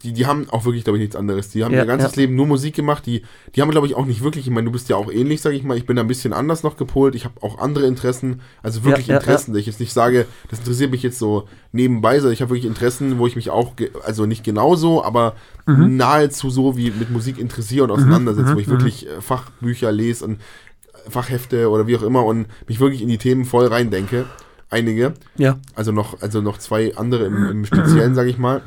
die, 0.02 0.12
die 0.12 0.26
haben 0.26 0.48
auch 0.50 0.64
wirklich, 0.64 0.84
glaube 0.84 0.98
ich, 0.98 1.02
nichts 1.02 1.16
anderes. 1.16 1.48
Die 1.50 1.64
haben 1.64 1.72
Ja, 1.72 1.80
ihr 1.80 1.86
ganzes 1.86 2.14
ja. 2.16 2.22
Leben 2.22 2.34
nur 2.34 2.46
Musik 2.46 2.74
gemacht. 2.74 3.06
Die, 3.06 3.22
die 3.54 3.62
haben, 3.62 3.70
glaube 3.70 3.86
ich, 3.86 3.94
auch 3.94 4.04
nicht 4.04 4.22
wirklich, 4.22 4.46
ich 4.46 4.52
meine, 4.52 4.66
du 4.66 4.72
bist 4.72 4.88
ja 4.88 4.96
auch 4.96 5.10
ähnlich, 5.10 5.40
sage 5.40 5.56
ich 5.56 5.62
mal. 5.62 5.76
Ich 5.76 5.86
bin 5.86 5.96
da 5.96 6.02
ein 6.02 6.08
bisschen 6.08 6.32
anders 6.32 6.62
noch 6.62 6.76
gepolt. 6.76 7.14
Ich 7.14 7.24
habe 7.24 7.34
auch 7.42 7.58
andere 7.58 7.86
Interessen, 7.86 8.40
also 8.62 8.84
wirklich 8.84 9.06
Ja, 9.06 9.14
ja, 9.14 9.20
Interessen, 9.20 9.54
die 9.54 9.60
ich 9.60 9.66
jetzt 9.66 9.80
nicht 9.80 9.92
sage, 9.92 10.26
das 10.50 10.58
interessiert 10.58 10.90
mich 10.90 11.02
jetzt 11.02 11.18
so 11.18 11.48
nebenbei, 11.72 12.16
sondern 12.18 12.34
ich 12.34 12.42
habe 12.42 12.50
wirklich 12.50 12.66
Interessen, 12.66 13.18
wo 13.18 13.26
ich 13.26 13.36
mich 13.36 13.48
auch, 13.50 13.72
also 14.04 14.26
nicht 14.26 14.44
genauso, 14.44 15.02
aber 15.04 15.34
Mhm. 15.66 15.96
nahezu 15.96 16.50
so 16.50 16.76
wie 16.76 16.90
mit 16.90 17.10
Musik 17.10 17.38
interessiere 17.38 17.84
und 17.84 17.90
auseinandersetze, 17.90 18.54
wo 18.54 18.58
ich 18.58 18.68
wirklich 18.68 19.06
äh, 19.08 19.22
Fachbücher 19.22 19.90
lese 19.92 20.26
und 20.26 20.32
äh, 20.34 21.10
Fachhefte 21.10 21.70
oder 21.70 21.86
wie 21.86 21.96
auch 21.96 22.02
immer 22.02 22.22
und 22.26 22.46
mich 22.68 22.80
wirklich 22.80 23.00
in 23.00 23.08
die 23.08 23.16
Themen 23.16 23.46
voll 23.46 23.66
reindenke. 23.68 24.26
Einige. 24.68 25.14
ja, 25.36 25.58
Also 25.74 25.92
noch, 25.92 26.20
also 26.20 26.40
noch 26.42 26.58
zwei 26.58 26.94
andere 26.96 27.24
im, 27.26 27.46
im 27.46 27.64
Speziellen, 27.64 28.14
sage 28.14 28.28
ich 28.28 28.36
mal. 28.38 28.60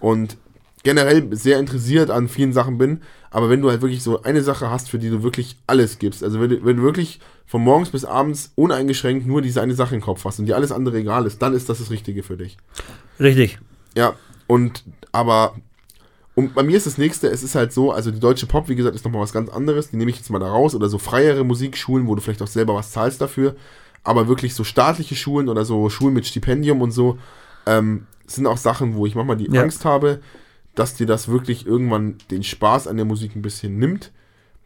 Und 0.00 0.36
generell 0.82 1.34
sehr 1.36 1.58
interessiert 1.58 2.10
an 2.10 2.28
vielen 2.28 2.52
Sachen 2.52 2.78
bin. 2.78 3.02
Aber 3.30 3.48
wenn 3.48 3.62
du 3.62 3.70
halt 3.70 3.82
wirklich 3.82 4.02
so 4.02 4.22
eine 4.22 4.42
Sache 4.42 4.70
hast, 4.70 4.90
für 4.90 4.98
die 4.98 5.08
du 5.10 5.22
wirklich 5.22 5.56
alles 5.66 5.98
gibst, 5.98 6.22
also 6.22 6.40
wenn 6.40 6.50
du, 6.50 6.64
wenn 6.64 6.76
du 6.78 6.82
wirklich 6.82 7.20
von 7.46 7.62
morgens 7.62 7.90
bis 7.90 8.04
abends 8.04 8.52
uneingeschränkt 8.56 9.26
nur 9.26 9.42
diese 9.42 9.62
eine 9.62 9.74
Sache 9.74 9.94
im 9.94 10.00
Kopf 10.00 10.24
hast 10.24 10.38
und 10.38 10.46
dir 10.46 10.56
alles 10.56 10.72
andere 10.72 10.98
egal 10.98 11.26
ist, 11.26 11.40
dann 11.40 11.54
ist 11.54 11.68
das 11.68 11.78
das 11.78 11.90
Richtige 11.90 12.22
für 12.22 12.36
dich. 12.36 12.56
richtig. 13.20 13.58
Ja, 13.96 14.14
und 14.46 14.84
aber 15.12 15.54
und 16.34 16.54
bei 16.54 16.62
mir 16.62 16.78
ist 16.78 16.86
das 16.86 16.96
nächste, 16.96 17.28
es 17.28 17.42
ist 17.42 17.54
halt 17.54 17.72
so, 17.74 17.92
also 17.92 18.10
die 18.10 18.20
deutsche 18.20 18.46
Pop, 18.46 18.68
wie 18.70 18.74
gesagt, 18.74 18.96
ist 18.96 19.04
nochmal 19.04 19.20
was 19.20 19.34
ganz 19.34 19.50
anderes, 19.50 19.90
die 19.90 19.96
nehme 19.96 20.10
ich 20.10 20.16
jetzt 20.16 20.30
mal 20.30 20.38
da 20.38 20.48
raus, 20.48 20.74
oder 20.74 20.88
so 20.88 20.96
freiere 20.96 21.44
Musikschulen, 21.44 22.06
wo 22.06 22.14
du 22.14 22.22
vielleicht 22.22 22.40
auch 22.40 22.46
selber 22.46 22.74
was 22.74 22.90
zahlst 22.90 23.20
dafür, 23.20 23.54
aber 24.02 24.28
wirklich 24.28 24.54
so 24.54 24.64
staatliche 24.64 25.14
Schulen 25.14 25.50
oder 25.50 25.66
so 25.66 25.90
Schulen 25.90 26.14
mit 26.14 26.26
Stipendium 26.26 26.80
und 26.80 26.90
so, 26.90 27.18
ähm, 27.66 28.06
sind 28.26 28.46
auch 28.46 28.56
Sachen, 28.56 28.94
wo 28.94 29.04
ich 29.04 29.14
manchmal 29.14 29.36
die 29.36 29.50
Ja. 29.50 29.60
Angst 29.60 29.84
habe, 29.84 30.20
dass 30.74 30.94
dir 30.94 31.06
das 31.06 31.28
wirklich 31.28 31.66
irgendwann 31.66 32.16
den 32.30 32.42
Spaß 32.42 32.86
an 32.86 32.96
der 32.96 33.04
Musik 33.04 33.36
ein 33.36 33.42
bisschen 33.42 33.78
nimmt, 33.78 34.12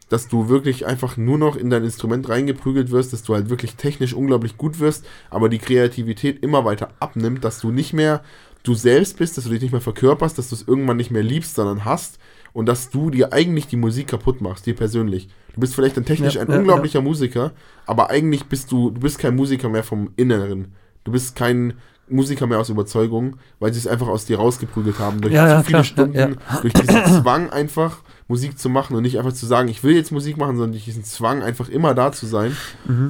dass 0.09 0.29
du 0.29 0.47
wirklich 0.47 0.85
einfach 0.85 1.17
nur 1.17 1.37
noch 1.37 1.57
in 1.57 1.69
dein 1.69 1.83
Instrument 1.83 2.29
reingeprügelt 2.29 2.91
wirst, 2.91 3.11
dass 3.11 3.23
du 3.23 3.33
halt 3.33 3.49
wirklich 3.49 3.75
technisch 3.75 4.13
unglaublich 4.13 4.57
gut 4.57 4.79
wirst, 4.79 5.05
aber 5.29 5.49
die 5.49 5.57
Kreativität 5.57 6.41
immer 6.43 6.63
weiter 6.63 6.93
abnimmt, 6.99 7.43
dass 7.43 7.59
du 7.59 7.71
nicht 7.71 7.93
mehr 7.93 8.23
du 8.63 8.73
selbst 8.73 9.17
bist, 9.17 9.37
dass 9.37 9.45
du 9.45 9.49
dich 9.49 9.61
nicht 9.61 9.71
mehr 9.71 9.81
verkörperst, 9.81 10.37
dass 10.37 10.49
du 10.49 10.55
es 10.55 10.67
irgendwann 10.67 10.97
nicht 10.97 11.11
mehr 11.11 11.23
liebst, 11.23 11.55
sondern 11.55 11.85
hast 11.85 12.19
und 12.53 12.65
dass 12.67 12.89
du 12.89 13.09
dir 13.09 13.33
eigentlich 13.33 13.67
die 13.67 13.77
Musik 13.77 14.07
kaputt 14.07 14.41
machst, 14.41 14.65
dir 14.65 14.75
persönlich. 14.75 15.29
Du 15.53 15.61
bist 15.61 15.75
vielleicht 15.75 15.97
dann 15.97 16.05
technisch 16.05 16.35
Ja, 16.35 16.41
ein 16.41 16.51
ja, 16.51 16.57
unglaublicher 16.57 17.01
Musiker, 17.01 17.51
aber 17.85 18.09
eigentlich 18.09 18.45
bist 18.45 18.71
du, 18.71 18.91
du 18.91 19.01
bist 19.01 19.19
kein 19.19 19.35
Musiker 19.35 19.69
mehr 19.69 19.83
vom 19.83 20.11
Inneren. 20.15 20.73
Du 21.03 21.11
bist 21.11 21.35
kein 21.35 21.73
Musiker 22.09 22.47
mehr 22.47 22.59
aus 22.59 22.69
Überzeugung, 22.69 23.37
weil 23.59 23.73
sie 23.73 23.79
es 23.79 23.87
einfach 23.87 24.07
aus 24.07 24.25
dir 24.25 24.37
rausgeprügelt 24.37 24.99
haben. 24.99 25.19
Durch 25.21 25.33
Ja, 25.33 25.45
zu 25.45 25.49
ja, 25.51 25.57
viele 25.63 25.71
klar, 25.71 25.83
Stunden, 25.83 26.17
ja, 26.17 26.29
durch 26.61 26.73
diesen 26.73 27.05
Zwang 27.21 27.49
einfach 27.49 27.97
Musik 28.29 28.57
zu 28.59 28.69
machen 28.69 28.95
und 28.95 29.03
nicht 29.03 29.17
einfach 29.17 29.33
zu 29.33 29.45
sagen, 29.45 29.67
ich 29.69 29.83
will 29.83 29.95
jetzt 29.95 30.11
Musik 30.11 30.37
machen, 30.37 30.55
sondern 30.55 30.71
durch 30.73 30.85
diesen 30.85 31.03
Zwang 31.03 31.43
einfach 31.43 31.69
immer 31.69 31.93
da 31.93 32.11
zu 32.11 32.25
sein. 32.25 32.55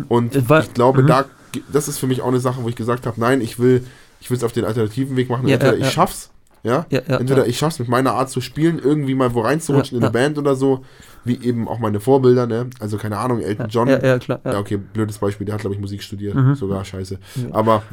Und 0.10 0.36
Es 0.36 0.50
war- 0.50 0.62
ich 0.62 0.74
glaube, 0.74 1.04
mhm. 1.04 1.08
da, 1.08 1.26
das 1.72 1.88
ist 1.88 1.98
für 2.00 2.08
mich 2.08 2.22
auch 2.22 2.28
eine 2.28 2.40
Sache, 2.40 2.64
wo 2.64 2.70
ich 2.70 2.76
gesagt 2.76 3.06
habe, 3.06 3.20
nein, 3.20 3.42
ich 3.42 3.60
will, 3.60 3.84
ich 4.20 4.30
will 4.30 4.38
es 4.38 4.44
auf 4.44 4.52
den 4.52 4.66
alternativen 4.66 5.16
Weg 5.16 5.30
machen. 5.30 5.48
Entweder 5.48 5.78
ich 5.78 5.90
schaff's, 5.92 6.32
ja, 6.64 6.86
entweder 6.90 7.48
ich 7.48 7.58
schaff's 7.58 7.80
mit 7.80 7.88
meiner 7.88 8.14
Art 8.14 8.30
zu 8.30 8.42
spielen, 8.42 8.80
irgendwie 8.84 9.16
mal 9.16 9.34
wo 9.34 9.42
reinzurutschen 9.42 9.98
in 9.98 10.04
eine 10.04 10.12
Band 10.12 10.38
oder 10.38 10.56
so, 10.56 10.84
wie 11.24 11.40
eben 11.44 11.68
auch 11.68 11.80
meine 11.80 12.00
Vorbilder, 12.00 12.46
ne? 12.48 12.68
Also 12.80 12.98
keine 12.98 13.18
Ahnung, 13.18 13.42
Elton 13.42 13.68
John. 13.70 13.88
Ja, 13.88 14.04
ja, 14.04 14.18
klar. 14.20 14.40
Ja, 14.44 14.60
okay, 14.60 14.78
blödes 14.78 15.18
Beispiel, 15.18 15.46
der 15.46 15.54
hat, 15.56 15.62
glaube 15.62 15.76
ich, 15.76 15.82
Musik 15.82 16.02
studiert, 16.04 16.36
Mhm. 16.36 16.56
sogar 16.56 16.84
scheiße. 16.84 17.20
Aber, 17.52 17.84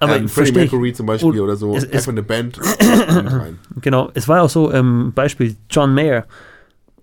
Aber 0.00 0.16
ähm, 0.16 0.28
Freddie. 0.28 0.52
Mercury 0.52 0.92
zum 0.92 1.06
Beispiel 1.06 1.40
oder 1.40 1.56
so, 1.56 1.76
es- 1.76 1.90
einfach 1.92 2.10
eine 2.12 2.22
Band 2.22 2.58
rein. 2.60 3.58
Genau, 3.80 4.10
es 4.14 4.26
war 4.28 4.42
auch 4.42 4.50
so, 4.50 4.72
ähm, 4.72 5.12
Beispiel 5.14 5.56
John 5.70 5.94
Mayer 5.94 6.26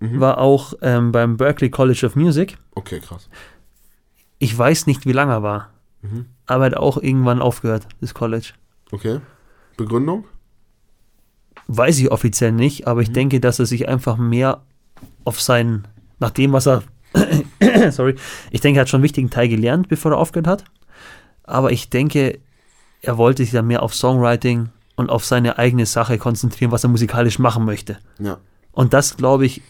Mhm. 0.00 0.20
war 0.20 0.38
auch 0.38 0.74
ähm, 0.82 1.10
beim 1.10 1.36
Berklee 1.36 1.70
College 1.70 2.06
of 2.06 2.14
Music. 2.14 2.56
Okay, 2.76 3.00
krass. 3.00 3.28
Ich 4.38 4.56
weiß 4.56 4.86
nicht, 4.86 5.06
wie 5.06 5.12
lange 5.12 5.32
er 5.32 5.42
war, 5.42 5.70
Mhm. 6.02 6.26
aber 6.46 6.64
er 6.66 6.70
hat 6.72 6.76
auch 6.76 6.98
irgendwann 7.02 7.40
aufgehört, 7.42 7.88
das 8.00 8.14
College. 8.14 8.50
Okay. 8.92 9.20
Begründung? 9.76 10.24
Weiß 11.66 11.98
ich 11.98 12.10
offiziell 12.10 12.52
nicht, 12.52 12.86
aber 12.86 13.02
ich 13.02 13.08
Mhm. 13.10 13.14
denke, 13.14 13.40
dass 13.40 13.58
er 13.58 13.66
sich 13.66 13.88
einfach 13.88 14.16
mehr 14.16 14.62
auf 15.24 15.40
sein, 15.40 15.86
nach 16.18 16.30
dem, 16.30 16.52
was 16.52 16.66
er, 16.66 16.82
sorry, 17.90 18.14
ich 18.50 18.60
denke, 18.60 18.78
er 18.78 18.82
hat 18.82 18.88
schon 18.88 18.98
einen 18.98 19.04
wichtigen 19.04 19.30
Teil 19.30 19.48
gelernt, 19.48 19.88
bevor 19.88 20.12
er 20.12 20.18
aufgehört 20.18 20.46
hat. 20.46 20.64
Aber 21.44 21.72
ich 21.72 21.90
denke, 21.90 22.38
er 23.02 23.16
wollte 23.18 23.42
sich 23.42 23.52
dann 23.52 23.66
mehr 23.66 23.82
auf 23.82 23.94
Songwriting 23.94 24.68
und 24.96 25.10
auf 25.10 25.24
seine 25.24 25.58
eigene 25.58 25.86
Sache 25.86 26.18
konzentrieren, 26.18 26.72
was 26.72 26.84
er 26.84 26.90
musikalisch 26.90 27.38
machen 27.38 27.64
möchte. 27.64 27.98
Ja. 28.18 28.38
Und 28.72 28.92
das, 28.92 29.16
glaube 29.16 29.46
ich, 29.46 29.62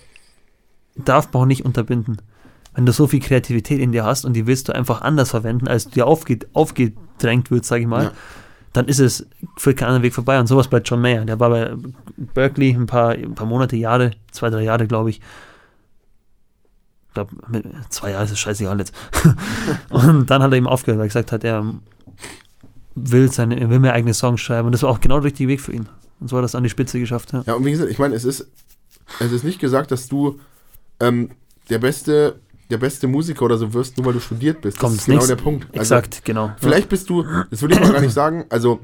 darf 0.97 1.33
man 1.33 1.43
auch 1.43 1.47
nicht 1.47 1.65
unterbinden. 1.65 2.21
Wenn 2.75 2.87
du 2.87 2.93
so 2.93 3.07
viel 3.07 3.21
Kreativität 3.21 3.81
in 3.81 3.93
dir 3.93 4.05
hast 4.05 4.25
und 4.25 4.35
die 4.35 4.47
willst 4.47 4.69
du 4.69 4.75
einfach 4.75 5.01
anders 5.03 5.31
verwenden, 5.31 5.69
als 5.69 5.89
dir 5.89 6.07
aufge 6.07 6.39
aufgedrängt 6.53 7.51
wird, 7.51 7.65
sage 7.65 7.83
ich 7.83 7.89
mal, 7.89 8.05
Ja. 8.05 8.13
dann 8.73 8.87
ist 8.87 9.01
es, 9.01 9.27
führt 9.57 9.77
kein 9.79 9.89
anderer 9.89 10.03
Weg 10.05 10.15
vorbei. 10.15 10.39
Und 10.39 10.47
sowas 10.47 10.69
bei 10.69 10.79
John 10.79 11.01
Mayer. 11.01 11.25
Der 11.25 11.41
war 11.41 11.51
bei 11.51 11.73
Berkeley 12.35 12.73
ein 12.73 12.87
paar, 12.87 13.11
ein 13.11 13.35
paar 13.35 13.47
Monate, 13.47 13.77
Jahre, 13.77 14.13
zwei, 14.31 14.51
drei 14.51 14.63
Jahre, 14.63 14.87
glaube 14.87 15.11
ich. 15.11 15.21
Ich 17.09 17.15
glaube, 17.15 17.35
zwei 17.89 18.13
Jahre 18.13 18.25
ist 18.25 18.31
es 18.33 18.39
scheißegal 18.39 18.79
jetzt. 18.79 18.95
und 19.91 20.27
dann 20.31 20.43
hat 20.43 20.53
er 20.53 20.57
eben 20.57 20.69
aufgehört, 20.69 20.99
weil 20.99 21.07
er 21.07 21.09
gesagt 21.09 21.33
hat, 21.33 21.43
er 21.43 21.65
will, 23.05 23.31
seine, 23.33 23.59
er 23.61 23.71
will 23.71 23.79
mehr 23.79 23.93
eigene 23.95 24.15
Songs 24.15 24.41
schreiben. 24.41 24.67
Und 24.67 24.73
das 24.73 24.83
war 24.83 24.91
auch 24.91 25.01
genau 25.01 25.17
der 25.17 25.25
richtige 25.25 25.49
Weg 25.49 25.61
für 25.61 25.73
ihn. 25.73 25.89
Und 26.21 26.29
so 26.29 26.37
hat 26.37 26.43
er 26.43 26.47
es 26.47 26.55
an 26.55 26.63
die 26.63 26.71
Spitze 26.71 26.99
geschafft. 26.99 27.33
Ja. 27.33 27.43
Ja, 27.47 27.55
und 27.55 27.65
wie 27.65 27.71
gesagt, 27.71 27.91
ich 27.91 27.99
meine, 27.99 28.15
es 28.15 28.25
ist, 28.25 28.47
es 29.21 29.33
ist 29.33 29.45
nicht 29.45 29.61
gesagt, 29.61 29.91
dass 29.91 30.09
du 30.09 30.39
ähm, 31.01 31.31
der 31.71 31.79
beste, 31.79 32.37
der 32.71 32.79
beste 32.79 33.07
Musiker 33.07 33.45
oder 33.45 33.57
so 33.57 33.73
wirst, 33.73 33.97
nur 33.97 34.07
weil 34.07 34.13
du 34.15 34.21
studiert 34.21 34.61
bist. 34.61 34.77
Das 34.77 34.81
Kommt 34.83 34.97
ist 34.97 35.07
genau 35.07 35.27
der 35.27 35.37
Punkt. 35.37 35.67
Also, 35.79 35.95
Exakt, 35.95 36.25
genau. 36.25 36.53
Vielleicht 36.61 36.89
bist 36.89 37.09
du, 37.09 37.25
das 37.51 37.63
würde 37.63 37.75
ich 37.75 37.81
mal 37.81 37.93
gar 37.93 38.01
nicht 38.01 38.13
sagen, 38.13 38.45
also 38.51 38.81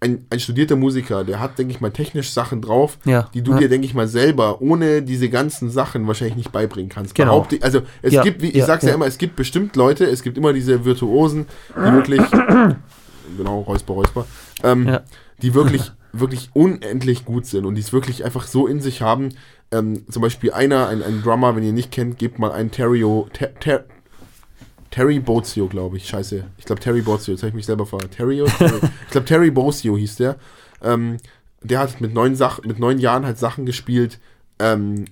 ein, 0.00 0.26
ein 0.30 0.38
studierter 0.38 0.76
Musiker, 0.76 1.24
der 1.24 1.40
hat, 1.40 1.58
denke 1.58 1.72
ich 1.72 1.80
mal, 1.80 1.90
technisch 1.90 2.30
Sachen 2.30 2.62
drauf, 2.62 2.98
Ja, 3.04 3.28
die 3.34 3.42
du 3.42 3.52
ja. 3.52 3.58
dir, 3.58 3.68
denke 3.68 3.84
ich 3.84 3.94
mal, 3.94 4.06
selber 4.06 4.62
ohne 4.62 5.02
diese 5.02 5.28
ganzen 5.28 5.70
Sachen 5.70 6.06
wahrscheinlich 6.06 6.36
nicht 6.36 6.52
beibringen 6.52 6.88
kannst. 6.88 7.14
Genau. 7.16 7.46
Also 7.60 7.82
es 8.00 8.12
Ja, 8.12 8.22
gibt, 8.22 8.40
wie 8.42 8.50
ich 8.50 8.64
sag's 8.64 8.84
ja. 8.84 8.90
ja. 8.90 8.94
immer, 8.94 9.06
es 9.06 9.18
gibt 9.18 9.34
bestimmt 9.34 9.74
Leute, 9.74 10.04
es 10.04 10.22
gibt 10.22 10.38
immer 10.38 10.52
diese 10.52 10.84
Virtuosen, 10.84 11.46
die 11.76 11.92
wirklich, 11.92 12.20
genau, 13.36 13.60
Räusper, 13.60 13.94
Räusper, 13.94 14.26
ähm, 14.62 14.86
Ja. 14.88 15.02
die 15.42 15.54
wirklich, 15.54 15.92
wirklich 16.12 16.50
unendlich 16.54 17.24
gut 17.24 17.46
sind 17.46 17.64
und 17.66 17.74
die 17.74 17.80
es 17.80 17.92
wirklich 17.92 18.24
einfach 18.24 18.46
so 18.46 18.66
in 18.66 18.80
sich 18.80 19.02
haben. 19.02 19.30
Ähm, 19.70 20.04
zum 20.10 20.22
Beispiel 20.22 20.52
einer, 20.52 20.88
ein, 20.88 21.02
ein 21.02 21.22
Drummer, 21.22 21.54
wenn 21.54 21.62
ihr 21.62 21.72
nicht 21.72 21.90
kennt, 21.90 22.18
gebt 22.18 22.38
mal 22.38 22.52
einen 22.52 22.70
Terrio, 22.70 23.28
ter, 23.32 23.54
ter, 23.54 23.84
Terry 24.90 25.20
Bozio, 25.20 25.66
glaube 25.68 25.98
ich. 25.98 26.08
Scheiße. 26.08 26.44
Ich 26.56 26.64
glaube 26.64 26.80
Terry 26.80 27.02
Bozio. 27.02 27.34
Jetzt 27.34 27.42
habe 27.42 27.48
ich 27.50 27.54
mich 27.54 27.66
selber 27.66 27.84
verraten. 27.84 28.10
Terry, 28.10 28.42
Terry. 28.58 28.80
ich 29.04 29.10
glaube 29.10 29.26
Terry 29.26 29.50
Bozio 29.50 29.96
hieß 29.96 30.16
der. 30.16 30.36
Ähm, 30.82 31.18
der 31.62 31.80
hat 31.80 32.00
mit 32.00 32.14
neun, 32.14 32.34
Sach 32.36 32.62
mit 32.62 32.78
neun 32.78 32.98
Jahren 32.98 33.26
halt 33.26 33.38
Sachen 33.38 33.66
gespielt, 33.66 34.18
ähm, 34.58 35.04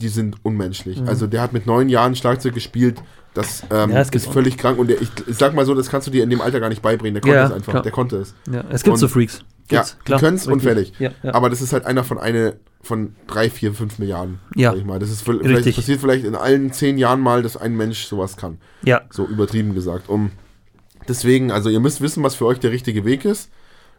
die 0.00 0.08
sind 0.08 0.36
unmenschlich. 0.42 1.00
Mhm. 1.00 1.08
Also 1.08 1.26
der 1.26 1.40
hat 1.42 1.52
mit 1.52 1.66
neun 1.66 1.88
Jahren 1.88 2.14
Schlagzeug 2.16 2.54
gespielt, 2.54 3.02
das 3.34 3.62
ähm, 3.70 3.90
Ja, 3.90 4.02
gibt 4.02 4.14
ist 4.16 4.26
völlig 4.32 4.56
krank. 4.56 4.78
Und 4.78 4.88
der, 4.88 5.00
ich, 5.00 5.08
ich 5.26 5.36
sag 5.36 5.54
mal 5.54 5.66
so, 5.66 5.74
das 5.74 5.90
kannst 5.90 6.06
du 6.06 6.10
dir 6.10 6.22
in 6.24 6.30
dem 6.30 6.40
Alter 6.40 6.58
gar 6.60 6.68
nicht 6.70 6.80
beibringen. 6.82 7.14
Der 7.14 7.20
konnte 7.22 7.36
Ja, 7.36 7.46
es 7.46 7.52
einfach. 7.52 7.72
klar. 7.72 7.82
Der 7.82 7.92
konnte 7.92 8.16
es. 8.16 8.34
Ja, 8.50 8.64
es 8.70 8.82
gibt 8.82 8.94
Und- 8.94 8.98
so 9.00 9.08
Freaks. 9.08 9.40
Ja, 9.68 9.80
Gibt's, 9.80 9.96
die 10.06 10.12
können 10.12 10.36
es 10.36 10.46
und 10.46 10.62
ja. 10.62 11.10
Aber 11.24 11.50
das 11.50 11.60
ist 11.60 11.72
halt 11.72 11.86
einer 11.86 12.04
von 12.04 12.18
eine 12.18 12.54
von 12.82 13.16
drei, 13.26 13.50
vier, 13.50 13.74
fünf 13.74 13.98
Milliarden. 13.98 14.38
Ja. 14.54 14.70
Sag 14.70 14.78
ich 14.78 14.84
mal. 14.84 15.00
Das 15.00 15.10
ist 15.10 15.22
vielleicht, 15.22 15.44
Richtig. 15.44 15.74
passiert 15.74 16.00
vielleicht 16.00 16.24
in 16.24 16.36
allen 16.36 16.72
zehn 16.72 16.98
Jahren 16.98 17.20
mal, 17.20 17.42
dass 17.42 17.56
ein 17.56 17.76
Mensch 17.76 18.04
sowas 18.06 18.36
kann. 18.36 18.58
ja, 18.84 19.00
So 19.10 19.26
übertrieben 19.26 19.74
gesagt. 19.74 20.08
Um 20.08 20.30
deswegen, 21.08 21.50
also 21.50 21.68
ihr 21.68 21.80
müsst 21.80 22.00
wissen, 22.00 22.22
was 22.22 22.36
für 22.36 22.46
euch 22.46 22.60
der 22.60 22.70
richtige 22.70 23.04
Weg 23.04 23.24
ist. 23.24 23.50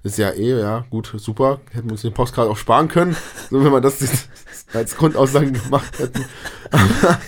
Ist 0.04 0.18
ja 0.18 0.30
eh, 0.30 0.58
ja, 0.58 0.86
gut, 0.90 1.14
super. 1.18 1.60
Hätten 1.72 1.88
wir 1.88 1.94
uns 1.94 2.04
den 2.04 2.14
Postcard 2.14 2.48
auch 2.48 2.56
sparen 2.56 2.88
können, 2.88 3.18
so 3.50 3.62
wenn 3.64 3.72
wir 3.74 3.82
das 3.82 4.02
als 4.74 4.96
Grundaussage 4.96 5.52
gemacht 5.52 6.00
hätten. 6.00 6.26
Aber, 6.72 7.20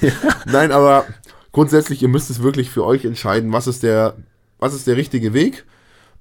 Nein, 0.45 0.71
aber 0.71 1.05
grundsätzlich, 1.51 2.01
ihr 2.01 2.09
müsst 2.09 2.29
es 2.29 2.43
wirklich 2.43 2.69
für 2.69 2.85
euch 2.85 3.05
entscheiden, 3.05 3.53
was 3.53 3.67
ist 3.67 3.83
der, 3.83 4.15
was 4.59 4.73
ist 4.73 4.87
der 4.87 4.97
richtige 4.97 5.33
Weg 5.33 5.65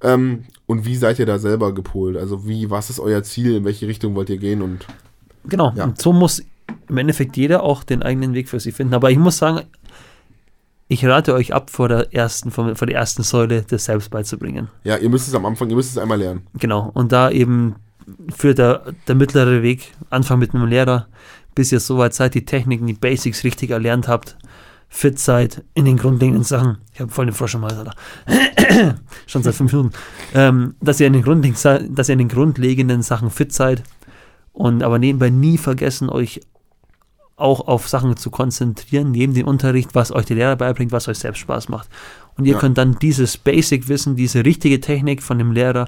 ähm, 0.03 0.45
und 0.67 0.85
wie 0.85 0.97
seid 0.97 1.19
ihr 1.19 1.27
da 1.27 1.39
selber 1.39 1.75
gepolt. 1.75 2.17
Also 2.17 2.47
wie, 2.47 2.71
was 2.71 2.91
ist 2.91 3.01
euer 3.01 3.23
Ziel, 3.25 3.57
in 3.57 3.65
welche 3.65 3.89
Richtung 3.89 4.15
wollt 4.15 4.31
ihr 4.31 4.39
gehen 4.39 4.63
und 4.63 4.87
genau. 5.49 5.73
Ja. 5.75 5.85
Und 5.85 6.01
so 6.01 6.13
muss 6.13 6.43
im 6.89 6.97
Endeffekt 6.97 7.37
jeder 7.37 7.63
auch 7.63 7.83
den 7.85 8.03
eigenen 8.03 8.35
Weg 8.35 8.49
für 8.49 8.61
sich 8.61 8.75
finden. 8.75 8.95
Aber 8.95 9.11
ich 9.11 9.19
muss 9.19 9.39
sagen, 9.39 9.63
ich 10.89 11.05
rate 11.05 11.35
euch 11.35 11.53
ab, 11.53 11.71
vor 11.71 11.89
der 11.89 12.15
ersten, 12.15 12.51
vor 12.51 12.73
der 12.73 12.95
ersten 12.95 13.23
Säule 13.23 13.63
das 13.63 13.85
selbst 13.85 14.11
beizubringen. 14.11 14.69
ja, 14.85 14.97
ihr 14.97 15.11
müsst 15.11 15.29
es 15.29 15.35
am 15.35 15.45
Anfang, 15.45 15.69
ihr 15.69 15.77
müsst 15.77 15.91
es 15.91 15.99
einmal 15.99 16.19
lernen. 16.19 16.47
Genau. 16.55 16.91
Und 16.95 17.13
da 17.13 17.31
eben 17.31 17.77
führt 18.35 18.59
der, 18.59 18.95
der 19.07 19.15
mittlere 19.15 19.63
Weg, 19.63 19.93
Anfang 20.11 20.39
mit 20.39 20.55
einem 20.55 20.67
Lehrer, 20.67 21.07
bis 21.55 21.73
ihr 21.73 21.81
soweit 21.81 22.15
seid, 22.15 22.35
die 22.35 22.45
Techniken, 22.45 22.87
die 22.87 22.95
Basics 22.95 23.45
richtig 23.45 23.71
erlernt 23.71 24.09
habt, 24.09 24.37
fit 24.89 25.19
seid 25.19 25.65
in 25.75 25.85
den 25.85 25.97
grundlegenden 25.99 26.45
Sachen. 26.45 26.79
Ich 26.95 27.01
habe 27.01 27.11
voll 27.11 27.27
den 27.27 27.35
Frosch 27.35 27.55
am 27.55 27.65
Hals, 27.65 27.77
Alter. 27.79 27.95
Schon 29.27 29.43
seit 29.43 29.55
fünf 29.55 29.73
Minuten. 29.73 29.93
Ähm, 30.35 30.75
dass, 30.81 31.01
ihr 31.01 31.07
in 31.07 31.13
den 31.13 31.23
grundlegenden, 31.23 31.95
dass 31.95 32.09
ihr 32.09 32.15
in 32.15 32.21
den 32.21 32.29
grundlegenden 32.29 33.03
Sachen 33.03 33.31
fit 33.31 33.53
seid 33.53 33.83
und 34.53 34.83
aber 34.83 34.99
nebenbei 34.99 35.31
nie 35.31 35.59
vergessen, 35.59 36.09
euch 36.09 36.41
auch 37.37 37.69
auf 37.69 37.89
Sachen 37.89 38.17
zu 38.17 38.31
konzentrieren, 38.31 39.13
neben 39.13 39.35
dem 39.35 39.47
Unterricht, 39.47 39.95
was 39.95 40.11
euch 40.11 40.27
der 40.27 40.37
Lehrer 40.37 40.57
beibringt, 40.57 40.91
was 40.91 41.07
euch 41.07 41.19
selbst 41.19 41.39
Spaß 41.39 41.69
macht. 41.69 41.89
Und 42.37 42.47
ihr 42.47 42.55
Ja. 42.55 42.59
könnt 42.59 42.79
dann 42.79 42.99
dieses 42.99 43.37
Basic-Wissen, 43.37 44.17
diese 44.17 44.45
richtige 44.45 44.81
Technik 44.81 45.23
von 45.23 45.39
dem 45.39 45.53
Lehrer, 45.53 45.87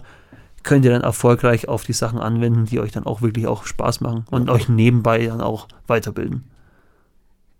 könnt 0.62 0.84
ihr 0.84 0.90
dann 0.90 1.02
erfolgreich 1.02 1.68
auf 1.68 1.84
die 1.84 1.92
Sachen 1.92 2.18
anwenden, 2.18 2.66
die 2.66 2.80
euch 2.80 2.92
dann 2.92 3.04
auch 3.06 3.22
wirklich 3.22 3.46
auch 3.46 3.64
Spaß 3.64 4.00
machen 4.00 4.24
und 4.30 4.50
euch 4.50 4.68
nebenbei 4.68 5.26
dann 5.26 5.40
auch 5.40 5.68
weiterbilden. 5.86 6.44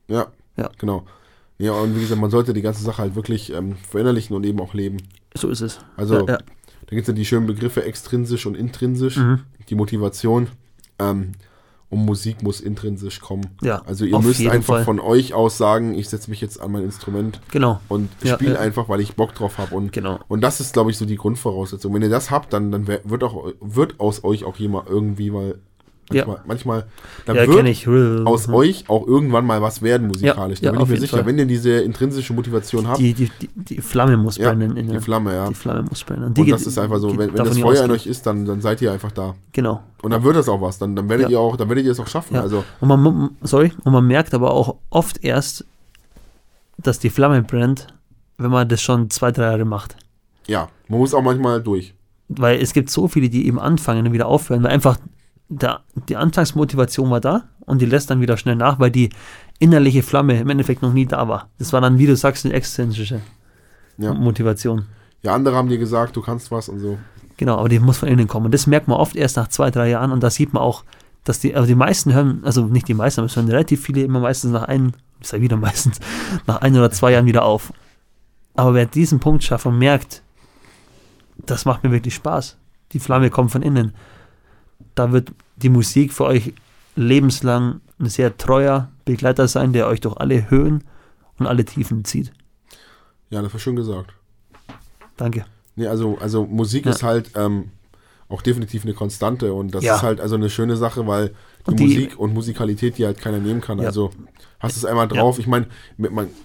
Ja, 0.08 0.26
Ja. 0.56 0.70
genau. 0.78 1.04
Ja, 1.58 1.72
und 1.72 1.94
wie 1.94 2.00
gesagt, 2.00 2.20
man 2.20 2.30
sollte 2.30 2.54
die 2.54 2.62
ganze 2.62 2.82
Sache 2.82 3.02
halt 3.02 3.14
wirklich 3.14 3.52
ähm, 3.52 3.76
verinnerlichen 3.76 4.34
und 4.34 4.44
eben 4.44 4.60
auch 4.60 4.72
leben. 4.72 4.96
So 5.34 5.48
ist 5.48 5.60
es. 5.60 5.78
Also, 5.96 6.14
ja, 6.14 6.20
ja. 6.20 6.38
da 6.38 6.90
gibt 6.90 7.02
es 7.02 7.08
ja 7.08 7.12
die 7.12 7.26
schönen 7.26 7.46
Begriffe 7.46 7.84
extrinsisch 7.84 8.46
und 8.46 8.56
intrinsisch, 8.56 9.18
Mhm. 9.18 9.40
die 9.68 9.74
Motivation. 9.74 10.48
Ähm, 10.98 11.32
und 11.90 12.04
Musik 12.04 12.42
muss 12.42 12.60
intrinsisch 12.60 13.20
kommen. 13.20 13.46
ja 13.62 13.82
Also 13.84 14.04
ihr 14.04 14.18
müsst 14.20 14.40
einfach 14.46 14.76
Fall. 14.76 14.84
von 14.84 15.00
euch 15.00 15.34
aus 15.34 15.58
sagen, 15.58 15.94
ich 15.94 16.08
setze 16.08 16.30
mich 16.30 16.40
jetzt 16.40 16.60
an 16.60 16.70
mein 16.72 16.84
Instrument 16.84 17.40
Genau, 17.50 17.80
und 17.88 18.08
Ja, 18.22 18.34
spiele 18.34 18.54
ja. 18.54 18.60
einfach, 18.60 18.88
weil 18.88 19.00
ich 19.00 19.16
Bock 19.16 19.34
drauf 19.34 19.58
habe. 19.58 19.74
Und, 19.74 19.92
genau. 19.92 20.20
und 20.28 20.40
das 20.40 20.60
ist, 20.60 20.72
glaube 20.72 20.90
ich, 20.90 20.96
so 20.96 21.04
die 21.04 21.16
Grundvoraussetzung. 21.16 21.92
Wenn 21.92 22.02
ihr 22.02 22.08
das 22.08 22.30
habt, 22.30 22.52
dann, 22.52 22.70
dann 22.70 22.86
wird, 22.86 23.24
auch, 23.24 23.52
wird 23.60 23.98
aus 24.00 24.22
euch 24.24 24.44
auch 24.44 24.56
jemand 24.56 24.88
irgendwie 24.88 25.30
mal, 25.30 25.56
Ja. 26.12 26.24
manchmal, 26.26 26.42
manchmal 26.46 26.84
dann 27.26 27.36
Ja, 27.36 27.46
wird 27.46 28.26
aus 28.26 28.48
euch 28.48 28.84
auch 28.88 29.06
irgendwann 29.06 29.46
mal 29.46 29.62
was 29.62 29.80
werden 29.82 30.08
musikalisch. 30.08 30.60
Ja, 30.60 30.72
da 30.72 30.78
bin 30.78 30.82
ich 30.86 30.88
mir 30.88 31.00
sicher. 31.00 31.16
Fall. 31.18 31.26
Wenn 31.26 31.38
ihr 31.38 31.46
diese 31.46 31.70
intrinsische 31.80 32.32
Motivation 32.32 32.88
habt, 32.88 32.98
Die, 32.98 33.14
die, 33.14 33.30
die, 33.54 33.80
Flamme 33.80 34.16
muss 34.16 34.38
brennen. 34.38 34.74
die 34.74 34.82
der, 34.86 35.00
Flamme, 35.00 35.34
ja. 35.34 35.48
die 35.48 35.54
Flamme 35.54 35.82
muss 35.82 36.02
brennen. 36.04 36.24
Und, 36.24 36.36
die 36.36 36.40
Und 36.40 36.46
geht- 36.46 36.54
das 36.54 36.66
ist 36.66 36.78
einfach 36.78 36.98
so, 36.98 37.08
geht 37.08 37.18
wenn, 37.18 37.28
wenn 37.34 37.44
das 37.44 37.58
Feuer 37.58 37.70
in 37.72 37.76
ausgehen. 37.78 37.90
euch 37.92 38.06
ist, 38.06 38.26
dann, 38.26 38.44
dann 38.44 38.60
seid 38.60 38.82
ihr 38.82 38.92
einfach 38.92 39.12
da. 39.12 39.34
Genau. 39.52 39.82
Und 40.02 40.10
dann 40.10 40.22
wird 40.24 40.36
das 40.36 40.48
auch 40.48 40.60
was. 40.60 40.78
Dann, 40.78 40.96
dann 40.96 41.08
werdet 41.08 41.30
ihr 41.30 41.38
auch, 41.40 41.56
dann 41.56 41.68
werdet 41.68 41.84
ihr 41.84 41.92
es 41.92 42.00
auch 42.00 42.06
schaffen. 42.08 42.34
Ja. 42.34 42.42
Also, 42.42 42.64
Und 42.80 42.88
man, 42.88 43.30
sorry, 43.42 43.72
und 43.84 43.92
man 43.92 44.06
merkt 44.06 44.34
aber 44.34 44.52
auch 44.52 44.76
oft 44.90 45.22
erst, 45.24 45.64
dass 46.78 46.98
die 46.98 47.10
Flamme 47.10 47.42
brennt, 47.42 47.88
wenn 48.38 48.50
man 48.50 48.68
das 48.68 48.80
schon 48.82 49.10
zwei, 49.10 49.32
drei 49.32 49.44
Jahre 49.44 49.64
macht. 49.64 49.96
ja, 50.46 50.68
man 50.88 50.98
muss 50.98 51.14
auch 51.14 51.22
manchmal 51.22 51.62
durch. 51.62 51.94
Weil 52.28 52.60
es 52.60 52.72
gibt 52.72 52.90
so 52.90 53.06
viele, 53.08 53.28
die 53.28 53.46
eben 53.46 53.58
anfangen 53.58 54.06
und 54.06 54.12
wieder 54.12 54.26
aufhören, 54.26 54.62
weil 54.62 54.70
einfach 54.72 54.98
der, 55.50 55.80
die 56.08 56.16
Anfangsmotivation 56.16 57.10
war 57.10 57.20
da 57.20 57.44
und 57.66 57.82
die 57.82 57.86
lässt 57.86 58.08
dann 58.10 58.20
wieder 58.20 58.36
schnell 58.36 58.56
nach, 58.56 58.78
weil 58.78 58.90
die 58.90 59.10
innerliche 59.58 60.02
Flamme 60.02 60.38
im 60.38 60.48
Endeffekt 60.48 60.80
noch 60.80 60.92
nie 60.92 61.06
da 61.06 61.28
war. 61.28 61.48
Das 61.58 61.72
war 61.72 61.80
dann, 61.80 61.98
wie 61.98 62.06
du 62.06 62.16
sagst, 62.16 62.44
eine 62.46 62.54
extrinsische 62.54 63.20
Ja. 63.98 64.14
Motivation. 64.14 64.86
Ja, 65.22 65.34
andere 65.34 65.56
haben 65.56 65.68
dir 65.68 65.76
gesagt, 65.78 66.16
du 66.16 66.22
kannst 66.22 66.50
was 66.50 66.68
und 66.68 66.78
so. 66.78 66.98
Genau, 67.36 67.58
aber 67.58 67.68
die 67.68 67.78
muss 67.78 67.98
von 67.98 68.08
innen 68.08 68.28
kommen. 68.28 68.46
Und 68.46 68.54
das 68.54 68.66
merkt 68.66 68.88
man 68.88 68.98
oft 68.98 69.16
erst 69.16 69.36
nach 69.36 69.48
zwei, 69.48 69.70
drei 69.70 69.90
Jahren 69.90 70.12
und 70.12 70.22
da 70.22 70.30
sieht 70.30 70.54
man 70.54 70.62
auch, 70.62 70.84
dass 71.24 71.40
die, 71.40 71.54
also 71.54 71.66
die 71.66 71.74
meisten 71.74 72.14
hören, 72.14 72.40
also 72.44 72.64
nicht 72.66 72.88
die 72.88 72.94
meisten, 72.94 73.20
aber 73.20 73.26
es 73.26 73.36
hören 73.36 73.48
relativ 73.48 73.82
viele 73.82 74.02
immer 74.02 74.20
meistens 74.20 74.52
nach 74.52 74.62
einem, 74.62 74.92
ich 75.20 75.28
sage 75.28 75.42
wieder 75.42 75.56
meistens, 75.56 75.98
nach 76.46 76.62
ein 76.62 76.74
oder 76.76 76.90
zwei 76.90 77.12
Jahren 77.12 77.26
wieder 77.26 77.44
auf. 77.44 77.72
Aber 78.54 78.74
wer 78.74 78.86
diesen 78.86 79.20
Punkt 79.20 79.42
schafft 79.44 79.66
und 79.66 79.78
merkt, 79.78 80.22
das 81.36 81.64
macht 81.64 81.82
mir 81.84 81.90
wirklich 81.90 82.14
Spaß, 82.14 82.56
die 82.92 83.00
Flamme 83.00 83.30
kommt 83.30 83.50
von 83.50 83.62
innen, 83.62 83.94
da 85.00 85.12
wird 85.12 85.32
die 85.56 85.70
Musik 85.70 86.12
für 86.12 86.24
euch 86.24 86.52
lebenslang 86.94 87.80
ein 87.98 88.06
sehr 88.10 88.36
treuer 88.36 88.88
Begleiter 89.06 89.48
sein, 89.48 89.72
der 89.72 89.86
euch 89.86 90.00
durch 90.00 90.16
alle 90.18 90.50
Höhen 90.50 90.84
und 91.38 91.46
alle 91.46 91.64
Tiefen 91.64 92.04
zieht. 92.04 92.32
Ja, 93.30 93.40
das 93.40 93.50
war 93.52 93.60
schön 93.60 93.76
gesagt. 93.76 94.12
Danke. 95.16 95.46
Nee, 95.76 95.86
also, 95.86 96.18
also 96.18 96.44
Musik 96.44 96.84
Ja. 96.84 96.90
ist 96.92 97.02
halt 97.02 97.30
ähm, 97.34 97.70
auch 98.30 98.42
definitiv 98.42 98.84
eine 98.84 98.94
Konstante 98.94 99.52
und 99.52 99.74
das 99.74 99.84
Ja. 99.84 99.96
ist 99.96 100.02
halt 100.02 100.20
also 100.20 100.36
eine 100.36 100.48
schöne 100.50 100.76
Sache, 100.76 101.06
weil 101.06 101.32
die, 101.68 101.74
die- 101.76 101.84
Musik 101.84 102.18
und 102.18 102.32
Musikalität, 102.32 102.96
die 102.96 103.04
halt 103.04 103.18
keiner 103.20 103.38
nehmen 103.38 103.60
kann. 103.60 103.78
Ja. 103.78 103.86
Also 103.86 104.10
hast 104.60 104.76
es 104.76 104.84
einmal 104.84 105.08
drauf. 105.08 105.38
Ich 105.38 105.46
meine, 105.46 105.66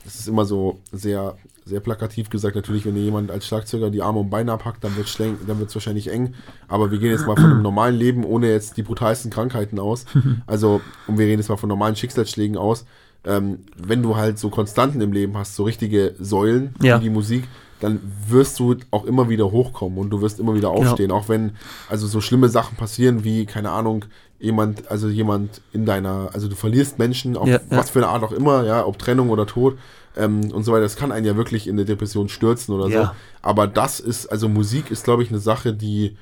das 0.03 0.15
ist 0.15 0.27
immer 0.27 0.45
so 0.45 0.79
sehr, 0.91 1.35
sehr 1.63 1.79
plakativ 1.79 2.29
gesagt. 2.29 2.55
Natürlich, 2.55 2.85
wenn 2.85 2.95
dir 2.95 3.01
jemand 3.03 3.31
als 3.31 3.45
Schlagzeuger 3.47 3.89
die 3.89 4.01
Arme 4.01 4.19
und 4.19 4.29
Beine 4.29 4.51
abhackt, 4.51 4.83
dann 4.83 4.95
wird 4.97 5.07
es 5.07 5.15
dann 5.17 5.59
wird's 5.59 5.73
wahrscheinlich 5.75 6.09
eng. 6.11 6.33
Aber 6.67 6.91
wir 6.91 6.99
gehen 6.99 7.11
jetzt 7.11 7.25
mal 7.27 7.35
von 7.35 7.45
einem 7.45 7.61
normalen 7.61 7.95
Leben 7.95 8.23
ohne 8.23 8.49
jetzt 8.51 8.77
die 8.77 8.83
brutalsten 8.83 9.31
Krankheiten 9.31 9.79
aus. 9.79 10.05
Also, 10.47 10.81
und 11.07 11.17
wir 11.17 11.25
reden 11.25 11.39
jetzt 11.39 11.49
mal 11.49 11.57
von 11.57 11.69
normalen 11.69 11.95
Schicksalsschlägen 11.95 12.57
aus. 12.57 12.85
Ähm, 13.25 13.59
wenn 13.77 14.03
du 14.03 14.15
halt 14.15 14.37
so 14.37 14.49
Konstanten 14.49 15.01
im 15.01 15.11
Leben 15.11 15.35
hast, 15.37 15.55
so 15.55 15.63
richtige 15.63 16.13
Säulen 16.19 16.75
Ja. 16.81 16.99
wie 16.99 17.05
die 17.05 17.09
Musik, 17.09 17.45
dann 17.85 17.99
wirst 18.27 18.59
du 18.59 18.75
auch 18.91 19.05
immer 19.05 19.29
wieder 19.29 19.51
hochkommen 19.51 19.97
und 19.99 20.09
du 20.09 20.21
wirst 20.21 20.39
immer 20.39 20.53
wieder 20.55 20.71
Genau. 20.71 20.89
aufstehen, 20.89 21.11
auch 21.11 21.29
wenn 21.29 21.51
also 21.89 22.07
so 22.07 22.19
schlimme 22.21 22.49
Sachen 22.49 22.75
passieren 22.77 23.23
wie 23.23 23.45
keine 23.45 23.71
Ahnung 23.71 24.05
jemand 24.39 24.89
also 24.91 25.07
jemand 25.07 25.61
in 25.71 25.85
deiner 25.85 26.29
also 26.33 26.47
du 26.47 26.55
verlierst 26.55 26.99
Menschen 26.99 27.37
auf 27.37 27.47
Ja, 27.47 27.55
ja. 27.55 27.61
was 27.77 27.89
für 27.91 27.99
eine 27.99 28.09
Art 28.09 28.23
auch 28.23 28.31
immer 28.33 28.65
ja 28.65 28.85
ob 28.85 28.97
Trennung 28.99 29.29
oder 29.29 29.45
Tod 29.47 29.77
ähm, 30.17 30.51
und 30.51 30.63
so 30.63 30.71
weiter 30.73 30.81
das 30.83 30.95
kann 30.97 31.11
einen 31.11 31.25
ja 31.25 31.35
wirklich 31.37 31.67
in 31.67 31.75
eine 31.75 31.85
Depression 31.85 32.27
stürzen 32.29 32.73
oder 32.75 32.85
so 32.85 32.91
Ja. 32.91 33.15
aber 33.41 33.65
das 33.67 33.99
ist 34.01 34.27
also 34.27 34.49
Musik 34.49 34.91
ist 34.91 35.03
glaube 35.05 35.23
ich 35.23 35.29
eine 35.29 35.39
Sache 35.39 35.73
die 35.73 36.17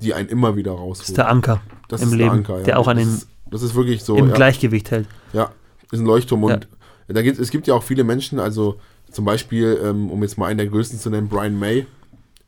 die 0.00 0.14
einen 0.14 0.28
immer 0.30 0.56
wieder 0.56 0.70
Das 0.72 0.80
ist 0.80 0.86
rausholt 1.10 1.18
der 1.18 1.28
Anker 1.28 1.60
Das 1.88 2.00
im 2.02 2.12
Leben, 2.14 2.30
Anker, 2.30 2.58
ja. 2.58 2.64
der 2.64 2.78
auch 2.78 2.86
einen 2.88 3.00
ist, 3.16 3.28
das 3.50 3.62
ist 3.62 3.74
wirklich 3.74 4.02
so 4.04 4.16
im 4.16 4.28
ja. 4.28 4.34
Gleichgewicht 4.34 4.90
hält. 4.90 5.06
Ja, 5.34 5.50
ist 5.92 5.98
ein 6.00 6.06
Leuchtturm. 6.06 6.48
Ja. 6.48 6.54
Und 6.54 6.68
da 7.16 7.20
gibt, 7.22 7.38
es 7.40 7.50
gibt 7.50 7.66
ja 7.66 7.74
auch 7.74 7.82
viele 7.82 8.04
Menschen, 8.04 8.38
also 8.38 8.76
zum 9.10 9.24
Beispiel, 9.24 9.78
ähm, 9.84 10.10
um 10.10 10.22
jetzt 10.22 10.38
mal 10.38 10.46
einen 10.46 10.58
der 10.58 10.66
größten 10.68 10.98
zu 10.98 11.10
nennen, 11.10 11.28
Brian 11.28 11.58
May. 11.58 11.86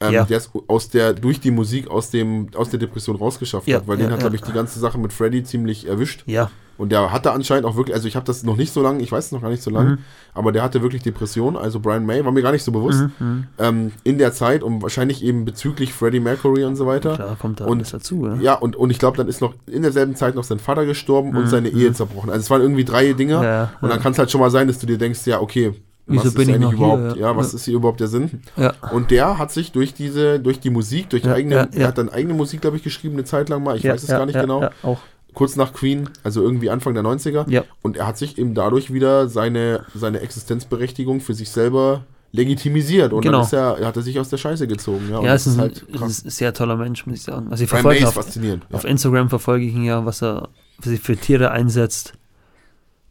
ähm, 0.00 0.12
Ja. 0.14 0.24
der 0.24 0.38
es 0.38 0.50
aus 0.66 0.88
der, 0.88 1.12
durch 1.12 1.38
die 1.38 1.52
Musik 1.52 1.88
aus, 1.88 2.10
dem, 2.10 2.48
aus 2.56 2.70
der 2.70 2.80
Depression 2.80 3.14
rausgeschafft 3.14 3.68
Ja, 3.68 3.76
hat, 3.76 3.86
weil 3.86 3.98
ja, 4.00 4.06
den 4.06 4.10
hat, 4.12 4.18
ja. 4.18 4.22
glaube 4.22 4.34
ich, 4.34 4.42
die 4.42 4.50
ganze 4.52 4.80
Sache 4.80 4.98
mit 4.98 5.12
Freddy 5.12 5.44
ziemlich 5.44 5.86
erwischt. 5.86 6.24
Ja, 6.26 6.50
Und 6.76 6.90
der 6.90 7.12
hatte 7.12 7.30
anscheinend 7.30 7.66
auch 7.66 7.76
wirklich, 7.76 7.94
also 7.94 8.08
ich 8.08 8.16
habe 8.16 8.26
das 8.26 8.42
noch 8.42 8.56
nicht 8.56 8.72
so 8.72 8.82
lange, 8.82 9.00
ich 9.00 9.12
weiß 9.12 9.26
es 9.26 9.30
noch 9.30 9.42
gar 9.42 9.50
nicht 9.50 9.62
so 9.62 9.70
lange, 9.70 9.90
Mhm. 9.90 9.98
aber 10.34 10.50
der 10.50 10.64
hatte 10.64 10.82
wirklich 10.82 11.02
Depression, 11.04 11.56
also 11.56 11.78
Brian 11.78 12.04
May, 12.04 12.24
war 12.24 12.32
mir 12.32 12.42
gar 12.42 12.50
nicht 12.50 12.64
so 12.64 12.72
bewusst, 12.72 13.04
Mhm, 13.20 13.46
ähm, 13.60 13.92
in 14.02 14.18
der 14.18 14.32
Zeit 14.32 14.64
und 14.64 14.82
wahrscheinlich 14.82 15.22
eben 15.22 15.44
bezüglich 15.44 15.92
Freddie 15.92 16.18
Mercury 16.18 16.64
und 16.64 16.74
so 16.74 16.84
weiter. 16.88 17.14
klar 17.14 17.36
kommt 17.40 17.60
da 17.60 17.66
Und- 17.66 17.78
alles 17.78 17.90
dazu. 17.90 18.26
Ja. 18.26 18.34
Ja, 18.40 18.54
und, 18.54 18.74
und 18.74 18.90
ich 18.90 18.98
glaube, 18.98 19.16
dann 19.18 19.28
ist 19.28 19.40
noch 19.40 19.54
in 19.70 19.82
derselben 19.82 20.16
Zeit 20.16 20.34
noch 20.34 20.42
sein 20.42 20.58
Vater 20.58 20.84
gestorben 20.84 21.36
und 21.36 21.46
seine 21.48 21.68
Ehe 21.68 21.92
zerbrochen. 21.92 22.30
Also 22.30 22.40
es 22.40 22.50
waren 22.50 22.62
irgendwie 22.62 22.84
drei 22.84 23.12
Dinge. 23.12 23.36
Mhm, 23.36 23.84
und 23.84 23.88
dann 23.90 24.00
kann 24.00 24.10
es 24.14 24.18
halt 24.18 24.32
schon 24.32 24.40
mal 24.40 24.50
sein, 24.50 24.66
dass 24.66 24.80
du 24.80 24.86
dir 24.88 24.98
denkst, 24.98 25.20
ja, 25.26 25.40
okay, 25.40 25.74
Wieso 26.06 26.24
was 26.26 26.34
bin 26.34 26.48
ist 26.48 26.54
ich 26.56 26.60
noch 26.60 26.68
hier? 26.70 26.76
überhaupt, 26.78 27.16
ja, 27.16 27.30
Ja. 27.30 27.36
was 27.36 27.52
Ja. 27.52 27.56
ist 27.56 27.64
hier 27.64 27.74
überhaupt 27.74 28.00
der 28.00 28.08
Sinn? 28.08 28.42
Ja. 28.56 28.72
Und 28.92 29.10
der 29.10 29.38
hat 29.38 29.52
sich 29.52 29.70
durch 29.72 29.94
diese, 29.94 30.40
durch 30.40 30.58
die 30.60 30.70
Musik, 30.70 31.10
durch 31.10 31.24
Ja, 31.24 31.32
eigene, 31.34 31.68
er 31.72 31.88
hat 31.88 31.98
dann 31.98 32.08
eigene 32.08 32.34
Musik, 32.34 32.60
glaube 32.60 32.76
ich, 32.76 32.82
geschrieben, 32.82 33.14
eine 33.14 33.24
Zeit 33.24 33.48
lang 33.48 33.62
mal, 33.62 33.76
ich 33.76 33.84
weiß 33.84 34.02
es 34.02 34.08
gar 34.08 34.26
nicht 34.26 34.38
genau, 34.40 34.68
auch. 34.82 34.98
kurz 35.34 35.56
nach 35.56 35.72
Queen, 35.72 36.10
also 36.24 36.42
irgendwie 36.42 36.70
Anfang 36.70 36.94
der 36.94 37.02
90er. 37.04 37.48
Ja. 37.48 37.64
Und 37.82 37.96
er 37.96 38.06
hat 38.08 38.18
sich 38.18 38.36
eben 38.36 38.54
dadurch 38.54 38.92
wieder 38.92 39.28
seine, 39.28 39.84
seine 39.94 40.20
Existenzberechtigung 40.20 41.20
für 41.20 41.34
sich 41.34 41.50
selber 41.50 42.04
legitimisiert. 42.32 43.12
Und 43.12 43.22
Genau. 43.22 43.38
dann 43.38 43.46
ist 43.46 43.52
er, 43.52 43.86
hat 43.86 43.96
er 43.96 44.02
sich 44.02 44.18
aus 44.18 44.28
der 44.28 44.38
Scheiße 44.38 44.66
gezogen. 44.66 45.08
Ja, 45.10 45.22
Ja, 45.22 45.34
ist, 45.34 45.46
ein, 45.46 45.58
halt 45.58 45.84
es 45.92 45.98
krass. 45.98 46.10
ist 46.10 46.26
ein 46.26 46.30
sehr 46.30 46.52
toller 46.54 46.76
Mensch, 46.76 47.06
muss 47.06 47.16
ich 47.18 47.22
sagen. 47.22 47.46
Also 47.50 47.62
ich 47.64 47.70
verfolge 47.70 48.00
ist 48.00 48.06
auf, 48.06 48.14
faszinierend. 48.14 48.64
Ja. 48.70 48.76
auf 48.76 48.84
Instagram 48.84 49.28
verfolge 49.28 49.66
ich 49.66 49.74
ihn 49.74 49.84
ja, 49.84 50.04
was 50.04 50.22
er 50.22 50.48
was 50.78 50.90
er 50.90 50.98
für 50.98 51.16
Tiere 51.16 51.50
einsetzt, 51.52 52.14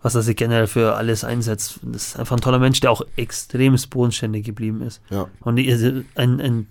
was 0.01 0.15
er 0.15 0.21
sich 0.21 0.35
generell 0.35 0.67
für 0.67 0.95
alles 0.95 1.23
einsetzt. 1.23 1.79
Das 1.83 2.07
ist 2.07 2.19
einfach 2.19 2.37
ein 2.37 2.41
toller 2.41 2.59
Mensch, 2.59 2.79
der 2.79 2.91
auch 2.91 3.01
extrem 3.15 3.75
bodenständig 3.89 4.45
geblieben 4.45 4.81
ist. 4.81 5.01
ja. 5.09 5.27
Und 5.41 5.59
also 5.59 6.01
ein, 6.15 6.41
ein, 6.41 6.67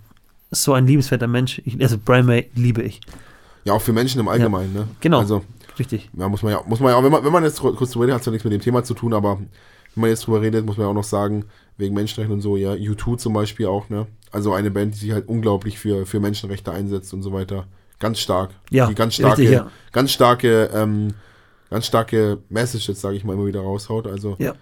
so 0.51 0.73
ein 0.73 0.87
liebenswerter 0.87 1.29
Mensch. 1.29 1.63
Also 1.81 1.97
Brian 1.99 2.27
May 2.27 2.51
liebe 2.55 2.83
ich. 2.83 3.01
Ja, 3.65 3.75
auch 3.75 3.83
für 3.83 3.93
Menschen 3.93 4.21
im 4.21 4.29
Allgemeinen, 4.29 4.73
ne? 4.73 4.89
Genau. 5.01 5.21
Also, 5.21 5.45
Richtig. 5.79 6.11
ja, 6.17 6.29
muss 6.29 6.43
man 6.43 6.53
ja, 6.53 6.63
muss 6.67 6.81
man 6.81 6.91
ja 6.91 6.97
auch, 6.97 7.05
wenn 7.05 7.13
man, 7.13 7.25
wenn 7.25 7.33
man 7.33 7.45
jetzt 7.45 7.61
kurz 7.61 7.91
drüber 7.91 8.05
redet, 8.07 8.15
hat 8.15 8.21
es 8.21 8.27
ja 8.27 8.33
nichts 8.33 8.45
mit 8.45 8.53
dem 8.53 8.61
Thema 8.61 8.83
zu 8.83 8.95
tun, 8.95 9.13
aber 9.13 9.39
wenn 9.39 10.01
man 10.01 10.11
jetzt 10.11 10.27
drüber 10.27 10.41
redet, 10.41 10.65
muss 10.65 10.77
man 10.77 10.87
ja 10.87 10.91
auch 10.91 10.95
noch 10.95 11.05
sagen, 11.05 11.45
wegen 11.77 11.95
Menschenrechten 11.95 12.35
und 12.35 12.41
so, 12.41 12.57
ja, 12.57 12.73
U2 12.73 13.19
zum 13.19 13.33
Beispiel 13.33 13.67
auch, 13.67 13.89
ne? 13.89 14.07
Also 14.33 14.53
eine 14.53 14.71
Band, 14.71 14.95
die 14.95 14.99
sich 14.99 15.13
halt 15.13 15.29
unglaublich 15.29 15.79
für, 15.79 16.07
für 16.07 16.21
Menschenrechte 16.21 16.73
einsetzt 16.73 17.13
und 17.13 17.23
so 17.23 17.33
weiter. 17.33 17.67
Ganz 17.99 18.19
stark. 18.19 18.51
Ja, 18.71 18.87
Die 18.87 18.95
ganz 18.95 19.15
starke, 19.15 19.43
richtig, 19.43 19.57
ja. 19.57 19.71
ganz 19.93 20.11
starke, 20.13 20.71
ähm, 20.73 21.15
ganz 21.71 21.87
starke 21.87 22.39
Messages, 22.49 23.01
sage 23.01 23.17
ich 23.17 23.25
mal, 23.25 23.35
immer 23.35 23.47
wieder 23.47 23.61
raushaut. 23.61 24.07
Also, 24.07 24.37
Ja. 24.39 24.55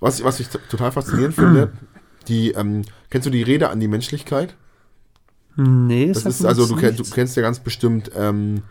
was, 0.00 0.22
was 0.24 0.40
ich 0.40 0.48
total 0.48 0.92
faszinierend 0.92 1.34
finde, 1.34 1.72
die, 2.28 2.50
ähm, 2.52 2.82
kennst 3.10 3.26
du 3.26 3.30
die 3.30 3.42
Rede 3.42 3.70
an 3.70 3.80
die 3.80 3.88
Menschlichkeit? 3.88 4.54
Nee, 5.56 6.08
Das 6.08 6.18
sagt 6.22 6.26
ist, 6.34 6.44
also 6.44 6.76
jetzt 6.76 6.98
du, 6.98 7.02
du 7.04 7.10
kennst 7.10 7.36
ja 7.36 7.42
ganz 7.42 7.60
bestimmt, 7.60 8.10
ähm, 8.16 8.62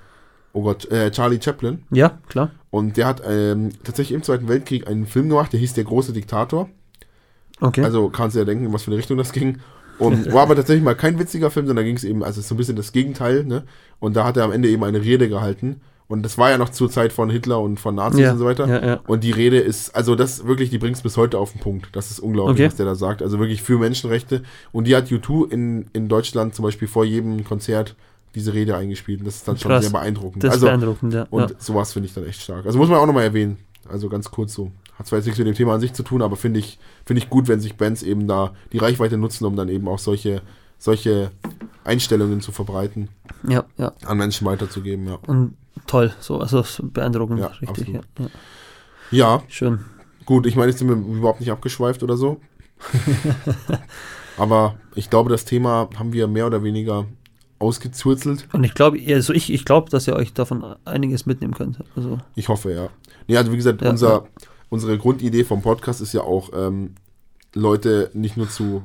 oh 0.53 0.61
Gott, 0.61 0.85
äh, 0.91 1.09
Charlie 1.11 1.39
Chaplin. 1.41 1.83
Ja, 1.89 2.19
klar. 2.27 2.51
Und 2.69 2.97
der 2.97 3.07
hat 3.07 3.23
ähm, 3.27 3.69
tatsächlich 3.83 4.15
im 4.15 4.23
Zweiten 4.23 4.47
Weltkrieg 4.47 4.87
einen 4.87 5.07
Film 5.07 5.29
gemacht, 5.29 5.51
der 5.53 5.59
hieß 5.59 5.73
Der 5.73 5.83
große 5.85 6.13
Diktator. 6.13 6.69
Okay. 7.61 7.83
Also 7.83 8.09
kannst 8.09 8.35
du 8.35 8.39
ja 8.39 8.45
denken, 8.45 8.65
in 8.65 8.73
was 8.73 8.83
für 8.83 8.91
eine 8.91 8.97
Richtung 8.97 9.17
das 9.17 9.31
ging. 9.31 9.59
Und 9.97 10.31
war 10.33 10.43
aber 10.43 10.55
tatsächlich 10.57 10.83
mal 10.83 10.93
kein 10.95 11.17
witziger 11.17 11.49
Film, 11.49 11.67
sondern 11.67 11.83
da 11.83 11.87
ging 11.87 11.95
es 11.95 12.03
eben, 12.03 12.21
also 12.21 12.41
so 12.41 12.53
ein 12.53 12.57
bisschen 12.57 12.75
das 12.75 12.91
Gegenteil, 12.91 13.45
ne? 13.45 13.63
Und 13.99 14.15
da 14.17 14.25
hat 14.25 14.35
er 14.35 14.43
am 14.43 14.51
Ende 14.51 14.67
eben 14.69 14.83
eine 14.83 15.01
Rede 15.01 15.29
gehalten. 15.29 15.79
Und 16.08 16.22
das 16.24 16.38
war 16.38 16.51
ja 16.51 16.58
noch 16.58 16.70
zur 16.70 16.89
Zeit 16.89 17.12
von 17.14 17.32
Hitler 17.32 17.60
und 17.60 17.80
von 17.80 17.95
Nazis 17.95 18.22
ja, 18.22 18.34
und 18.34 18.38
so 18.38 18.45
weiter. 18.45 18.68
Ja, 18.68 18.86
ja. 18.86 18.99
Und 19.08 19.24
die 19.24 19.32
Rede 19.32 19.58
ist, 19.58 19.95
also 19.95 20.16
das 20.16 20.45
wirklich, 20.45 20.70
die 20.70 20.78
bringt 20.78 20.95
es 20.95 21.01
bis 21.01 21.18
heute 21.18 21.39
auf 21.39 21.51
den 21.51 21.62
Punkt. 21.62 21.89
Das 21.93 22.12
ist 22.12 22.20
unglaublich, 22.20 22.58
Okay. 22.58 22.68
was 22.68 22.76
der 22.76 22.86
da 22.86 22.93
sagt. 22.95 23.24
Also 23.24 23.39
wirklich 23.39 23.64
für 23.64 23.80
Menschenrechte. 23.80 24.43
Und 24.72 24.86
die 24.86 24.95
hat 24.95 25.08
U2 25.08 25.51
in, 25.51 25.88
in 25.93 26.08
Deutschland 26.08 26.53
zum 26.53 26.64
Beispiel 26.64 26.88
vor 26.88 27.06
jedem 27.06 27.43
Konzert 27.43 27.95
diese 28.36 28.53
Rede 28.53 28.76
eingespielt. 28.76 29.22
Und 29.22 29.26
das 29.26 29.38
ist 29.38 29.47
dann 29.47 29.58
schon 29.58 29.72
Krass. 29.72 29.84
sehr 29.86 29.91
beeindruckend. 29.93 30.43
Das 30.43 30.49
ist 30.49 30.53
also, 30.56 30.66
beeindruckend, 30.68 31.14
ja. 31.14 31.26
und 31.32 31.60
sowas 31.62 31.93
finde 31.93 32.08
ich 32.08 32.14
dann 32.14 32.26
echt 32.28 32.41
stark. 32.41 32.66
Also 32.66 32.78
muss 32.78 32.89
man 32.89 32.99
auch 32.99 33.08
nochmal 33.08 33.24
erwähnen. 33.24 33.58
Also 33.89 34.10
ganz 34.10 34.30
kurz 34.30 34.53
so. 34.53 34.72
Hat 34.99 35.08
zwar 35.08 35.18
jetzt 35.18 35.26
nichts 35.26 35.39
mit 35.39 35.47
dem 35.47 35.56
Thema 35.56 35.74
an 35.74 35.82
sich 35.82 35.93
zu 35.93 36.03
tun, 36.03 36.22
aber 36.22 36.36
finde 36.36 36.60
ich, 36.60 36.78
finde 37.06 37.22
ich 37.22 37.30
gut, 37.30 37.47
wenn 37.47 37.60
sich 37.60 37.76
Bands 37.78 38.03
eben 38.03 38.28
da 38.28 38.53
die 38.72 38.78
Reichweite 38.78 39.18
nutzen, 39.18 39.45
um 39.45 39.56
dann 39.56 39.70
eben 39.70 39.88
auch 39.88 39.99
solche, 39.99 40.41
solche 40.78 41.32
Einstellungen 41.84 42.41
zu 42.41 42.51
verbreiten, 42.51 43.10
ja, 43.47 43.66
ja. 43.78 43.93
an 44.06 44.18
Menschen 44.18 44.45
weiterzugeben, 44.47 45.08
ja. 45.08 45.18
Und 45.28 45.56
toll, 45.88 46.13
so, 46.19 46.39
also 46.39 46.61
so 46.63 46.83
beeindruckend, 46.88 47.39
Ja, 47.39 47.47
richtig. 47.47 47.88
Ja, 47.89 48.01
ja. 48.19 48.27
Ja, 49.11 49.43
Schön. 49.47 49.79
gut, 50.25 50.45
ich 50.45 50.55
meine, 50.55 50.69
jetzt 50.71 50.79
sind 50.79 50.89
wir 50.89 50.95
überhaupt 50.95 51.39
nicht 51.39 51.51
abgeschweift 51.51 52.03
oder 52.03 52.17
so. 52.17 52.39
aber 54.38 54.75
ich 54.95 55.09
glaube, 55.09 55.29
das 55.29 55.45
Thema 55.45 55.89
haben 55.97 56.13
wir 56.13 56.27
mehr 56.27 56.47
oder 56.47 56.63
weniger 56.63 57.05
ausgezurzelt. 57.59 58.47
Und 58.51 58.63
ich 58.63 58.73
glaube, 58.73 58.99
also 59.07 59.33
ich, 59.33 59.51
ich 59.51 59.65
glaube, 59.65 59.89
dass 59.89 60.07
ihr 60.07 60.15
euch 60.15 60.33
davon 60.33 60.75
einiges 60.86 61.25
mitnehmen 61.25 61.53
könnt. 61.53 61.79
Also, 61.95 62.19
Ich 62.36 62.49
hoffe, 62.49 62.73
ja. 62.73 62.89
Nee, 63.27 63.38
also 63.38 63.51
wie 63.51 63.57
gesagt, 63.57 63.81
Ja, 63.81 63.91
unser, 63.91 64.09
ja. 64.09 64.23
unsere 64.69 64.97
Grundidee 64.97 65.43
vom 65.43 65.61
Podcast 65.61 66.01
ist 66.01 66.13
ja 66.13 66.21
auch, 66.21 66.49
ähm, 66.53 66.95
Leute 67.53 68.11
nicht 68.13 68.36
nur 68.38 68.49
zu 68.49 68.83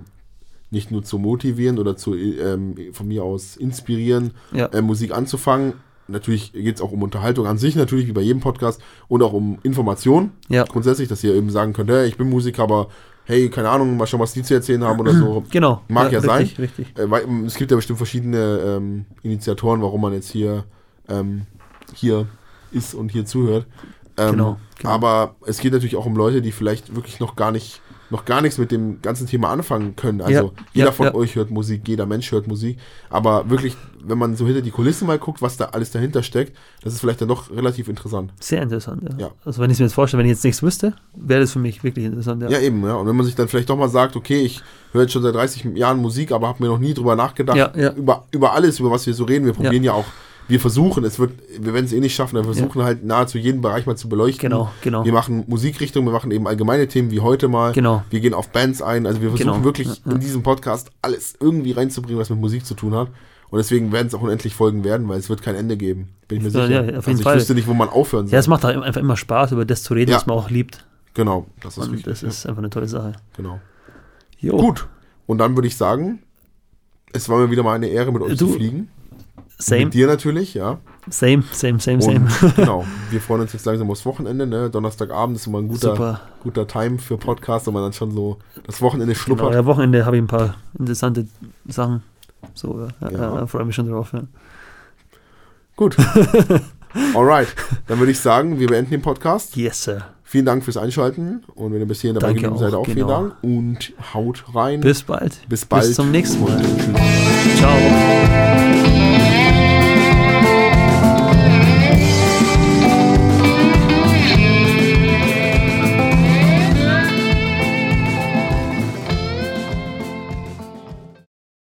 nicht 0.72 0.92
nur 0.92 1.02
zu 1.02 1.18
motivieren 1.18 1.80
oder 1.80 1.96
zu 1.96 2.14
ähm, 2.14 2.76
von 2.92 3.08
mir 3.08 3.24
aus 3.24 3.56
inspirieren, 3.56 4.34
ja, 4.52 4.66
äh, 4.66 4.80
Musik 4.80 5.12
anzufangen. 5.12 5.72
Natürlich 6.10 6.52
geht 6.52 6.76
es 6.76 6.82
auch 6.82 6.92
um 6.92 7.02
Unterhaltung 7.02 7.46
an 7.46 7.58
sich, 7.58 7.76
natürlich 7.76 8.06
wie 8.06 8.12
bei 8.12 8.20
jedem 8.20 8.40
Podcast, 8.40 8.80
und 9.08 9.22
auch 9.22 9.32
um 9.32 9.58
Information. 9.62 10.32
ja, 10.48 10.64
Grundsätzlich, 10.64 11.08
dass 11.08 11.24
ihr 11.24 11.34
eben 11.34 11.50
sagen 11.50 11.72
könnt, 11.72 11.90
hey, 11.90 12.06
ich 12.06 12.16
bin 12.16 12.28
Musiker, 12.28 12.62
aber 12.64 12.88
hey, 13.24 13.48
keine 13.48 13.70
Ahnung, 13.70 13.96
mal 13.96 14.06
schon 14.06 14.20
was 14.20 14.32
die 14.32 14.42
zu 14.42 14.54
erzählen 14.54 14.82
haben 14.84 15.00
oder 15.00 15.12
so. 15.12 15.44
genau. 15.50 15.82
Mag 15.88 16.12
ja 16.12 16.20
sein. 16.20 16.42
richtig, 16.42 16.58
Richtig. 16.58 16.94
Äh, 16.98 17.02
ähm, 17.02 17.44
es 17.44 17.54
gibt 17.54 17.70
ja 17.70 17.76
bestimmt 17.76 17.98
verschiedene 17.98 18.60
ähm, 18.64 19.04
Initiatoren, 19.22 19.82
warum 19.82 20.00
man 20.00 20.12
jetzt 20.12 20.30
hier, 20.30 20.64
ähm, 21.08 21.46
hier 21.94 22.26
ist 22.72 22.94
und 22.94 23.10
hier 23.12 23.24
zuhört. 23.24 23.66
Ähm, 24.16 24.32
Genau, 24.32 24.58
genau. 24.78 24.90
Aber 24.90 25.36
es 25.46 25.60
geht 25.60 25.72
natürlich 25.72 25.96
auch 25.96 26.06
um 26.06 26.16
Leute, 26.16 26.42
die 26.42 26.52
vielleicht 26.52 26.94
wirklich 26.94 27.20
noch 27.20 27.36
gar 27.36 27.52
nicht, 27.52 27.80
noch 28.10 28.24
gar 28.24 28.40
nichts 28.40 28.58
mit 28.58 28.70
dem 28.70 29.00
ganzen 29.02 29.26
Thema 29.26 29.50
anfangen 29.50 29.96
können. 29.96 30.20
Also 30.20 30.32
Ja, 30.32 30.64
jeder 30.72 30.86
ja, 30.86 30.92
von 30.92 31.06
ja. 31.06 31.14
euch 31.14 31.36
hört 31.36 31.50
Musik, 31.50 31.86
jeder 31.86 32.06
Mensch 32.06 32.30
hört 32.32 32.48
Musik. 32.48 32.78
Aber 33.08 33.48
wirklich, 33.48 33.76
wenn 34.02 34.18
man 34.18 34.36
so 34.36 34.46
hinter 34.46 34.62
die 34.62 34.70
Kulissen 34.70 35.06
mal 35.06 35.18
guckt, 35.18 35.40
was 35.42 35.56
da 35.56 35.66
alles 35.66 35.90
dahinter 35.90 36.22
steckt, 36.22 36.56
das 36.82 36.92
ist 36.92 37.00
vielleicht 37.00 37.20
dann 37.20 37.28
doch 37.28 37.50
relativ 37.50 37.88
interessant. 37.88 38.32
Sehr 38.40 38.62
interessant, 38.62 39.02
ja. 39.18 39.30
Also 39.44 39.62
wenn 39.62 39.70
ich 39.70 39.78
mir 39.78 39.84
jetzt 39.84 39.94
vorstelle, 39.94 40.22
wenn 40.22 40.26
ich 40.26 40.34
jetzt 40.34 40.44
nichts 40.44 40.62
wüsste, 40.62 40.94
wäre 41.14 41.40
das 41.40 41.52
für 41.52 41.60
mich 41.60 41.84
wirklich 41.84 42.04
interessant, 42.04 42.42
ja. 42.42 42.50
Ja, 42.50 42.60
eben, 42.60 42.84
ja. 42.84 42.94
Und 42.94 43.06
wenn 43.06 43.16
man 43.16 43.26
sich 43.26 43.34
dann 43.34 43.48
vielleicht 43.48 43.70
doch 43.70 43.76
mal 43.76 43.88
sagt, 43.88 44.16
okay, 44.16 44.40
ich 44.40 44.60
höre 44.92 45.02
jetzt 45.02 45.12
schon 45.12 45.22
seit 45.22 45.34
30 45.34 45.76
Jahren 45.76 45.98
Musik, 45.98 46.32
aber 46.32 46.48
habe 46.48 46.62
mir 46.62 46.68
noch 46.68 46.78
nie 46.78 46.94
drüber 46.94 47.14
nachgedacht. 47.16 47.76
Über, 47.96 48.24
über 48.30 48.52
alles, 48.52 48.80
über 48.80 48.90
was 48.90 49.06
wir 49.06 49.14
so 49.14 49.24
reden. 49.24 49.46
Wir 49.46 49.52
probieren 49.52 49.84
ja, 49.84 49.92
auch, 49.92 50.06
wir 50.48 50.58
versuchen, 50.60 51.04
es 51.04 51.18
wird, 51.18 51.32
wir 51.60 51.72
werden 51.74 51.84
es 51.86 51.92
eh 51.92 52.00
nicht 52.00 52.14
schaffen, 52.14 52.34
wir 52.36 52.44
versuchen 52.44 52.82
halt 52.82 53.04
nahezu 53.04 53.38
jeden 53.38 53.60
Bereich 53.60 53.86
mal 53.86 53.96
zu 53.96 54.08
beleuchten. 54.08 54.40
Genau, 54.50 54.70
genau. 54.82 55.04
Wir 55.04 55.12
machen 55.12 55.44
Musikrichtung, 55.46 56.04
wir 56.04 56.12
machen 56.12 56.30
eben 56.32 56.46
allgemeine 56.48 56.88
Themen 56.88 57.10
wie 57.12 57.20
heute 57.20 57.46
mal. 57.48 57.72
Genau. 57.72 58.02
Wir 58.10 58.20
gehen 58.20 58.34
auf 58.34 58.50
Bands 58.50 58.82
ein. 58.82 59.06
Also 59.06 59.20
wir 59.22 59.30
versuchen 59.30 59.52
Genau. 59.52 59.64
wirklich 59.64 59.86
Ja, 59.88 59.94
ja. 60.06 60.12
in 60.12 60.20
diesem 60.20 60.42
Podcast 60.42 60.90
alles 61.02 61.34
irgendwie 61.38 61.72
reinzubringen, 61.72 62.18
was 62.20 62.30
mit 62.30 62.40
Musik 62.40 62.66
zu 62.66 62.74
tun 62.74 62.94
hat. 62.94 63.08
Und 63.50 63.58
deswegen 63.58 63.90
werden 63.92 64.06
es 64.08 64.14
auch 64.14 64.22
unendlich 64.22 64.54
Folgen 64.54 64.84
werden, 64.84 65.08
weil 65.08 65.18
es 65.18 65.28
wird 65.28 65.42
kein 65.42 65.54
Ende 65.56 65.76
geben. 65.76 66.08
Bin 66.28 66.38
ich 66.38 66.44
mir 66.44 66.50
Ja, 66.50 66.66
sicher. 66.66 66.74
ja, 66.74 66.80
auf 66.80 66.86
jeden 66.86 66.96
also 66.96 67.10
ich 67.12 67.22
Fall. 67.22 67.36
wüsste 67.36 67.54
nicht, 67.54 67.66
wo 67.68 67.74
man 67.74 67.88
aufhören 67.88 68.26
soll. 68.26 68.32
Ja, 68.34 68.38
es 68.38 68.46
macht 68.48 68.62
halt 68.64 68.76
einfach 68.80 69.00
immer 69.00 69.16
Spaß, 69.16 69.52
über 69.52 69.64
das 69.64 69.82
zu 69.82 69.94
reden, 69.94 70.10
Ja. 70.12 70.16
was 70.18 70.26
man 70.26 70.36
auch 70.36 70.50
liebt. 70.50 70.84
genau, 71.14 71.46
das 71.60 71.76
ist 71.76 71.84
Und 71.84 71.94
richtig. 71.94 72.12
das 72.12 72.22
ist 72.22 72.46
einfach 72.46 72.60
eine 72.60 72.70
tolle 72.70 72.86
Sache. 72.88 73.12
ja, 73.12 73.20
genau. 73.36 73.60
Jo. 74.38 74.56
Gut. 74.56 74.86
Und 75.26 75.38
dann 75.38 75.56
würde 75.56 75.66
ich 75.68 75.76
sagen, 75.76 76.22
es 77.12 77.28
war 77.28 77.38
mir 77.38 77.50
wieder 77.50 77.62
mal 77.64 77.74
eine 77.74 77.88
Ehre, 77.88 78.12
mit 78.12 78.22
euch 78.22 78.30
Du- 78.38 78.46
zu 78.46 78.52
fliegen. 78.52 78.88
Same, 79.60 79.84
Mit 79.84 79.94
dir 79.94 80.06
natürlich, 80.06 80.54
ja. 80.54 80.78
same, 81.10 81.44
same, 81.52 81.78
same, 81.80 81.96
Und 81.98 82.30
same. 82.30 82.52
genau, 82.56 82.84
wir 83.10 83.20
freuen 83.20 83.42
uns 83.42 83.52
jetzt 83.52 83.66
langsam 83.66 83.90
aufs 83.90 84.06
Wochenende. 84.06 84.46
Ne? 84.46 84.70
Donnerstagabend 84.70 85.36
ist 85.36 85.46
immer 85.46 85.58
ein 85.58 85.68
guter, 85.68 85.90
Super. 85.90 86.20
guter 86.42 86.66
Time 86.66 86.98
für 86.98 87.18
Podcast, 87.18 87.66
wenn 87.66 87.74
man 87.74 87.82
dann 87.82 87.92
schon 87.92 88.10
so 88.12 88.38
das 88.66 88.80
Wochenende 88.80 89.12
Genau, 89.12 89.22
schnuppert. 89.24 89.52
ja, 89.54 89.66
Wochenende 89.66 90.06
habe 90.06 90.16
ich 90.16 90.22
ein 90.22 90.28
paar 90.28 90.54
interessante 90.78 91.26
Sachen. 91.68 92.02
So, 92.54 92.88
ja, 93.02 93.10
Ja. 93.10 93.34
ja 93.40 93.46
freue 93.46 93.64
mich 93.66 93.74
schon 93.74 93.88
drauf. 93.90 94.12
Ja. 94.14 94.22
Gut. 95.76 95.96
Alright. 97.14 97.48
Dann 97.86 97.98
würde 97.98 98.12
ich 98.12 98.18
sagen, 98.20 98.58
wir 98.58 98.66
beenden 98.68 98.90
den 98.90 99.02
Podcast. 99.02 99.56
Yes, 99.56 99.84
Sir. 99.84 100.06
Vielen 100.24 100.44
Dank 100.46 100.64
fürs 100.64 100.76
Einschalten. 100.76 101.42
Und 101.54 101.72
wenn 101.72 101.80
ihr 101.80 101.86
bis 101.86 102.00
hierhin 102.00 102.14
dabei 102.14 102.28
Danke 102.28 102.42
geblieben 102.42 102.58
seid, 102.58 102.74
auch, 102.74 102.80
auch 102.80 102.84
vielen 102.84 102.98
genau. 102.98 103.22
Dank. 103.22 103.34
Und 103.42 103.92
haut 104.14 104.44
rein. 104.54 104.80
Bis 104.80 105.02
bald. 105.02 105.40
bis 105.48 105.64
bald. 105.66 105.86
Bis 105.86 105.94
zum 105.96 106.10
nächsten 106.10 106.42
Mal. 106.42 106.56
Und 106.56 106.78
tschüss. 106.78 107.58
Ciao. 107.58 108.59